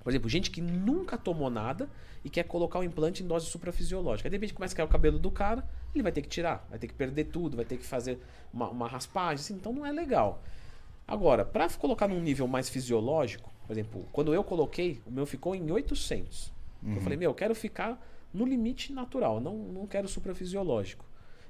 Por 0.03 0.11
exemplo, 0.11 0.29
gente 0.29 0.51
que 0.51 0.61
nunca 0.61 1.17
tomou 1.19 1.51
nada 1.51 1.89
e 2.25 2.31
quer 2.31 2.45
colocar 2.45 2.79
o 2.79 2.85
implante 2.85 3.23
em 3.23 3.27
dose 3.27 3.47
suprafisiológica. 3.47 4.29
Aí, 4.29 4.31
de 4.31 4.37
repente 4.37 4.55
começa 4.55 4.75
a 4.75 4.77
cair 4.77 4.87
o 4.87 4.89
cabelo 4.89 5.19
do 5.19 5.31
cara, 5.31 5.67
ele 5.95 6.03
vai 6.03 6.13
ter 6.13 6.23
que 6.23 6.29
tirar, 6.29 6.67
vai 6.69 6.79
ter 6.79 6.87
que 6.87 6.95
perder 6.95 7.25
tudo, 7.25 7.57
vai 7.57 7.65
ter 7.65 7.77
que 7.77 7.85
fazer 7.85 8.19
uma, 8.53 8.69
uma 8.69 8.89
raspagem, 8.89 9.43
assim, 9.43 9.55
então 9.55 9.73
não 9.73 9.85
é 9.85 9.93
legal. 9.93 10.43
Agora, 11.07 11.45
para 11.45 11.69
colocar 11.71 12.07
num 12.09 12.21
nível 12.21 12.47
mais 12.47 12.69
fisiológico, 12.69 13.50
por 13.71 13.75
exemplo, 13.75 14.05
quando 14.11 14.35
eu 14.35 14.43
coloquei, 14.43 15.01
o 15.07 15.13
meu 15.13 15.25
ficou 15.25 15.55
em 15.55 15.71
800. 15.71 16.53
Eu 16.97 17.01
falei, 17.01 17.17
meu, 17.17 17.31
eu 17.31 17.35
quero 17.35 17.55
ficar 17.55 18.05
no 18.35 18.45
limite 18.45 18.93
natural, 18.93 19.41
não, 19.41 19.57
não 19.57 19.87
quero 19.87 20.09
suprafisiológico. 20.09 21.05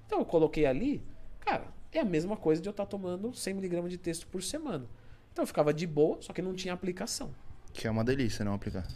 Então 0.05 0.19
eu 0.19 0.27
coloquei 0.27 0.67
ali, 0.67 1.03
cara, 1.39 1.65
é 1.91 1.99
a 1.99 2.05
mesma 2.05 2.37
coisa 2.37 2.61
de 2.61 2.69
eu 2.69 2.73
estar 2.73 2.85
tomando 2.85 3.31
100mg 3.31 3.89
de 3.89 3.97
texto 3.97 4.27
por 4.27 4.43
semana. 4.43 4.85
Então 5.33 5.45
eu 5.45 5.47
ficava 5.47 5.73
de 5.73 5.87
boa, 5.87 6.21
só 6.21 6.35
que 6.35 6.43
não 6.43 6.53
tinha 6.53 6.75
aplicação. 6.75 7.31
Que 7.73 7.87
é 7.87 7.91
uma 7.91 8.05
delícia 8.05 8.45
não 8.45 8.53
aplicar. 8.53 8.87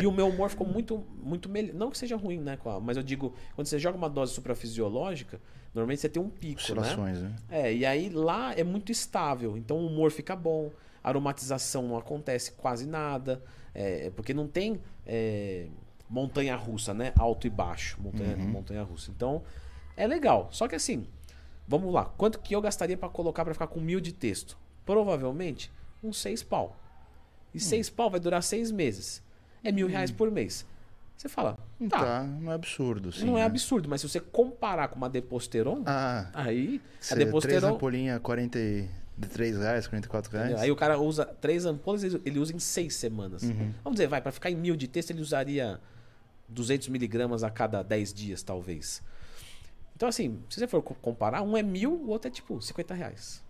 E 0.00 0.06
o 0.06 0.10
meu 0.12 0.26
humor 0.26 0.48
ficou 0.48 0.66
muito, 0.66 1.04
muito 1.22 1.50
melhor. 1.50 1.74
Não 1.74 1.90
que 1.90 1.98
seja 1.98 2.16
ruim, 2.16 2.40
né? 2.40 2.58
Mas 2.82 2.96
eu 2.96 3.02
digo, 3.02 3.34
quando 3.54 3.66
você 3.66 3.78
joga 3.78 3.98
uma 3.98 4.08
dose 4.08 4.32
suprafisiológica, 4.32 5.38
normalmente 5.74 6.00
você 6.00 6.08
tem 6.08 6.22
um 6.22 6.30
pico, 6.30 6.54
né? 6.54 6.62
Oscilações, 6.62 7.20
né? 7.20 7.36
É, 7.50 7.74
e 7.74 7.84
aí 7.84 8.08
lá 8.08 8.54
é 8.54 8.64
muito 8.64 8.90
estável. 8.90 9.58
Então 9.58 9.76
o 9.76 9.86
humor 9.88 10.10
fica 10.10 10.34
bom, 10.34 10.72
aromatização 11.08 11.82
não 11.88 11.96
acontece 11.96 12.52
quase 12.52 12.86
nada. 12.86 13.42
é, 13.74 14.10
porque 14.16 14.32
não 14.34 14.46
tem 14.48 14.80
é, 15.06 15.66
montanha 16.08 16.56
russa, 16.56 16.94
né? 16.94 17.12
Alto 17.18 17.46
e 17.46 17.50
baixo. 17.50 18.00
Montanha, 18.00 18.36
montanha 18.36 18.82
russa. 18.82 19.10
Então 19.10 19.42
é 19.96 20.06
legal. 20.06 20.48
Só 20.50 20.66
que 20.68 20.74
assim, 20.74 21.06
vamos 21.68 21.92
lá. 21.92 22.04
Quanto 22.16 22.38
que 22.40 22.54
eu 22.54 22.60
gastaria 22.60 22.96
para 22.96 23.08
colocar 23.08 23.44
para 23.44 23.52
ficar 23.54 23.66
com 23.66 23.80
mil 23.80 24.00
de 24.00 24.12
texto? 24.12 24.56
Provavelmente 24.84 25.70
uns 26.02 26.18
seis 26.18 26.42
pau. 26.42 26.76
E 27.52 27.60
seis 27.60 27.88
pau 27.90 28.10
vai 28.10 28.20
durar 28.20 28.42
seis 28.42 28.70
meses. 28.70 29.22
É 29.64 29.72
mil 29.72 29.86
reais 29.88 30.10
por 30.10 30.30
mês. 30.30 30.66
Você 31.16 31.28
fala, 31.30 31.58
tá, 31.88 31.98
Tá, 31.98 32.22
não 32.24 32.52
é 32.52 32.54
absurdo, 32.54 33.10
sim. 33.10 33.24
não 33.24 33.36
é 33.36 33.40
né? 33.40 33.46
absurdo, 33.46 33.88
mas 33.88 34.02
se 34.02 34.08
você 34.08 34.20
comparar 34.20 34.88
com 34.88 34.96
uma 34.96 35.08
Deposteron, 35.08 35.82
Ah, 35.86 36.28
aí 36.34 36.80
a 36.84 37.02
você, 37.02 37.14
três 37.14 37.26
Deposteron. 37.26 37.78
Ampolinhas, 39.18 39.56
43 39.56 39.56
reais, 39.58 39.86
44 39.86 40.32
reais. 40.32 40.46
Entendeu? 40.50 40.64
Aí 40.64 40.70
o 40.70 40.76
cara 40.76 40.98
usa 40.98 41.24
três 41.24 41.64
ampolas, 41.64 42.02
ele 42.04 42.20
ele 42.24 42.38
usa 42.38 42.54
em 42.54 42.58
seis 42.58 42.94
semanas. 42.96 43.42
Uhum. 43.42 43.72
Vamos 43.82 43.96
dizer, 43.96 44.06
vai, 44.08 44.20
para 44.20 44.32
ficar 44.32 44.50
em 44.50 44.54
mil 44.56 44.76
de 44.76 44.86
texto, 44.88 45.10
ele 45.10 45.20
usaria 45.20 45.80
200 46.48 46.88
miligramas 46.88 47.42
a 47.42 47.50
cada 47.50 47.82
10 47.82 48.12
dias, 48.14 48.42
talvez. 48.42 49.02
Então, 49.94 50.08
assim, 50.08 50.38
se 50.50 50.60
você 50.60 50.66
for 50.66 50.82
co- 50.82 50.94
comparar, 50.94 51.42
um 51.42 51.56
é 51.56 51.62
mil, 51.62 51.92
o 51.92 52.08
outro 52.08 52.28
é 52.28 52.30
tipo 52.30 52.60
50 52.60 52.94
reais. 52.94 53.42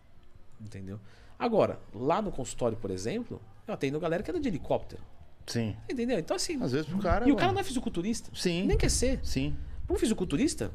Entendeu? 0.60 0.98
Agora, 1.38 1.78
lá 1.92 2.22
no 2.22 2.30
consultório, 2.32 2.76
por 2.78 2.90
exemplo, 2.90 3.42
eu 3.66 3.74
atendo 3.74 3.98
galera 4.00 4.22
que 4.22 4.30
anda 4.30 4.40
de 4.40 4.48
helicóptero. 4.48 5.02
Sim. 5.46 5.76
Entendeu? 5.90 6.18
Então, 6.18 6.34
assim. 6.36 6.60
Às 6.62 6.72
vezes 6.72 6.86
pro 6.88 6.98
cara. 6.98 7.28
e 7.28 7.32
o 7.32 7.36
cara 7.36 7.48
mano, 7.48 7.54
não 7.56 7.60
é 7.60 7.64
fisiculturista. 7.64 8.30
Sim. 8.34 8.64
Nem 8.66 8.76
quer 8.78 8.90
ser. 8.90 9.20
Sim. 9.22 9.56
Para 9.86 9.94
um 9.94 9.98
fisiculturista, 9.98 10.70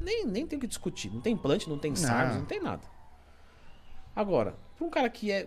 nem, 0.00 0.24
nem 0.26 0.46
tem 0.46 0.56
o 0.56 0.60
que 0.60 0.66
discutir. 0.66 1.12
Não 1.12 1.20
tem 1.20 1.34
implante, 1.34 1.68
não 1.68 1.78
tem 1.78 1.94
SARS, 1.94 2.32
Não. 2.32 2.40
não 2.40 2.46
tem 2.46 2.60
nada. 2.60 2.82
Agora, 4.16 4.56
pra 4.76 4.86
um 4.86 4.90
cara 4.90 5.10
que 5.10 5.30
é 5.30 5.46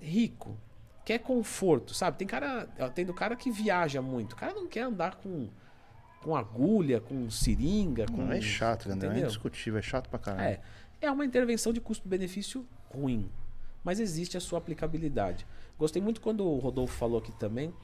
rico, 0.00 0.56
quer 1.04 1.18
conforto, 1.18 1.92
sabe? 1.94 2.16
Tem 2.16 2.26
cara, 2.26 2.66
tem 2.94 3.04
do 3.04 3.12
cara 3.14 3.36
que 3.36 3.50
viaja 3.50 4.00
muito. 4.00 4.32
O 4.32 4.36
cara 4.36 4.54
não 4.54 4.66
quer 4.66 4.80
andar 4.80 5.16
com, 5.16 5.48
com 6.22 6.34
agulha, 6.34 7.00
com 7.00 7.30
seringa, 7.30 8.06
com 8.06 8.16
Não, 8.16 8.32
é 8.32 8.40
chato. 8.40 8.88
É 8.88 8.94
entendeu? 8.94 9.18
indiscutível. 9.18 9.78
É 9.78 9.82
chato 9.82 10.08
pra 10.08 10.18
caralho. 10.18 10.48
É, 10.48 10.60
é 11.02 11.10
uma 11.10 11.24
intervenção 11.26 11.72
de 11.72 11.80
custo-benefício 11.80 12.66
ruim, 12.90 13.30
mas 13.84 14.00
existe 14.00 14.36
a 14.36 14.40
sua 14.40 14.58
aplicabilidade. 14.58 15.46
Gostei 15.78 16.00
muito 16.00 16.20
quando 16.22 16.44
o 16.44 16.58
Rodolfo 16.58 16.96
falou 16.96 17.18
aqui 17.18 17.32
também. 17.32 17.66
Ele 17.66 17.74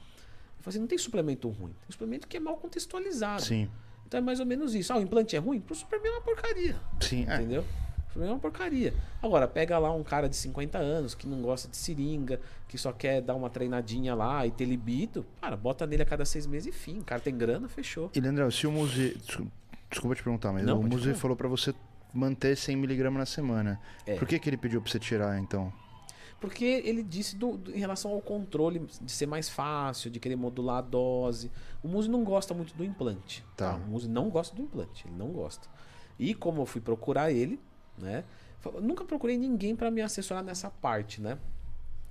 falou 0.61 0.69
assim, 0.69 0.79
não 0.79 0.87
tem 0.87 0.97
suplemento 0.97 1.47
ruim, 1.47 1.73
tem 1.81 1.91
suplemento 1.91 2.27
que 2.27 2.37
é 2.37 2.39
mal 2.39 2.57
contextualizado. 2.57 3.43
Sim. 3.43 3.69
Então 4.07 4.17
é 4.17 4.21
mais 4.21 4.39
ou 4.39 4.45
menos 4.45 4.73
isso. 4.73 4.91
Ah, 4.91 4.97
o 4.97 5.01
implante 5.01 5.35
é 5.35 5.39
ruim? 5.39 5.59
Pro 5.61 5.75
Superman 5.75 6.11
é 6.11 6.15
uma 6.15 6.21
porcaria. 6.21 6.75
Sim. 6.99 7.25
É. 7.29 7.35
Entendeu? 7.35 7.61
O 7.61 7.92
Superman 8.13 8.29
é 8.29 8.33
uma 8.33 8.39
porcaria. 8.39 8.93
Agora, 9.21 9.47
pega 9.47 9.77
lá 9.79 9.91
um 9.91 10.03
cara 10.03 10.29
de 10.29 10.35
50 10.35 10.77
anos 10.77 11.15
que 11.15 11.27
não 11.27 11.41
gosta 11.41 11.67
de 11.67 11.75
seringa, 11.75 12.39
que 12.67 12.77
só 12.77 12.91
quer 12.91 13.21
dar 13.21 13.35
uma 13.35 13.49
treinadinha 13.49 14.13
lá 14.13 14.45
e 14.45 14.51
ter 14.51 14.65
libido. 14.65 15.25
Cara, 15.41 15.57
bota 15.57 15.85
nele 15.87 16.03
a 16.03 16.05
cada 16.05 16.23
seis 16.25 16.45
meses 16.45 16.67
e 16.73 16.77
fim. 16.77 16.99
O 16.99 17.03
cara 17.03 17.19
tem 17.19 17.35
grana, 17.35 17.67
fechou. 17.67 18.11
E 18.15 18.19
Leandrão, 18.19 18.49
se 18.51 18.67
o 18.67 18.71
Muzi. 18.71 19.17
desculpa- 19.89 20.15
te 20.15 20.23
perguntar, 20.23 20.51
mas 20.51 20.63
Não, 20.63 20.79
o 20.79 20.89
falar. 20.99 21.15
falou 21.15 21.37
pra 21.37 21.47
você 21.47 21.73
manter 22.13 22.55
100mg 22.55 23.09
na 23.17 23.25
semana. 23.25 23.79
É. 24.05 24.15
Por 24.15 24.27
que, 24.27 24.37
que 24.39 24.49
ele 24.49 24.57
pediu 24.57 24.81
pra 24.81 24.91
você 24.91 24.99
tirar, 24.99 25.39
então? 25.39 25.71
Porque 26.39 26.65
ele 26.83 27.01
disse 27.03 27.35
do- 27.37 27.57
do- 27.57 27.71
em 27.73 27.79
relação 27.79 28.11
ao 28.11 28.19
controle 28.21 28.85
de 29.01 29.11
ser 29.11 29.25
mais 29.25 29.47
fácil, 29.49 30.11
de 30.11 30.19
querer 30.19 30.35
modular 30.35 30.79
a 30.79 30.81
dose. 30.81 31.49
O 31.81 31.87
Muzi 31.87 32.09
não 32.09 32.23
gosta 32.23 32.53
muito 32.53 32.75
do 32.75 32.83
implante. 32.83 33.45
Tá. 33.55 33.75
O 33.75 33.89
Muzi 33.91 34.09
não 34.09 34.29
gosta 34.29 34.53
do 34.55 34.61
implante, 34.61 35.07
ele 35.07 35.15
não 35.15 35.29
gosta. 35.29 35.67
E 36.19 36.33
como 36.35 36.61
eu 36.61 36.65
fui 36.65 36.81
procurar 36.81 37.31
ele, 37.31 37.59
né? 37.97 38.23
Nunca 38.81 39.03
procurei 39.03 39.37
ninguém 39.37 39.75
para 39.75 39.91
me 39.91 40.01
assessorar 40.01 40.43
nessa 40.43 40.69
parte, 40.69 41.21
né? 41.21 41.37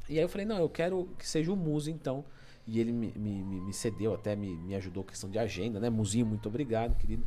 E 0.09 0.19
aí 0.19 0.25
eu 0.25 0.29
falei, 0.29 0.47
não, 0.47 0.59
eu 0.59 0.69
quero 0.69 1.09
que 1.19 1.27
seja 1.27 1.53
o 1.53 1.57
Muzi 1.57 1.91
então. 1.91 2.25
E 2.67 2.79
ele 2.79 2.93
me, 2.93 3.13
me, 3.17 3.43
me- 3.61 3.73
cedeu, 3.73 4.15
até 4.15 4.37
me, 4.37 4.55
me 4.57 4.75
ajudou 4.75 5.03
questão 5.03 5.29
de 5.31 5.39
agenda, 5.39 5.81
né? 5.81 5.91
Muzinho, 5.91 6.27
muito 6.27 6.49
obrigado, 6.49 6.97
querido. 6.97 7.25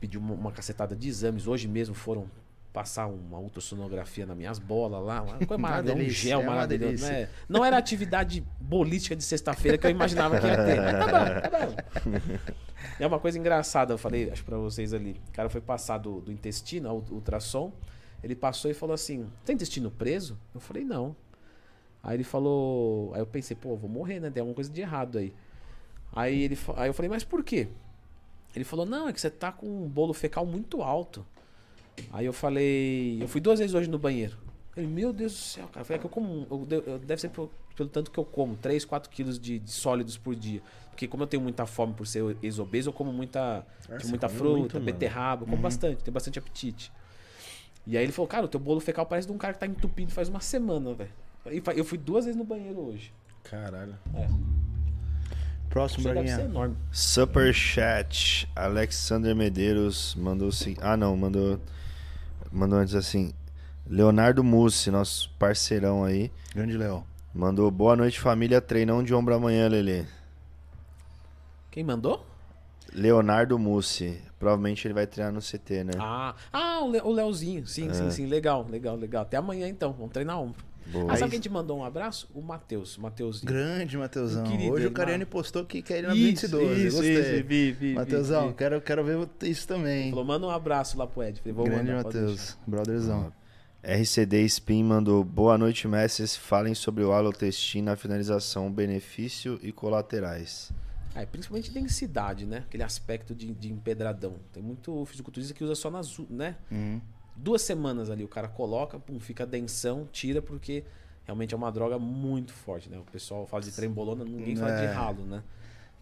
Pediu 0.00 0.20
uma, 0.20 0.34
uma 0.34 0.52
cacetada 0.52 0.96
de 0.96 1.08
exames. 1.08 1.46
Hoje 1.46 1.68
mesmo 1.68 1.94
foram 1.94 2.28
passar 2.76 3.06
uma 3.06 3.38
ultrassonografia 3.38 4.26
nas 4.26 4.36
minhas 4.36 4.58
bolas 4.58 5.02
lá. 5.02 5.22
Uma 5.22 5.38
coisa 5.38 5.56
maravilhosa, 5.56 6.02
um 6.02 6.10
gel 6.10 6.42
é 6.42 6.44
maravilhoso. 6.44 7.06
Né? 7.06 7.26
Não 7.48 7.64
era 7.64 7.78
atividade 7.78 8.44
bolística 8.60 9.16
de 9.16 9.24
sexta-feira 9.24 9.78
que 9.78 9.86
eu 9.86 9.90
imaginava 9.90 10.38
que 10.38 10.46
ia 10.46 10.62
ter. 10.62 10.76
Tá 10.76 11.06
bom, 11.06 11.40
tá 11.40 12.00
bom. 12.00 12.52
É 13.00 13.06
uma 13.06 13.18
coisa 13.18 13.38
engraçada, 13.38 13.94
eu 13.94 13.98
falei, 13.98 14.30
acho 14.30 14.44
pra 14.44 14.58
vocês 14.58 14.92
ali. 14.92 15.18
O 15.28 15.32
cara 15.32 15.48
foi 15.48 15.62
passar 15.62 15.96
do, 15.96 16.20
do 16.20 16.30
intestino, 16.30 16.86
ao 16.86 17.02
ultrassom. 17.10 17.72
Ele 18.22 18.36
passou 18.36 18.70
e 18.70 18.74
falou 18.74 18.92
assim: 18.92 19.26
tem 19.42 19.54
intestino 19.54 19.90
preso? 19.90 20.38
Eu 20.54 20.60
falei, 20.60 20.84
não. 20.84 21.16
Aí 22.02 22.14
ele 22.16 22.24
falou. 22.24 23.14
Aí 23.14 23.20
eu 23.20 23.26
pensei, 23.26 23.56
pô, 23.56 23.74
vou 23.74 23.88
morrer, 23.88 24.20
né? 24.20 24.30
Tem 24.30 24.42
alguma 24.42 24.54
coisa 24.54 24.70
de 24.70 24.82
errado 24.82 25.16
aí. 25.16 25.32
Aí, 26.12 26.42
ele, 26.42 26.58
aí 26.76 26.90
eu 26.90 26.94
falei, 26.94 27.08
mas 27.08 27.24
por 27.24 27.42
quê? 27.42 27.68
Ele 28.54 28.64
falou, 28.64 28.84
não, 28.84 29.08
é 29.08 29.14
que 29.14 29.20
você 29.20 29.30
tá 29.30 29.50
com 29.50 29.66
um 29.66 29.88
bolo 29.88 30.12
fecal 30.12 30.44
muito 30.44 30.82
alto. 30.82 31.26
Aí 32.12 32.26
eu 32.26 32.32
falei, 32.32 33.22
eu 33.22 33.28
fui 33.28 33.40
duas 33.40 33.58
vezes 33.58 33.74
hoje 33.74 33.88
no 33.88 33.98
banheiro. 33.98 34.36
Ele, 34.76 34.86
meu 34.86 35.12
Deus 35.12 35.32
do 35.32 35.38
céu, 35.38 35.68
cara. 35.68 35.84
Falei, 35.84 35.96
é 35.96 36.00
que 36.00 36.06
eu 36.06 36.10
como. 36.10 36.46
eu 36.50 36.82
eu- 36.86 36.98
deve 36.98 37.20
ser 37.20 37.30
pelo, 37.30 37.50
pelo 37.74 37.88
tanto 37.88 38.10
que 38.10 38.18
eu 38.18 38.24
como, 38.24 38.56
3, 38.56 38.84
4 38.84 39.10
quilos 39.10 39.38
de, 39.38 39.58
de 39.58 39.70
sólidos 39.70 40.18
por 40.18 40.34
dia. 40.34 40.60
Porque 40.90 41.06
como 41.08 41.22
eu 41.22 41.26
tenho 41.26 41.42
muita 41.42 41.64
fome 41.66 41.94
por 41.94 42.06
ser 42.06 42.36
ex-obeso, 42.42 42.88
eu 42.90 42.92
como 42.92 43.12
muita, 43.12 43.66
você 43.88 44.08
muita 44.08 44.28
fruta, 44.28 44.56
muito, 44.58 44.80
beterraba, 44.80 45.42
eu 45.42 45.46
como 45.46 45.60
bastante, 45.62 46.02
tenho 46.04 46.12
bastante 46.12 46.38
apetite. 46.38 46.92
E 47.86 47.96
aí 47.96 48.02
ele 48.04 48.12
falou, 48.12 48.26
cara, 48.28 48.46
o 48.46 48.48
teu 48.48 48.58
bolo 48.60 48.80
fecal 48.80 49.06
parece 49.06 49.26
de 49.28 49.32
um 49.32 49.38
cara 49.38 49.54
que 49.54 49.60
tá 49.60 49.66
entupido 49.66 50.10
faz 50.10 50.28
uma 50.28 50.40
semana, 50.40 50.92
velho. 50.94 51.10
Eu 51.76 51.84
fui 51.84 51.96
duas 51.96 52.24
vezes 52.24 52.36
no 52.36 52.44
banheiro 52.44 52.80
hoje. 52.80 53.12
Caralho. 53.44 53.94
É. 54.14 54.26
Próximo, 55.76 56.04
Braguinha. 56.04 56.40
enorme. 56.40 56.74
Super 56.90 57.52
Chat. 57.52 58.48
Alexander 58.56 59.36
Medeiros 59.36 60.14
mandou 60.14 60.48
o 60.48 60.52
seguinte. 60.52 60.80
Ah, 60.82 60.96
não, 60.96 61.14
mandou. 61.14 61.60
Mandou 62.50 62.78
antes 62.78 62.94
assim. 62.94 63.34
Leonardo 63.86 64.42
Mussi, 64.42 64.90
nosso 64.90 65.28
parceirão 65.38 66.02
aí. 66.02 66.32
Grande 66.54 66.78
Léo. 66.78 67.04
Mandou 67.34 67.70
boa 67.70 67.94
noite, 67.94 68.18
família. 68.18 68.58
Treinão 68.58 69.02
de 69.02 69.12
ombro 69.12 69.34
amanhã, 69.34 69.68
Lele. 69.68 70.06
Quem 71.70 71.84
mandou? 71.84 72.24
Leonardo 72.94 73.58
Mussi. 73.58 74.18
Provavelmente 74.38 74.86
ele 74.86 74.94
vai 74.94 75.06
treinar 75.06 75.30
no 75.30 75.42
CT, 75.42 75.84
né? 75.84 75.92
Ah, 75.98 76.34
ah 76.50 76.80
o 76.80 77.12
Leozinho. 77.12 77.66
Sim, 77.66 77.90
É. 77.90 77.92
sim, 77.92 78.10
sim. 78.10 78.26
Legal, 78.26 78.66
legal, 78.66 78.96
legal. 78.96 79.24
Até 79.24 79.36
amanhã 79.36 79.68
então. 79.68 79.92
Vamos 79.92 80.12
treinar 80.12 80.40
ombro. 80.40 80.64
Boa. 80.92 81.16
Sabe 81.16 81.32
quem 81.32 81.40
te 81.40 81.48
mandou 81.48 81.78
um 81.78 81.84
abraço? 81.84 82.28
O 82.34 82.40
Matheus. 82.40 82.96
Mateuzinho. 82.96 83.44
Grande, 83.44 83.96
Matheusão. 83.96 84.44
Hoje 84.70 84.86
o 84.86 84.92
Cariani 84.92 85.24
postou 85.24 85.64
que 85.64 85.82
quer 85.82 85.98
ele 85.98 86.06
na 86.08 86.14
Isso, 86.14 86.48
212. 86.48 86.86
isso, 86.86 86.96
Gostei. 86.96 87.20
isso, 87.20 87.46
vi, 87.46 87.72
vi, 87.72 87.94
Matheusão, 87.94 88.48
vi, 88.48 88.54
quero, 88.54 88.80
quero 88.80 89.04
ver 89.04 89.28
isso 89.42 89.66
também. 89.66 90.10
Falou, 90.10 90.24
manda 90.24 90.46
um 90.46 90.50
abraço 90.50 90.96
lá 90.96 91.06
pro 91.06 91.22
Ed. 91.22 91.40
Falei, 91.40 91.52
vou 91.52 91.64
Grande 91.64 91.92
Matheus. 91.92 92.56
Brotherzão. 92.66 93.32
RCD 93.82 94.44
Spin 94.46 94.82
mandou 94.82 95.22
boa 95.22 95.56
noite, 95.56 95.86
mestres. 95.86 96.34
Falem 96.36 96.74
sobre 96.74 97.04
o 97.04 97.12
alotestin 97.12 97.82
na 97.82 97.94
finalização, 97.96 98.70
benefício 98.70 99.60
e 99.62 99.70
colaterais. 99.70 100.72
Ah, 101.14 101.22
é 101.22 101.26
principalmente 101.26 101.70
densidade, 101.70 102.44
né? 102.44 102.58
Aquele 102.66 102.82
aspecto 102.82 103.34
de, 103.34 103.52
de 103.54 103.72
empedradão. 103.72 104.34
Tem 104.52 104.62
muito 104.62 105.04
fisiculturista 105.06 105.54
que 105.54 105.64
usa 105.64 105.74
só 105.74 105.90
nas, 105.90 106.18
né? 106.28 106.56
Uhum. 106.70 107.00
Duas 107.36 107.62
semanas 107.62 108.10
ali 108.10 108.24
o 108.24 108.28
cara 108.28 108.48
coloca, 108.48 108.98
pum, 108.98 109.20
fica 109.20 109.46
densão, 109.46 110.08
tira 110.10 110.40
porque 110.40 110.84
realmente 111.24 111.52
é 111.54 111.56
uma 111.56 111.70
droga 111.70 111.98
muito 111.98 112.52
forte, 112.52 112.88
né? 112.88 112.98
O 112.98 113.04
pessoal 113.04 113.46
fala 113.46 113.62
de 113.62 113.72
trembolona, 113.72 114.24
ninguém 114.24 114.56
fala 114.56 114.72
de 114.72 114.84
É. 114.84 114.92
ralo, 114.92 115.24
né? 115.24 115.42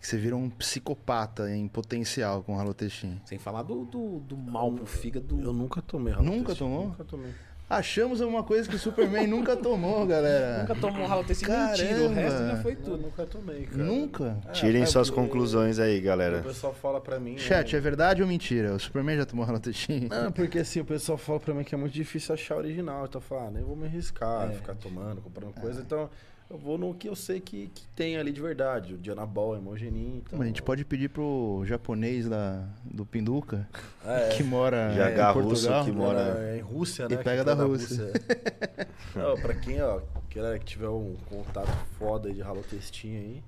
Que 0.00 0.06
você 0.06 0.18
vira 0.18 0.36
um 0.36 0.50
psicopata 0.50 1.50
em 1.50 1.66
potencial 1.66 2.42
com 2.42 2.56
o 2.56 2.58
Halotestin. 2.58 3.20
Sem 3.24 3.38
falar 3.38 3.62
do, 3.62 3.84
do, 3.86 4.20
do 4.20 4.36
mal 4.36 4.70
pro 4.70 4.84
fígado. 4.84 5.40
Eu 5.40 5.52
nunca 5.52 5.80
tomei 5.80 6.12
Nunca 6.14 6.30
Halotestin, 6.30 6.58
tomou? 6.58 6.84
Nunca 6.88 7.04
tomei. 7.04 7.32
Achamos 7.76 8.20
uma 8.20 8.42
coisa 8.42 8.68
que 8.68 8.76
o 8.76 8.78
Superman 8.78 9.26
nunca 9.26 9.56
tomou, 9.56 10.06
galera. 10.06 10.60
Nunca 10.68 10.74
tomou 10.76 11.06
ralotecina 11.06 11.48
Caramba. 11.48 11.70
mentira, 11.72 12.02
o 12.04 12.08
resto 12.12 12.38
já 12.46 12.56
foi 12.62 12.72
Eu 12.72 12.76
tudo. 12.76 12.96
nunca 12.98 13.26
tomei, 13.26 13.62
cara. 13.66 13.82
Nunca? 13.84 14.36
É, 14.48 14.52
Tirem 14.52 14.82
é 14.82 14.86
suas 14.86 15.10
conclusões 15.10 15.78
aí, 15.78 15.98
O 15.98 16.02
galera. 16.02 16.40
pessoal 16.42 16.72
fala 16.72 17.00
pra 17.00 17.18
mim. 17.18 17.36
Chat, 17.36 17.72
né? 17.72 17.78
é 17.78 17.80
verdade 17.80 18.22
ou 18.22 18.28
mentira? 18.28 18.72
O 18.74 18.78
Superman 18.78 19.16
já 19.16 19.26
tomou 19.26 19.44
Halotestin? 19.44 20.08
Não, 20.10 20.30
porque 20.30 20.58
assim, 20.60 20.80
o 20.80 20.84
pessoal 20.84 21.18
fala 21.18 21.40
pra 21.40 21.52
mim 21.54 21.64
que 21.64 21.74
é 21.74 21.78
muito 21.78 21.92
difícil 21.92 22.32
achar 22.34 22.56
original. 22.56 23.06
Então 23.06 23.20
eu 23.20 23.24
falo, 23.24 23.48
ah, 23.48 23.50
nem 23.50 23.62
vou 23.62 23.74
me 23.76 23.86
arriscar, 23.86 24.48
É. 24.50 24.54
ficar 24.54 24.74
tomando, 24.74 25.20
comprando 25.20 25.52
coisa. 25.54 25.80
Então 25.80 26.08
eu 26.50 26.58
vou 26.58 26.76
no 26.78 26.94
que 26.94 27.08
eu 27.08 27.16
sei 27.16 27.40
que, 27.40 27.68
que 27.74 27.86
tem 27.96 28.16
ali 28.16 28.30
de 28.32 28.40
verdade. 28.40 28.94
O 28.94 28.98
Dianabol, 28.98 29.56
Hemogenin. 29.56 30.22
Então... 30.24 30.40
A 30.40 30.44
gente 30.46 30.62
pode 30.62 30.84
pedir 30.84 31.08
pro 31.08 31.62
japonês 31.66 32.28
da, 32.28 32.64
do 32.84 33.04
Pinduca, 33.06 33.68
É, 34.04 34.28
que 34.36 34.42
mora 34.42 34.88
GH 34.92 35.30
em 35.30 35.32
Portugal. 35.32 35.42
Russo 35.80 35.84
que 35.84 35.92
mora- 35.92 36.38
É, 36.38 36.58
em 36.58 36.60
Rússia, 36.60 37.04
E 37.04 37.08
né? 37.08 37.16
pega 37.22 37.38
que 37.40 37.44
da 37.44 37.56
tá 37.56 37.64
Rússia. 37.64 38.12
Não, 39.16 39.34
pra 39.40 39.54
quem, 39.54 39.80
ó, 39.82 40.00
que, 40.28 40.40
que 40.58 40.64
tiver 40.64 40.88
um 40.88 41.16
contato 41.28 41.70
foda 41.98 42.28
aí 42.28 42.34
de 42.34 42.42
halotestin 42.42 43.16
aí, 43.16 43.42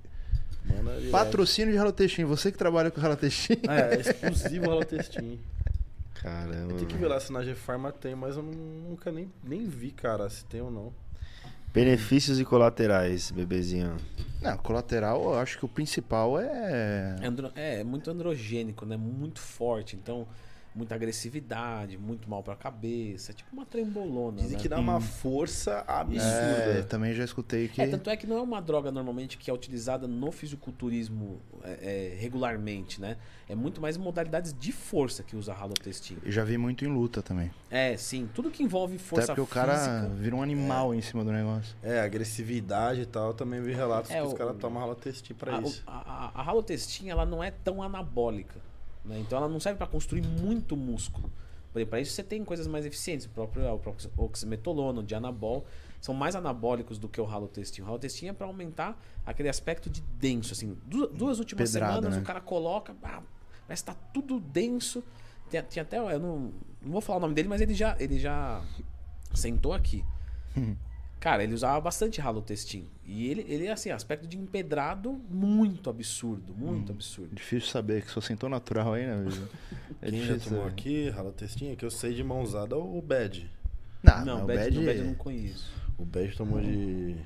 manda. 0.66 0.92
Patrocínio 1.10 1.72
de 1.72 1.78
Halotestin. 1.78 2.24
Você 2.24 2.50
que 2.50 2.58
trabalha 2.58 2.90
com 2.90 3.00
Halotestin. 3.00 3.54
É, 3.68 3.94
é 3.96 4.00
exclusivo 4.00 4.70
halotestin. 4.70 5.38
Caramba. 6.14 6.74
Tem 6.74 6.86
que 6.86 6.96
ver 6.96 7.06
lá 7.08 7.20
se 7.20 7.32
na 7.32 7.42
G-Pharma 7.44 7.92
tem, 7.92 8.14
mas 8.14 8.36
eu 8.36 8.42
nu- 8.42 8.88
nunca 8.88 9.12
nem, 9.12 9.30
nem 9.44 9.64
vi, 9.66 9.90
cara, 9.90 10.28
se 10.30 10.44
tem 10.46 10.60
ou 10.60 10.70
não. 10.70 10.92
Benefícios 11.76 12.40
e 12.40 12.44
colaterais, 12.44 13.30
bebezinho. 13.30 13.98
Não, 14.40 14.56
colateral, 14.56 15.22
eu 15.24 15.34
acho 15.38 15.58
que 15.58 15.66
o 15.66 15.68
principal 15.68 16.40
é. 16.40 17.16
É, 17.20 17.26
andro- 17.26 17.52
é, 17.54 17.80
é 17.80 17.84
muito 17.84 18.10
androgênico, 18.10 18.86
né? 18.86 18.96
Muito 18.96 19.40
forte. 19.40 19.94
Então, 19.94 20.26
muita 20.76 20.94
agressividade, 20.94 21.96
muito 21.96 22.28
mal 22.28 22.42
pra 22.42 22.54
cabeça. 22.54 23.32
É 23.32 23.34
tipo 23.34 23.50
uma 23.52 23.64
trembolona. 23.64 24.36
Dizem 24.42 24.56
né? 24.56 24.62
que 24.62 24.68
dá 24.68 24.78
uma 24.78 25.00
força 25.00 25.82
absurda. 25.88 26.78
É, 26.78 26.82
também 26.82 27.14
já 27.14 27.24
escutei 27.24 27.68
que. 27.68 27.80
É, 27.80 27.86
tanto 27.86 28.10
é 28.10 28.16
que 28.16 28.26
não 28.26 28.36
é 28.36 28.42
uma 28.42 28.60
droga 28.60 28.92
normalmente 28.92 29.38
que 29.38 29.50
é 29.50 29.54
utilizada 29.54 30.06
no 30.06 30.30
fisiculturismo 30.30 31.40
é, 31.64 32.12
é, 32.12 32.16
regularmente, 32.20 33.00
né? 33.00 33.16
É 33.48 33.54
muito 33.54 33.80
mais 33.80 33.96
em 33.96 34.00
modalidades 34.00 34.52
de 34.52 34.72
força 34.72 35.22
que 35.22 35.36
usa 35.36 35.54
halotestina. 35.54 36.20
Já 36.26 36.44
vi 36.44 36.58
muito 36.58 36.84
em 36.84 36.88
luta 36.88 37.22
também. 37.22 37.50
É, 37.70 37.96
sim. 37.96 38.28
Tudo 38.34 38.50
que 38.50 38.62
envolve 38.62 38.98
força 38.98 39.32
Até 39.32 39.40
porque 39.40 39.40
o 39.40 39.46
cara 39.54 39.76
física. 39.78 40.08
vira 40.14 40.36
um 40.36 40.42
animal 40.42 40.94
em 40.94 41.00
cima 41.00 41.24
do 41.24 41.32
negócio. 41.32 41.74
É, 41.82 42.00
agressividade 42.00 43.00
e 43.02 43.06
tal, 43.06 43.28
eu 43.28 43.34
também 43.34 43.62
vi 43.62 43.72
relatos 43.72 44.10
É, 44.10 44.20
que 44.20 44.26
os 44.26 44.32
o- 44.32 44.36
caras 44.36 44.56
tomam 44.58 44.82
halotestin 44.82 45.32
pra 45.34 45.58
a, 45.58 45.60
isso. 45.62 45.82
a, 45.86 46.30
a, 46.36 46.40
a 46.42 46.44
halotestina 46.50 47.10
ela 47.12 47.24
não 47.24 47.42
é 47.42 47.50
tão 47.50 47.82
anabólica. 47.82 48.60
Né? 49.06 49.20
Então 49.20 49.38
ela 49.38 49.48
não 49.48 49.60
serve 49.60 49.78
para 49.78 49.86
construir 49.86 50.22
muito 50.22 50.76
músculo. 50.76 51.30
Para 51.84 52.00
isso 52.00 52.12
você 52.12 52.22
tem 52.22 52.42
coisas 52.42 52.66
mais 52.66 52.86
eficientes. 52.86 53.26
O 53.26 53.28
próprio, 53.28 53.74
o 53.74 53.78
próprio 53.78 54.10
oximetolona, 54.16 55.00
o 55.00 55.02
dianabol, 55.02 55.66
são 56.00 56.14
mais 56.14 56.34
anabólicos 56.34 56.98
do 56.98 57.08
que 57.08 57.20
o 57.20 57.24
halotestin. 57.24 57.82
O 57.82 57.84
halotestin 57.84 58.28
é 58.28 58.32
para 58.32 58.46
aumentar 58.46 58.98
aquele 59.26 59.48
aspecto 59.48 59.90
de 59.90 60.00
denso. 60.00 60.54
Assim, 60.54 60.76
duas, 60.86 61.10
duas 61.12 61.38
últimas 61.38 61.70
Pedrada, 61.70 61.94
semanas 61.96 62.16
né? 62.16 62.22
o 62.22 62.24
cara 62.24 62.40
coloca, 62.40 62.96
ah, 63.02 63.22
parece 63.66 63.84
que 63.84 63.90
tá 63.90 63.96
tudo 64.14 64.40
denso. 64.40 65.04
Tinha, 65.50 65.62
tinha 65.62 65.82
até. 65.82 65.98
Eu 65.98 66.18
não, 66.18 66.52
não 66.80 66.92
vou 66.92 67.00
falar 67.02 67.18
o 67.18 67.20
nome 67.20 67.34
dele, 67.34 67.48
mas 67.48 67.60
ele 67.60 67.74
já, 67.74 67.94
ele 68.00 68.18
já 68.18 68.62
sentou 69.34 69.74
aqui. 69.74 70.02
Cara, 71.26 71.42
ele 71.42 71.54
usava 71.54 71.80
bastante 71.80 72.20
halotestin. 72.20 72.86
E 73.04 73.28
ele, 73.28 73.44
ele, 73.48 73.68
assim, 73.68 73.90
aspecto 73.90 74.28
de 74.28 74.38
empedrado 74.38 75.20
muito 75.28 75.90
absurdo, 75.90 76.54
muito 76.56 76.92
absurdo. 76.92 77.34
Difícil 77.34 77.68
saber, 77.68 78.02
que 78.04 78.12
só 78.12 78.20
sentou 78.20 78.48
natural 78.48 78.92
aí, 78.94 79.04
né? 79.04 79.24
É 80.00 80.08
Quem 80.08 80.20
já 80.20 80.34
difícil. 80.34 80.50
tomou 80.52 80.64
saber. 80.66 80.72
aqui, 80.80 81.10
rala 81.10 81.32
testinha, 81.32 81.74
que 81.74 81.84
eu 81.84 81.90
sei 81.90 82.14
de 82.14 82.22
mãozada 82.22 82.76
o 82.76 83.02
Bad. 83.02 83.50
Não, 84.04 84.18
não, 84.18 84.24
não, 84.24 84.44
o 84.44 84.46
Bad, 84.46 84.58
Bad 84.70 84.76
eu 84.84 84.88
é 84.88 84.94
não 84.98 85.14
conheço. 85.14 85.68
O 85.98 86.04
Bad 86.04 86.36
tomou 86.36 86.60
de. 86.60 87.16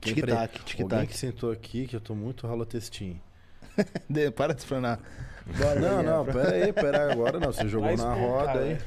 Tic-tac, 0.00 0.24
pre- 0.24 0.32
Alguém 0.32 0.58
tic-tac. 0.64 1.06
que 1.06 1.16
sentou 1.16 1.52
aqui 1.52 1.86
que 1.86 1.94
eu 1.94 2.00
tô 2.00 2.16
muito 2.16 2.44
testinha. 2.66 3.22
De- 4.10 4.32
Para 4.32 4.52
de 4.52 4.62
explanar. 4.62 4.98
Bora, 5.56 5.78
Não, 5.78 6.02
não, 6.02 6.24
pera 6.24 6.54
aí, 6.56 6.72
pera 6.72 7.04
aí 7.06 7.12
agora 7.14 7.38
não. 7.38 7.52
Você 7.52 7.68
jogou 7.68 7.86
Vai 7.86 7.96
na 7.96 8.14
roda 8.14 8.58
aí. 8.58 8.74
né? 8.74 8.80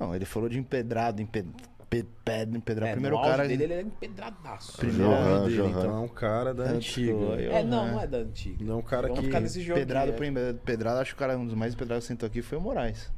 Não, 0.00 0.14
ele 0.14 0.24
falou 0.24 0.48
de 0.48 0.58
empedrado, 0.58 1.20
emped... 1.20 1.46
pe- 1.90 2.06
pedra, 2.24 2.56
empedrar. 2.58 2.88
É, 2.88 2.92
Primeiro 2.92 3.16
no 3.16 3.22
auge 3.22 3.36
cara. 3.36 3.48
dele, 3.48 3.64
ele 3.64 3.72
era 3.72 3.82
empedradaço. 3.82 4.76
Primeiro 4.78 5.12
Johan, 5.12 5.44
dele, 5.44 5.56
Johan. 5.56 5.68
então 5.70 5.96
é 5.96 6.00
um 6.00 6.08
cara 6.08 6.54
da 6.54 6.64
Antes 6.64 6.74
antiga. 6.98 7.12
É, 7.42 7.62
não, 7.64 7.84
né? 7.86 7.92
não 7.92 8.00
é 8.00 8.06
da 8.06 8.18
antiga. 8.18 8.64
Não 8.64 8.74
é 8.74 8.76
um 8.78 8.82
cara 8.82 9.02
Vamos 9.08 9.20
que. 9.20 9.26
ficar 9.26 9.40
nesse 9.40 9.60
jogo. 9.60 9.78
Pedrado 9.80 10.10
aqui, 10.12 10.30
por 10.30 10.38
é. 10.38 10.52
pedrado, 10.52 11.00
acho 11.00 11.10
que 11.12 11.16
o 11.16 11.18
cara, 11.18 11.38
um 11.38 11.46
dos 11.46 11.54
mais 11.54 11.74
pedrados 11.74 12.04
que 12.04 12.08
sentou 12.08 12.26
aqui 12.26 12.42
foi 12.42 12.58
o 12.58 12.60
Moraes. 12.60 13.10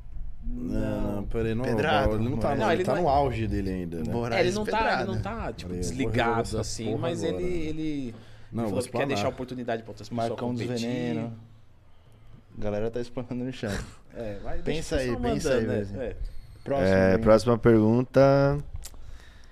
Não, 0.50 1.16
não, 1.16 1.24
peraí, 1.24 1.54
não. 1.54 1.64
Pedrado, 1.64 2.14
ele 2.14 2.28
não 2.28 2.38
tá, 2.38 2.54
Não, 2.54 2.66
ele 2.70 2.76
ele 2.80 2.84
tá 2.84 2.92
não 2.92 2.98
é- 3.00 3.02
no 3.02 3.08
auge 3.08 3.46
dele 3.46 3.70
ainda, 3.70 3.98
né? 3.98 4.12
Moraes 4.12 4.40
É, 4.44 4.46
ele 4.48 4.54
não, 4.54 4.64
tá, 4.64 4.94
ele 5.02 5.04
não 5.12 5.20
tá, 5.20 5.52
tipo, 5.52 5.72
desligado 5.74 6.58
assim, 6.58 6.96
mas 6.96 7.22
agora. 7.22 7.42
ele, 7.42 7.54
ele, 7.68 8.14
Não, 8.50 8.62
ele 8.64 8.70
falou 8.70 8.84
que 8.84 8.90
quer 8.92 9.06
deixar 9.06 9.28
oportunidade 9.28 9.82
para 9.82 9.90
outras 9.90 10.08
pessoas 10.08 10.28
Marcão 10.30 10.54
dos 10.54 10.62
competir. 10.62 10.88
Veneno. 10.88 11.36
A 12.56 12.60
galera 12.60 12.90
tá 12.90 13.00
explanando 13.00 13.44
no 13.44 13.52
chat. 13.52 13.78
É, 14.14 14.38
vai, 14.42 14.62
Pensa 14.62 14.96
aí, 14.96 15.14
pensa 15.16 15.54
aí, 15.54 15.66
né? 15.66 16.14
É. 16.68 16.78
Próximo. 16.78 16.96
É, 16.96 17.18
próxima 17.18 17.58
pergunta. 17.58 18.58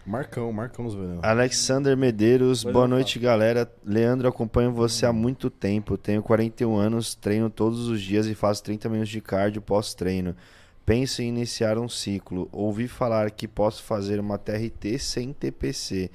Marcão, 0.07 0.53
Marcão 0.53 0.85
nos 0.85 0.95
venenos. 0.95 1.25
Alexander 1.25 1.97
Medeiros, 1.97 2.63
boa 2.63 2.85
eu 2.85 2.89
noite, 2.89 3.19
galera. 3.19 3.69
Leandro, 3.85 4.29
acompanho 4.29 4.73
você 4.73 5.05
há 5.05 5.13
muito 5.13 5.51
tempo. 5.51 5.99
Tenho 5.99 6.23
41 6.23 6.77
anos, 6.77 7.15
treino 7.17 7.51
todos 7.51 7.89
os 7.89 8.01
dias 8.01 8.27
e 8.27 8.35
faço 8.35 8.63
30 8.63 8.89
minutos 8.89 9.11
de 9.11 9.21
cardio 9.21 9.61
pós-treino. 9.61 10.37
Penso 10.85 11.23
em 11.23 11.29
iniciar 11.29 11.77
um 11.77 11.89
ciclo. 11.89 12.49
Ouvi 12.53 12.87
falar 12.87 13.33
que 13.33 13.49
posso 13.49 13.83
fazer 13.83 14.21
uma 14.21 14.39
TRT 14.39 14.97
sem 15.01 15.33
TPC. 15.33 16.09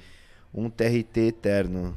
Um 0.54 0.70
TRT 0.70 1.28
eterno. 1.28 1.94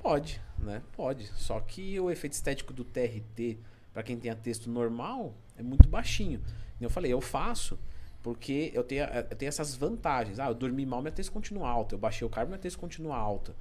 Pode, 0.00 0.40
né? 0.56 0.80
Pode. 0.96 1.26
Só 1.34 1.58
que 1.58 1.98
o 1.98 2.08
efeito 2.08 2.34
estético 2.34 2.72
do 2.72 2.84
TRT, 2.84 3.58
para 3.92 4.04
quem 4.04 4.16
tem 4.16 4.30
a 4.30 4.36
texto 4.36 4.70
normal, 4.70 5.34
é 5.56 5.62
muito 5.64 5.88
baixinho. 5.88 6.40
Eu 6.80 6.90
falei, 6.90 7.12
eu 7.12 7.20
faço 7.20 7.78
porque 8.22 8.70
eu 8.74 8.82
tenho, 8.82 9.04
eu 9.04 9.36
tenho 9.36 9.48
essas 9.48 9.74
vantagens. 9.74 10.38
Ah, 10.38 10.48
eu 10.48 10.54
dormi 10.54 10.84
mal, 10.84 11.00
minha 11.00 11.12
texto 11.12 11.32
continua 11.32 11.68
alta. 11.68 11.94
Eu 11.94 11.98
baixei 11.98 12.26
o 12.26 12.30
carbo, 12.30 12.50
minha 12.50 12.58
texto 12.58 12.78
continua 12.78 13.16
alta. 13.16 13.54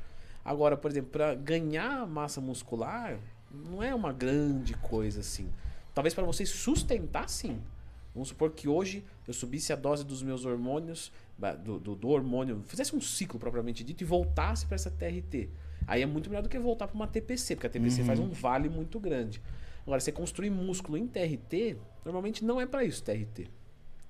Agora, 0.44 0.78
por 0.78 0.90
exemplo, 0.90 1.12
para 1.12 1.36
ganhar 1.36 2.08
massa 2.08 2.42
muscular, 2.42 3.18
não 3.52 3.82
é 3.82 3.94
uma 3.94 4.12
grande 4.14 4.74
coisa 4.76 5.20
assim. 5.20 5.50
Talvez 5.94 6.14
para 6.14 6.24
você 6.24 6.46
sustentar, 6.46 7.30
sim. 7.30 7.62
Vamos 8.14 8.30
supor 8.30 8.52
que 8.52 8.68
hoje 8.68 9.04
eu 9.28 9.34
subisse 9.34 9.72
a 9.72 9.76
dose 9.76 10.04
dos 10.04 10.24
meus 10.24 10.46
hormônios, 10.46 11.12
do, 11.64 11.80
do, 11.80 11.96
do 11.96 12.10
hormônio, 12.10 12.64
fizesse 12.68 12.96
um 12.96 13.02
ciclo 13.02 13.40
propriamente 13.40 13.84
dito 13.84 14.02
e 14.02 14.06
voltasse 14.06 14.66
para 14.66 14.76
essa 14.76 14.90
TRT. 14.90 15.50
Aí 15.86 16.02
é 16.02 16.06
muito 16.06 16.30
melhor 16.30 16.42
do 16.42 16.50
que 16.50 16.58
voltar 16.58 16.88
para 16.88 16.96
uma 16.96 17.08
TPC, 17.08 17.56
porque 17.56 17.68
a 17.68 17.70
TPC 17.70 18.04
faz 18.04 18.20
um 18.20 18.30
vale 18.30 18.70
muito 18.70 19.00
grande. 19.00 19.42
Agora, 19.86 20.02
você 20.02 20.12
construir 20.12 20.50
músculo 20.50 20.98
em 20.98 21.08
TRT, 21.08 21.78
normalmente 22.08 22.44
não 22.44 22.60
é 22.60 22.66
para 22.66 22.84
isso 22.84 23.04
TRT. 23.04 23.50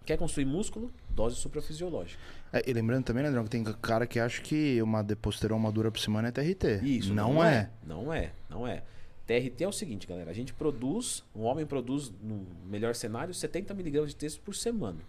Quer 0.05 0.17
construir 0.17 0.45
músculo? 0.45 0.93
Dose 1.09 1.35
suprafisiológica. 1.35 2.21
É, 2.53 2.63
e 2.65 2.71
lembrando 2.71 3.03
também, 3.03 3.23
né, 3.23 3.29
Andrão, 3.29 3.43
que 3.43 3.49
tem 3.49 3.63
cara 3.63 4.07
que 4.07 4.19
acha 4.19 4.41
que 4.41 4.81
uma 4.81 5.03
deposteron 5.03 5.57
uma 5.57 5.71
dura 5.71 5.91
por 5.91 5.99
semana 5.99 6.29
é 6.29 6.31
TRT. 6.31 6.79
Isso. 6.83 7.13
Não, 7.13 7.43
é. 7.43 7.69
Não 7.85 8.13
é, 8.13 8.31
não 8.49 8.65
é. 8.65 8.83
TRT 9.25 9.63
é 9.63 9.67
o 9.67 9.71
seguinte, 9.73 10.07
galera. 10.07 10.31
A 10.31 10.33
gente 10.33 10.53
produz, 10.53 11.23
um 11.35 11.41
homem 11.41 11.65
produz, 11.65 12.13
no 12.23 12.45
melhor 12.65 12.95
cenário, 12.95 13.33
70 13.33 13.73
miligramas 13.73 14.11
de 14.11 14.15
texto 14.15 14.39
por 14.39 14.55
semana. 14.55 14.99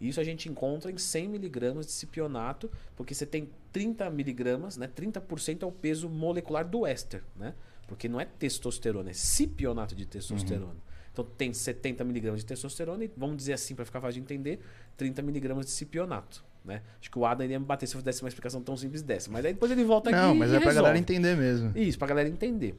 Isso 0.00 0.20
a 0.20 0.24
gente 0.24 0.48
encontra 0.48 0.92
em 0.92 0.98
100 0.98 1.28
miligramas 1.28 1.86
de 1.86 1.92
cipionato, 1.92 2.70
porque 2.94 3.14
você 3.14 3.26
tem 3.26 3.48
30 3.72 4.08
miligramas, 4.10 4.76
né? 4.76 4.86
30% 4.86 5.62
é 5.62 5.66
o 5.66 5.72
peso 5.72 6.08
molecular 6.08 6.64
do 6.64 6.86
éster, 6.86 7.24
né? 7.34 7.54
Porque 7.88 8.08
não 8.08 8.20
é 8.20 8.24
testosterona, 8.24 9.10
é 9.10 9.14
cipionato 9.14 9.96
de 9.96 10.06
testosterona. 10.06 10.76
Então 11.18 11.34
tem 11.36 11.52
70 11.52 12.04
miligramas 12.04 12.40
de 12.40 12.46
testosterona 12.46 13.04
e, 13.04 13.10
vamos 13.16 13.36
dizer 13.36 13.52
assim, 13.54 13.74
para 13.74 13.84
ficar 13.84 14.00
fácil 14.00 14.14
de 14.14 14.20
entender, 14.20 14.60
30 14.96 15.20
miligramas 15.22 15.66
de 15.66 15.72
cipionato. 15.72 16.44
Né? 16.64 16.80
Acho 17.00 17.10
que 17.10 17.18
o 17.18 17.26
Adam 17.26 17.44
iria 17.44 17.58
me 17.58 17.64
bater 17.66 17.86
se 17.88 17.96
eu 17.96 18.02
desse 18.02 18.22
uma 18.22 18.28
explicação 18.28 18.60
tão 18.62 18.76
simples 18.76 19.02
dessa. 19.02 19.28
Mas 19.30 19.44
aí 19.44 19.52
depois 19.52 19.72
ele 19.72 19.82
volta 19.84 20.10
aqui 20.10 20.18
Não, 20.18 20.34
mas 20.34 20.52
e 20.52 20.56
é 20.56 20.60
pra 20.60 20.72
galera 20.72 20.94
resolve. 20.94 21.00
entender 21.00 21.36
mesmo. 21.36 21.72
Isso, 21.76 21.98
pra 21.98 22.06
galera 22.06 22.28
entender. 22.28 22.78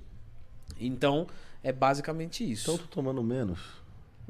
Então, 0.80 1.28
é 1.62 1.74
basicamente 1.74 2.50
isso. 2.50 2.64
Então 2.64 2.76
eu 2.76 2.80
tô 2.80 2.88
tomando 2.88 3.22
menos. 3.24 3.60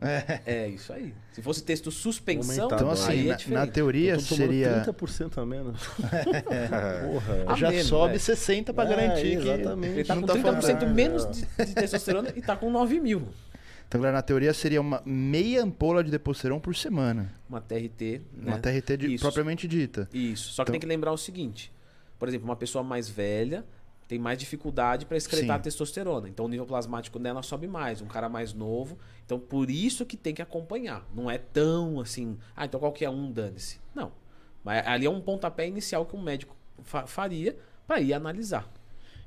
É. 0.02 0.42
É 0.64 0.68
isso 0.70 0.94
aí. 0.94 1.14
Se 1.34 1.42
fosse 1.42 1.62
texto 1.62 1.92
suspensão, 1.92 2.68
Então, 2.68 2.78
Tá 2.78 2.92
assim, 2.94 3.12
aí 3.12 3.30
é 3.30 3.38
na, 3.50 3.66
na 3.66 3.68
teoria 3.68 4.14
eu 4.14 4.18
tô 4.20 4.36
tomando 4.36 4.48
seria. 4.48 4.84
30% 4.86 5.38
a 5.42 5.46
menos. 5.46 5.88
Porra. 5.98 7.44
A 7.48 7.56
Já 7.56 7.70
menos, 7.70 7.88
sobe 7.88 8.14
né? 8.14 8.20
60 8.20 8.74
pra 8.74 8.86
É, 8.86 8.88
garantir 8.88 9.40
que. 9.42 9.50
exatamente. 9.50 9.94
Ele 9.94 10.04
tá 10.06 10.16
não 10.16 10.22
com 10.22 10.28
tá 10.28 10.34
30% 10.36 10.62
falando. 10.62 10.96
menos 10.96 11.30
de, 11.30 11.66
de 11.66 11.76
testosterona 11.76 12.32
e 12.36 12.42
tá 12.42 12.56
com 12.56 12.72
9 12.72 13.00
mil. 13.02 13.28
Então, 13.90 14.00
galera, 14.00 14.18
na 14.18 14.22
teoria 14.22 14.54
seria 14.54 14.80
uma 14.80 15.02
meia 15.04 15.64
ampola 15.64 16.04
de 16.04 16.12
deposteron 16.12 16.60
por 16.60 16.76
semana. 16.76 17.34
Uma 17.50 17.60
TRT. 17.60 18.22
Né? 18.32 18.52
Uma 18.52 18.60
TRT 18.60 18.96
de- 18.98 19.18
propriamente 19.18 19.68
dita. 19.68 20.08
Isso. 20.14 20.54
Só 20.54 20.64
que 20.64 20.70
Então- 20.70 20.74
tem 20.74 20.80
que 20.80 20.86
lembrar 20.86 21.12
o 21.12 21.18
seguinte: 21.18 21.74
por 22.20 22.28
exemplo, 22.28 22.46
uma 22.48 22.56
pessoa 22.56 22.84
mais 22.84 23.10
velha 23.10 23.66
tem 24.08 24.20
mais 24.20 24.38
dificuldade 24.38 25.06
para 25.08 25.18
excretar 25.18 25.58
Sim. 25.58 25.64
testosterona. 25.64 26.30
Então 26.30 26.46
o 26.46 26.48
nível 26.48 26.66
plasmático 26.68 27.18
dela 27.18 27.42
sobe 27.42 27.68
mais. 27.68 28.00
Um 28.00 28.06
cara 28.08 28.30
mais 28.30 28.54
novo. 28.54 28.96
Então 29.26 29.40
por 29.40 29.72
isso 29.72 30.06
que 30.06 30.16
tem 30.16 30.36
que 30.36 30.42
acompanhar. 30.42 31.04
Não 31.16 31.30
é 31.30 31.40
tão 31.40 32.00
assim, 32.00 32.38
ah, 32.56 32.66
então 32.66 32.80
qualquer 32.80 33.10
um 33.10 33.32
dane-se. 33.32 33.80
Não. 33.96 34.12
Mas 34.64 34.86
ali 34.86 35.08
é 35.08 35.10
um 35.10 35.20
pontapé 35.22 35.68
inicial 35.68 36.06
que 36.06 36.16
um 36.16 36.22
médico 36.22 36.56
fa- 36.84 37.08
faria 37.08 37.58
para 37.88 38.00
ir 38.02 38.14
analisar. 38.14 38.68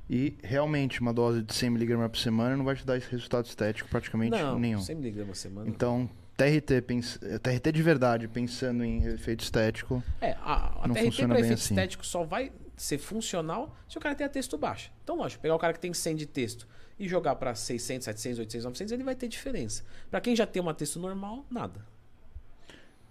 E 0.09 0.35
realmente, 0.43 0.99
uma 0.99 1.13
dose 1.13 1.41
de 1.41 1.53
100mg 1.53 2.09
por 2.09 2.17
semana 2.17 2.57
não 2.57 2.65
vai 2.65 2.75
te 2.75 2.85
dar 2.85 2.97
esse 2.97 3.09
resultado 3.09 3.45
estético 3.45 3.89
praticamente 3.89 4.31
não, 4.31 4.59
nenhum. 4.59 4.81
100 4.81 4.95
miligramas 4.95 5.29
por 5.29 5.41
semana. 5.41 5.69
Então, 5.69 6.09
TRT, 6.35 6.81
pens... 6.81 7.19
TRT 7.41 7.71
de 7.71 7.81
verdade, 7.81 8.27
pensando 8.27 8.83
em 8.83 9.05
efeito 9.05 9.43
estético. 9.43 10.03
É, 10.19 10.31
a, 10.41 10.83
a 10.83 10.87
Não 10.87 10.93
TRT 10.93 11.05
funciona 11.05 11.33
para 11.33 11.41
bem 11.41 11.51
efeito 11.51 11.59
assim. 11.59 11.73
estético 11.73 12.05
só 12.05 12.23
vai 12.23 12.51
ser 12.75 12.97
funcional 12.97 13.75
se 13.87 13.97
o 13.97 14.01
cara 14.01 14.13
tem 14.15 14.25
a 14.25 14.29
texto 14.29 14.57
baixa. 14.57 14.91
Então, 15.03 15.15
lógico, 15.15 15.41
pegar 15.41 15.55
o 15.55 15.59
cara 15.59 15.73
que 15.73 15.79
tem 15.79 15.93
100 15.93 16.15
de 16.15 16.25
texto 16.25 16.67
e 16.99 17.07
jogar 17.07 17.35
para 17.35 17.55
600, 17.55 18.05
700, 18.05 18.39
800, 18.39 18.65
900, 18.65 18.91
ele 18.91 19.03
vai 19.03 19.15
ter 19.15 19.27
diferença. 19.27 19.83
Para 20.11 20.19
quem 20.21 20.35
já 20.35 20.45
tem 20.45 20.61
uma 20.61 20.73
texto 20.73 20.99
normal, 20.99 21.45
nada. 21.49 21.85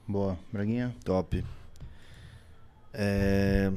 Boa, 0.07 0.39
Braguinha. 0.53 0.95
Top. 1.05 1.45
É... 2.93 3.73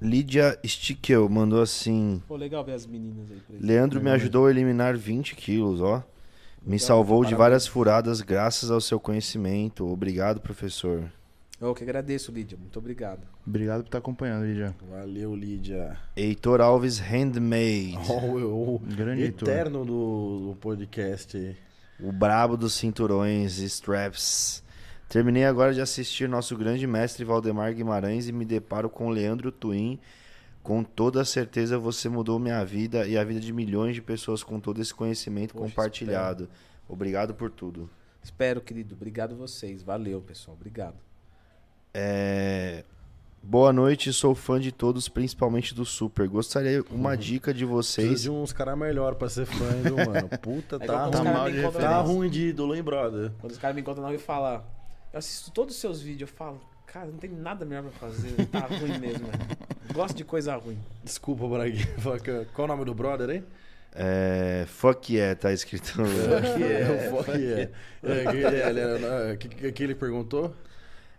Lídia 0.00 0.58
Stickel 0.64 1.28
mandou 1.28 1.60
assim: 1.60 2.22
Pô, 2.26 2.36
legal 2.36 2.64
ver 2.64 2.72
as 2.72 2.86
meninas 2.86 3.30
aí. 3.30 3.40
Leandro 3.60 4.00
me 4.02 4.10
ajudou 4.10 4.46
a 4.46 4.50
eliminar 4.50 4.96
20 4.96 5.34
quilos, 5.36 5.80
ó. 5.80 6.02
Me 6.64 6.78
salvou 6.78 7.24
de 7.24 7.34
várias 7.34 7.66
furadas 7.66 8.20
graças 8.20 8.70
ao 8.70 8.80
seu 8.80 9.00
conhecimento. 9.00 9.86
Obrigado, 9.86 10.40
professor. 10.40 11.10
Eu 11.60 11.74
que 11.74 11.82
agradeço, 11.82 12.32
Lídia. 12.32 12.56
Muito 12.58 12.78
obrigado. 12.78 13.20
Obrigado 13.46 13.82
por 13.82 13.88
estar 13.88 13.98
acompanhando, 13.98 14.46
Lídia. 14.46 14.74
Valeu, 14.90 15.34
Lídia. 15.34 15.98
Heitor 16.16 16.60
Alves 16.60 16.98
Handmade. 16.98 17.98
Ó, 18.08 18.18
o, 18.18 18.74
o 18.76 18.78
Grande 18.78 19.24
eterno 19.24 19.84
do, 19.84 20.48
do 20.48 20.56
podcast. 20.58 21.56
O 21.98 22.12
brabo 22.12 22.56
dos 22.56 22.72
cinturões 22.72 23.58
e 23.58 23.66
straps. 23.66 24.62
Terminei 25.10 25.44
agora 25.44 25.74
de 25.74 25.80
assistir 25.80 26.28
nosso 26.28 26.56
grande 26.56 26.86
mestre 26.86 27.24
Valdemar 27.24 27.74
Guimarães 27.74 28.28
e 28.28 28.32
me 28.32 28.44
deparo 28.44 28.88
com 28.88 29.10
Leandro 29.10 29.50
Twin. 29.50 29.98
Com 30.62 30.84
toda 30.84 31.24
certeza 31.24 31.76
você 31.76 32.08
mudou 32.08 32.38
minha 32.38 32.64
vida 32.64 33.08
e 33.08 33.18
a 33.18 33.24
vida 33.24 33.40
de 33.40 33.52
milhões 33.52 33.96
de 33.96 34.00
pessoas 34.00 34.44
com 34.44 34.60
todo 34.60 34.80
esse 34.80 34.94
conhecimento 34.94 35.52
Poxa, 35.52 35.68
compartilhado. 35.68 36.48
Obrigado 36.88 37.34
por 37.34 37.50
tudo. 37.50 37.90
Espero, 38.22 38.60
querido. 38.60 38.94
Obrigado 38.94 39.34
vocês. 39.34 39.82
Valeu, 39.82 40.20
pessoal. 40.20 40.56
Obrigado. 40.56 40.94
É, 41.92 42.84
Boa 43.42 43.72
noite, 43.72 44.12
sou 44.12 44.32
fã 44.32 44.60
de 44.60 44.70
todos, 44.70 45.08
principalmente 45.08 45.74
do 45.74 45.84
Super. 45.84 46.28
Gostaria 46.28 46.84
uma 46.88 47.16
dica 47.16 47.52
de 47.52 47.64
vocês. 47.64 48.22
de 48.22 48.30
uns 48.30 48.52
caras 48.52 48.78
melhor 48.78 49.16
pra 49.16 49.28
ser 49.28 49.46
fã, 49.46 49.64
hein, 49.74 49.82
viu, 49.82 49.96
mano? 49.96 50.28
Puta, 50.40 50.76
É 50.76 50.86
tá 50.86 51.08
Tá 51.08 51.24
mal 51.24 51.50
de 51.50 51.62
Tá 51.72 52.00
ruim 52.00 52.30
de 52.30 52.50
ídolo, 52.50 52.76
hein, 52.76 52.82
brother? 52.82 53.32
Quando 53.40 53.50
os 53.50 53.58
caras 53.58 53.74
me 53.74 53.80
encontram 53.80 54.02
na 54.02 54.08
rua 54.10 54.16
e 54.16 54.20
falam, 54.20 54.62
eu 55.12 55.18
assisto 55.18 55.50
todos 55.50 55.74
os 55.74 55.80
seus 55.80 56.00
vídeos, 56.00 56.30
eu 56.30 56.36
falo, 56.36 56.60
cara, 56.86 57.06
não 57.06 57.18
tem 57.18 57.30
nada 57.30 57.64
melhor 57.64 57.82
pra 57.84 57.92
fazer, 57.92 58.46
tá 58.46 58.60
ruim 58.66 58.98
mesmo. 58.98 59.26
né? 59.26 59.32
Gosto 59.92 60.16
de 60.16 60.24
coisa 60.24 60.54
ruim. 60.56 60.78
Desculpa, 61.02 61.46
Braguinha. 61.48 61.86
Qual 62.54 62.66
o 62.66 62.68
nome 62.68 62.84
do 62.84 62.94
brother, 62.94 63.30
hein? 63.30 63.44
É, 63.92 64.64
fuck 64.68 65.12
yeah, 65.12 65.34
tá 65.34 65.52
escrito. 65.52 65.88
Fuck 65.98 66.60
yeah, 66.62 67.10
fuck 67.10 67.30
yeah. 67.32 67.70
O 69.34 69.36
que, 69.36 69.48
que, 69.48 69.72
que 69.72 69.82
ele 69.82 69.96
perguntou? 69.96 70.54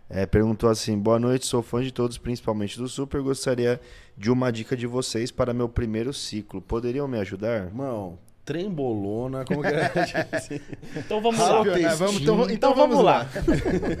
É, 0.08 0.24
perguntou 0.24 0.70
assim: 0.70 0.98
Boa 0.98 1.18
noite, 1.18 1.44
sou 1.44 1.62
fã 1.62 1.82
de 1.82 1.92
todos, 1.92 2.16
principalmente 2.16 2.78
do 2.78 2.88
Super. 2.88 3.20
Gostaria 3.20 3.78
de 4.16 4.30
uma 4.30 4.50
dica 4.50 4.74
de 4.74 4.86
vocês 4.86 5.30
para 5.30 5.52
meu 5.52 5.68
primeiro 5.68 6.14
ciclo. 6.14 6.62
Poderiam 6.62 7.06
me 7.06 7.18
ajudar? 7.18 7.66
Irmão, 7.66 8.18
trembolona, 8.44 9.44
como 9.44 9.62
que 9.62 9.68
é? 9.68 9.90
então 10.96 11.20
vamos 11.20 11.40
lá. 11.40 11.64
Né? 11.64 11.88
Vamos- 11.94 12.20
então, 12.20 12.34
então 12.42 12.50
Então 12.50 12.74
vamos 12.74 12.96
vamos 12.96 13.04
lá. 13.04 13.18
lá. 13.18 13.28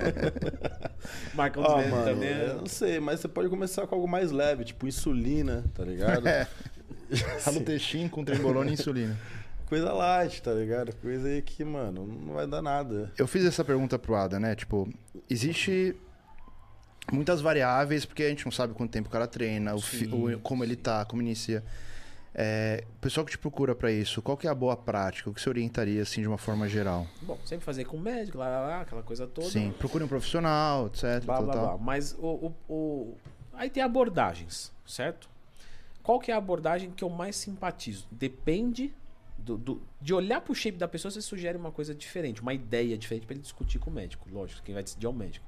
Marcão 1.34 1.62
Zé 1.64 1.88
mano, 1.88 2.04
também. 2.04 2.28
eu 2.30 2.56
não 2.58 2.66
sei, 2.66 3.00
mas 3.00 3.20
você 3.20 3.28
pode 3.28 3.48
começar 3.48 3.86
com 3.86 3.94
algo 3.94 4.08
mais 4.08 4.30
leve, 4.30 4.64
tipo 4.64 4.86
insulina, 4.86 5.64
tá 5.74 5.84
ligado? 5.84 6.26
É. 6.28 6.46
Halotestin 7.46 8.08
com 8.08 8.24
trembolona 8.24 8.70
e 8.70 8.74
insulina. 8.74 9.18
Coisa 9.66 9.92
light, 9.92 10.42
tá 10.42 10.52
ligado? 10.52 10.94
Coisa 10.96 11.28
aí 11.28 11.40
que, 11.42 11.64
mano, 11.64 12.06
não 12.06 12.34
vai 12.34 12.46
dar 12.46 12.62
nada. 12.62 13.10
Eu 13.16 13.26
fiz 13.26 13.44
essa 13.44 13.64
pergunta 13.64 13.98
pro 13.98 14.14
Ada, 14.14 14.38
né? 14.38 14.54
Tipo, 14.54 14.88
existe 15.30 15.96
muitas 17.10 17.40
variáveis, 17.40 18.04
porque 18.04 18.22
a 18.22 18.28
gente 18.28 18.44
não 18.44 18.52
sabe 18.52 18.74
quanto 18.74 18.90
tempo 18.90 19.08
o 19.08 19.12
cara 19.12 19.26
treina, 19.26 19.74
o 19.74 19.80
fi- 19.80 20.06
o- 20.06 20.38
como 20.40 20.62
ele 20.62 20.76
tá, 20.76 21.04
como 21.04 21.22
inicia. 21.22 21.62
É, 22.34 22.84
o 22.96 22.98
pessoal 23.00 23.26
que 23.26 23.32
te 23.32 23.38
procura 23.38 23.74
pra 23.74 23.92
isso, 23.92 24.22
qual 24.22 24.36
que 24.38 24.46
é 24.46 24.50
a 24.50 24.54
boa 24.54 24.74
prática? 24.76 25.28
O 25.28 25.34
que 25.34 25.40
você 25.40 25.48
orientaria, 25.50 26.00
assim, 26.02 26.22
de 26.22 26.28
uma 26.28 26.38
forma 26.38 26.66
geral? 26.68 27.06
Bom, 27.20 27.38
sempre 27.44 27.64
fazer 27.64 27.84
com 27.84 27.96
o 27.96 28.00
médico, 28.00 28.38
lá, 28.38 28.48
lá, 28.48 28.60
lá, 28.60 28.80
aquela 28.80 29.02
coisa 29.02 29.26
toda. 29.26 29.48
Sim, 29.50 29.72
procure 29.78 30.02
um 30.02 30.08
profissional, 30.08 30.86
etc. 30.86 31.22
Blá, 31.24 31.36
tal, 31.36 31.44
blá, 31.44 31.54
tal. 31.54 31.66
blá. 31.76 31.78
Mas 31.78 32.14
o, 32.18 32.26
o, 32.26 32.54
o- 32.72 33.16
Aí 33.52 33.68
tem 33.68 33.82
abordagens, 33.82 34.72
certo? 34.86 35.28
Qual 36.02 36.18
que 36.18 36.30
é 36.30 36.34
a 36.34 36.38
abordagem 36.38 36.90
que 36.90 37.04
eu 37.04 37.10
mais 37.10 37.36
simpatizo? 37.36 38.06
Depende 38.10 38.92
do, 39.36 39.58
do- 39.58 39.82
de 40.00 40.14
olhar 40.14 40.40
pro 40.40 40.54
shape 40.54 40.78
da 40.78 40.88
pessoa, 40.88 41.10
você 41.12 41.20
sugere 41.20 41.58
uma 41.58 41.70
coisa 41.70 41.94
diferente, 41.94 42.40
uma 42.40 42.54
ideia 42.54 42.96
diferente 42.96 43.26
pra 43.26 43.34
ele 43.34 43.42
discutir 43.42 43.78
com 43.78 43.90
o 43.90 43.92
médico. 43.92 44.26
Lógico, 44.32 44.62
quem 44.62 44.72
vai 44.74 44.82
decidir 44.82 45.04
é 45.04 45.08
o 45.08 45.12
médico. 45.12 45.44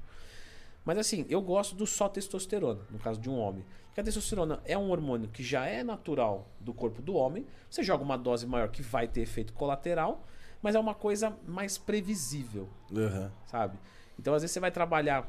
Mas 0.85 0.99
assim, 0.99 1.25
eu 1.27 1.41
gosto 1.41 1.75
do 1.75 1.87
só 1.87 2.07
testosterona, 2.07 2.81
no 2.91 2.99
caso 2.99 3.19
de 3.19 3.29
um 3.29 3.37
homem. 3.37 3.65
Porque 3.87 4.01
a 4.01 4.03
testosterona 4.03 4.61
é 4.65 4.77
um 4.77 4.91
hormônio 4.91 5.29
que 5.29 5.43
já 5.43 5.65
é 5.65 5.83
natural 5.83 6.47
do 6.59 6.73
corpo 6.73 7.01
do 7.01 7.15
homem. 7.15 7.45
Você 7.69 7.81
joga 7.81 8.03
uma 8.03 8.17
dose 8.17 8.45
maior 8.45 8.69
que 8.69 8.83
vai 8.83 9.07
ter 9.07 9.21
efeito 9.21 9.51
colateral, 9.53 10.23
mas 10.61 10.75
é 10.75 10.79
uma 10.79 10.93
coisa 10.93 11.35
mais 11.47 11.77
previsível 11.77 12.69
Aham. 12.95 13.31
sabe? 13.47 13.79
Então, 14.19 14.33
às 14.33 14.43
vezes, 14.43 14.53
você 14.53 14.59
vai 14.59 14.71
trabalhar 14.71 15.27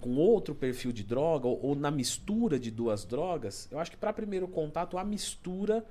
com 0.00 0.16
outro 0.16 0.54
perfil 0.54 0.92
de 0.92 1.02
droga 1.02 1.48
ou, 1.48 1.58
ou 1.64 1.74
na 1.74 1.90
mistura 1.90 2.58
de 2.58 2.70
duas 2.70 3.04
drogas. 3.04 3.66
Eu 3.70 3.78
acho 3.78 3.90
que 3.90 3.96
para 3.96 4.12
primeiro 4.12 4.46
contato, 4.46 4.98
a 4.98 5.04
mistura, 5.04 5.84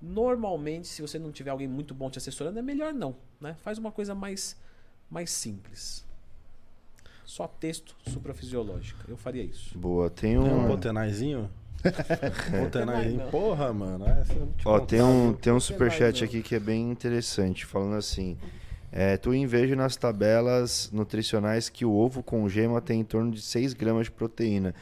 normalmente, 0.00 0.88
se 0.88 1.00
você 1.00 1.18
não 1.18 1.30
tiver 1.30 1.50
alguém 1.50 1.68
muito 1.68 1.94
bom 1.94 2.10
te 2.10 2.18
assessorando, 2.18 2.58
é 2.58 2.62
melhor 2.62 2.92
não, 2.92 3.14
né? 3.40 3.56
Faz 3.60 3.78
uma 3.78 3.92
coisa 3.92 4.14
mais, 4.14 4.56
mais 5.08 5.30
simples. 5.30 6.04
Só 7.24 7.46
texto 7.46 7.94
suprafisiológico. 8.08 9.00
Eu 9.08 9.16
faria 9.16 9.42
isso. 9.42 9.76
Boa, 9.78 10.10
tem 10.10 10.30
Tem 10.32 10.38
um 10.38 10.64
um. 10.64 10.66
potenaizinho? 10.68 11.50
potenaizinho. 12.60 13.18
não. 13.24 13.30
Porra, 13.30 13.72
mano. 13.72 14.06
Essa 14.06 14.32
eu 14.32 14.38
vou 14.40 14.48
te 14.54 14.68
Ó, 14.68 14.72
contar, 14.74 14.86
tem 14.86 15.02
um, 15.02 15.32
tem 15.34 15.52
um 15.52 15.60
superchat 15.60 16.24
aqui 16.24 16.42
que 16.42 16.54
é 16.54 16.60
bem 16.60 16.90
interessante, 16.90 17.64
falando 17.66 17.96
assim. 17.96 18.36
É, 18.90 19.16
tu 19.16 19.32
inveja 19.32 19.74
nas 19.74 19.96
tabelas 19.96 20.90
nutricionais 20.92 21.68
que 21.70 21.84
o 21.84 21.92
ovo 21.92 22.22
com 22.22 22.46
gema 22.48 22.80
tem 22.80 23.00
em 23.00 23.04
torno 23.04 23.30
de 23.30 23.40
6 23.40 23.72
gramas 23.72 24.06
de 24.06 24.10
proteína. 24.12 24.74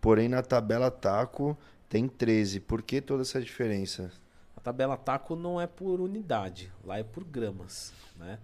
Porém, 0.00 0.28
na 0.28 0.42
tabela 0.42 0.90
taco 0.90 1.56
tem 1.88 2.08
13. 2.08 2.60
Por 2.60 2.80
que 2.82 3.00
toda 3.00 3.22
essa 3.22 3.40
diferença? 3.40 4.10
A 4.56 4.60
tabela 4.60 4.96
taco 4.96 5.36
não 5.36 5.60
é 5.60 5.66
por 5.66 6.00
unidade, 6.00 6.72
lá 6.84 6.98
é 6.98 7.02
por 7.02 7.24
gramas, 7.24 7.92
né? 8.18 8.38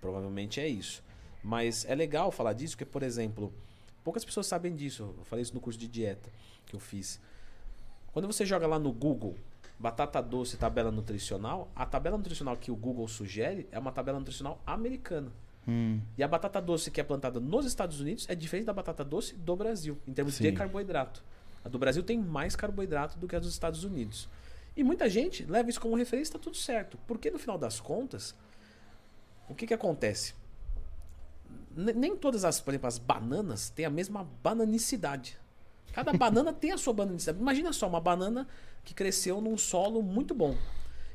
Provavelmente 0.00 0.60
é 0.60 0.68
isso. 0.68 1.02
Mas 1.44 1.84
é 1.84 1.94
legal 1.94 2.32
falar 2.32 2.54
disso, 2.54 2.74
porque, 2.74 2.86
por 2.86 3.02
exemplo, 3.02 3.52
poucas 4.02 4.24
pessoas 4.24 4.46
sabem 4.46 4.74
disso. 4.74 5.14
Eu 5.18 5.24
falei 5.24 5.42
isso 5.42 5.52
no 5.52 5.60
curso 5.60 5.78
de 5.78 5.86
dieta 5.86 6.30
que 6.64 6.74
eu 6.74 6.80
fiz. 6.80 7.20
Quando 8.14 8.26
você 8.26 8.46
joga 8.46 8.66
lá 8.66 8.78
no 8.78 8.90
Google 8.90 9.36
batata 9.78 10.22
doce 10.22 10.56
tabela 10.56 10.90
nutricional, 10.90 11.70
a 11.76 11.84
tabela 11.84 12.16
nutricional 12.16 12.56
que 12.56 12.70
o 12.70 12.76
Google 12.76 13.06
sugere 13.08 13.68
é 13.70 13.78
uma 13.78 13.92
tabela 13.92 14.18
nutricional 14.18 14.58
americana. 14.66 15.30
Hum, 15.68 16.00
E 16.16 16.22
a 16.22 16.28
batata 16.28 16.60
doce 16.60 16.90
que 16.90 17.00
é 17.00 17.04
plantada 17.04 17.40
nos 17.40 17.66
Estados 17.66 18.00
Unidos 18.00 18.26
é 18.28 18.34
diferente 18.34 18.66
da 18.66 18.72
batata 18.72 19.04
doce 19.04 19.34
do 19.34 19.56
Brasil, 19.56 19.98
em 20.06 20.12
termos 20.12 20.38
de 20.38 20.48
Sim. 20.48 20.54
carboidrato. 20.54 21.22
A 21.64 21.68
do 21.68 21.78
Brasil 21.78 22.02
tem 22.02 22.18
mais 22.18 22.54
carboidrato 22.54 23.18
do 23.18 23.26
que 23.26 23.34
a 23.36 23.38
dos 23.38 23.50
Estados 23.50 23.84
Unidos. 23.84 24.28
E 24.76 24.82
muita 24.82 25.08
gente 25.08 25.44
leva 25.44 25.68
isso 25.68 25.80
como 25.80 25.94
referência 25.96 26.30
e 26.30 26.36
está 26.36 26.38
tudo 26.38 26.56
certo. 26.56 26.98
Porque 27.06 27.30
no 27.30 27.38
final 27.38 27.56
das 27.58 27.80
contas, 27.80 28.34
o 29.48 29.54
que, 29.54 29.66
que 29.66 29.74
acontece? 29.74 30.34
Nem 31.76 32.16
todas 32.16 32.44
as, 32.44 32.60
por 32.60 32.70
exemplo, 32.72 32.88
as 32.88 32.98
bananas 32.98 33.70
têm 33.70 33.84
a 33.84 33.90
mesma 33.90 34.24
bananicidade. 34.42 35.38
Cada 35.92 36.12
banana 36.12 36.52
tem 36.52 36.72
a 36.72 36.78
sua 36.78 36.92
bananicidade. 36.92 37.38
Imagina 37.38 37.72
só, 37.72 37.86
uma 37.88 38.00
banana 38.00 38.48
que 38.84 38.92
cresceu 38.92 39.40
num 39.40 39.56
solo 39.56 40.02
muito 40.02 40.34
bom 40.34 40.56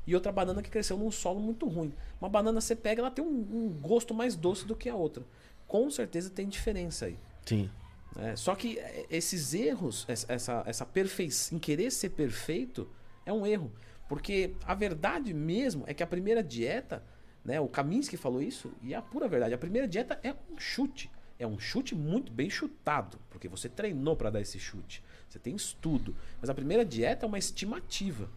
e 0.10 0.16
outra 0.16 0.32
banana 0.32 0.64
que 0.64 0.70
cresceu 0.70 0.98
num 0.98 1.12
solo 1.12 1.40
muito 1.40 1.68
ruim. 1.68 1.94
Uma 2.20 2.30
banana 2.30 2.60
você 2.60 2.76
pega, 2.76 3.02
ela 3.02 3.12
tem 3.12 3.24
um, 3.24 3.28
um 3.30 3.80
gosto 3.80 4.12
mais 4.12 4.36
doce 4.36 4.66
do 4.66 4.76
que 4.76 4.90
a 4.90 4.96
outra. 4.96 5.24
Com 5.68 5.90
certeza 5.92 6.32
tem 6.32 6.48
diferença 6.48 7.06
aí. 7.06 7.18
Sim. 7.46 7.70
né? 8.16 8.36
Só 8.36 8.56
que 8.56 8.80
eh, 8.80 9.06
esses 9.10 9.54
erros, 9.54 10.06
essa, 10.08 10.34
essa, 10.34 10.64
essa 10.66 10.86
perfeição, 10.86 11.56
em 11.56 11.60
querer 11.60 11.92
ser 11.92 12.10
perfeito, 12.10 12.90
é 13.24 13.32
um 13.32 13.46
erro. 13.46 13.72
Porque 14.08 14.56
a 14.66 14.74
verdade 14.74 15.32
mesmo 15.32 15.84
é 15.86 15.94
que 15.94 16.02
a 16.02 16.08
primeira 16.08 16.42
dieta, 16.42 17.04
né, 17.44 17.60
o 17.60 17.68
Kaminsky 17.68 18.18
falou 18.18 18.42
isso, 18.42 18.72
e 18.82 18.94
é 18.94 18.98
a 18.98 19.02
pura 19.02 19.28
verdade. 19.28 19.54
A 19.54 19.58
primeira 19.58 19.88
dieta 19.88 20.20
é 20.24 20.34
um 20.52 20.58
chute. 20.58 21.10
É 21.38 21.48
um 21.48 21.58
chute 21.58 21.96
muito 21.96 22.32
bem 22.32 22.50
chutado, 22.50 23.18
porque 23.30 23.48
você 23.48 23.70
treinou 23.70 24.16
para 24.16 24.30
dar 24.30 24.42
esse 24.42 24.60
chute. 24.60 25.02
Você 25.30 25.40
tem 25.40 25.56
estudo. 25.56 26.16
Mas 26.42 26.50
a 26.50 26.54
primeira 26.54 26.84
dieta 26.84 27.26
é 27.26 27.28
uma 27.28 27.38
estimativa. 27.38 28.30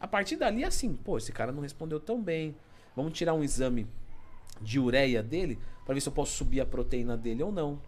A 0.00 0.08
partir 0.08 0.36
dali 0.36 0.62
é 0.64 0.66
assim, 0.66 0.94
pô, 0.94 1.18
esse 1.18 1.32
cara 1.32 1.52
não 1.52 1.60
respondeu 1.62 2.00
tão 2.00 2.20
bem. 2.22 2.56
Vamos 2.94 3.12
tirar 3.12 3.34
um 3.34 3.44
exame 3.44 3.86
de 4.60 4.78
ureia 4.80 5.22
dele 5.22 5.58
para 5.84 5.94
ver 5.94 6.00
se 6.00 6.08
eu 6.08 6.12
posso 6.12 6.32
subir 6.32 6.60
a 6.60 6.66
proteína 6.66 7.16
dele 7.16 7.42
ou 7.42 7.52
não. 7.52 7.80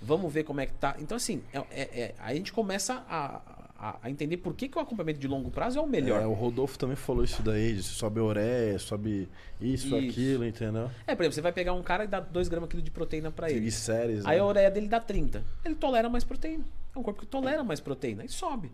Vamos 0.00 0.32
ver 0.32 0.44
como 0.44 0.60
é 0.60 0.66
que 0.66 0.74
tá. 0.74 0.96
Então, 0.98 1.16
assim, 1.16 1.42
é, 1.52 1.58
é- 1.70 2.00
é- 2.00 2.14
aí 2.18 2.34
a 2.34 2.36
gente 2.36 2.52
começa 2.52 3.04
a, 3.08 3.57
a, 3.78 3.98
a 4.02 4.10
entender 4.10 4.38
por 4.38 4.54
que, 4.54 4.68
que 4.68 4.76
o 4.76 4.80
acompanhamento 4.80 5.20
de 5.20 5.28
longo 5.28 5.50
prazo 5.50 5.78
é 5.78 5.82
o 5.82 5.86
melhor. 5.86 6.20
É, 6.20 6.26
o 6.26 6.32
Rodolfo 6.32 6.76
também 6.78 6.96
falou 6.96 7.22
isso 7.22 7.40
daí, 7.42 7.80
sobe 7.80 8.18
ureia, 8.18 8.78
sobe 8.78 9.28
isso, 9.60 9.86
Isso. 9.86 9.96
aquilo, 9.96 10.44
entendeu? 10.44 10.90
É, 11.06 11.14
por 11.14 11.22
exemplo, 11.22 11.34
você 11.34 11.40
vai 11.40 11.52
pegar 11.52 11.72
um 11.74 11.82
cara 11.82 12.04
e 12.04 12.08
dar 12.08 12.20
2 12.20 12.48
gramas 12.48 12.68
quilo 12.68 12.82
de 12.82 12.90
proteína 12.90 13.30
para 13.30 13.46
ele. 13.46 13.54
Triglicérides, 13.54 14.26
Aí 14.26 14.36
né? 14.36 14.42
a 14.42 14.46
ureia 14.46 14.70
dele 14.70 14.88
dá 14.88 14.98
30. 15.00 15.44
Ele 15.64 15.74
tolera 15.76 16.08
mais 16.08 16.24
proteína. 16.24 16.64
É 16.94 16.98
um 16.98 17.02
corpo 17.02 17.20
que 17.20 17.26
tolera 17.26 17.62
mais 17.62 17.78
proteína. 17.80 18.24
E 18.24 18.28
sobe. 18.28 18.72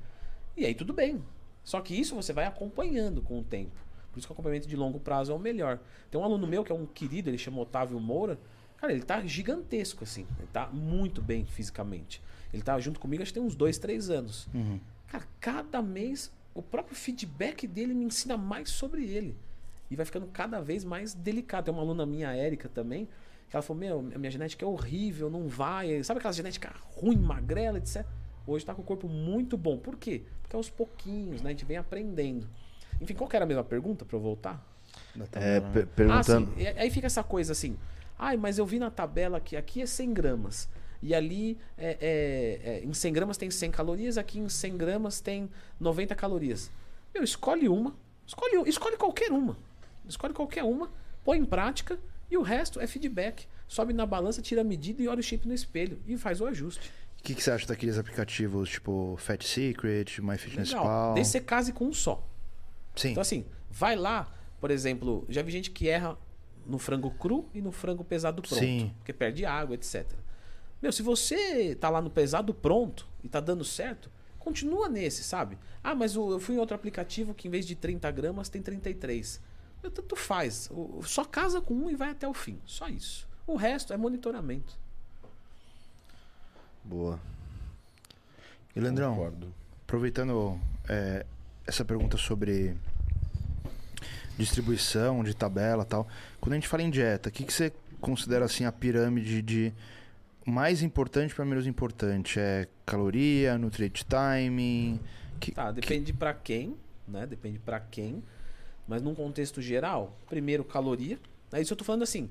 E 0.57 0.65
aí 0.65 0.75
tudo 0.75 0.93
bem. 0.93 1.23
Só 1.63 1.81
que 1.81 1.99
isso 1.99 2.15
você 2.15 2.33
vai 2.33 2.47
acompanhando 2.47 3.21
com 3.21 3.39
o 3.39 3.43
tempo. 3.43 3.73
Por 4.13 4.19
isso 4.19 4.27
que 4.29 4.33
o 4.33 4.35
acompanhamento 4.35 4.69
de 4.69 4.77
longo 4.77 5.01
prazo 5.01 5.33
é 5.33 5.35
o 5.35 5.39
melhor. 5.39 5.81
Tem 6.11 6.21
um 6.21 6.25
aluno 6.25 6.47
meu 6.47 6.63
que 6.65 6.71
é 6.71 6.75
um 6.75 6.87
querido, 6.87 7.29
ele 7.29 7.39
chama 7.39 7.61
Otávio 7.61 7.99
Moura. 8.01 8.39
Cara, 8.79 8.93
ele 8.93 9.03
tá 9.03 9.21
gigantesco, 9.23 10.05
assim. 10.05 10.27
Ele 10.39 10.49
tá 10.53 10.67
muito 10.69 11.21
bem 11.21 11.45
fisicamente. 11.45 12.23
Ele 12.53 12.63
tá 12.63 12.79
junto 12.79 13.01
comigo, 13.01 13.23
acho 13.23 13.33
que 13.33 13.39
tem 13.41 13.47
uns 13.47 13.55
dois, 13.57 13.79
três 13.79 14.09
anos. 14.11 14.47
uhum. 14.55 14.79
Cara, 15.15 15.24
cada 15.41 15.81
mês 15.81 16.32
o 16.53 16.61
próprio 16.61 16.97
feedback 16.97 17.69
dele 17.69 17.95
me 17.95 18.05
ensina 18.05 18.36
mais 18.36 18.69
sobre 18.70 19.05
ele. 19.05 19.36
E 19.89 19.95
vai 19.95 20.05
ficando 20.05 20.27
cada 20.27 20.61
vez 20.61 20.85
mais 20.85 21.15
delicado. 21.15 21.66
Tem 21.66 21.74
uma 21.74 21.82
aluna 21.82 22.05
minha, 22.05 22.31
a 22.31 22.36
Érica, 22.36 22.69
também, 22.69 23.07
que 23.49 23.55
ela 23.55 23.62
falou: 23.62 23.78
Meu, 23.81 24.01
a 24.12 24.19
minha 24.19 24.31
genética 24.31 24.65
é 24.65 24.69
horrível, 24.69 25.31
não 25.31 25.47
vai. 25.47 26.03
Sabe 26.03 26.19
aquela 26.19 26.32
genética 26.32 26.73
ruim, 26.97 27.16
magrela, 27.16 27.78
etc. 27.78 28.05
Hoje 28.45 28.65
tá 28.66 28.74
com 28.74 28.82
o 28.82 28.85
corpo 28.85 29.09
muito 29.09 29.57
bom. 29.57 29.78
Por 29.78 29.97
quê? 29.97 30.23
Porque 30.43 30.57
aos 30.57 30.69
pouquinhos, 30.69 31.43
né? 31.43 31.51
A 31.51 31.53
gente 31.53 31.65
vem 31.65 31.77
aprendendo. 31.77 32.49
Enfim, 33.01 33.15
qual 33.15 33.28
que 33.31 33.36
era 33.36 33.45
a 33.45 33.49
mesma 33.49 33.62
pergunta 33.62 34.05
pra 34.05 34.16
eu 34.16 34.20
voltar? 34.20 34.61
É, 35.41 35.61
per- 35.61 35.86
perguntando. 35.86 36.51
Ah, 36.53 36.57
sim. 36.59 36.62
E 36.62 36.66
aí 36.66 36.91
fica 36.91 37.07
essa 37.07 37.23
coisa 37.23 37.53
assim. 37.53 37.77
Ai, 38.19 38.36
mas 38.36 38.59
eu 38.59 38.66
vi 38.66 38.78
na 38.81 38.91
tabela 38.91 39.41
que 39.41 39.57
aqui 39.57 39.81
é 39.81 39.86
100 39.86 40.12
gramas. 40.12 40.69
E 41.05 41.15
ali 41.15 41.59
é, 41.77 41.99
é- 42.01 42.71
é, 42.79 42.83
em 42.83 42.95
100 42.95 43.13
gramas 43.13 43.37
tem 43.37 43.51
100 43.51 43.71
calorias, 43.71 44.17
aqui 44.17 44.39
em 44.39 44.49
100 44.49 44.77
gramas 44.79 45.21
tem 45.21 45.51
90 45.79 46.15
calorias. 46.15 46.71
Meu, 47.13 47.23
escolhe 47.23 47.69
uma. 47.69 47.95
Escolhe, 48.27 48.67
escolhe 48.67 48.97
qualquer 48.97 49.31
uma. 49.31 49.55
Escolhe 50.09 50.33
qualquer 50.33 50.65
uma, 50.65 50.91
põe 51.23 51.39
em 51.39 51.45
prática 51.45 51.99
e 52.31 52.39
o 52.39 52.43
resto 52.43 52.81
é 52.81 52.87
feedback. 52.87 53.47
Sobe 53.69 53.93
na 53.93 54.07
balança, 54.07 54.41
tira 54.41 54.63
a 54.63 54.65
medida 54.65 55.03
e 55.03 55.07
olha 55.09 55.21
o 55.21 55.23
chip 55.23 55.47
no 55.47 55.53
espelho 55.53 56.01
e 56.07 56.17
faz 56.17 56.41
o 56.41 56.47
ajuste. 56.47 56.91
O 57.21 57.23
que, 57.23 57.35
que 57.35 57.43
você 57.43 57.51
acha 57.51 57.67
daqueles 57.67 57.99
aplicativos 57.99 58.71
tipo 58.71 59.15
Fat 59.19 59.43
Secret, 59.43 60.21
MyFitnessPal? 60.23 61.13
Desde 61.13 61.33
você 61.33 61.41
case 61.41 61.73
com 61.73 61.87
um 61.87 61.93
só. 61.93 62.27
Sim. 62.97 63.11
Então, 63.11 63.21
assim, 63.21 63.45
vai 63.71 63.95
lá, 63.95 64.33
por 64.59 64.71
exemplo, 64.71 65.27
já 65.29 65.43
vi 65.43 65.51
gente 65.53 65.71
que 65.71 65.87
erra 65.87 66.17
no 66.67 66.79
frango 66.79 67.11
cru 67.11 67.47
e 67.53 67.61
no 67.61 67.71
frango 67.71 68.03
pesado 68.03 68.41
pronto. 68.41 68.59
Sim. 68.59 68.91
Porque 68.99 69.13
perde 69.13 69.45
água, 69.45 69.75
etc. 69.75 70.07
Meu, 70.85 70.93
se 70.93 71.02
você 71.02 71.74
tá 71.74 71.90
lá 71.90 72.01
no 72.01 72.11
pesado 72.11 72.55
pronto 72.55 73.09
e 73.23 73.28
tá 73.28 73.40
dando 73.40 73.65
certo, 73.65 74.11
Continua 74.44 74.90
nesse, 74.90 75.24
sabe? 75.24 75.56
Ah, 75.82 75.94
mas 75.94 76.15
eu 76.15 76.39
fui 76.39 76.55
em 76.55 76.59
outro 76.59 76.77
aplicativo 76.77 77.32
que 77.32 77.48
em 77.48 77.51
vez 77.51 77.66
de 77.66 77.74
30 77.74 78.11
gramas 78.11 78.51
tem 78.51 78.61
33. 78.61 79.40
Tanto 79.81 80.15
faz. 80.15 80.70
Só 81.05 81.24
casa 81.24 81.62
com 81.62 81.73
um 81.73 81.90
e 81.90 81.97
vai 81.97 82.11
até 82.11 82.28
o 82.28 82.35
fim. 82.35 82.61
Só 82.66 82.86
isso. 82.86 83.27
O 83.47 83.56
resto 83.56 83.94
é 83.94 83.97
monitoramento. 83.97 84.78
Boa. 86.85 87.19
E 88.77 88.81
Leandrão, 88.81 89.15
Concordo. 89.15 89.55
aproveitando 89.85 90.61
é, 90.90 91.24
essa 91.66 91.82
pergunta 91.82 92.19
sobre 92.19 92.77
distribuição 94.36 95.24
de 95.24 95.32
tabela 95.32 95.86
tal, 95.86 96.06
quando 96.39 96.52
a 96.52 96.56
gente 96.56 96.69
fala 96.69 96.82
em 96.82 96.90
dieta, 96.90 97.31
o 97.31 97.32
que, 97.32 97.44
que 97.44 97.52
você 97.52 97.73
considera 97.98 98.44
assim 98.44 98.66
a 98.66 98.73
pirâmide 98.73 99.40
de 99.40 99.73
mais 100.45 100.83
importante 100.83 101.35
para 101.35 101.45
menos 101.45 101.66
importante? 101.66 102.39
É 102.39 102.69
caloria, 102.85 103.57
nutrient 103.59 104.03
timing? 104.05 105.01
Que, 105.41 105.53
tá, 105.53 105.71
depende 105.71 106.12
que... 106.12 106.19
para 106.19 106.35
quem, 106.35 106.77
né? 107.07 107.27
Depende 107.27 107.59
para 107.59 107.81
quem. 107.81 108.23
Mas 108.87 109.03
num 109.03 109.15
contexto 109.15 109.62
geral, 109.62 110.19
primeiro 110.29 110.65
caloria. 110.65 111.19
Aí 111.53 111.62
isso 111.62 111.73
eu 111.73 111.77
tô 111.77 111.85
falando 111.85 112.03
assim, 112.03 112.29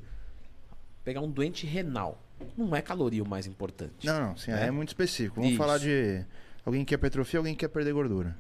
pegar 1.03 1.21
um 1.21 1.29
doente 1.29 1.65
renal. 1.65 2.21
Não 2.57 2.75
é 2.75 2.81
caloria 2.81 3.23
o 3.23 3.27
mais 3.27 3.47
importante. 3.47 4.05
Não, 4.05 4.29
não, 4.29 4.37
sim, 4.37 4.51
né? 4.51 4.67
é 4.67 4.71
muito 4.71 4.89
específico. 4.89 5.35
Vamos 5.35 5.51
isso. 5.51 5.57
falar 5.57 5.77
de 5.77 6.25
alguém 6.65 6.83
que 6.83 6.89
quer 6.89 6.95
hipertrofia, 6.95 7.39
alguém 7.39 7.53
que 7.53 7.61
quer 7.61 7.69
perder 7.69 7.93
gordura. 7.93 8.35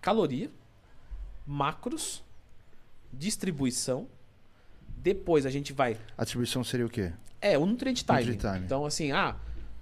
Caloria, 0.00 0.50
macros, 1.46 2.22
distribuição. 3.12 4.08
Depois 5.04 5.44
a 5.44 5.50
gente 5.50 5.70
vai. 5.74 5.98
A 6.16 6.24
distribuição 6.24 6.64
seria 6.64 6.86
o 6.86 6.88
quê? 6.88 7.12
É, 7.38 7.58
o 7.58 7.66
nutrient 7.66 8.02
time. 8.04 8.24
Nutrient 8.24 8.40
time. 8.40 8.64
Então, 8.64 8.86
assim, 8.86 9.12
ah, 9.12 9.36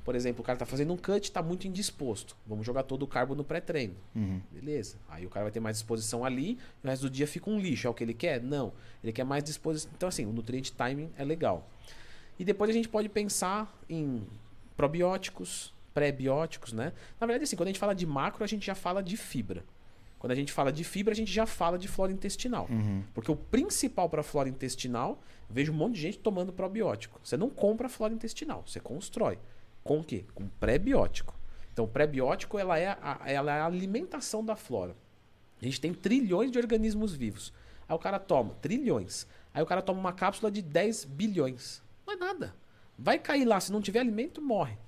por 0.05 0.16
exemplo, 0.16 0.43
o 0.43 0.44
cara 0.44 0.59
tá 0.59 0.66
fazendo 0.66 0.93
um 0.93 0.97
cut, 0.97 1.31
tá 1.31 1.40
muito 1.40 1.69
indisposto. 1.69 2.36
Vamos 2.44 2.66
jogar 2.66 2.82
todo 2.82 3.05
o 3.05 3.07
carbo 3.07 3.32
no 3.36 3.44
pré-treino. 3.44 3.94
Uhum. 4.16 4.40
Beleza. 4.51 4.97
Aí 5.09 5.24
o 5.24 5.31
cara 5.31 5.44
vai 5.44 5.53
ter 5.53 5.61
mais 5.61 5.77
disposição 5.77 6.24
ali, 6.24 6.59
e 6.82 6.86
o 6.86 6.90
resto 6.90 7.03
do 7.03 7.11
dia 7.11 7.28
fica 7.28 7.49
um 7.49 7.61
lixo. 7.61 7.86
É 7.86 7.90
o 7.90 7.94
que 7.94 8.03
ele 8.03 8.15
quer? 8.15 8.43
Não. 8.43 8.73
Ele 9.01 9.12
quer 9.12 9.23
mais 9.23 9.44
disposição. 9.44 9.89
Então, 9.97 10.09
assim, 10.09 10.27
o 10.27 10.32
nutrient 10.32 10.70
timing 10.70 11.12
é 11.16 11.24
legal. 11.24 11.70
E 12.36 12.44
depois 12.44 12.69
a 12.69 12.73
gente 12.73 12.89
pode 12.89 13.09
pensar 13.09 13.73
em 13.89 14.27
probióticos, 14.77 15.73
pré-bióticos, 15.94 16.73
né? 16.73 16.93
Na 17.20 17.28
verdade, 17.28 17.44
assim, 17.44 17.55
quando 17.55 17.69
a 17.69 17.70
gente 17.70 17.78
fala 17.78 17.94
de 17.94 18.07
macro, 18.07 18.43
a 18.43 18.47
gente 18.49 18.66
já 18.66 18.74
fala 18.74 19.01
de 19.01 19.16
fibra. 19.16 19.62
Quando 20.23 20.31
a 20.31 20.36
gente 20.36 20.53
fala 20.53 20.70
de 20.73 20.85
fibra, 20.85 21.12
a 21.12 21.16
gente 21.16 21.32
já 21.32 21.44
fala 21.44 21.77
de 21.77 21.89
flora 21.89 22.12
intestinal. 22.12 22.69
Uhum. 22.70 23.03
Porque 23.12 23.32
o 23.32 23.35
principal 23.35 24.09
para 24.09 24.20
a 24.20 24.23
flora 24.23 24.49
intestinal, 24.49 25.20
vejo 25.51 25.73
um 25.73 25.74
monte 25.74 25.97
de 25.97 26.01
gente 26.01 26.19
tomando 26.20 26.53
probiótico. 26.53 27.20
Você 27.24 27.36
não 27.36 27.51
compra 27.51 27.89
flora 27.89 28.15
intestinal, 28.15 28.62
você 28.65 28.78
constrói. 28.78 29.36
Com 29.82 29.99
o 29.99 30.05
quê? 30.05 30.24
Com 30.32 30.47
pré-biótico. 30.47 31.35
Então, 31.73 31.86
o 31.86 31.89
pré-biótico 31.89 32.57
ela 32.57 32.78
é, 32.78 32.97
a, 33.03 33.20
ela 33.27 33.53
é 33.53 33.61
a 33.62 33.66
alimentação 33.66 34.44
da 34.44 34.55
flora. 34.55 34.94
A 35.61 35.65
gente 35.65 35.81
tem 35.81 35.93
trilhões 35.93 36.53
de 36.53 36.59
organismos 36.59 37.12
vivos. 37.12 37.53
Aí 37.89 37.97
o 37.97 37.99
cara 37.99 38.20
toma 38.20 38.55
trilhões. 38.62 39.27
Aí 39.53 39.61
o 39.61 39.66
cara 39.66 39.82
toma 39.82 39.99
uma 39.99 40.12
cápsula 40.12 40.53
de 40.53 40.62
10 40.62 41.05
bilhões. 41.05 41.82
Não 42.07 42.15
é 42.15 42.16
nada. 42.16 42.55
Vai 42.97 43.19
cair 43.19 43.44
lá, 43.44 43.59
se 43.59 43.73
não 43.73 43.82
tiver 43.82 43.99
alimento, 43.99 44.40
morre. 44.40 44.78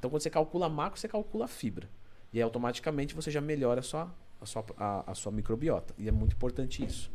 Então, 0.00 0.10
quando 0.10 0.20
você 0.20 0.30
calcula 0.30 0.68
macro, 0.68 0.98
você 0.98 1.06
calcula 1.06 1.46
fibra. 1.46 1.88
E 2.32 2.38
aí, 2.38 2.42
automaticamente 2.42 3.14
você 3.14 3.30
já 3.30 3.40
melhora 3.40 3.78
a 3.78 3.84
sua 3.84 4.12
a 4.44 4.46
sua, 4.46 4.64
a, 4.78 5.10
a 5.10 5.14
sua 5.14 5.32
microbiota. 5.32 5.94
E 5.98 6.08
é 6.08 6.12
muito 6.12 6.34
importante 6.34 6.84
isso. 6.84 7.10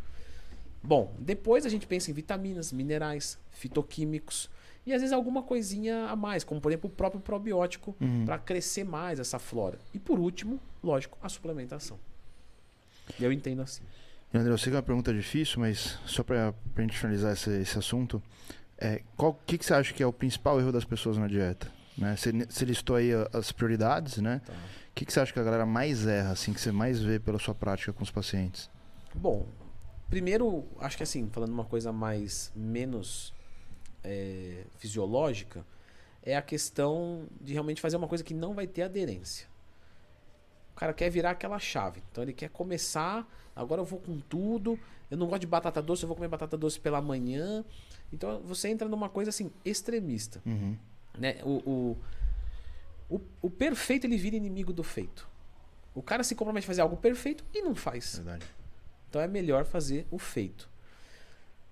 Bom, 0.83 1.13
depois 1.19 1.65
a 1.65 1.69
gente 1.69 1.85
pensa 1.87 2.09
em 2.09 2.13
vitaminas, 2.13 2.71
minerais, 2.71 3.37
fitoquímicos 3.51 4.49
e 4.85 4.93
às 4.93 5.01
vezes 5.01 5.13
alguma 5.13 5.43
coisinha 5.43 6.05
a 6.05 6.15
mais, 6.15 6.43
como 6.43 6.59
por 6.59 6.71
exemplo 6.71 6.89
o 6.89 6.93
próprio 6.93 7.21
probiótico 7.21 7.95
uhum. 7.99 8.25
para 8.25 8.37
crescer 8.37 8.83
mais 8.83 9.19
essa 9.19 9.37
flora. 9.37 9.77
E 9.93 9.99
por 9.99 10.19
último, 10.19 10.59
lógico, 10.83 11.17
a 11.21 11.29
suplementação. 11.29 11.99
E 13.19 13.23
eu 13.23 13.31
entendo 13.31 13.61
assim. 13.61 13.83
André, 14.33 14.51
eu 14.51 14.57
sei 14.57 14.71
que 14.71 14.75
é 14.75 14.77
uma 14.77 14.83
pergunta 14.83 15.13
difícil, 15.13 15.59
mas 15.59 15.97
só 16.05 16.23
para 16.23 16.53
a 16.75 16.81
gente 16.81 16.97
finalizar 16.97 17.33
esse, 17.33 17.49
esse 17.61 17.77
assunto, 17.77 18.21
é, 18.77 19.01
o 19.17 19.33
que, 19.33 19.57
que 19.57 19.65
você 19.65 19.73
acha 19.73 19.93
que 19.93 20.01
é 20.01 20.05
o 20.05 20.13
principal 20.13 20.59
erro 20.59 20.71
das 20.71 20.85
pessoas 20.85 21.17
na 21.17 21.27
dieta? 21.27 21.71
Né? 21.97 22.15
Você, 22.15 22.31
você 22.31 22.65
listou 22.65 22.95
aí 22.95 23.09
as 23.33 23.51
prioridades, 23.51 24.17
né? 24.17 24.41
Tá 24.45 24.53
que, 24.99 25.05
que 25.05 25.13
você 25.13 25.21
acha 25.21 25.31
que 25.31 25.39
a 25.39 25.43
galera 25.43 25.65
mais 25.65 26.05
erra, 26.05 26.31
assim, 26.31 26.51
que 26.51 26.59
você 26.59 26.73
mais 26.73 27.01
vê 27.01 27.19
pela 27.19 27.39
sua 27.39 27.55
prática 27.55 27.93
com 27.93 28.03
os 28.03 28.11
pacientes? 28.11 28.69
Bom, 29.15 29.47
primeiro, 30.09 30.67
acho 30.77 30.97
que 30.97 31.03
assim, 31.03 31.29
falando 31.29 31.53
uma 31.53 31.63
coisa 31.63 31.93
mais 31.93 32.51
menos 32.53 33.33
é, 34.03 34.65
fisiológica, 34.77 35.65
é 36.21 36.35
a 36.35 36.41
questão 36.41 37.27
de 37.39 37.53
realmente 37.53 37.79
fazer 37.79 37.95
uma 37.95 38.09
coisa 38.09 38.25
que 38.25 38.33
não 38.33 38.53
vai 38.53 38.67
ter 38.67 38.81
aderência. 38.81 39.47
O 40.73 40.75
cara 40.75 40.93
quer 40.93 41.09
virar 41.09 41.31
aquela 41.31 41.59
chave. 41.59 42.03
Então 42.11 42.21
ele 42.21 42.33
quer 42.33 42.49
começar, 42.49 43.25
agora 43.55 43.79
eu 43.79 43.85
vou 43.85 43.99
com 43.99 44.19
tudo. 44.19 44.77
Eu 45.09 45.17
não 45.17 45.27
gosto 45.27 45.41
de 45.41 45.47
batata 45.47 45.81
doce, 45.81 46.03
eu 46.03 46.07
vou 46.07 46.15
comer 46.17 46.27
batata 46.27 46.57
doce 46.57 46.77
pela 46.77 47.01
manhã. 47.01 47.63
Então 48.11 48.41
você 48.41 48.67
entra 48.67 48.89
numa 48.89 49.07
coisa 49.07 49.29
assim, 49.29 49.49
extremista. 49.63 50.41
Uhum. 50.45 50.77
Né? 51.17 51.37
O, 51.43 51.69
o, 51.69 51.97
o, 53.09 53.19
o 53.41 53.49
perfeito 53.49 54.05
ele 54.05 54.17
vira 54.17 54.35
inimigo 54.35 54.71
do 54.71 54.83
feito. 54.83 55.27
O 55.95 56.01
cara 56.01 56.23
se 56.23 56.35
compromete 56.35 56.65
a 56.65 56.67
fazer 56.67 56.81
algo 56.81 56.97
perfeito 56.97 57.43
e 57.53 57.61
não 57.61 57.73
faz. 57.73 58.15
Verdade. 58.17 58.45
Então 59.09 59.21
é 59.21 59.27
melhor 59.27 59.65
fazer 59.65 60.05
o 60.11 60.19
feito. 60.19 60.69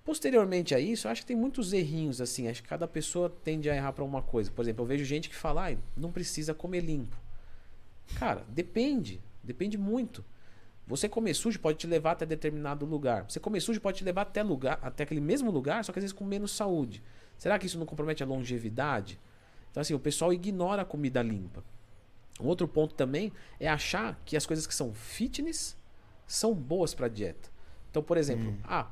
Posteriormente 0.04 0.74
a 0.74 0.80
isso, 0.80 1.06
eu 1.06 1.12
acho 1.12 1.20
que 1.20 1.26
tem 1.28 1.36
muitos 1.36 1.72
errinhos 1.72 2.20
assim. 2.20 2.48
Acho 2.48 2.62
que 2.62 2.68
cada 2.68 2.88
pessoa 2.88 3.28
tende 3.28 3.70
a 3.70 3.76
errar 3.76 3.92
para 3.92 4.02
uma 4.02 4.22
coisa. 4.22 4.50
Por 4.50 4.62
exemplo, 4.62 4.82
eu 4.82 4.86
vejo 4.86 5.04
gente 5.04 5.28
que 5.28 5.36
fala, 5.36 5.70
ah, 5.70 5.76
não 5.96 6.10
precisa 6.10 6.54
comer 6.54 6.80
limpo. 6.80 7.16
Cara, 8.18 8.44
depende. 8.48 9.20
Depende 9.44 9.78
muito. 9.78 10.24
Você 10.86 11.08
comer 11.08 11.34
sujo 11.34 11.60
pode 11.60 11.76
te 11.76 11.86
levar 11.86 12.12
até 12.12 12.24
determinado 12.24 12.86
lugar. 12.86 13.30
Você 13.30 13.38
comer 13.38 13.60
sujo 13.60 13.80
pode 13.80 13.98
te 13.98 14.04
levar 14.04 14.22
até 14.22 14.42
lugar, 14.42 14.78
até 14.80 15.04
aquele 15.04 15.20
mesmo 15.20 15.50
lugar, 15.50 15.84
só 15.84 15.92
que 15.92 15.98
às 15.98 16.02
vezes 16.02 16.14
com 16.14 16.24
menos 16.24 16.52
saúde. 16.52 17.02
Será 17.36 17.58
que 17.58 17.66
isso 17.66 17.78
não 17.78 17.84
compromete 17.84 18.22
a 18.22 18.26
longevidade? 18.26 19.20
Então, 19.70 19.80
assim, 19.80 19.94
o 19.94 19.98
pessoal 19.98 20.32
ignora 20.32 20.82
a 20.82 20.84
comida 20.84 21.22
limpa. 21.22 21.62
Um 22.40 22.46
outro 22.46 22.68
ponto 22.68 22.94
também 22.94 23.32
é 23.58 23.68
achar 23.68 24.20
que 24.24 24.36
as 24.36 24.46
coisas 24.46 24.66
que 24.66 24.74
são 24.74 24.94
fitness 24.94 25.76
são 26.26 26.54
boas 26.54 26.94
para 26.94 27.08
dieta. 27.08 27.50
Então, 27.90 28.02
por 28.02 28.16
exemplo, 28.16 28.50
hum. 28.50 28.58
ah, 28.64 28.90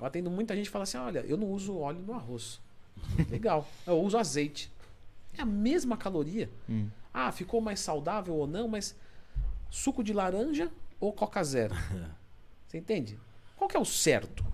eu 0.00 0.06
atendo 0.06 0.30
muita 0.30 0.56
gente 0.56 0.66
que 0.66 0.72
fala 0.72 0.82
assim: 0.82 0.98
olha, 0.98 1.20
eu 1.20 1.36
não 1.36 1.48
uso 1.48 1.76
óleo 1.78 2.00
no 2.00 2.12
arroz. 2.12 2.60
Legal. 3.30 3.68
Eu 3.86 4.00
uso 4.00 4.18
azeite. 4.18 4.72
É 5.36 5.42
a 5.42 5.46
mesma 5.46 5.96
caloria. 5.96 6.50
Hum. 6.68 6.88
Ah, 7.14 7.30
ficou 7.30 7.60
mais 7.60 7.80
saudável 7.80 8.34
ou 8.34 8.46
não, 8.46 8.66
mas 8.66 8.96
suco 9.70 10.02
de 10.02 10.12
laranja 10.12 10.70
ou 10.98 11.12
Coca 11.12 11.42
Zero? 11.44 11.74
Você 12.66 12.78
entende? 12.78 13.18
Qual 13.56 13.68
que 13.68 13.76
é 13.76 13.80
o 13.80 13.84
certo? 13.84 14.44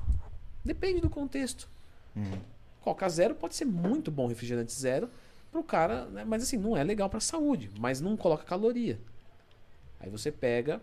Depende 0.65 1.01
do 1.01 1.09
contexto. 1.09 1.69
Hum. 2.17 2.33
Coca 2.81 3.09
Zero 3.09 3.35
pode 3.35 3.55
ser 3.55 3.65
muito 3.65 4.11
bom, 4.11 4.27
refrigerante 4.27 4.73
zero 4.73 5.09
pro 5.51 5.63
cara, 5.63 6.07
né? 6.07 6.25
mas 6.25 6.43
assim, 6.43 6.57
não 6.57 6.77
é 6.77 6.85
legal 6.85 7.09
pra 7.09 7.21
saúde, 7.21 7.71
mas 7.79 8.01
não 8.01 8.17
coloca 8.17 8.45
caloria. 8.45 8.99
Aí 10.01 10.11
você 10.11 10.31
pega 10.31 10.81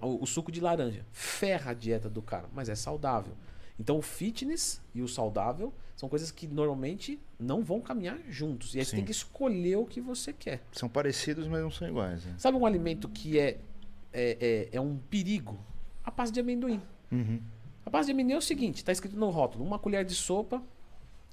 o, 0.00 0.22
o, 0.22 0.26
suco 0.26 0.50
de 0.50 0.60
laranja, 0.60 1.04
ferra 1.12 1.72
a 1.72 1.74
dieta 1.74 2.08
do 2.08 2.22
cara, 2.22 2.48
mas 2.52 2.68
é 2.68 2.74
saudável. 2.74 3.34
Então 3.78 3.98
o 3.98 4.02
fitness 4.02 4.80
e 4.94 5.02
o 5.02 5.08
saudável 5.08 5.72
são 5.96 6.08
coisas 6.08 6.30
que 6.30 6.46
normalmente 6.46 7.20
não 7.38 7.62
vão 7.62 7.80
caminhar 7.80 8.18
juntos. 8.28 8.74
E 8.74 8.78
aí 8.78 8.84
Sim. 8.84 8.90
você 8.90 8.96
tem 8.96 9.04
que 9.04 9.12
escolher 9.12 9.76
o 9.76 9.84
que 9.84 10.00
você 10.00 10.32
quer. 10.32 10.62
São 10.72 10.88
parecidos, 10.88 11.46
mas 11.46 11.62
não 11.62 11.70
são 11.70 11.88
iguais. 11.88 12.24
Né? 12.24 12.34
Sabe 12.38 12.56
um 12.56 12.66
alimento 12.66 13.08
que 13.08 13.38
é, 13.38 13.58
é, 14.12 14.68
é, 14.72 14.76
é 14.76 14.80
um 14.80 14.96
perigo? 14.96 15.58
A 16.04 16.10
pasta 16.10 16.32
de 16.32 16.40
amendoim. 16.40 16.80
Uhum. 17.10 17.40
A 17.84 17.90
pasta 17.90 18.06
de 18.06 18.12
amendoim 18.12 18.34
é 18.34 18.38
o 18.38 18.42
seguinte: 18.42 18.76
está 18.78 18.92
escrito 18.92 19.16
no 19.16 19.30
rótulo, 19.30 19.64
uma 19.64 19.78
colher 19.78 20.04
de 20.04 20.14
sopa 20.14 20.62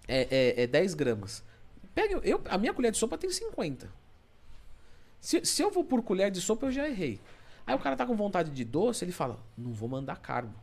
é, 0.08 0.56
é, 0.58 0.64
é 0.64 0.68
10 0.68 0.94
gramas. 0.96 1.44
Pega, 1.94 2.20
eu, 2.24 2.42
a 2.50 2.58
minha 2.58 2.74
colher 2.74 2.92
de 2.92 2.98
sopa 2.98 3.18
tem 3.18 3.30
50. 3.30 3.90
Se, 5.20 5.44
se 5.46 5.62
eu 5.62 5.70
vou 5.70 5.84
por 5.84 6.02
colher 6.02 6.32
de 6.32 6.40
sopa, 6.40 6.68
eu 6.68 6.72
já 6.72 6.88
errei. 6.88 7.20
Aí 7.66 7.76
o 7.76 7.80
cara 7.80 7.96
tá 7.96 8.06
com 8.06 8.16
vontade 8.16 8.52
de 8.52 8.64
doce, 8.64 9.04
ele 9.04 9.12
fala, 9.12 9.40
não 9.58 9.72
vou 9.72 9.90
mandar 9.90 10.18
carbo. 10.18 10.56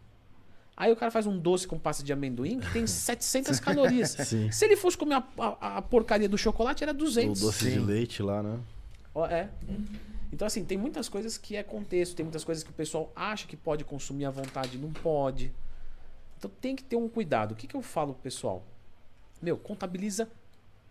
Aí 0.76 0.92
o 0.92 0.96
cara 0.96 1.10
faz 1.10 1.26
um 1.26 1.38
doce 1.38 1.66
com 1.66 1.78
pasta 1.78 2.02
de 2.02 2.12
amendoim 2.12 2.60
que 2.60 2.72
tem 2.72 2.84
700 2.86 3.60
calorias. 3.60 4.10
Sim. 4.26 4.50
Se 4.50 4.64
ele 4.64 4.76
fosse 4.76 4.96
comer 4.96 5.14
a, 5.14 5.24
a, 5.38 5.76
a, 5.78 5.82
porcaria 5.82 6.28
do 6.28 6.36
chocolate, 6.36 6.82
era 6.82 6.92
200. 6.92 7.40
O 7.40 7.46
doce 7.46 7.64
Sim. 7.64 7.70
de 7.72 7.78
leite 7.78 8.22
lá, 8.22 8.42
né? 8.42 8.58
É. 9.30 9.48
Então, 10.30 10.46
assim, 10.46 10.64
tem 10.64 10.76
muitas 10.76 11.08
coisas 11.08 11.38
que 11.38 11.56
é 11.56 11.62
contexto, 11.62 12.14
tem 12.14 12.24
muitas 12.24 12.44
coisas 12.44 12.62
que 12.62 12.68
o 12.68 12.74
pessoal 12.74 13.10
acha 13.16 13.46
que 13.46 13.56
pode 13.56 13.84
consumir 13.84 14.26
à 14.26 14.30
vontade, 14.30 14.76
não 14.76 14.92
pode. 14.92 15.50
Então 16.36 16.50
tem 16.60 16.76
que 16.76 16.82
ter 16.82 16.96
um 16.96 17.08
cuidado. 17.08 17.52
O 17.52 17.54
que, 17.54 17.66
que 17.66 17.74
eu 17.74 17.82
falo 17.82 18.12
pro 18.12 18.22
pessoal? 18.22 18.62
Meu, 19.40 19.56
contabiliza 19.56 20.28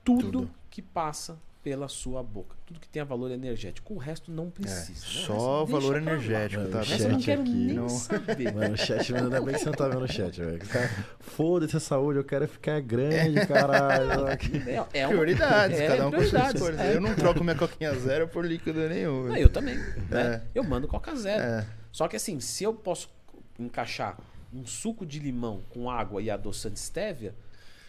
tudo, 0.06 0.32
tudo. 0.32 0.50
que 0.70 0.82
passa 0.82 1.38
pela 1.64 1.88
sua 1.88 2.22
boca. 2.22 2.56
Tudo 2.64 2.80
que 2.80 2.88
tenha 2.88 3.04
valor 3.04 3.32
energético. 3.32 3.96
O 3.96 3.98
resto 3.98 4.32
não 4.32 4.46
É, 4.48 4.50
precisa. 4.52 5.04
né? 5.04 5.12
O 5.12 5.26
só 5.26 5.60
resto 5.64 5.72
valor 5.72 5.92
lá. 5.94 5.98
energético, 5.98 6.68
tá? 6.68 6.78
O 6.78 6.84
resto 6.84 7.02
eu 7.04 7.10
não 7.10 7.20
Chat 7.20 7.26
quero 7.26 7.42
aqui, 7.42 7.52
nem 7.52 7.76
não- 7.76 7.90
saber. 7.90 8.54
Mano, 8.54 8.74
o 8.74 8.78
chat, 8.78 9.12
mano, 9.12 9.24
ainda 9.26 9.42
bem 9.42 9.54
que 9.56 9.60
você 9.62 9.66
não 9.66 9.74
tá 9.74 9.88
vendo 9.88 10.04
o 10.04 10.08
chat, 10.08 10.40
velho. 10.40 10.60
Cara, 10.68 10.90
Foda-se 11.20 11.76
a 11.76 11.80
saúde, 11.80 12.20
eu 12.20 12.24
quero 12.24 12.48
ficar 12.48 12.80
grande, 12.82 13.48
caralho. 13.48 14.26
É, 14.94 15.00
é 15.00 15.08
uma- 15.08 15.14
Prioridades, 15.14 15.80
é, 15.80 15.88
cada 15.88 16.08
um 16.08 16.12
com 16.12 16.18
suas 16.24 16.54
prioridades, 16.54 16.92
é. 16.94 16.96
Eu 16.98 17.02
não 17.02 17.16
troco 17.16 17.44
minha 17.44 17.56
coquinha 17.56 17.96
zero 17.96 18.28
por 18.28 18.46
líquido 18.46 18.88
nenhum. 18.88 19.24
Não, 19.24 19.32
velho. 19.34 19.42
eu 19.42 19.50
também. 19.50 19.76
né? 19.76 19.96
É. 20.12 20.42
Eu 20.54 20.64
mando 20.64 20.88
Coca 20.88 21.16
Zero. 21.16 21.42
É. 21.44 21.68
Só 21.92 22.08
que 22.08 22.16
assim, 22.16 22.40
se 22.40 22.64
eu 22.64 22.76
posso 22.76 23.10
encaixar 23.58 24.18
um 24.54 24.66
suco 24.68 25.04
de 25.04 25.18
limão 25.18 25.62
com 25.70 25.90
água 25.90 26.22
e 26.22 26.30
adoçante 26.30 26.80
stevia, 26.80 27.34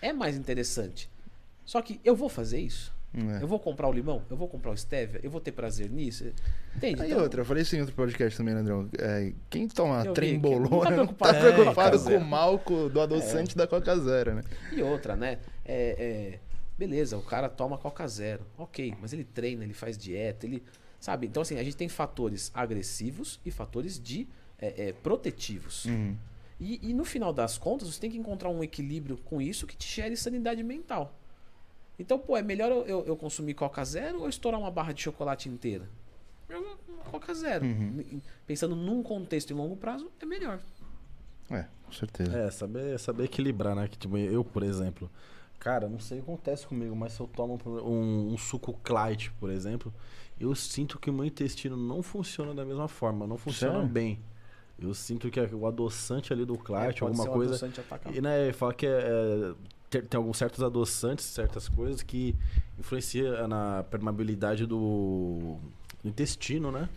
é 0.01 0.13
mais 0.15 0.35
interessante. 0.37 1.11
Só 1.67 1.83
que 1.83 2.01
eu 2.03 2.17
vou 2.17 2.29
fazer 2.31 2.61
isso? 2.61 2.95
É. 3.15 3.43
Eu 3.43 3.47
vou 3.49 3.59
comprar 3.59 3.89
o 3.89 3.93
limão? 3.93 4.23
Eu 4.31 4.37
vou 4.37 4.47
comprar 4.47 4.71
o 4.73 4.77
stevia? 4.77 5.21
Eu 5.23 5.31
vou 5.31 5.41
ter 5.41 5.51
prazer 5.53 5.91
nisso? 5.91 6.25
Entende? 6.77 7.01
Aí 7.03 7.11
Então, 7.11 7.23
outra, 7.23 7.41
eu 7.41 7.45
falei 7.45 7.63
isso 7.63 7.75
em 7.77 7.81
outro 7.81 7.95
podcast 7.95 8.37
também, 8.37 8.55
Leandrão. 8.55 8.89
É, 8.99 9.33
quem 9.51 9.67
toma 9.69 10.05
trembolona 10.13 10.69
não 10.69 11.07
tá 11.07 11.33
não 11.33 11.33
tá 11.33 11.35
preocupado 11.35 11.55
preocupado, 11.55 11.99
com 12.05 12.17
o 12.17 12.21
mal 12.25 12.59
co- 12.59 12.89
do 12.89 13.01
adoçante 13.01 13.57
da 13.57 13.67
Coca 13.67 13.97
Zero, 13.99 14.35
né? 14.35 14.43
E 14.73 14.83
outra, 14.83 15.17
né? 15.17 15.39
É, 15.65 15.97
é, 16.35 16.39
beleza, 16.79 17.17
o 17.17 17.23
cara 17.23 17.49
toma 17.49 17.79
Coca 17.79 18.07
Zero. 18.07 18.45
Ok, 18.59 18.95
mas 19.01 19.13
ele 19.15 19.25
treina, 19.25 19.65
ele 19.65 19.75
faz 19.75 19.97
dieta, 19.99 20.45
ele. 20.47 20.63
Sabe? 21.01 21.27
Então, 21.27 21.41
assim, 21.43 21.59
a 21.59 21.63
gente 21.65 21.77
tem 21.77 21.89
fatores 21.89 22.51
agressivos 22.53 23.41
e 23.47 23.51
fatores 23.51 23.99
de 23.99 24.29
é, 24.59 24.89
é, 24.89 24.93
protetivos. 24.93 25.85
Uhum. 25.87 26.17
E, 26.61 26.91
e 26.91 26.95
no 26.95 27.05
final 27.05 27.33
das 27.33 27.57
contas, 27.59 27.89
você 27.89 28.01
tem 28.01 28.11
que 28.11 28.19
encontrar 28.19 28.49
um 28.51 28.63
equilíbrio 28.63 29.17
com 29.19 29.41
isso 29.41 29.67
que 29.67 29.77
te 29.77 29.87
gere 29.95 30.17
sanidade 30.17 30.63
mental. 30.63 31.15
Então, 31.99 32.19
pô, 32.19 32.37
é 32.37 32.43
melhor 32.43 32.71
eu, 32.71 32.87
eu- 32.87 33.05
eu 33.07 33.17
consumir 33.17 33.55
Coca 33.55 33.85
Zero 33.85 34.21
ou 34.21 34.29
estourar 34.29 34.61
uma 34.61 34.71
barra 34.71 34.93
de 34.93 35.03
chocolate 35.03 35.49
inteira? 35.49 35.89
Eu- 36.49 36.77
Coca 37.11 37.33
Zero. 37.35 37.65
Uhum. 37.65 38.21
Pensando 38.47 38.75
num 38.77 39.03
contexto 39.03 39.53
em 39.53 39.57
longo 39.57 39.77
prazo, 39.77 40.11
é 40.21 40.27
melhor. 40.27 40.61
É, 41.51 41.65
com 41.85 41.93
certeza. 41.93 42.37
É, 42.37 42.51
saber, 42.51 42.99
saber 42.99 43.25
equilibrar, 43.25 43.75
né? 43.75 43.89
Que, 43.89 43.97
tipo, 43.97 44.17
eu, 44.19 44.45
por 44.45 44.63
exemplo, 44.63 45.09
cara, 45.59 45.89
não 45.89 45.99
sei 46.01 46.19
o 46.19 46.23
que 46.23 46.31
acontece 46.31 46.67
comigo, 46.67 46.95
mas 46.97 47.13
se 47.13 47.21
eu 47.21 47.27
tomo 47.29 47.59
um, 47.67 48.33
um 48.35 48.39
suco 48.39 48.75
Clyde, 48.83 49.33
por 49.39 49.49
exemplo, 49.51 49.93
eu 50.39 50.55
sinto 50.55 50.99
que 50.99 51.09
o 51.09 51.13
meu 51.13 51.25
intestino 51.25 51.77
não 51.77 52.03
funciona 52.03 52.53
da 52.55 52.65
mesma 52.65 52.89
forma, 52.89 53.27
não 53.27 53.39
funciona 53.39 53.75
Sério? 53.75 53.89
bem. 53.89 54.21
Eu 54.79 54.93
sinto 54.93 55.31
que 55.31 55.41
o 55.41 55.67
adoçante 55.67 56.33
ali 56.33 56.45
do 56.45 56.55
É, 56.55 56.59
Clyde, 56.59 57.01
pode 57.01 57.03
alguma 57.05 57.23
ser 57.25 57.31
um 57.31 57.33
coisa. 57.33 57.53
adoçante 57.53 57.81
atacar. 57.81 58.15
E 58.15 58.21
né, 58.21 58.53
fala 58.53 58.75
que 58.75 58.85
é, 58.87 58.91
é, 58.91 59.55
tem, 60.01 60.09
tem 60.09 60.19
alguns 60.19 60.37
certos 60.37 60.63
adoçantes, 60.63 61.25
certas 61.25 61.69
coisas 61.69 62.03
que 62.03 62.35
influenciam 62.79 63.49
na 63.49 63.85
permeabilidade 63.85 64.67
do, 64.67 65.59
do 66.03 66.09
intestino, 66.09 66.71
né? 66.71 66.89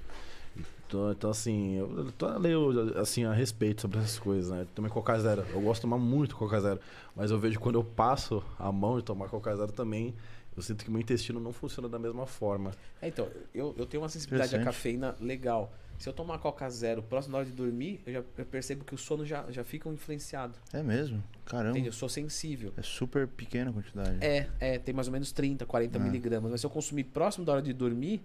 Então, 0.88 1.12
então, 1.12 1.30
assim, 1.30 1.76
eu, 1.76 1.98
eu 2.00 2.12
tô 2.12 2.28
lendo 2.38 2.98
assim, 2.98 3.24
a 3.24 3.32
respeito 3.32 3.82
sobre 3.82 4.00
essas 4.00 4.18
coisas, 4.18 4.50
né? 4.50 4.66
Também 4.74 4.92
Coca 4.92 5.18
Zero. 5.20 5.46
Eu 5.54 5.62
gosto 5.62 5.76
de 5.76 5.82
tomar 5.82 6.00
muito 6.00 6.36
Coca 6.36 6.60
Zero. 6.60 6.80
Mas 7.16 7.30
eu 7.30 7.40
vejo 7.40 7.60
quando 7.60 7.76
eu 7.76 7.84
passo 7.84 8.44
a 8.58 8.72
mão 8.72 8.98
de 8.98 9.04
tomar 9.04 9.30
Coca 9.30 9.56
Zero 9.56 9.72
também, 9.72 10.16
eu 10.58 10.64
sinto 10.64 10.84
que 10.84 10.90
meu 10.90 11.00
intestino 11.00 11.40
não 11.40 11.54
funciona 11.54 11.88
da 11.88 12.00
mesma 12.00 12.26
forma. 12.26 12.72
É, 13.00 13.08
então, 13.08 13.28
eu, 13.54 13.76
eu 13.78 13.86
tenho 13.86 14.02
uma 14.02 14.10
sensibilidade 14.10 14.56
à 14.56 14.64
cafeína 14.64 15.16
legal. 15.22 15.72
Se 16.00 16.08
eu 16.08 16.14
tomar 16.14 16.40
Coca 16.40 16.68
Zero 16.70 17.04
próximo 17.04 17.34
da 17.34 17.40
hora 17.40 17.46
de 17.46 17.52
dormir, 17.52 18.02
eu 18.06 18.14
já 18.14 18.24
eu 18.38 18.46
percebo 18.46 18.86
que 18.86 18.96
o 18.96 18.98
sono 18.98 19.26
já, 19.26 19.46
já 19.52 19.64
fica 19.66 19.90
influenciado. 19.90 20.58
É 20.72 20.82
mesmo? 20.82 21.22
Caramba. 21.46 21.72
Entende? 21.72 21.88
Eu 21.90 21.94
sou 21.94 22.08
sensível. 22.08 22.74
É 22.78 22.82
super 22.82 23.28
pequena 23.28 23.70
a 23.70 23.74
quantidade. 23.74 24.18
É, 24.22 24.50
é, 24.62 24.80
tem 24.80 24.96
mais 24.96 25.08
ou 25.08 25.12
menos 25.12 25.32
30, 25.34 25.66
40 25.66 25.98
Ah. 25.98 26.02
miligramas. 26.02 26.52
Mas 26.52 26.62
se 26.62 26.66
eu 26.66 26.70
consumir 26.70 27.04
próximo 27.04 27.44
da 27.46 27.52
hora 27.52 27.62
de 27.62 27.74
dormir, 27.74 28.24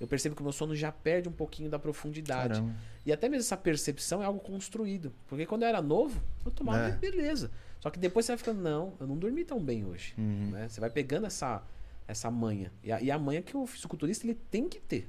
eu 0.00 0.08
percebo 0.08 0.34
que 0.34 0.40
o 0.40 0.44
meu 0.44 0.52
sono 0.52 0.74
já 0.74 0.90
perde 0.90 1.28
um 1.28 1.32
pouquinho 1.32 1.70
da 1.70 1.78
profundidade. 1.78 2.54
Caramba. 2.54 2.74
E 3.06 3.12
até 3.12 3.28
mesmo 3.28 3.42
essa 3.42 3.56
percepção 3.56 4.20
é 4.20 4.26
algo 4.26 4.40
construído. 4.40 5.12
Porque 5.28 5.46
quando 5.46 5.62
eu 5.62 5.68
era 5.68 5.80
novo, 5.80 6.20
eu 6.44 6.50
tomava 6.50 6.88
É. 6.88 6.90
beleza. 6.96 7.48
Só 7.78 7.90
que 7.90 7.98
depois 7.98 8.26
você 8.26 8.32
vai 8.32 8.38
ficando, 8.38 8.60
não, 8.60 8.94
eu 8.98 9.06
não 9.06 9.16
dormi 9.16 9.44
tão 9.44 9.62
bem 9.62 9.84
hoje. 9.84 10.14
Uhum. 10.18 10.50
né? 10.50 10.68
Você 10.68 10.80
vai 10.80 10.90
pegando 10.90 11.26
essa, 11.28 11.62
essa 12.08 12.28
manha. 12.28 12.72
E 12.82 12.90
a, 12.90 13.00
e 13.00 13.08
a 13.10 13.18
manha 13.20 13.40
que 13.40 13.56
o 13.56 13.64
fisiculturista 13.66 14.26
ele 14.26 14.34
tem 14.50 14.68
que 14.68 14.80
ter. 14.80 15.08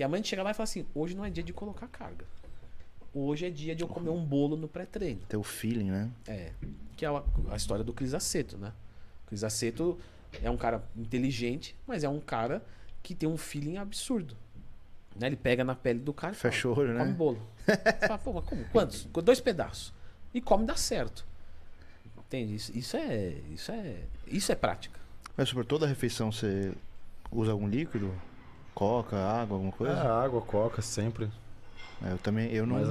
Que 0.00 0.04
a 0.04 0.08
manha 0.08 0.22
de 0.22 0.28
chegar 0.28 0.42
lá 0.42 0.50
e 0.52 0.54
falar 0.54 0.64
assim: 0.64 0.86
hoje 0.94 1.14
não 1.14 1.26
é 1.26 1.28
dia 1.28 1.44
de 1.44 1.52
colocar 1.52 1.86
carga. 1.86 2.24
Hoje 3.12 3.44
é 3.44 3.50
dia 3.50 3.76
de 3.76 3.82
eu 3.82 3.86
comer 3.86 4.08
um 4.08 4.24
bolo 4.24 4.56
no 4.56 4.66
pré-treino. 4.66 5.20
Ter 5.28 5.36
o 5.36 5.42
feeling, 5.42 5.90
né? 5.90 6.10
É. 6.26 6.52
Que 6.96 7.04
é 7.04 7.08
a, 7.08 7.22
a 7.50 7.56
história 7.56 7.84
do 7.84 7.92
Cris 7.92 8.14
Aceto, 8.14 8.56
né? 8.56 8.72
Cris 9.26 9.44
Aceto 9.44 9.98
é 10.42 10.50
um 10.50 10.56
cara 10.56 10.82
inteligente, 10.96 11.76
mas 11.86 12.02
é 12.02 12.08
um 12.08 12.18
cara 12.18 12.64
que 13.02 13.14
tem 13.14 13.28
um 13.28 13.36
feeling 13.36 13.76
absurdo. 13.76 14.34
Né? 15.14 15.26
Ele 15.26 15.36
pega 15.36 15.62
na 15.62 15.74
pele 15.74 15.98
do 15.98 16.14
cara 16.14 16.32
e 16.32 16.36
Fecha 16.36 16.66
o 16.66 16.74
fala, 16.74 16.88
olho, 16.88 16.98
come 16.98 17.10
né? 17.10 17.14
bolo. 17.14 17.42
Você 17.66 18.06
fala, 18.06 18.18
pô, 18.18 18.32
mas 18.32 18.44
como? 18.46 18.64
Quantos? 18.72 19.04
Dois 19.04 19.38
pedaços. 19.38 19.92
E 20.32 20.40
come 20.40 20.64
dá 20.64 20.76
certo. 20.76 21.26
Entende? 22.16 22.54
Isso, 22.54 22.74
isso 22.74 22.96
é. 22.96 23.34
Isso 23.50 23.70
é. 23.70 23.96
Isso 24.26 24.50
é 24.50 24.54
prática. 24.54 24.98
Mas 25.36 25.52
por 25.52 25.66
toda 25.66 25.84
a 25.84 25.88
refeição 25.90 26.32
você 26.32 26.72
usa 27.30 27.52
algum 27.52 27.68
líquido? 27.68 28.10
Coca, 28.80 29.14
água, 29.14 29.56
alguma 29.56 29.68
É, 29.68 29.76
coisa? 29.76 30.02
água, 30.10 30.40
coca, 30.40 30.80
sempre. 30.80 31.28
É, 32.02 32.12
eu 32.12 32.16
também, 32.16 32.50
eu 32.50 32.66
não. 32.66 32.76
Mas 32.76 32.88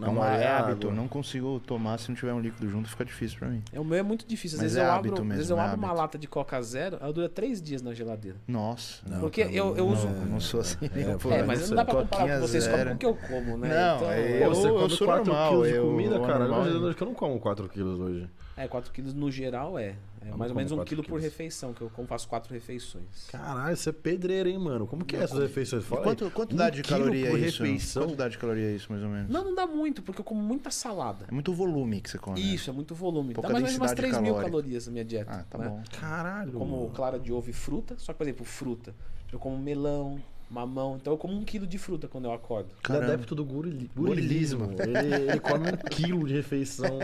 não 0.00 0.14
maioria 0.14 0.44
é 0.44 0.48
água. 0.52 0.70
hábito, 0.72 0.88
eu 0.88 0.92
não 0.92 1.06
consigo 1.06 1.60
tomar 1.64 1.96
se 2.00 2.08
não 2.08 2.16
tiver 2.16 2.32
um 2.32 2.40
líquido 2.40 2.68
junto, 2.68 2.88
fica 2.88 3.04
difícil 3.04 3.38
pra 3.38 3.46
mim. 3.46 3.62
É, 3.72 3.78
o 3.78 3.84
meu 3.84 3.96
é 3.96 4.02
muito 4.02 4.26
difícil. 4.26 4.56
Às 4.56 4.62
Mas 4.64 4.72
vezes 4.72 4.78
é 4.78 4.88
eu 4.88 4.92
hábito 4.92 5.14
abro, 5.14 5.22
às 5.22 5.28
vezes 5.28 5.48
mesmo, 5.50 5.60
eu 5.60 5.64
é 5.64 5.68
abro 5.68 5.78
uma 5.78 5.92
lata 5.92 6.18
de 6.18 6.26
Coca 6.26 6.60
Zero, 6.60 6.98
ela 7.00 7.12
dura 7.12 7.28
três 7.28 7.62
dias 7.62 7.82
na 7.82 7.94
geladeira. 7.94 8.36
Nossa. 8.48 9.00
Não, 9.08 9.20
Porque 9.20 9.44
cara, 9.44 9.54
eu- 9.54 9.76
eu 9.76 9.84
não- 9.86 9.92
uso- 9.92 10.08
Não, 10.08 10.16
eu 10.22 10.26
não 10.26 10.40
sou 10.40 10.58
assim. 10.60 10.76
É, 10.92 11.16
pô. 11.16 11.30
é, 11.30 11.44
mas 11.44 11.68
não 11.70 11.76
dá 11.76 11.84
pra 11.84 11.94
comparar 11.94 12.34
com 12.40 12.40
vocês 12.48 12.64
zero. 12.64 12.78
como 12.82 12.94
o 12.94 12.98
que 12.98 13.06
eu 13.06 13.14
como, 13.14 13.56
né? 13.58 13.68
Não, 13.68 13.96
então, 13.98 14.10
é- 14.10 14.38
Pô, 14.40 14.44
eu- 14.44 14.54
você 14.56 14.68
eu 14.70 14.74
come 14.74 14.90
sou 14.90 15.06
4 15.06 15.24
normal, 15.26 15.50
quilos 15.50 15.68
de 15.68 15.74
eu- 15.74 15.84
comida, 15.86 16.18
o 16.20 16.26
cara. 16.26 16.38
normal 16.40 16.66
Eu 16.66 16.84
é- 16.84 16.88
acho 16.88 16.96
que 16.96 17.02
eu 17.04 17.06
não 17.06 17.14
como 17.14 17.38
4 17.38 17.68
quilos 17.68 18.00
hoje. 18.00 18.28
É, 18.64 18.68
4 18.68 18.92
quilos 18.92 19.12
no 19.14 19.30
geral 19.30 19.78
é. 19.78 19.96
É 20.24 20.30
Eu 20.30 20.36
mais 20.38 20.52
ou 20.52 20.56
menos 20.56 20.70
como 20.70 20.82
um 20.82 20.84
quatro 20.84 20.96
quilo 20.96 21.02
por 21.08 21.20
refeição, 21.20 21.72
que 21.74 21.80
eu 21.80 21.90
como 21.90 22.06
faço 22.06 22.28
quatro 22.28 22.54
refeições. 22.54 23.26
Caralho, 23.28 23.76
você 23.76 23.90
é 23.90 23.92
pedreiro, 23.92 24.48
hein, 24.48 24.56
mano? 24.58 24.86
Como 24.86 25.04
que 25.04 25.16
é 25.16 25.20
essas 25.20 25.38
refeições? 25.40 25.84
Fala 25.84 26.02
quanto, 26.02 26.30
quanto 26.30 26.54
Um 26.54 26.56
dá 26.56 26.70
de 26.70 26.82
caloria 26.82 27.28
por 27.30 27.38
isso? 27.40 27.62
refeição? 27.64 28.04
Quanto 28.04 28.16
dá 28.16 28.28
de 28.28 28.38
caloria 28.38 28.70
isso, 28.70 28.86
mais 28.92 29.02
ou 29.02 29.08
menos? 29.10 29.28
Não, 29.28 29.44
não 29.44 29.54
dá 29.54 29.66
muito, 29.66 30.00
porque 30.00 30.20
eu 30.20 30.24
como 30.24 30.40
muita 30.40 30.70
salada. 30.70 31.26
É 31.28 31.32
muito 31.32 31.52
volume 31.52 32.00
que 32.00 32.08
você 32.08 32.18
come. 32.18 32.40
né? 32.40 32.46
Isso, 32.46 32.70
é 32.70 32.72
muito 32.72 32.94
volume. 32.94 33.34
Pouca 33.34 33.48
dá 33.48 33.52
mais 33.54 33.64
ou 33.64 33.66
menos 33.68 33.78
umas 33.80 33.90
densidade 33.90 34.22
3 34.22 34.22
mil 34.22 34.40
calorias 34.40 34.86
na 34.86 34.92
minha 34.92 35.04
dieta. 35.04 35.32
Ah, 35.32 35.44
tá 35.50 35.58
né? 35.58 35.68
bom. 35.68 35.82
Caralho. 35.98 36.52
Eu 36.52 36.58
como 36.60 36.90
clara 36.90 37.18
de 37.18 37.32
ovo 37.32 37.50
e 37.50 37.52
fruta. 37.52 37.96
Só 37.98 38.12
que, 38.12 38.18
por 38.18 38.24
exemplo, 38.24 38.44
fruta. 38.44 38.94
Eu 39.32 39.38
como 39.40 39.58
melão, 39.58 40.22
mamão. 40.52 40.96
Então 41.00 41.12
eu 41.14 41.18
como 41.18 41.34
um 41.34 41.44
quilo 41.44 41.66
de 41.66 41.78
fruta 41.78 42.06
quando 42.06 42.26
eu 42.26 42.32
acordo. 42.32 42.68
Ele 42.68 42.76
é 42.78 42.82
Caramba. 42.82 43.12
adepto 43.14 43.34
do 43.34 43.44
gurili- 43.44 43.90
Gurilismo. 43.96 44.66
gurilismo. 44.68 44.98
Ele, 44.98 45.30
ele 45.30 45.40
come 45.40 45.68
um 45.70 45.76
quilo 45.76 46.26
de 46.28 46.34
refeição. 46.34 46.98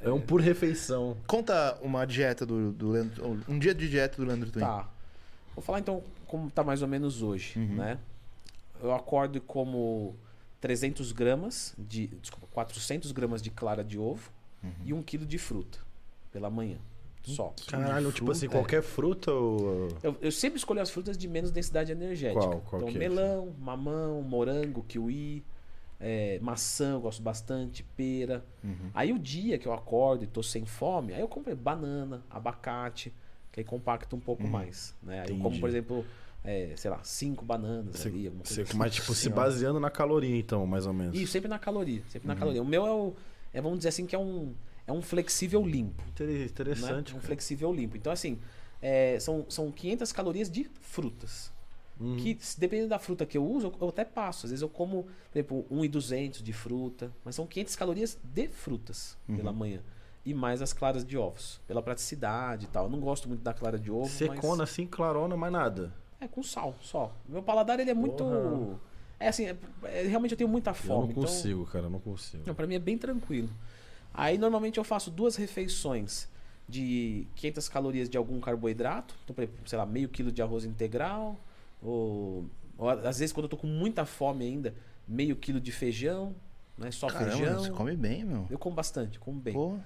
É 0.00 0.10
um 0.10 0.20
por 0.20 0.40
refeição. 0.40 1.16
Conta 1.26 1.76
uma 1.82 2.04
dieta 2.06 2.46
do, 2.46 2.72
do 2.72 2.90
Leandro. 2.90 3.40
Um 3.48 3.58
dia 3.58 3.74
de 3.74 3.88
dieta 3.90 4.16
do 4.16 4.24
Leandro 4.26 4.50
Twin. 4.50 4.62
Tá. 4.62 4.88
Vou 5.54 5.62
falar 5.62 5.80
então 5.80 6.02
como 6.26 6.50
tá 6.50 6.62
mais 6.64 6.80
ou 6.80 6.88
menos 6.88 7.20
hoje, 7.22 7.58
Uhum. 7.58 7.74
né? 7.76 7.98
Eu 8.82 8.92
acordo 8.94 9.36
e 9.36 9.40
como 9.40 10.16
300 10.60 11.12
gramas 11.12 11.74
de... 11.78 12.06
Desculpa, 12.06 12.46
400 12.52 13.12
gramas 13.12 13.42
de 13.42 13.50
clara 13.50 13.84
de 13.84 13.98
ovo 13.98 14.30
Uhum. 14.62 14.70
e 14.84 14.92
um 14.94 15.02
quilo 15.02 15.26
de 15.26 15.36
fruta 15.38 15.78
pela 16.32 16.48
manhã. 16.48 16.78
Só. 17.22 17.54
Caralho, 17.68 18.10
tipo 18.12 18.30
assim, 18.30 18.40
fruta? 18.48 18.56
qualquer 18.58 18.82
fruta 18.82 19.32
ou. 19.32 19.88
Eu, 20.02 20.16
eu 20.20 20.32
sempre 20.32 20.58
escolho 20.58 20.80
as 20.80 20.90
frutas 20.90 21.16
de 21.16 21.28
menos 21.28 21.50
densidade 21.50 21.92
energética. 21.92 22.40
Qual? 22.40 22.60
Qual 22.62 22.82
então, 22.82 22.92
que 22.92 22.96
é? 22.96 22.98
melão, 23.08 23.54
mamão, 23.60 24.22
morango, 24.22 24.82
kiwi, 24.82 25.44
é, 26.00 26.38
maçã, 26.42 26.92
eu 26.94 27.00
gosto 27.00 27.22
bastante, 27.22 27.84
pera. 27.96 28.44
Uhum. 28.64 28.90
Aí 28.92 29.12
o 29.12 29.18
dia 29.18 29.56
que 29.58 29.66
eu 29.68 29.72
acordo 29.72 30.24
e 30.24 30.26
tô 30.26 30.42
sem 30.42 30.64
fome, 30.66 31.14
aí 31.14 31.20
eu 31.20 31.28
compro 31.28 31.54
banana, 31.54 32.22
abacate, 32.28 33.12
que 33.52 33.60
aí 33.60 33.64
compacta 33.64 34.16
um 34.16 34.20
pouco 34.20 34.46
mais. 34.46 34.94
Né? 35.02 35.20
Aí 35.20 35.30
eu 35.30 35.38
como, 35.38 35.60
por 35.60 35.68
exemplo, 35.68 36.04
é, 36.42 36.72
sei 36.76 36.90
lá, 36.90 36.98
cinco 37.04 37.44
bananas 37.44 37.96
Você, 38.00 38.08
ali, 38.08 38.26
alguma 38.26 38.44
coisa 38.44 38.62
assim. 38.62 38.76
mas, 38.76 38.94
tipo, 38.94 39.14
se 39.14 39.28
Assim, 39.28 39.32
ó. 39.32 39.36
baseando 39.36 39.78
na 39.78 39.90
caloria, 39.90 40.36
então, 40.36 40.66
mais 40.66 40.86
ou 40.86 40.92
menos. 40.92 41.16
Isso, 41.16 41.30
sempre 41.30 41.48
na 41.48 41.58
caloria. 41.58 42.02
Sempre 42.08 42.26
Uhum. 42.28 42.34
na 42.34 42.40
caloria. 42.40 42.62
O 42.62 42.66
meu 42.66 42.84
é 42.84 42.90
o. 42.90 43.12
É, 43.54 43.60
vamos 43.60 43.78
dizer 43.78 43.90
assim 43.90 44.06
que 44.06 44.16
é 44.16 44.18
um, 44.18 44.52
é 44.86 44.92
um 44.92 45.02
flexível 45.02 45.64
limpo. 45.66 46.02
Né? 46.20 46.44
Interessante. 46.44 47.12
Um 47.12 47.16
cara. 47.16 47.26
flexível 47.26 47.72
limpo. 47.72 47.96
Então, 47.96 48.12
assim, 48.12 48.38
é, 48.80 49.18
são, 49.20 49.46
são 49.48 49.70
500 49.70 50.12
calorias 50.12 50.50
de 50.50 50.64
frutas. 50.80 51.52
Uhum. 52.00 52.16
Que, 52.16 52.36
dependendo 52.58 52.88
da 52.88 52.98
fruta 52.98 53.24
que 53.24 53.38
eu 53.38 53.44
uso, 53.46 53.66
eu, 53.68 53.74
eu 53.82 53.88
até 53.90 54.04
passo. 54.04 54.46
Às 54.46 54.50
vezes 54.50 54.62
eu 54.62 54.68
como, 54.68 55.04
por 55.04 55.38
exemplo, 55.38 55.66
1,200 55.70 56.42
de 56.42 56.52
fruta. 56.52 57.12
Mas 57.24 57.34
são 57.36 57.46
500 57.46 57.76
calorias 57.76 58.18
de 58.22 58.48
frutas 58.48 59.16
Uhum. 59.28 59.36
pela 59.36 59.52
manhã. 59.52 59.80
E 60.24 60.32
mais 60.34 60.62
as 60.62 60.72
claras 60.72 61.04
de 61.04 61.16
ovos. 61.16 61.60
Pela 61.66 61.82
praticidade 61.82 62.64
e 62.66 62.68
tal. 62.68 62.84
Eu 62.84 62.90
não 62.90 63.00
gosto 63.00 63.28
muito 63.28 63.42
da 63.42 63.52
clara 63.52 63.78
de 63.78 63.90
ovo. 63.90 64.08
Secona 64.08 64.58
mas 64.58 64.70
assim, 64.70 64.86
clarona, 64.86 65.36
mais 65.36 65.52
nada. 65.52 65.92
É 66.20 66.26
com 66.28 66.42
sal, 66.42 66.74
só. 66.80 67.14
Meu 67.28 67.42
paladar, 67.42 67.78
ele 67.80 67.90
é 67.90 67.94
muito... 67.94 68.22
Porra. 68.24 68.80
É 69.18 69.28
assim, 69.28 69.46
é- 69.46 69.56
é- 69.84 70.02
realmente 70.08 70.32
eu 70.32 70.36
tenho 70.38 70.50
muita 70.50 70.70
Eu 70.70 70.74
fome. 70.74 71.02
não 71.04 71.10
então- 71.10 71.22
consigo, 71.24 71.64
cara, 71.66 71.86
eu 71.86 71.90
não 71.90 72.00
consigo. 72.00 72.42
não, 72.46 72.54
pra 72.54 72.66
mim 72.66 72.74
é 72.74 72.78
bem 72.80 72.98
tranquilo. 72.98 73.48
Aí 74.14 74.38
normalmente 74.38 74.78
eu 74.78 74.84
faço 74.84 75.10
duas 75.10 75.36
refeições 75.36 76.28
de 76.68 77.26
500 77.36 77.68
calorias 77.68 78.08
de 78.08 78.16
algum 78.16 78.40
carboidrato. 78.40 79.14
Então, 79.24 79.34
por 79.34 79.42
exemplo, 79.42 79.68
sei 79.68 79.78
lá, 79.78 79.86
meio 79.86 80.08
quilo 80.08 80.30
de 80.32 80.42
arroz 80.42 80.64
integral. 80.64 81.38
Ou, 81.82 82.46
ou 82.78 82.88
às 82.88 83.18
vezes, 83.18 83.32
quando 83.32 83.44
eu 83.44 83.50
tô 83.50 83.56
com 83.56 83.66
muita 83.66 84.04
fome 84.04 84.44
ainda, 84.44 84.74
meio 85.06 85.36
quilo 85.36 85.60
de 85.60 85.72
feijão. 85.72 86.34
Né? 86.76 86.90
Só 86.90 87.08
Caramba, 87.08 87.36
feijão. 87.36 87.58
você 87.60 87.70
come 87.70 87.96
bem, 87.96 88.24
meu. 88.24 88.46
Eu 88.50 88.58
como 88.58 88.74
bastante, 88.74 89.18
como 89.18 89.38
bem. 89.38 89.54
Pô, 89.54 89.76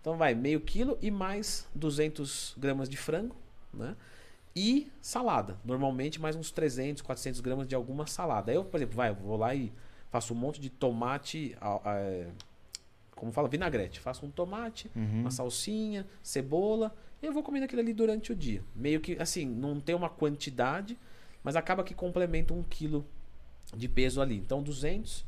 Então 0.00 0.16
vai 0.16 0.34
meio 0.34 0.60
quilo 0.60 0.98
e 1.00 1.10
mais 1.10 1.66
200 1.74 2.54
gramas 2.58 2.88
de 2.88 2.96
frango, 2.96 3.36
né? 3.72 3.96
E 4.54 4.90
salada. 5.00 5.56
Normalmente 5.64 6.20
mais 6.20 6.36
uns 6.36 6.50
300, 6.50 7.02
400 7.02 7.40
gramas 7.40 7.66
de 7.66 7.74
alguma 7.74 8.06
salada. 8.06 8.50
Aí 8.50 8.56
eu, 8.56 8.64
por 8.64 8.76
exemplo, 8.76 8.96
vai, 8.96 9.10
eu 9.10 9.14
vou 9.14 9.36
lá 9.36 9.54
e 9.54 9.72
faço 10.10 10.34
um 10.34 10.36
monte 10.36 10.60
de 10.60 10.68
tomate, 10.68 11.56
é, 11.86 12.26
como 13.22 13.30
fala, 13.30 13.46
vinagrete. 13.46 14.00
Faço 14.00 14.26
um 14.26 14.30
tomate, 14.32 14.90
uhum. 14.96 15.20
uma 15.20 15.30
salsinha, 15.30 16.04
cebola, 16.24 16.92
e 17.22 17.26
eu 17.26 17.32
vou 17.32 17.40
comendo 17.40 17.66
aquilo 17.66 17.80
ali 17.80 17.92
durante 17.92 18.32
o 18.32 18.34
dia. 18.34 18.64
Meio 18.74 19.00
que, 19.00 19.16
assim, 19.20 19.46
não 19.46 19.78
tem 19.78 19.94
uma 19.94 20.10
quantidade, 20.10 20.98
mas 21.40 21.54
acaba 21.54 21.84
que 21.84 21.94
complementa 21.94 22.52
um 22.52 22.64
quilo 22.64 23.06
de 23.76 23.88
peso 23.88 24.20
ali. 24.20 24.38
Então 24.38 24.60
200 24.60 25.24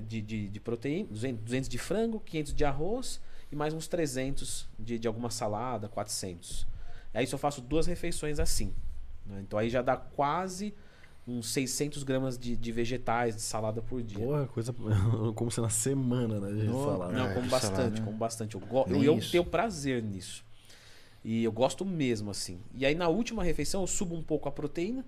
de, 0.00 0.22
de, 0.22 0.48
de 0.48 0.60
proteína, 0.60 1.08
200, 1.10 1.42
200 1.42 1.68
de 1.68 1.76
frango, 1.76 2.20
500 2.20 2.54
de 2.54 2.64
arroz 2.64 3.20
e 3.50 3.56
mais 3.56 3.74
uns 3.74 3.88
300 3.88 4.68
de, 4.78 4.96
de 4.96 5.08
alguma 5.08 5.28
salada, 5.28 5.88
400. 5.88 6.64
Aí 7.12 7.26
só 7.26 7.36
faço 7.36 7.60
duas 7.60 7.88
refeições 7.88 8.38
assim. 8.38 8.72
né? 9.26 9.40
Então 9.40 9.58
aí 9.58 9.68
já 9.68 9.82
dá 9.82 9.96
quase 9.96 10.72
uns 11.26 11.48
600 11.48 12.02
gramas 12.02 12.36
de, 12.38 12.54
de 12.56 12.70
vegetais, 12.72 13.34
de 13.36 13.42
salada 13.42 13.80
por 13.80 14.02
dia. 14.02 14.18
Porra, 14.24 14.46
coisa. 14.46 14.74
Como 15.34 15.50
se 15.50 15.60
na 15.60 15.70
semana, 15.70 16.38
né? 16.38 16.60
De 16.60 16.66
No- 16.68 16.84
salada. 16.84 17.12
Não, 17.12 17.26
É, 17.26 17.34
como 17.34 17.44
que 17.46 17.50
bastante, 17.50 17.76
salada. 17.76 18.00
como 18.02 18.16
bastante. 18.16 18.54
Eu, 18.54 18.60
go- 18.60 18.86
eu 18.88 19.18
isso. 19.18 19.30
tenho 19.32 19.44
prazer 19.44 20.02
nisso. 20.02 20.44
E 21.24 21.42
eu 21.42 21.50
gosto 21.52 21.84
mesmo, 21.84 22.30
assim. 22.30 22.60
E 22.74 22.84
aí 22.84 22.94
na 22.94 23.08
última 23.08 23.42
refeição 23.42 23.80
eu 23.80 23.86
subo 23.86 24.14
um 24.14 24.22
pouco 24.22 24.48
a 24.48 24.52
proteína 24.52 25.04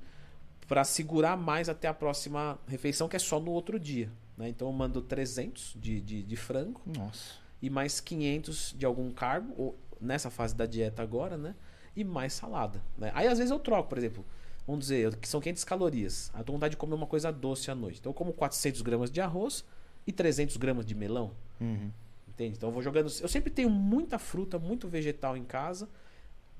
para 0.67 0.83
segurar 0.83 1.37
mais 1.37 1.69
até 1.69 1.87
a 1.89 1.95
próxima 1.95 2.59
refeição, 2.67 3.09
que 3.09 3.17
é 3.17 3.19
só 3.19 3.39
no 3.39 3.51
outro 3.51 3.79
dia. 3.79 4.11
né? 4.37 4.49
Então 4.49 4.67
eu 4.69 4.73
mando 4.73 5.03
300 5.03 5.77
de, 5.79 6.01
de, 6.01 6.23
de 6.23 6.37
frango 6.37 6.81
Nossa. 6.87 7.35
e 7.61 7.69
mais 7.69 8.01
500 8.01 8.75
de 8.79 8.87
algum 8.87 9.11
carbo, 9.13 9.53
ou 9.59 9.79
nessa 10.01 10.31
fase 10.31 10.55
da 10.57 10.65
dieta 10.67 11.03
agora, 11.03 11.37
né? 11.37 11.55
E 11.95 12.03
mais 12.03 12.33
salada. 12.33 12.83
né? 12.97 13.13
Aí 13.15 13.27
às 13.29 13.37
vezes 13.39 13.51
eu 13.51 13.59
troco, 13.59 13.89
por 13.89 13.99
exemplo, 13.99 14.25
vamos 14.67 14.87
dizer, 14.87 15.17
que 15.17 15.29
são 15.29 15.41
500 15.41 15.65
calorias. 15.65 16.31
Eu 16.35 16.41
tô 16.45 16.47
com 16.47 16.53
vontade 16.59 16.73
de 16.73 16.77
comer 16.77 16.95
uma 16.95 17.07
coisa 17.07 17.31
doce 17.31 17.71
à 17.71 17.75
noite. 17.75 17.99
Então 18.01 18.11
eu 18.11 18.15
como 18.15 18.33
400 18.33 18.83
gramas 18.83 19.11
de 19.11 19.21
arroz 19.21 19.65
e 20.07 20.13
300 20.13 20.57
gramas 20.57 20.85
de 20.85 20.95
melão. 20.95 21.33
Uhum. 21.61 21.91
Entende? 22.29 22.57
Então 22.57 22.69
eu 22.69 22.73
vou 22.73 22.83
jogando. 22.83 23.11
Eu 23.21 23.29
sempre 23.29 23.51
tenho 23.51 23.71
muita 23.71 24.19
fruta, 24.19 24.59
muito 24.59 24.89
vegetal 24.89 25.37
em 25.37 25.45
casa. 25.45 25.89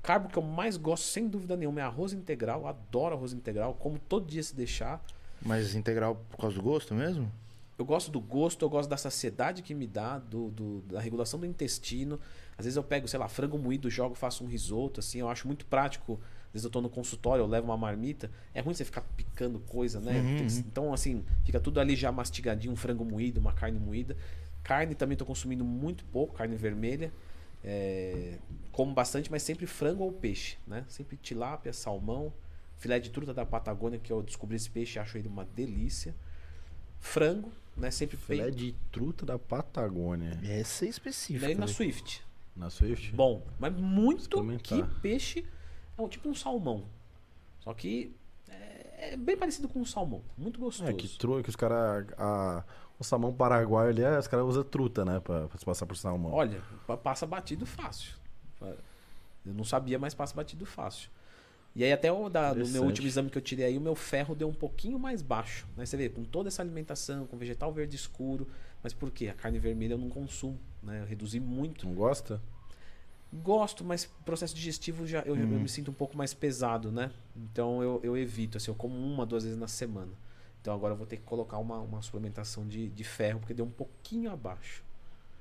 Carbo 0.01 0.29
que 0.29 0.37
eu 0.37 0.41
mais 0.43 0.77
gosto, 0.77 1.03
sem 1.03 1.27
dúvida 1.27 1.57
nenhuma, 1.57 1.81
é 1.81 1.83
arroz 1.83 2.13
integral. 2.13 2.61
Eu 2.61 2.67
adoro 2.67 3.15
arroz 3.15 3.33
integral, 3.33 3.73
como 3.73 3.99
todo 3.99 4.25
dia 4.25 4.41
se 4.41 4.55
deixar. 4.55 5.03
Mas 5.41 5.75
integral 5.75 6.15
por 6.29 6.37
causa 6.37 6.55
do 6.55 6.61
gosto 6.61 6.93
mesmo? 6.95 7.29
Eu 7.77 7.85
gosto 7.85 8.09
do 8.09 8.19
gosto, 8.19 8.63
eu 8.65 8.69
gosto 8.69 8.89
da 8.89 8.97
saciedade 8.97 9.61
que 9.61 9.75
me 9.75 9.85
dá, 9.85 10.17
do, 10.17 10.49
do- 10.49 10.81
da 10.87 10.99
regulação 10.99 11.39
do 11.39 11.45
intestino. 11.45 12.19
Às 12.57 12.65
vezes 12.65 12.75
eu 12.75 12.83
pego, 12.83 13.07
sei 13.07 13.19
lá, 13.19 13.27
frango 13.27 13.55
moído, 13.59 13.87
jogo, 13.87 14.15
faço 14.15 14.43
um 14.43 14.47
risoto, 14.47 14.99
assim, 14.99 15.19
eu 15.19 15.29
acho 15.29 15.45
muito 15.45 15.63
prático. 15.65 16.19
Às 16.57 16.61
vezes 16.61 16.65
eu 16.65 16.71
tô 16.71 16.81
no 16.81 16.89
consultório, 16.89 17.43
eu 17.43 17.47
levo 17.47 17.67
uma 17.67 17.77
marmita. 17.77 18.31
É 18.53 18.61
ruim 18.61 18.73
você 18.73 18.83
ficar 18.83 19.01
picando 19.15 19.59
coisa, 19.59 19.99
né? 19.99 20.19
Uhum, 20.19 20.37
que- 20.37 20.57
então, 20.59 20.91
assim, 20.93 21.23
fica 21.45 21.59
tudo 21.59 21.79
ali 21.79 21.95
já 21.95 22.11
mastigadinho, 22.11 22.73
um 22.73 22.75
frango 22.75 23.05
moído, 23.05 23.39
uma 23.39 23.53
carne 23.53 23.79
moída. 23.79 24.17
Carne 24.63 24.95
também 24.95 25.15
tô 25.15 25.25
consumindo 25.25 25.63
muito 25.63 26.03
pouco, 26.05 26.33
carne 26.35 26.55
vermelha. 26.55 27.11
É, 27.63 28.37
como 28.71 28.93
bastante, 28.93 29.29
mas 29.31 29.43
sempre 29.43 29.65
frango 29.67 30.03
ou 30.03 30.11
peixe, 30.11 30.57
né? 30.65 30.83
Sempre 30.87 31.15
tilápia, 31.17 31.71
salmão, 31.73 32.33
filé 32.77 32.99
de 32.99 33.09
truta 33.11 33.33
da 33.33 33.45
Patagônia, 33.45 33.99
que 33.99 34.11
eu 34.11 34.21
descobri 34.23 34.55
esse 34.55 34.69
peixe 34.69 34.97
e 34.97 34.99
acho 34.99 35.17
ele 35.17 35.27
uma 35.27 35.45
delícia. 35.45 36.15
Frango, 36.99 37.51
né? 37.75 37.91
Sempre 37.91 38.17
Filé 38.17 38.45
bem. 38.45 38.53
de 38.53 38.75
truta 38.91 39.25
da 39.25 39.37
Patagônia. 39.37 40.39
Essa 40.43 40.85
é 40.85 40.89
específica. 40.89 41.45
Daí 41.45 41.55
na 41.55 41.65
velho. 41.65 41.75
Swift. 41.75 42.23
Na 42.55 42.69
Swift? 42.71 43.11
Bom, 43.13 43.45
mas 43.59 43.71
muito 43.73 44.43
que 44.63 44.81
peixe. 45.01 45.45
Tipo 46.09 46.29
um 46.29 46.35
salmão. 46.35 46.85
Só 47.59 47.73
que 47.73 48.15
é, 48.49 49.13
é 49.13 49.17
bem 49.17 49.35
parecido 49.37 49.67
com 49.67 49.79
um 49.79 49.85
salmão. 49.85 50.21
Muito 50.37 50.59
gostoso. 50.59 50.89
É, 50.89 50.93
que, 50.93 51.07
tru, 51.17 51.41
que 51.43 51.49
os 51.49 51.55
caras. 51.55 52.05
O 52.99 53.03
salmão 53.03 53.31
paraguaio 53.31 53.89
ali, 53.89 54.03
os 54.17 54.27
caras 54.27 54.45
usam 54.45 54.63
truta, 54.63 55.05
né? 55.05 55.19
Pra, 55.19 55.47
pra 55.47 55.57
se 55.57 55.63
passar 55.65 55.85
por 55.85 55.95
salmão. 55.95 56.31
Olha, 56.33 56.61
pa- 56.87 56.97
passa 56.97 57.25
batido 57.27 57.65
fácil. 57.65 58.15
Eu 59.45 59.53
não 59.53 59.63
sabia, 59.63 59.97
mas 59.99 60.13
passa 60.13 60.35
batido 60.35 60.65
fácil. 60.65 61.09
E 61.75 61.83
aí 61.83 61.91
até 61.93 62.11
o 62.11 62.27
da, 62.27 62.55
no 62.55 62.67
meu 62.71 62.81
último 62.87 63.07
exame 63.07 63.29
que 63.29 63.37
eu 63.37 63.41
tirei 63.41 63.65
aí, 63.65 63.77
o 63.77 63.81
meu 63.81 63.93
ferro 63.93 64.33
deu 64.33 64.47
um 64.49 64.53
pouquinho 64.53 64.97
mais 64.97 65.21
baixo. 65.21 65.67
Né? 65.77 65.85
Você 65.85 65.95
vê, 65.95 66.09
com 66.09 66.23
toda 66.23 66.49
essa 66.49 66.61
alimentação, 66.63 67.27
com 67.27 67.37
vegetal 67.37 67.71
verde 67.71 67.95
escuro. 67.95 68.47
Mas 68.81 68.93
por 68.93 69.11
quê? 69.11 69.27
A 69.27 69.33
carne 69.33 69.59
vermelha 69.59 69.93
eu 69.93 69.97
não 69.99 70.09
consumo. 70.09 70.57
Né? 70.81 71.01
Eu 71.01 71.05
reduzi 71.05 71.39
muito. 71.39 71.85
Não 71.85 71.93
gosta? 71.93 72.41
Gosto, 73.33 73.83
mas 73.83 74.05
processo 74.25 74.55
digestivo 74.55 75.05
já 75.05 75.19
eu, 75.21 75.35
eu 75.35 75.47
me 75.59 75.67
sinto 75.67 75.91
um 75.91 75.93
pouco 75.93 76.17
mais 76.17 76.33
pesado, 76.33 76.91
né? 76.91 77.11
Então 77.35 77.83
eu, 77.83 77.99
eu 78.03 78.17
evito, 78.17 78.57
assim, 78.57 78.71
eu 78.71 78.75
como 78.75 78.95
uma, 78.97 79.25
duas 79.25 79.43
vezes 79.43 79.59
na 79.59 79.67
semana. 79.67 80.11
Então 80.61 80.73
agora 80.73 80.93
eu 80.93 80.97
vou 80.97 81.05
ter 81.05 81.17
que 81.17 81.23
colocar 81.23 81.57
uma, 81.57 81.77
uma 81.79 82.01
suplementação 82.01 82.65
de, 82.67 82.87
de 82.89 83.03
ferro, 83.03 83.39
porque 83.39 83.53
deu 83.53 83.65
um 83.65 83.69
pouquinho 83.69 84.31
abaixo. 84.31 84.81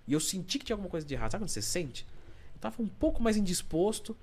E 0.06 0.12
eu 0.12 0.20
senti 0.20 0.58
que 0.58 0.64
tinha 0.64 0.74
alguma 0.74 0.90
coisa 0.90 1.06
de 1.06 1.14
errado. 1.14 1.30
Sabe 1.32 1.42
quando 1.44 1.48
você 1.50 1.62
sente? 1.62 2.04
Eu 2.54 2.60
tava 2.60 2.82
um 2.82 2.88
pouco 2.88 3.22
mais 3.22 3.36
indisposto. 3.36 4.16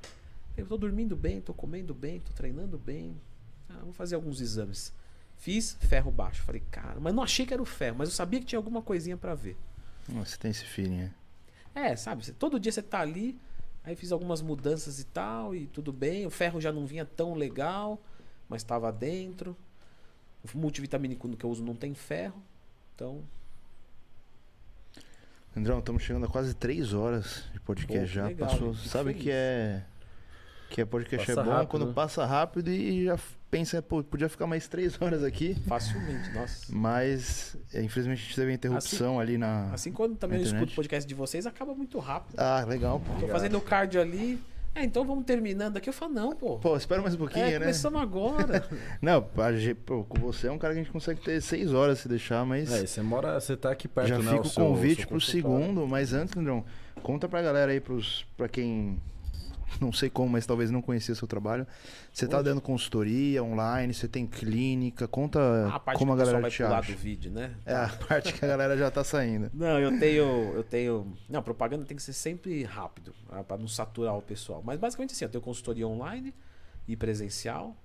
Eu 0.57 0.65
tô 0.65 0.77
dormindo 0.77 1.15
bem, 1.15 1.41
tô 1.41 1.53
comendo 1.53 1.93
bem, 1.93 2.19
tô 2.19 2.31
treinando 2.33 2.77
bem. 2.77 3.15
Ah, 3.69 3.79
vou 3.83 3.93
fazer 3.93 4.15
alguns 4.15 4.39
exames. 4.39 4.93
Fiz 5.37 5.75
ferro 5.81 6.11
baixo. 6.11 6.43
Falei, 6.43 6.61
cara, 6.69 6.99
mas 6.99 7.13
não 7.13 7.23
achei 7.23 7.45
que 7.45 7.53
era 7.53 7.61
o 7.61 7.65
ferro, 7.65 7.97
mas 7.97 8.09
eu 8.09 8.15
sabia 8.15 8.39
que 8.39 8.45
tinha 8.45 8.59
alguma 8.59 8.81
coisinha 8.81 9.17
pra 9.17 9.33
ver. 9.35 9.57
Você 10.07 10.37
tem 10.37 10.51
esse 10.51 10.63
feeling, 10.65 10.97
né? 10.97 11.11
É, 11.75 11.95
sabe? 11.95 12.23
você- 12.23 12.33
Todo 12.33 12.59
dia 12.59 12.71
você 12.71 12.81
tá 12.81 12.99
ali, 12.99 13.37
aí 13.83 13.95
fiz 13.95 14.11
algumas 14.11 14.41
mudanças 14.41 14.99
e 14.99 15.05
tal, 15.05 15.55
e 15.55 15.67
tudo 15.67 15.91
bem. 15.91 16.25
O 16.25 16.29
ferro 16.29 16.59
já 16.61 16.71
não 16.71 16.85
vinha 16.85 17.05
tão 17.05 17.33
legal, 17.33 18.01
mas 18.47 18.61
estava 18.61 18.91
dentro. 18.91 19.55
O 20.43 20.57
multivitamínico 20.57 21.29
que 21.35 21.45
eu 21.45 21.49
uso 21.49 21.63
não 21.63 21.75
tem 21.75 21.93
ferro. 21.93 22.41
Então, 22.95 23.23
Andrão, 25.55 25.79
estamos 25.79 26.01
chegando 26.01 26.25
a 26.25 26.29
quase 26.29 26.53
três 26.55 26.93
horas 26.93 27.43
de 27.53 27.59
Pô, 27.59 27.67
podcast 27.67 28.07
que 28.07 28.13
já. 28.15 28.25
legal, 28.27 28.49
Passou. 28.49 28.73
Sabe 28.75 29.11
feliz. 29.11 29.23
que 29.23 29.29
é. 29.31 29.85
Que 30.73 30.81
é 30.81 30.85
podcast 30.85 31.27
Passa 31.27 31.39
é 31.39 31.43
bom 31.43 31.51
rápido, 31.51 31.69
quando 31.69 31.85
né? 31.85 31.93
passa 31.93 32.25
rápido 32.25 32.71
e 32.71 33.05
já 33.05 33.15
pensa, 33.51 33.79
pô, 33.79 34.03
podia 34.03 34.27
ficar 34.27 34.47
mais 34.47 34.67
três 34.67 34.97
horas 34.99 35.23
aqui. 35.23 35.53
facilmente, 35.67 36.31
nossa. 36.33 36.65
Mas, 36.69 37.55
é, 37.71 37.79
infelizmente, 37.83 38.17
a 38.17 38.23
gente 38.23 38.35
teve 38.35 38.47
uma 38.47 38.55
interrupção 38.55 39.19
ali 39.19 39.37
na. 39.37 39.71
Assim 39.71 39.91
quando 39.91 40.15
também 40.15 40.39
eu 40.39 40.45
escuto 40.45 40.71
o 40.71 40.75
podcast 40.75 41.07
de 41.07 41.13
vocês, 41.13 41.45
acaba 41.45 41.75
muito 41.75 41.99
rápido. 41.99 42.39
Ah, 42.39 42.65
legal. 42.67 42.99
pô. 42.99 43.19
Tô 43.19 43.27
fazendo 43.27 43.55
o 43.55 43.61
cardio 43.61 44.01
ali. 44.01 44.41
É, 44.73 44.83
então 44.83 45.05
vamos 45.05 45.25
terminando 45.25 45.77
aqui. 45.77 45.87
Eu 45.89 45.93
falo, 45.93 46.11
não, 46.11 46.35
pô. 46.35 46.57
Pô, 46.57 46.75
espera 46.75 46.99
mais 47.03 47.13
um 47.13 47.19
pouquinho, 47.19 47.45
é, 47.45 47.51
né? 47.51 47.59
começamos 47.59 48.01
agora. 48.01 48.67
Não, 48.99 49.29
a 49.37 49.53
gente- 49.53 49.75
pô, 49.75 50.03
com 50.03 50.19
você 50.19 50.47
é 50.47 50.51
um 50.51 50.57
cara 50.57 50.73
que 50.73 50.79
a 50.79 50.83
gente 50.83 50.91
consegue 50.91 51.21
ter 51.21 51.39
seis 51.39 51.71
horas 51.71 51.99
se 51.99 52.07
deixar, 52.09 52.43
mas. 52.43 52.73
É, 52.73 52.83
você 52.83 52.99
mora. 53.03 53.39
Você 53.39 53.55
tá 53.55 53.69
aqui 53.69 53.87
perto, 53.87 54.07
Já 54.07 54.17
né? 54.17 54.31
fica 54.31 54.47
o 54.47 54.51
convite 54.51 55.01
seu 55.01 55.07
pro 55.09 55.21
segundo, 55.21 55.87
mas 55.87 56.11
antes, 56.13 56.35
Andrão, 56.35 56.65
conta 57.03 57.29
pra 57.29 57.43
galera 57.43 57.71
aí, 57.71 57.79
pros, 57.79 58.25
pra 58.35 58.49
quem 58.49 58.99
não 59.81 59.91
sei 59.91 60.09
como, 60.09 60.29
mas 60.29 60.45
talvez 60.45 60.71
não 60.71 60.81
conhecia 60.81 61.13
seu 61.15 61.27
trabalho. 61.27 61.65
Você 62.11 62.27
tá 62.27 62.37
Onde? 62.37 62.49
dando 62.49 62.61
consultoria 62.61 63.43
online, 63.43 63.93
você 63.93 64.07
tem 64.07 64.25
clínica, 64.25 65.07
conta 65.07 65.67
a 65.67 65.79
parte 65.79 65.97
como 65.99 66.11
a 66.11 66.15
que 66.15 66.21
pessoal 66.21 66.41
galera 66.41 66.41
vai 66.41 66.51
te 66.51 66.63
pular 66.63 66.79
acha. 66.79 66.91
do 66.91 66.97
vídeo, 66.97 67.31
né? 67.31 67.55
É 67.65 67.75
a 67.75 67.89
parte 67.89 68.33
que 68.33 68.43
a 68.43 68.47
galera 68.47 68.77
já 68.77 68.89
tá 68.91 69.03
saindo. 69.03 69.49
Não, 69.53 69.79
eu 69.79 69.97
tenho, 69.99 70.53
eu 70.53 70.63
tenho. 70.63 71.13
Não, 71.29 71.41
propaganda 71.41 71.85
tem 71.85 71.95
que 71.97 72.03
ser 72.03 72.13
sempre 72.13 72.63
rápido, 72.63 73.13
ah, 73.29 73.43
pra 73.43 73.57
não 73.57 73.67
saturar 73.67 74.17
o 74.17 74.21
pessoal. 74.21 74.61
Mas 74.63 74.79
basicamente 74.79 75.13
assim, 75.13 75.25
eu 75.25 75.29
tenho 75.29 75.43
consultoria 75.43 75.87
online 75.87 76.33
e 76.87 76.95
presencial 76.95 77.75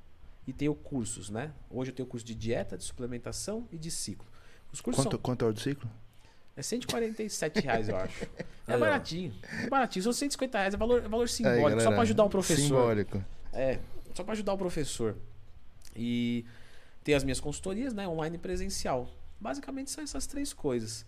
e 0.47 0.53
tenho 0.53 0.75
cursos, 0.75 1.31
né? 1.31 1.53
Hoje 1.71 1.91
eu 1.91 1.95
tenho 1.95 2.09
curso 2.09 2.25
de 2.25 2.35
dieta, 2.35 2.77
de 2.77 2.85
suplementação 2.85 3.69
e 3.71 3.77
de 3.79 3.91
ciclo. 3.91 4.27
Os 4.73 4.81
cursos 4.81 5.05
Quanto, 5.05 5.13
são 5.13 5.21
quanto 5.21 5.45
é 5.45 5.49
o 5.49 5.53
do 5.53 5.61
ciclo? 5.61 5.89
É 6.59 6.63
147 6.63 7.61
reais, 7.61 7.89
eu 7.89 7.97
acho. 7.97 8.27
É 8.69 8.75
Aí, 8.75 8.77
ó. 8.77 8.81
baratinho. 8.81 9.35
É 9.65 9.67
baratinho. 9.67 10.03
São 10.03 10.13
150 10.13 10.59
reais, 10.59 10.75
é 10.75 10.77
valor, 10.77 11.03
é 11.03 11.09
valor 11.09 11.27
simbólico, 11.27 11.65
Aí, 11.69 11.71
só 11.71 11.77
galera, 11.77 11.91
pra 11.93 12.03
ajudar 12.03 12.25
o 12.25 12.29
professor. 12.29 12.63
Simbólico. 12.63 13.25
É, 13.51 13.79
só 14.13 14.23
para 14.23 14.33
ajudar 14.33 14.53
o 14.53 14.59
professor. 14.59 15.17
E 15.97 16.45
tem 17.03 17.15
as 17.15 17.25
minhas 17.25 17.41
consultorias, 17.41 17.95
né? 17.95 18.07
Online 18.07 18.37
e 18.37 18.39
presencial. 18.39 19.09
Basicamente 19.41 19.91
são 19.91 20.05
essas 20.05 20.27
três 20.27 20.53
coisas. 20.53 21.07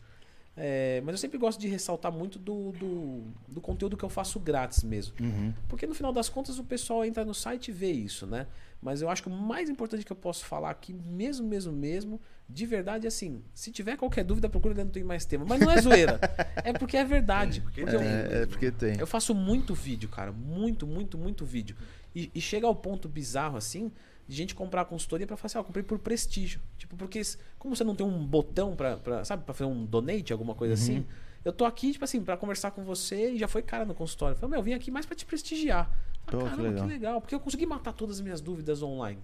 É, 0.57 1.03
mas 1.05 1.13
eu 1.13 1.19
sempre 1.19 1.37
gosto 1.37 1.61
de 1.61 1.69
ressaltar 1.69 2.11
muito 2.11 2.39
do, 2.39 2.73
do, 2.73 3.25
do 3.47 3.61
conteúdo 3.61 3.95
que 3.95 4.05
eu 4.05 4.09
faço 4.09 4.41
grátis 4.41 4.83
mesmo. 4.83 5.15
Uhum. 5.21 5.53
Porque 5.69 5.87
no 5.87 5.95
final 5.95 6.15
das 6.15 6.31
contas 6.31 6.59
o 6.59 6.65
pessoal 6.65 7.05
entra 7.05 7.27
no 7.27 7.35
site 7.35 7.69
e 7.69 7.73
vê 7.73 7.93
isso, 7.93 8.27
né? 8.27 8.47
Mas 8.83 9.03
eu 9.03 9.11
acho 9.11 9.23
que 9.23 9.29
o 9.29 9.33
mais 9.33 9.69
importante 9.69 10.05
que 10.07 10.11
eu 10.13 10.17
posso 10.17 10.45
falar 10.47 10.71
aqui, 10.71 10.93
mesmo, 10.95 11.47
mesmo, 11.47 11.71
mesmo, 11.73 12.21
de 12.49 12.65
verdade, 12.65 13.07
é 13.07 13.09
assim, 13.09 13.43
se 13.53 13.71
tiver 13.71 13.97
qualquer 13.97 14.25
dúvida, 14.25 14.49
procura 14.49 14.73
dentro 14.75 14.91
do 14.91 14.95
Tem 14.95 15.05
Mais 15.05 15.25
Tema. 15.27 15.45
Mas 15.47 15.61
não 15.61 15.71
é 15.71 15.81
zoeira. 15.83 16.19
é 16.65 16.73
porque 16.73 16.97
é 16.97 17.05
verdade. 17.05 17.61
Porque 17.61 17.83
eu, 17.83 18.01
É, 18.01 18.43
é 18.43 18.47
porque 18.47 18.71
tem. 18.71 18.99
eu 18.99 19.07
faço 19.07 19.35
muito 19.35 19.75
vídeo, 19.75 20.09
cara. 20.09 20.33
Muito, 20.33 20.87
muito, 20.87 21.19
muito 21.19 21.45
vídeo. 21.45 21.77
E, 22.15 22.31
e 22.35 22.41
chega 22.41 22.67
ao 22.67 22.75
ponto 22.75 23.07
bizarro, 23.09 23.59
assim, 23.59 23.93
de 24.27 24.35
gente 24.35 24.55
comprar 24.55 24.85
consultoria 24.87 25.27
pra 25.27 25.37
falar 25.37 25.47
assim, 25.47 25.59
ó, 25.59 25.61
eu 25.61 25.65
comprei 25.65 25.85
por 25.85 25.99
prestígio. 25.99 26.61
Tipo, 26.79 26.97
porque 26.97 27.21
como 27.59 27.77
você 27.77 27.85
não 27.85 27.95
tem 27.95 28.07
um 28.07 28.25
botão 28.25 28.75
pra, 28.75 28.97
pra 28.97 29.25
sabe, 29.27 29.45
pra 29.45 29.53
fazer 29.53 29.71
um 29.71 29.85
donate, 29.85 30.33
alguma 30.33 30.55
coisa 30.55 30.73
Uhum. 30.75 30.81
assim, 30.81 31.07
eu 31.45 31.53
tô 31.53 31.67
aqui, 31.67 31.93
tipo 31.93 32.05
assim, 32.05 32.23
pra 32.23 32.37
conversar 32.37 32.71
com 32.71 32.83
você 32.83 33.33
e 33.33 33.39
já 33.39 33.47
foi 33.47 33.61
cara 33.63 33.85
no 33.85 33.95
consultório. 33.95 34.35
Eu 34.35 34.39
falei, 34.39 34.51
meu, 34.53 34.61
eu 34.61 34.65
vim 34.65 34.73
aqui 34.73 34.91
mais 34.91 35.05
pra 35.05 35.15
te 35.15 35.27
prestigiar. 35.27 35.91
Pô, 36.27 36.39
que 36.39 36.45
Caramba, 36.45 36.63
legal. 36.63 36.87
que 36.87 36.93
legal. 36.93 37.21
Porque 37.21 37.35
eu 37.35 37.41
consegui 37.41 37.67
matar 37.67 37.93
todas 37.93 38.17
as 38.17 38.21
minhas 38.21 38.41
dúvidas 38.41 38.83
online. 38.83 39.23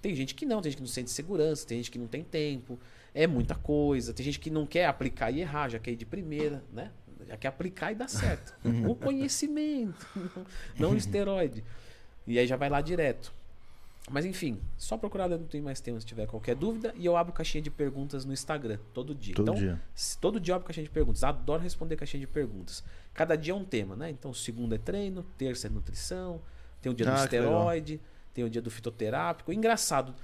Tem 0.00 0.14
gente 0.14 0.34
que 0.34 0.44
não, 0.44 0.60
tem 0.60 0.70
gente 0.70 0.76
que 0.76 0.82
não 0.82 0.88
sente 0.88 1.10
segurança, 1.10 1.66
tem 1.66 1.78
gente 1.78 1.90
que 1.90 1.98
não 1.98 2.06
tem 2.06 2.22
tempo, 2.22 2.78
é 3.14 3.26
muita 3.26 3.54
coisa, 3.54 4.12
tem 4.12 4.24
gente 4.24 4.38
que 4.38 4.50
não 4.50 4.66
quer 4.66 4.84
aplicar 4.86 5.30
e 5.30 5.40
errar, 5.40 5.70
já 5.70 5.78
quer 5.78 5.92
ir 5.92 5.96
de 5.96 6.04
primeira, 6.04 6.62
né? 6.72 6.90
Já 7.26 7.38
quer 7.38 7.48
aplicar 7.48 7.90
e 7.90 7.94
dar 7.94 8.08
certo. 8.08 8.54
o 8.86 8.94
conhecimento, 8.94 10.06
não 10.78 10.90
o 10.92 10.96
esteroide. 10.96 11.64
E 12.26 12.38
aí 12.38 12.46
já 12.46 12.56
vai 12.56 12.68
lá 12.68 12.82
direto. 12.82 13.32
Mas 14.10 14.26
enfim, 14.26 14.60
só 14.76 14.98
procurar 14.98 15.28
dentro 15.28 15.44
do 15.44 15.48
Tem 15.48 15.62
Mais 15.62 15.80
Tempo 15.80 15.98
se 15.98 16.06
tiver 16.06 16.26
qualquer 16.26 16.54
dúvida. 16.54 16.92
E 16.96 17.06
eu 17.06 17.16
abro 17.16 17.32
caixinha 17.32 17.62
de 17.62 17.70
perguntas 17.70 18.24
no 18.24 18.32
Instagram, 18.34 18.78
todo 18.92 19.14
dia. 19.14 19.34
Todo 19.34 19.48
então, 19.48 19.54
dia. 19.54 19.80
todo 20.20 20.38
dia 20.38 20.52
eu 20.52 20.56
abro 20.56 20.66
caixinha 20.66 20.84
de 20.84 20.90
perguntas. 20.90 21.24
Adoro 21.24 21.62
responder 21.62 21.96
caixinha 21.96 22.20
de 22.20 22.26
perguntas. 22.26 22.84
Cada 23.14 23.34
dia 23.34 23.52
é 23.54 23.56
um 23.56 23.64
tema, 23.64 23.96
né? 23.96 24.10
Então, 24.10 24.32
segundo 24.34 24.74
é 24.74 24.78
treino, 24.78 25.22
terça 25.38 25.68
é 25.68 25.70
nutrição, 25.70 26.40
tem 26.82 26.92
o 26.92 26.94
dia 26.94 27.06
do 27.06 27.12
Ah, 27.12 27.22
legal. 27.22 27.24
esteroide, 27.24 28.00
tem 28.34 28.44
o 28.44 28.50
dia 28.50 28.60
do 28.60 28.70
fitoterápico. 28.70 29.50
Engraçado, 29.52 30.14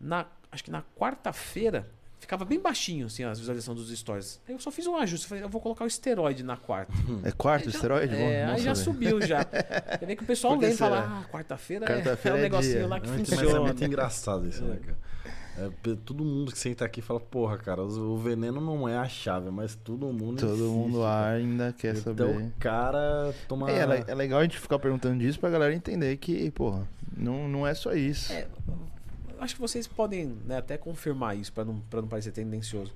na, 0.00 0.26
acho 0.50 0.64
que 0.64 0.70
na 0.72 0.82
quarta-feira 0.96 1.88
ficava 2.24 2.44
bem 2.44 2.58
baixinho 2.60 3.06
assim, 3.06 3.22
as 3.24 3.38
visualizações 3.38 3.78
dos 3.78 3.98
stories. 3.98 4.40
Aí 4.48 4.54
eu 4.54 4.58
só 4.60 4.70
fiz 4.70 4.86
um 4.86 4.96
ajuste, 4.96 5.26
falei, 5.26 5.44
eu 5.44 5.48
vou 5.48 5.60
colocar 5.60 5.84
o 5.84 5.86
esteroide 5.86 6.42
na 6.42 6.56
quarta. 6.56 6.92
É 7.22 7.30
quarto 7.30 7.64
já- 7.64 7.70
esteroide? 7.70 8.14
É, 8.14 8.44
aí 8.46 8.58
já 8.62 8.74
saber. 8.74 8.84
subiu 8.84 9.20
já. 9.22 9.40
Você 9.98 10.06
vê 10.06 10.16
que 10.16 10.22
o 10.22 10.26
pessoal 10.26 10.56
lê 10.56 10.70
e 10.70 10.76
fala, 10.76 11.22
ah, 11.24 11.28
quarta-feira 11.30 11.84
é, 11.84 11.88
Quarta-feira 11.96 12.36
é 12.36 12.40
um 12.40 12.40
é 12.40 12.42
negocinho 12.48 12.78
dia. 12.78 12.86
lá 12.86 13.00
que 13.00 13.08
mas 13.08 13.20
é 13.20 13.36
funciona. 13.36 13.60
muito 13.60 13.84
engraçado 13.84 14.46
isso, 14.48 14.64
né, 14.64 14.76
cara? 14.84 14.98
É, 15.56 15.70
todo 16.04 16.24
mundo 16.24 16.50
que 16.50 16.58
senta 16.58 16.84
aqui 16.84 17.00
fala, 17.00 17.20
porra, 17.20 17.56
cara, 17.56 17.80
o 17.80 18.18
veneno 18.18 18.60
não 18.60 18.88
é 18.88 18.96
a 18.98 19.06
chave, 19.08 19.50
mas 19.52 19.76
todo 19.76 20.06
mundo 20.12 20.40
Todo 20.40 20.52
insiste, 20.54 20.66
mundo 20.68 20.98
cara. 21.02 21.36
ainda 21.36 21.72
quer 21.72 21.94
Então 21.96 22.02
saber. 22.16 22.24
o 22.24 22.52
cara 22.58 23.32
toma. 23.46 23.70
É, 23.70 23.78
é 23.84 24.04
é 24.08 24.14
legal 24.16 24.40
a 24.40 24.42
gente 24.42 24.58
ficar 24.58 24.80
perguntando 24.80 25.16
disso 25.20 25.38
pra 25.38 25.48
galera 25.50 25.72
entender 25.72 26.16
que, 26.16 26.50
porra, 26.50 26.88
não, 27.16 27.46
não 27.48 27.64
é 27.64 27.72
só 27.72 27.92
isso. 27.92 28.32
É, 28.32 28.48
acho 29.40 29.54
que 29.54 29.60
vocês 29.60 29.86
podem 29.86 30.36
né, 30.44 30.58
até 30.58 30.76
confirmar 30.76 31.36
isso 31.36 31.52
para 31.52 31.64
não, 31.64 31.80
pra 31.80 32.00
não 32.00 32.08
parecer 32.08 32.32
tendencioso. 32.32 32.92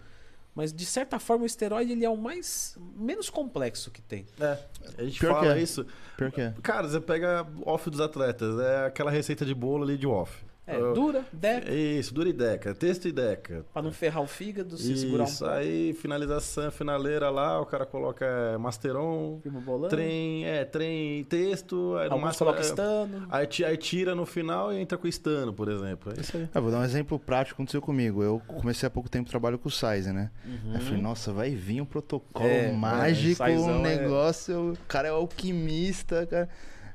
Mas 0.55 0.73
de 0.73 0.85
certa 0.85 1.19
forma 1.21 1.45
o 1.45 1.47
esteroide 1.47 1.93
ele 1.93 2.05
é 2.05 2.11
o 2.11 2.17
mais 2.17 2.77
menos 2.97 3.31
complexo 3.31 3.91
que 3.91 4.03
tem. 4.03 4.27
É, 4.41 4.59
a 4.99 5.05
gente 5.05 5.21
Pior 5.21 5.35
que 5.35 5.41
fala 5.41 5.57
é. 5.57 5.63
isso. 5.63 5.87
Pior 6.17 6.33
que 6.33 6.41
é. 6.41 6.55
Cara, 6.63 6.89
você 6.89 7.01
pega 7.01 7.47
off 7.65 7.89
dos 7.89 8.01
atletas, 8.01 8.59
é 8.59 8.87
aquela 8.87 9.11
receita 9.11 9.45
de 9.45 9.55
bolo 9.55 9.85
ali 9.85 9.97
de 9.97 10.07
off. 10.07 10.45
É, 10.71 10.93
dura, 10.93 11.25
deca, 11.33 11.73
Isso, 11.73 12.13
dura 12.13 12.29
e 12.29 12.33
deca, 12.33 12.75
texto 12.75 13.09
e 13.09 13.13
deca. 13.13 13.65
pra 13.73 13.81
não 13.81 13.91
ferrar 13.91 14.23
o 14.23 14.27
fígado, 14.27 14.77
se 14.77 14.97
segurar 14.97 15.25
um 15.25 15.27
Isso, 15.27 15.47
aí 15.47 15.95
finalização, 15.95 16.71
finaleira 16.71 17.31
lá, 17.31 17.61
o 17.61 17.65
cara 17.67 17.87
coloca 17.87 18.25
é, 18.25 18.57
Masteron, 18.59 19.41
Firma 19.43 19.61
bolando. 19.61 19.89
trem, 19.89 20.45
é, 20.47 20.65
trem 20.65 21.21
e 21.21 21.25
texto, 21.25 21.97
aí 21.97 22.07
no 22.09 22.15
Alguns 22.15 22.27
máximo, 22.27 22.39
colocam 22.47 22.63
é, 22.63 22.67
estano. 22.67 23.27
aí, 23.31 23.47
ti- 23.47 23.65
aí 23.65 23.77
tira 23.77 24.15
no 24.15 24.27
final 24.27 24.73
e 24.73 24.79
entra 24.79 24.99
com 24.99 25.09
estano, 25.09 25.53
por 25.53 25.69
exemplo. 25.69 26.13
É 26.17 26.21
isso 26.21 26.37
aí. 26.37 26.49
Eu 26.55 26.63
vou 26.63 26.71
dar 26.71 26.81
um 26.81 26.85
exemplo 26.85 27.19
prático 27.19 27.57
que 27.57 27.63
aconteceu 27.63 27.81
comigo. 27.81 28.23
Eu 28.23 28.41
comecei 28.47 28.87
há 28.87 28.91
pouco 28.91 29.09
tempo 29.09 29.31
trabalho 29.31 29.59
com 29.59 29.69
o 29.69 29.73
Size, 29.73 30.13
né? 30.13 30.31
Aí 30.45 30.75
eu 30.75 30.81
falei, 30.81 31.01
nossa, 31.01 31.33
vai 31.33 31.51
vir 31.51 31.81
um 31.81 31.87
protocolo 31.87 32.45
Uhum. 32.49 32.51
É, 32.51 32.73
mágico, 32.73 33.43
é, 33.43 33.51
um 33.51 33.87
é- 33.87 33.97
negócio. 33.97 34.73
O 34.73 34.77
cara 34.87 35.09
é 35.09 35.11
alquimista, 35.11 36.27
cara. 36.27 36.49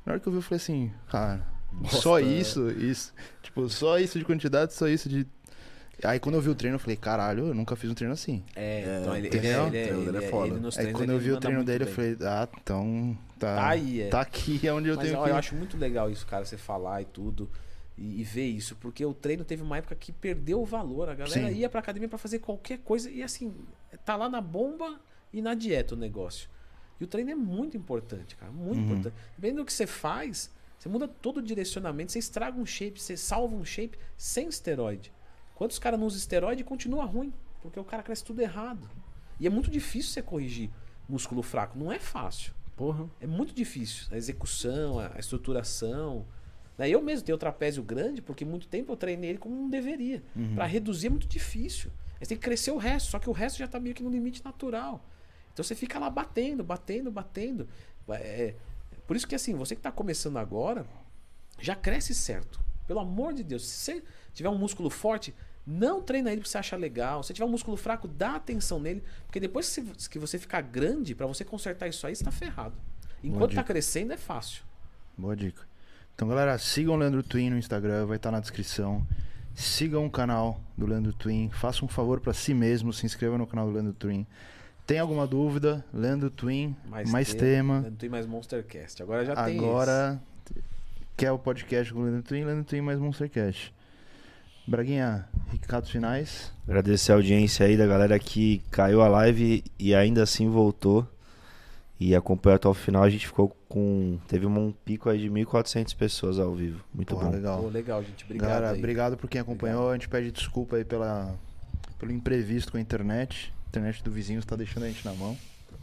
Na 0.05 0.13
hora 0.13 0.19
que 0.19 0.27
eu 0.27 0.31
vi, 0.31 0.37
eu 0.37 0.41
falei 0.41 0.57
assim, 0.57 0.91
cara, 1.09 1.41
Nossa, 1.81 1.97
só 1.97 2.19
é. 2.19 2.23
isso, 2.23 2.69
isso. 2.71 3.13
Tipo, 3.41 3.69
só 3.69 3.99
isso 3.99 4.17
de 4.19 4.25
quantidade, 4.25 4.73
só 4.73 4.87
isso 4.87 5.09
de. 5.09 5.25
Aí 6.03 6.19
quando 6.19 6.35
eu 6.35 6.41
vi 6.41 6.49
o 6.49 6.55
treino, 6.55 6.75
eu 6.75 6.79
falei, 6.79 6.95
caralho, 6.97 7.47
eu 7.47 7.53
nunca 7.53 7.75
fiz 7.75 7.89
um 7.89 7.93
treino 7.93 8.13
assim. 8.13 8.43
É, 8.55 8.81
É, 8.81 8.99
então 9.01 9.15
ele, 9.15 9.27
ele, 9.27 9.37
é- 9.37 9.39
ele, 9.39 9.47
é- 9.47 9.61
O 9.61 9.69
dele 9.69 9.77
é 9.77 9.89
ele, 10.19 10.25
é- 10.25 10.29
foda. 10.29 10.47
ele 10.55 10.67
Aí 10.87 10.91
quando 10.93 11.09
eu 11.11 11.15
ele 11.17 11.23
vi 11.25 11.31
o 11.31 11.39
treino 11.39 11.63
dele, 11.63 11.83
eu 11.83 11.85
bem. 11.87 11.95
falei, 11.95 12.17
ah, 12.21 12.47
então. 12.61 13.17
Tá, 13.39 13.55
Tá 13.55 13.67
aí, 13.69 14.01
é. 14.01 14.07
tá 14.09 14.21
aqui 14.21 14.65
é 14.67 14.73
onde 14.73 14.89
eu 14.89 14.95
Mas 14.95 15.05
tenho 15.07 15.19
ó, 15.19 15.23
que. 15.25 15.29
eu 15.29 15.35
acho 15.35 15.55
muito 15.55 15.77
legal 15.77 16.09
isso, 16.09 16.25
cara, 16.25 16.45
você 16.45 16.57
falar 16.57 17.01
e 17.01 17.05
tudo. 17.05 17.49
E, 17.97 18.21
e 18.21 18.23
ver 18.23 18.47
isso, 18.47 18.75
porque 18.77 19.05
o 19.05 19.13
treino 19.13 19.43
teve 19.45 19.61
uma 19.61 19.77
época 19.77 19.93
que 19.95 20.11
perdeu 20.11 20.61
o 20.61 20.65
valor. 20.65 21.09
A 21.09 21.13
galera 21.15 21.49
Sim. 21.49 21.55
ia 21.55 21.69
pra 21.69 21.79
academia 21.79 22.09
pra 22.09 22.17
fazer 22.17 22.39
qualquer 22.39 22.79
coisa 22.79 23.09
e 23.09 23.21
assim, 23.21 23.53
tá 24.03 24.15
lá 24.15 24.27
na 24.27 24.41
bomba 24.41 24.99
e 25.31 25.41
na 25.41 25.53
dieta 25.53 25.93
o 25.93 25.97
negócio. 25.97 26.49
E 26.99 27.03
o 27.03 27.07
treino 27.07 27.29
é 27.31 27.35
muito 27.35 27.77
importante, 27.77 28.35
cara, 28.35 28.51
muito 28.51 28.79
Uhum. 28.79 28.85
importante. 28.85 29.13
Dependendo 29.37 29.61
do 29.61 29.65
que 29.65 29.73
você 29.73 29.85
faz, 29.85 30.49
você 30.83 30.89
muda 30.89 31.07
todo 31.07 31.37
o 31.37 31.41
direcionamento, 31.41 32.11
você 32.11 32.19
estraga 32.19 32.59
um 32.59 32.65
shape, 32.65 33.01
você 33.01 33.15
salva 33.15 33.55
um 33.55 33.63
shape 33.63 33.97
sem 34.17 34.49
esteroide. 34.49 35.13
Quantos 35.55 35.79
caras 35.79 35.97
não 35.97 36.05
usam 36.05 36.19
esteroide 36.19 36.59
e 36.59 36.65
continua 36.65 37.05
ruim? 37.05 37.31
Porque 37.61 37.79
o 37.79 37.85
cara 37.85 38.03
cresce 38.03 38.21
tudo 38.21 38.41
errado. 38.41 38.89
E 39.39 39.47
é 39.47 39.49
muito 39.49 39.71
difícil 39.71 40.11
você 40.11 40.21
corrigir 40.21 40.69
músculo 41.07 41.41
fraco, 41.41 41.79
não 41.79 41.89
é 41.89 41.99
fácil. 41.99 42.53
Porra. 42.75 43.09
É 43.21 43.25
muito 43.25 43.53
difícil. 43.53 44.07
A 44.11 44.17
execução, 44.17 44.99
a 44.99 45.17
estruturação. 45.17 46.25
Né? 46.77 46.89
Eu 46.89 47.01
mesmo 47.01 47.25
tenho 47.25 47.37
o 47.37 47.39
trapézio 47.39 47.81
grande, 47.81 48.21
porque 48.21 48.43
muito 48.43 48.67
tempo 48.67 48.91
eu 48.91 48.97
treinei 48.97 49.29
ele 49.29 49.39
como 49.39 49.55
não 49.55 49.69
deveria. 49.69 50.21
Uhum. 50.35 50.55
Pra 50.55 50.65
reduzir 50.65 51.07
é 51.07 51.11
muito 51.11 51.27
difícil. 51.27 51.91
Aí 52.15 52.25
você 52.25 52.29
tem 52.29 52.37
que 52.37 52.43
crescer 52.43 52.71
o 52.71 52.77
resto, 52.77 53.09
só 53.09 53.19
que 53.19 53.29
o 53.29 53.33
resto 53.33 53.57
já 53.57 53.69
tá 53.69 53.79
meio 53.79 53.95
que 53.95 54.03
no 54.03 54.09
limite 54.09 54.43
natural. 54.43 55.01
Então 55.53 55.63
você 55.63 55.75
fica 55.75 55.97
lá 55.97 56.09
batendo, 56.09 56.61
batendo, 56.61 57.09
batendo. 57.09 57.69
É, 58.09 58.55
por 59.07 59.15
isso 59.15 59.27
que 59.27 59.35
assim, 59.35 59.53
você 59.55 59.75
que 59.75 59.81
tá 59.81 59.91
começando 59.91 60.37
agora, 60.37 60.85
já 61.59 61.75
cresce 61.75 62.13
certo. 62.13 62.59
Pelo 62.87 62.99
amor 62.99 63.33
de 63.33 63.43
Deus, 63.43 63.65
se 63.65 63.77
você 63.77 64.03
tiver 64.33 64.49
um 64.49 64.57
músculo 64.57 64.89
forte, 64.89 65.33
não 65.65 66.01
treina 66.01 66.29
ele 66.31 66.41
porque 66.41 66.49
você 66.49 66.57
acha 66.57 66.75
legal. 66.75 67.23
Se 67.23 67.33
tiver 67.33 67.45
um 67.45 67.49
músculo 67.49 67.77
fraco, 67.77 68.07
dá 68.07 68.35
atenção 68.35 68.79
nele, 68.79 69.03
porque 69.25 69.39
depois 69.39 69.73
que 70.09 70.19
você- 70.19 70.37
ficar 70.37 70.61
grande, 70.61 71.15
pra 71.15 71.25
você 71.25 71.45
consertar 71.45 71.87
isso 71.87 72.05
aí, 72.05 72.15
você 72.15 72.23
tá 72.23 72.31
ferrado. 72.31 72.75
Enquanto 73.23 73.51
tá 73.51 73.61
dica. 73.61 73.63
crescendo, 73.63 74.11
é 74.11 74.17
fácil. 74.17 74.63
Boa 75.17 75.35
dica. 75.35 75.61
Então, 76.13 76.27
galera, 76.27 76.57
sigam 76.57 76.93
o 76.95 76.97
Leandro 76.97 77.23
Twin 77.23 77.49
no 77.49 77.57
Instagram, 77.57 78.05
vai 78.05 78.17
estar 78.17 78.31
na 78.31 78.39
descrição. 78.41 79.07
Sigam 79.55 80.05
o 80.05 80.11
canal 80.11 80.59
do 80.77 80.85
Leandro 80.85 81.13
Twin. 81.13 81.49
Faça 81.51 81.85
um 81.85 81.87
favor 81.87 82.19
pra 82.19 82.33
si 82.33 82.53
mesmo, 82.53 82.91
se 82.91 83.05
inscreva 83.05 83.37
no 83.37 83.47
canal 83.47 83.67
do 83.67 83.71
Leandro 83.71 83.93
Twin. 83.93 84.27
Tem 84.85 84.99
alguma 84.99 85.25
dúvida? 85.25 85.83
Leandro 85.93 86.29
Twin, 86.29 86.75
mais, 86.85 87.33
tema. 87.33 87.81
Não 87.81 87.91
tem 87.91 88.09
mais 88.09 88.25
Monstercast. 88.25 89.01
Agora 89.01 89.23
já 89.23 89.35
tem. 89.45 89.57
Agora, 89.57 90.21
quer 91.15 91.31
o 91.31 91.39
podcast 91.39 91.93
com 91.93 92.01
o 92.01 92.03
Leandro 92.03 92.23
Twin? 92.23 92.43
Leandro 92.43 92.65
Twin 92.65 92.81
mais 92.81 92.99
Monstercast. 92.99 93.73
Braguinha, 94.67 95.27
recados 95.51 95.89
finais. 95.89 96.51
Agradecer 96.67 97.11
a 97.11 97.15
audiência 97.15 97.65
aí 97.65 97.77
da 97.77 97.85
galera 97.85 98.17
que 98.17 98.61
caiu 98.71 99.01
a 99.01 99.07
live 99.07 99.63
e 99.77 99.93
ainda 99.93 100.23
assim 100.23 100.49
voltou 100.49 101.07
e 101.99 102.15
acompanhou 102.15 102.55
até 102.55 102.67
o 102.67 102.73
final. 102.73 103.03
A 103.03 103.09
gente 103.09 103.27
ficou 103.27 103.55
com. 103.69 104.17
Teve 104.27 104.45
um 104.45 104.73
pico 104.83 105.09
aí 105.09 105.19
de 105.19 105.29
1.400 105.29 105.95
pessoas 105.95 106.39
ao 106.39 106.53
vivo. 106.53 106.83
Muito 106.93 107.13
Porra, 107.13 107.27
bom. 107.27 107.31
Legal. 107.31 107.61
Pô, 107.61 107.69
legal, 107.69 108.03
gente. 108.03 108.23
Obrigado. 108.25 108.49
Galera, 108.49 108.71
aí. 108.71 108.79
obrigado 108.79 109.17
por 109.17 109.29
quem 109.29 109.39
acompanhou. 109.39 109.89
A 109.89 109.93
gente 109.93 110.09
pede 110.09 110.31
desculpa 110.31 110.75
aí 110.75 110.83
pela, 110.83 111.33
pelo 111.97 112.11
imprevisto 112.11 112.71
com 112.71 112.77
a 112.77 112.81
internet. 112.81 113.53
A 113.73 113.79
internet 113.79 114.03
do 114.03 114.11
vizinho 114.11 114.37
está 114.39 114.55
deixando 114.55 114.83
a 114.83 114.87
gente 114.87 115.03
na 115.03 115.13
mão. 115.13 115.35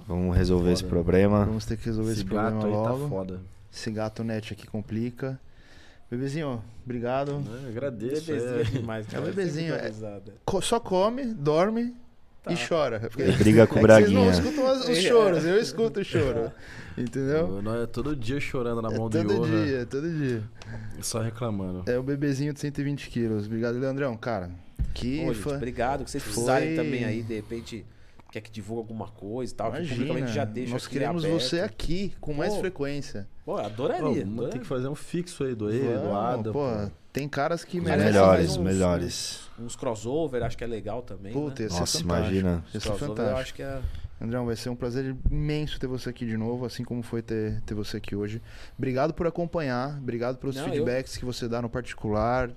Vamos 0.07 0.37
resolver 0.37 0.63
Foda. 0.67 0.73
esse 0.75 0.85
problema. 0.85 1.45
Vamos 1.45 1.65
ter 1.67 1.77
que 1.77 1.87
resolver 1.87 2.13
esse, 2.13 2.21
Esse 2.21 2.29
problema 2.29 2.53
gato 2.53 2.67
aí 2.67 2.73
tá 2.73 2.79
logo. 2.93 3.09
foda. 3.09 3.41
esse 3.73 3.91
gato 3.91 4.23
net 4.23 4.53
aqui 4.53 4.65
complica. 4.67 5.41
Bebezinho, 6.09 6.63
obrigado. 6.85 7.43
Eu 7.63 7.69
agradeço. 7.69 8.27
Bebezinho 8.27 8.61
é. 8.61 8.65
demais. 8.65 9.07
É 9.09 9.11
cara. 9.11 9.25
bebezinho, 9.25 9.75
é. 9.75 9.87
risada. 9.89 10.35
Co- 10.45 10.61
só 10.61 10.79
come, 10.79 11.25
dorme 11.35 11.95
Tá. 12.45 12.53
e 12.53 12.57
chora. 12.69 13.01
Porque- 13.01 13.25
Briga 13.33 13.67
com 13.67 13.75
o 13.75 13.79
É 13.79 13.81
que 13.83 13.87
Vocês 14.07 14.11
não 14.13 14.25
Braguinha. 14.25 14.31
escutam 14.31 14.73
os, 14.73 14.89
os 14.89 14.99
choros, 15.03 15.45
eu 15.45 15.59
escuto 15.61 16.01
o 16.01 16.05
choro. 16.05 16.53
Entendeu? 16.97 17.61
Nós 17.61 17.83
é 17.83 17.87
todo 17.87 18.15
dia 18.17 18.39
chorando 18.41 18.81
na 18.81 18.91
É 18.93 18.97
mão 18.97 19.09
do 19.09 19.19
todo 19.25 19.47
dia, 19.47 19.85
todo 19.87 20.09
dia. 20.09 20.43
Só 21.03 21.21
reclamando. 21.21 21.83
É 21.91 21.99
o 21.99 22.03
bebezinho 22.05 22.53
de 22.55 22.61
120 22.61 23.11
quilos. 23.11 23.47
Obrigado, 23.47 23.79
Leandrão. 23.79 24.17
Cara, 24.17 24.51
que 24.95 25.25
Pô, 25.25 25.33
gente, 25.35 25.49
obrigado. 25.49 26.05
Que 26.05 26.11
vocês 26.11 26.23
Foi- 26.23 26.33
precisarem 26.33 26.77
também 26.77 27.05
aí, 27.05 27.23
de 27.23 27.35
repente, 27.35 27.87
quer 28.31 28.41
que 28.41 28.51
divulgue 28.51 28.83
alguma 28.83 29.09
coisa 29.09 29.53
e 29.53 29.57
tal. 29.57 29.73
que 29.73 29.79
publicamente 29.79 30.11
Imagina, 30.11 30.29
já 30.29 30.45
deixa 30.45 30.73
nós 30.73 30.87
queremos 30.87 31.25
aberto. 31.25 31.41
você 31.41 31.61
aqui 31.61 32.13
com 32.21 32.33
mais 32.35 32.55
Pô, 32.55 32.61
frequência. 32.61 33.29
Pô, 33.45 33.55
Pô, 33.55 33.59
adoraria. 33.61 34.13
ter 34.15 34.23
adoraria. 34.23 34.61
que 34.61 34.67
fazer 34.67 34.89
um 34.89 34.95
fixo 34.95 35.45
aí 35.45 35.55
do 35.55 35.73
E, 35.75 35.81
do 35.81 36.13
Ada. 36.15 36.53
pô, 36.53 36.61
pô. 36.61 36.91
tem 37.13 37.29
caras 37.29 37.65
que 37.65 37.81
merecem. 37.81 38.05
melhores, 38.07 38.47
faz 38.47 38.57
uns- 38.57 38.65
melhores. 38.65 39.41
Uns 39.59 39.75
crossover, 39.77 40.43
acho 40.43 40.57
que 40.57 40.65
é 40.65 40.67
legal 40.67 41.03
também. 41.03 41.33
Puta, 41.33 41.63
né? 41.65 41.69
Nossa, 41.69 41.99
fantástico. 41.99 42.05
imagina. 42.05 42.65
Ia 42.73 42.81
ser 42.81 42.87
crossover 42.89 43.03
eu 43.11 43.17
fantástico. 43.17 43.41
acho 43.41 43.55
que 43.55 43.63
é. 43.63 43.81
Andrão, 44.23 44.45
vai 44.45 44.55
ser 44.55 44.69
um 44.69 44.77
prazer 44.77 45.17
imenso 45.31 45.81
ter 45.81 45.87
você 45.87 46.11
aqui 46.11 46.27
de 46.27 46.37
novo, 46.37 46.67
assim 46.67 46.85
como 46.85 47.03
foi 47.03 47.23
ter, 47.23 47.59
ter 47.63 47.73
você 47.73 47.97
aqui 47.97 48.15
hoje. 48.15 48.43
Obrigado 48.77 49.15
por 49.15 49.27
acompanhar, 49.27 49.97
obrigado 49.97 50.37
pelos 50.37 50.57
Não, 50.57 50.65
feedbacks 50.69 51.17
que 51.17 51.25
você 51.25 51.49
dá 51.49 51.63
no 51.63 51.71
particular. 51.71 52.51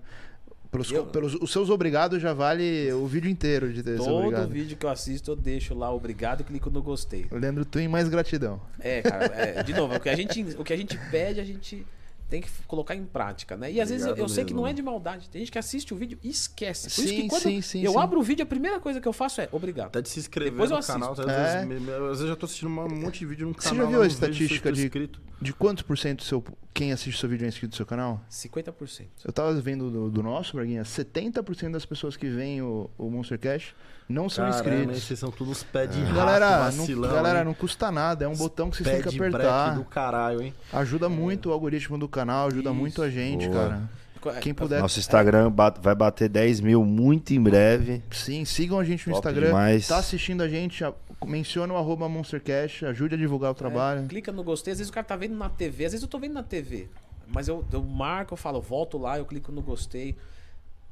Pelos, 0.73 0.91
Eu- 0.91 1.05
pelos, 1.05 1.35
os 1.35 1.51
seus 1.51 1.69
obrigados 1.69 2.21
já 2.21 2.33
vale 2.33 2.91
o 2.93 3.05
vídeo 3.07 3.29
inteiro 3.29 3.71
de 3.71 3.81
ter 3.83 3.95
Todo 3.95 4.11
obrigado. 4.15 4.49
vídeo 4.49 4.75
que 4.75 4.85
eu 4.85 4.89
assisto, 4.89 5.31
eu 5.31 5.35
deixo 5.35 5.73
lá 5.75 5.93
obrigado 5.93 6.41
e 6.41 6.43
clico 6.43 6.69
no 6.71 6.81
gostei. 6.81 7.27
Lembro 7.31 7.63
tu 7.63 7.79
em 7.79 7.87
mais 7.87 8.09
gratidão. 8.09 8.59
É, 8.79 9.01
cara, 9.03 9.25
é, 9.25 9.61
de 9.63 9.71
novo, 9.71 9.95
o 9.95 9.99
que, 9.99 10.09
a 10.09 10.15
gente, 10.15 10.41
o 10.57 10.63
que 10.63 10.73
a 10.73 10.77
gente 10.77 10.97
pede, 11.11 11.39
a 11.39 11.43
gente 11.45 11.85
tem 12.33 12.41
que 12.41 12.49
colocar 12.67 12.95
em 12.95 13.05
prática, 13.05 13.55
né? 13.55 13.71
E 13.71 13.79
às 13.79 13.91
vezes 13.91 14.07
eu, 14.07 14.15
eu 14.15 14.27
sei 14.27 14.43
que 14.43 14.55
não 14.55 14.65
é 14.65 14.73
de 14.73 14.81
maldade. 14.81 15.29
Tem 15.29 15.39
gente 15.39 15.51
que 15.51 15.59
assiste 15.59 15.93
o 15.93 15.97
vídeo 15.97 16.17
e 16.23 16.29
esquece. 16.29 16.89
Por 16.89 17.01
isso 17.05 17.07
Sim, 17.13 17.21
que 17.21 17.27
quando 17.27 17.43
sim, 17.43 17.61
sim, 17.61 17.83
eu 17.83 17.91
sim. 17.91 17.97
abro 17.99 18.19
o 18.19 18.23
vídeo, 18.23 18.41
a 18.41 18.45
primeira 18.47 18.79
coisa 18.79 18.99
que 18.99 19.07
eu 19.07 19.13
faço 19.13 19.39
é 19.39 19.47
obrigado. 19.51 19.87
Até 19.89 20.01
de 20.01 20.09
se 20.09 20.19
inscrever 20.19 20.51
Depois 20.51 20.71
no 20.71 20.81
canal. 20.81 21.11
Às, 21.11 21.19
É. 21.19 21.59
às 21.61 21.67
vezes 21.67 22.21
eu 22.21 22.27
já 22.29 22.35
tô 22.35 22.47
assistindo 22.47 22.69
um 22.69 22.89
monte 22.89 23.19
de 23.19 23.25
vídeo 23.27 23.47
no 23.47 23.53
Você 23.53 23.69
canal. 23.69 23.85
já 23.85 23.89
viu 23.91 23.99
eu 23.99 24.03
a 24.03 24.07
estatística 24.07 24.71
de- 24.71 24.83
inscrito. 24.85 25.21
De 25.39 25.53
quantos 25.53 25.83
por 25.83 25.95
cento 25.97 26.19
do 26.19 26.23
seu, 26.23 26.43
quem 26.73 26.91
assiste 26.91 27.19
seu 27.19 27.29
vídeo 27.29 27.45
é 27.45 27.49
inscrito 27.49 27.73
no 27.73 27.77
seu 27.77 27.85
canal? 27.85 28.19
50%. 28.31 29.05
Eu 29.25 29.31
tava 29.31 29.53
vendo 29.61 29.91
do, 29.91 30.09
do 30.09 30.23
nosso, 30.23 30.55
Braguinha, 30.55 30.81
70% 30.83 31.69
das 31.71 31.85
pessoas 31.85 32.15
que 32.17 32.27
veem 32.29 32.61
o, 32.63 32.89
o 32.97 33.09
Monster 33.11 33.37
Cash 33.37 33.75
não 34.09 34.29
são 34.29 34.45
Caramba, 34.49 34.69
inscritos. 34.69 35.03
Vocês 35.03 35.19
são 35.19 35.31
todos 35.31 35.63
pé 35.63 35.87
de 35.87 36.01
rato, 36.01 36.13
Galera, 36.15 36.59
vacilão, 36.59 37.09
não, 37.09 37.15
galera 37.15 37.43
não 37.43 37.53
custa 37.53 37.91
nada, 37.91 38.25
é 38.25 38.27
um 38.27 38.35
botão 38.35 38.69
que 38.69 38.77
vocês 38.77 38.89
têm 38.89 39.01
que 39.01 39.15
apertar. 39.17 39.75
do 39.75 39.83
caralho, 39.85 40.41
hein? 40.41 40.53
Ajuda 40.71 41.07
muito 41.09 41.49
o 41.49 41.53
algoritmo 41.53 41.97
do 41.97 42.07
canal, 42.07 42.47
ajuda 42.47 42.69
Isso. 42.69 42.79
muito 42.79 43.01
a 43.01 43.09
gente, 43.09 43.47
Boa. 43.47 43.61
cara. 43.69 44.37
É, 44.37 44.39
Quem 44.39 44.53
puder. 44.53 44.79
Nosso 44.81 44.99
Instagram 44.99 45.51
bat- 45.51 45.79
vai 45.81 45.93
bater 45.93 46.29
10 46.29 46.61
mil 46.61 46.85
muito 46.85 47.33
em 47.33 47.41
breve. 47.41 48.01
Sim, 48.09 48.45
sigam 48.45 48.79
a 48.79 48.83
gente 48.85 49.09
no 49.09 49.15
Top 49.15 49.27
Instagram. 49.27 49.47
demais. 49.47 49.85
Tá 49.85 49.97
assistindo 49.97 50.41
a 50.41 50.47
gente, 50.47 50.81
menciona 51.25 51.73
o 51.73 51.77
arroba 51.77 52.07
MonsterCash, 52.07 52.83
ajude 52.85 53.15
a 53.15 53.17
divulgar 53.17 53.51
o 53.51 53.53
trabalho. 53.53 54.05
É, 54.05 54.07
clica 54.07 54.31
no 54.31 54.41
gostei, 54.41 54.71
às 54.71 54.77
vezes 54.79 54.89
o 54.89 54.93
cara 54.93 55.05
tá 55.05 55.17
vendo 55.17 55.35
na 55.35 55.49
TV, 55.49 55.85
às 55.85 55.91
vezes 55.91 56.03
eu 56.03 56.07
tô 56.07 56.17
vendo 56.19 56.33
na 56.35 56.43
TV. 56.43 56.87
Mas 57.27 57.49
eu, 57.49 57.65
eu 57.71 57.83
marco, 57.83 58.33
eu 58.33 58.37
falo, 58.37 58.61
volto 58.61 58.97
lá, 58.97 59.17
eu 59.17 59.25
clico 59.25 59.51
no 59.51 59.61
gostei. 59.61 60.15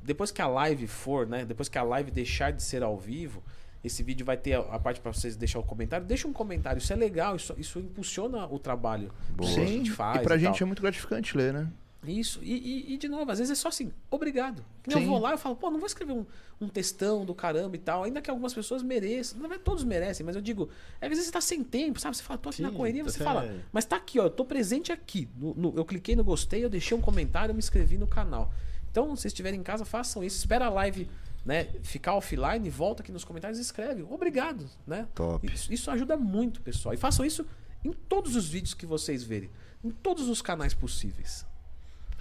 Depois 0.03 0.31
que 0.31 0.41
a 0.41 0.47
live 0.47 0.87
for, 0.87 1.27
né? 1.27 1.45
Depois 1.45 1.69
que 1.69 1.77
a 1.77 1.83
live 1.83 2.11
deixar 2.11 2.51
de 2.51 2.61
ser 2.63 2.81
ao 2.83 2.97
vivo, 2.97 3.43
esse 3.83 4.01
vídeo 4.03 4.25
vai 4.25 4.37
ter 4.37 4.53
a, 4.53 4.59
a 4.59 4.79
parte 4.79 4.99
pra 4.99 5.11
vocês 5.13 5.35
deixar 5.35 5.59
o 5.59 5.63
comentário. 5.63 6.05
Deixa 6.05 6.27
um 6.27 6.33
comentário, 6.33 6.79
isso 6.79 6.91
é 6.93 6.95
legal, 6.95 7.35
isso, 7.35 7.53
isso 7.57 7.79
impulsiona 7.79 8.45
o 8.47 8.59
trabalho 8.59 9.11
que 9.37 9.45
a 9.45 9.47
Sim, 9.47 9.67
gente 9.67 9.91
faz. 9.91 10.21
e 10.21 10.23
pra 10.23 10.37
gente 10.37 10.57
tal. 10.59 10.65
é 10.65 10.67
muito 10.67 10.81
gratificante 10.81 11.35
ler, 11.37 11.53
né? 11.53 11.67
Isso, 12.03 12.39
e, 12.41 12.51
e- 12.89 12.93
e, 12.95 12.97
de 12.97 13.07
novo, 13.07 13.29
às 13.31 13.37
vezes 13.37 13.51
é 13.51 13.55
só 13.61 13.67
assim, 13.67 13.91
obrigado. 14.09 14.65
Sim. 14.89 14.93
Eu 15.01 15.05
vou 15.05 15.19
lá 15.19 15.35
e 15.35 15.37
falo, 15.37 15.55
pô, 15.55 15.69
não 15.69 15.77
vou 15.77 15.85
escrever 15.85 16.13
um, 16.13 16.25
um 16.59 16.67
textão 16.67 17.23
do 17.23 17.35
caramba 17.35 17.75
e 17.75 17.79
tal, 17.79 18.03
ainda 18.03 18.19
que 18.19 18.27
algumas 18.31 18.55
pessoas 18.55 18.81
mereçam, 18.81 19.37
na 19.37 19.41
verdade 19.47 19.63
todos 19.63 19.83
merecem, 19.83 20.25
mas 20.25 20.35
eu 20.35 20.41
digo, 20.41 20.67
é 20.99 21.05
às 21.05 21.09
vezes 21.09 21.25
você 21.25 21.31
tá 21.31 21.39
sem 21.41 21.63
tempo, 21.63 21.99
sabe? 21.99 22.17
Você 22.17 22.23
fala, 22.23 22.39
tô 22.39 22.49
aqui 22.49 22.63
na 22.63 22.71
Sim, 22.71 22.75
correria, 22.75 23.03
tá 23.03 23.11
você 23.11 23.17
sem- 23.19 23.23
fala, 23.27 23.53
mas 23.71 23.85
tá 23.85 23.97
aqui, 23.97 24.19
ó, 24.19 24.23
eu 24.23 24.29
tô 24.31 24.43
presente 24.43 24.91
aqui. 24.91 25.29
No- 25.37 25.53
no- 25.53 25.73
eu 25.77 25.85
cliquei 25.85 26.15
no 26.15 26.23
gostei, 26.23 26.65
eu 26.65 26.71
deixei 26.71 26.97
um 26.97 27.01
comentário, 27.01 27.51
eu 27.51 27.55
me 27.55 27.59
inscrevi 27.59 27.99
no 27.99 28.07
canal. 28.07 28.51
Então, 28.91 29.15
se 29.15 29.27
estiverem 29.27 29.59
em 29.59 29.63
casa, 29.63 29.85
façam 29.85 30.23
isso. 30.23 30.37
Espera 30.37 30.65
a 30.65 30.69
live 30.69 31.09
né, 31.45 31.67
ficar 31.81 32.13
offline, 32.15 32.69
volta 32.69 33.01
aqui 33.01 33.11
nos 33.11 33.23
comentários 33.23 33.57
e 33.57 33.61
escreve. 33.61 34.03
Obrigado, 34.03 34.69
né? 34.85 35.07
Top. 35.15 35.45
Isso, 35.51 35.73
isso 35.73 35.89
ajuda 35.89 36.15
muito, 36.17 36.61
pessoal. 36.61 36.93
E 36.93 36.97
façam 36.97 37.25
isso 37.25 37.45
em 37.83 37.91
todos 37.91 38.35
os 38.35 38.47
vídeos 38.47 38.73
que 38.73 38.85
vocês 38.85 39.23
verem. 39.23 39.49
Em 39.83 39.89
todos 39.89 40.29
os 40.29 40.41
canais 40.41 40.73
possíveis. 40.73 41.45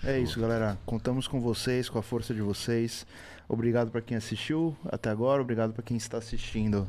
É 0.03 0.19
isso, 0.19 0.41
galera. 0.41 0.79
Contamos 0.87 1.29
com 1.29 1.41
vocês, 1.41 1.91
com 1.91 1.99
a 1.99 2.03
força 2.03 2.33
de 2.33 2.41
vocês. 2.41 3.07
Obrigado 3.47 3.91
pra 3.91 4.01
quem 4.01 4.17
assistiu 4.17 4.75
até 4.87 5.11
agora, 5.11 5.43
obrigado 5.43 5.73
pra 5.75 5.83
quem 5.83 5.97
está 5.97 6.17
assistindo 6.19 6.79
Valeu, 6.79 6.89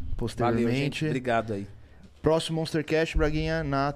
gente. 0.00 0.16
posteriormente. 0.16 1.04
Obrigado 1.06 1.52
aí. 1.52 1.66
Próximo 2.20 2.58
Monster 2.58 2.84
Cash, 2.84 3.14
Braguinha, 3.14 3.62
na 3.62 3.94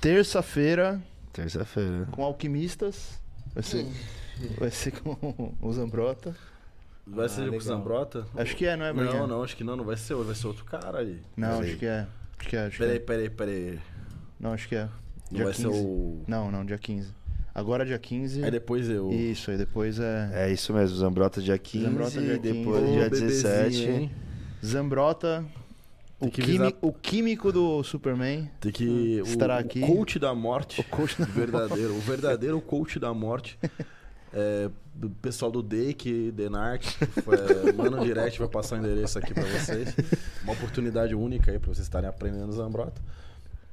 terça-feira, 0.00 1.00
Terça-feira. 1.32 2.06
com 2.10 2.24
alquimistas. 2.24 3.20
Vai 3.54 3.62
ser, 3.62 3.86
vai 4.58 4.70
ser 4.70 4.92
com 4.92 5.54
o 5.60 5.72
Zambrota. 5.72 6.34
Vai 7.06 7.26
Ah, 7.26 7.28
ser 7.28 7.36
com 7.42 7.42
o 7.42 7.44
legal. 7.52 7.60
Zambrota? 7.60 8.26
Acho 8.36 8.54
que 8.56 8.66
é, 8.66 8.76
não 8.76 8.84
é? 8.86 8.92
Não, 8.92 9.26
não, 9.26 9.42
acho 9.42 9.56
que 9.56 9.64
não, 9.64 9.76
não 9.76 9.84
vai 9.84 9.96
ser 9.96 10.14
vai 10.16 10.34
ser 10.34 10.46
outro 10.46 10.64
cara 10.64 10.98
aí. 10.98 11.18
Não, 11.36 11.60
acho 11.60 11.76
que 11.76 11.86
é. 11.86 12.06
Acho 12.38 12.48
que 12.48 12.56
é, 12.56 12.60
acho 12.66 12.70
que 12.72 12.78
Peraí, 12.78 12.96
é. 12.96 13.00
peraí, 13.00 13.30
peraí. 13.30 13.78
Não, 14.38 14.52
acho 14.52 14.68
que 14.68 14.76
é. 14.76 14.84
Não 14.84 14.90
Dia 15.32 15.44
vai 15.44 15.52
15. 15.54 15.62
ser 15.62 15.68
o. 15.68 16.22
Não, 16.26 16.50
não, 16.50 16.64
dia 16.64 16.78
15. 16.78 17.08
Agora 17.54 17.84
dia 17.84 17.98
15. 17.98 18.44
Aí 18.44 18.50
depois 18.50 18.88
eu. 18.88 19.10
Isso, 19.12 19.50
aí 19.50 19.56
depois 19.58 19.98
é. 19.98 20.30
É 20.32 20.52
isso 20.52 20.72
mesmo, 20.72 20.96
Zambrota 20.96 21.40
dia 21.42 21.58
15 21.58 21.84
Zambrota 21.86 22.10
dia 22.20 22.34
e 22.34 22.38
15. 22.38 22.52
depois 22.52 22.82
Ô, 22.82 22.86
dia 22.92 23.02
bebezinho, 23.04 23.28
17. 23.30 23.84
hein? 23.88 24.10
Zambrota, 24.64 25.44
o, 26.20 26.30
que 26.30 26.42
quimi- 26.42 26.58
avisar- 26.58 26.78
o 26.82 26.92
químico 26.92 27.50
do 27.52 27.82
Superman. 27.82 28.50
Tem 28.60 28.70
que. 28.70 29.20
O, 29.22 29.24
Estará 29.26 29.56
o 29.56 29.58
aqui. 29.58 29.80
coach 29.80 30.18
da 30.18 30.34
morte. 30.34 30.80
O 30.80 30.84
coach 30.84 31.18
da- 31.18 31.24
verdadeiro. 31.26 31.94
O 31.96 32.00
verdadeiro 32.00 32.60
coach 32.60 32.98
da 33.00 33.12
morte. 33.14 33.58
É, 34.32 34.68
do 34.94 35.08
pessoal 35.08 35.50
do 35.50 35.62
Dake, 35.62 36.30
Denark, 36.32 36.84
é, 37.66 37.72
manda 37.72 38.00
um 38.00 38.04
direct, 38.04 38.38
vai 38.38 38.48
passar 38.48 38.76
o 38.76 38.78
endereço 38.78 39.18
aqui 39.18 39.32
pra 39.32 39.44
vocês. 39.44 39.94
Uma 40.42 40.52
oportunidade 40.52 41.14
única 41.14 41.50
aí 41.52 41.58
pra 41.58 41.68
vocês 41.72 41.86
estarem 41.86 42.08
aprendendo 42.08 42.52
Zambrota. 42.52 43.00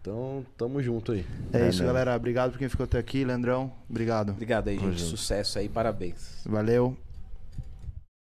Então, 0.02 0.46
tamo 0.56 0.82
junto 0.84 1.14
aí. 1.14 1.26
É, 1.52 1.62
É 1.62 1.70
isso, 1.70 1.84
galera. 1.84 2.16
Obrigado 2.16 2.52
por 2.52 2.60
quem 2.60 2.70
ficou 2.70 2.84
até 2.84 3.00
aqui. 3.00 3.24
Leandrão, 3.26 3.72
obrigado. 3.90 4.30
Obrigado 4.30 4.68
aí, 4.68 4.78
gente. 4.78 5.02
Sucesso 5.02 5.58
aí, 5.58 5.68
parabéns. 5.68 6.42
Valeu. 6.46 6.96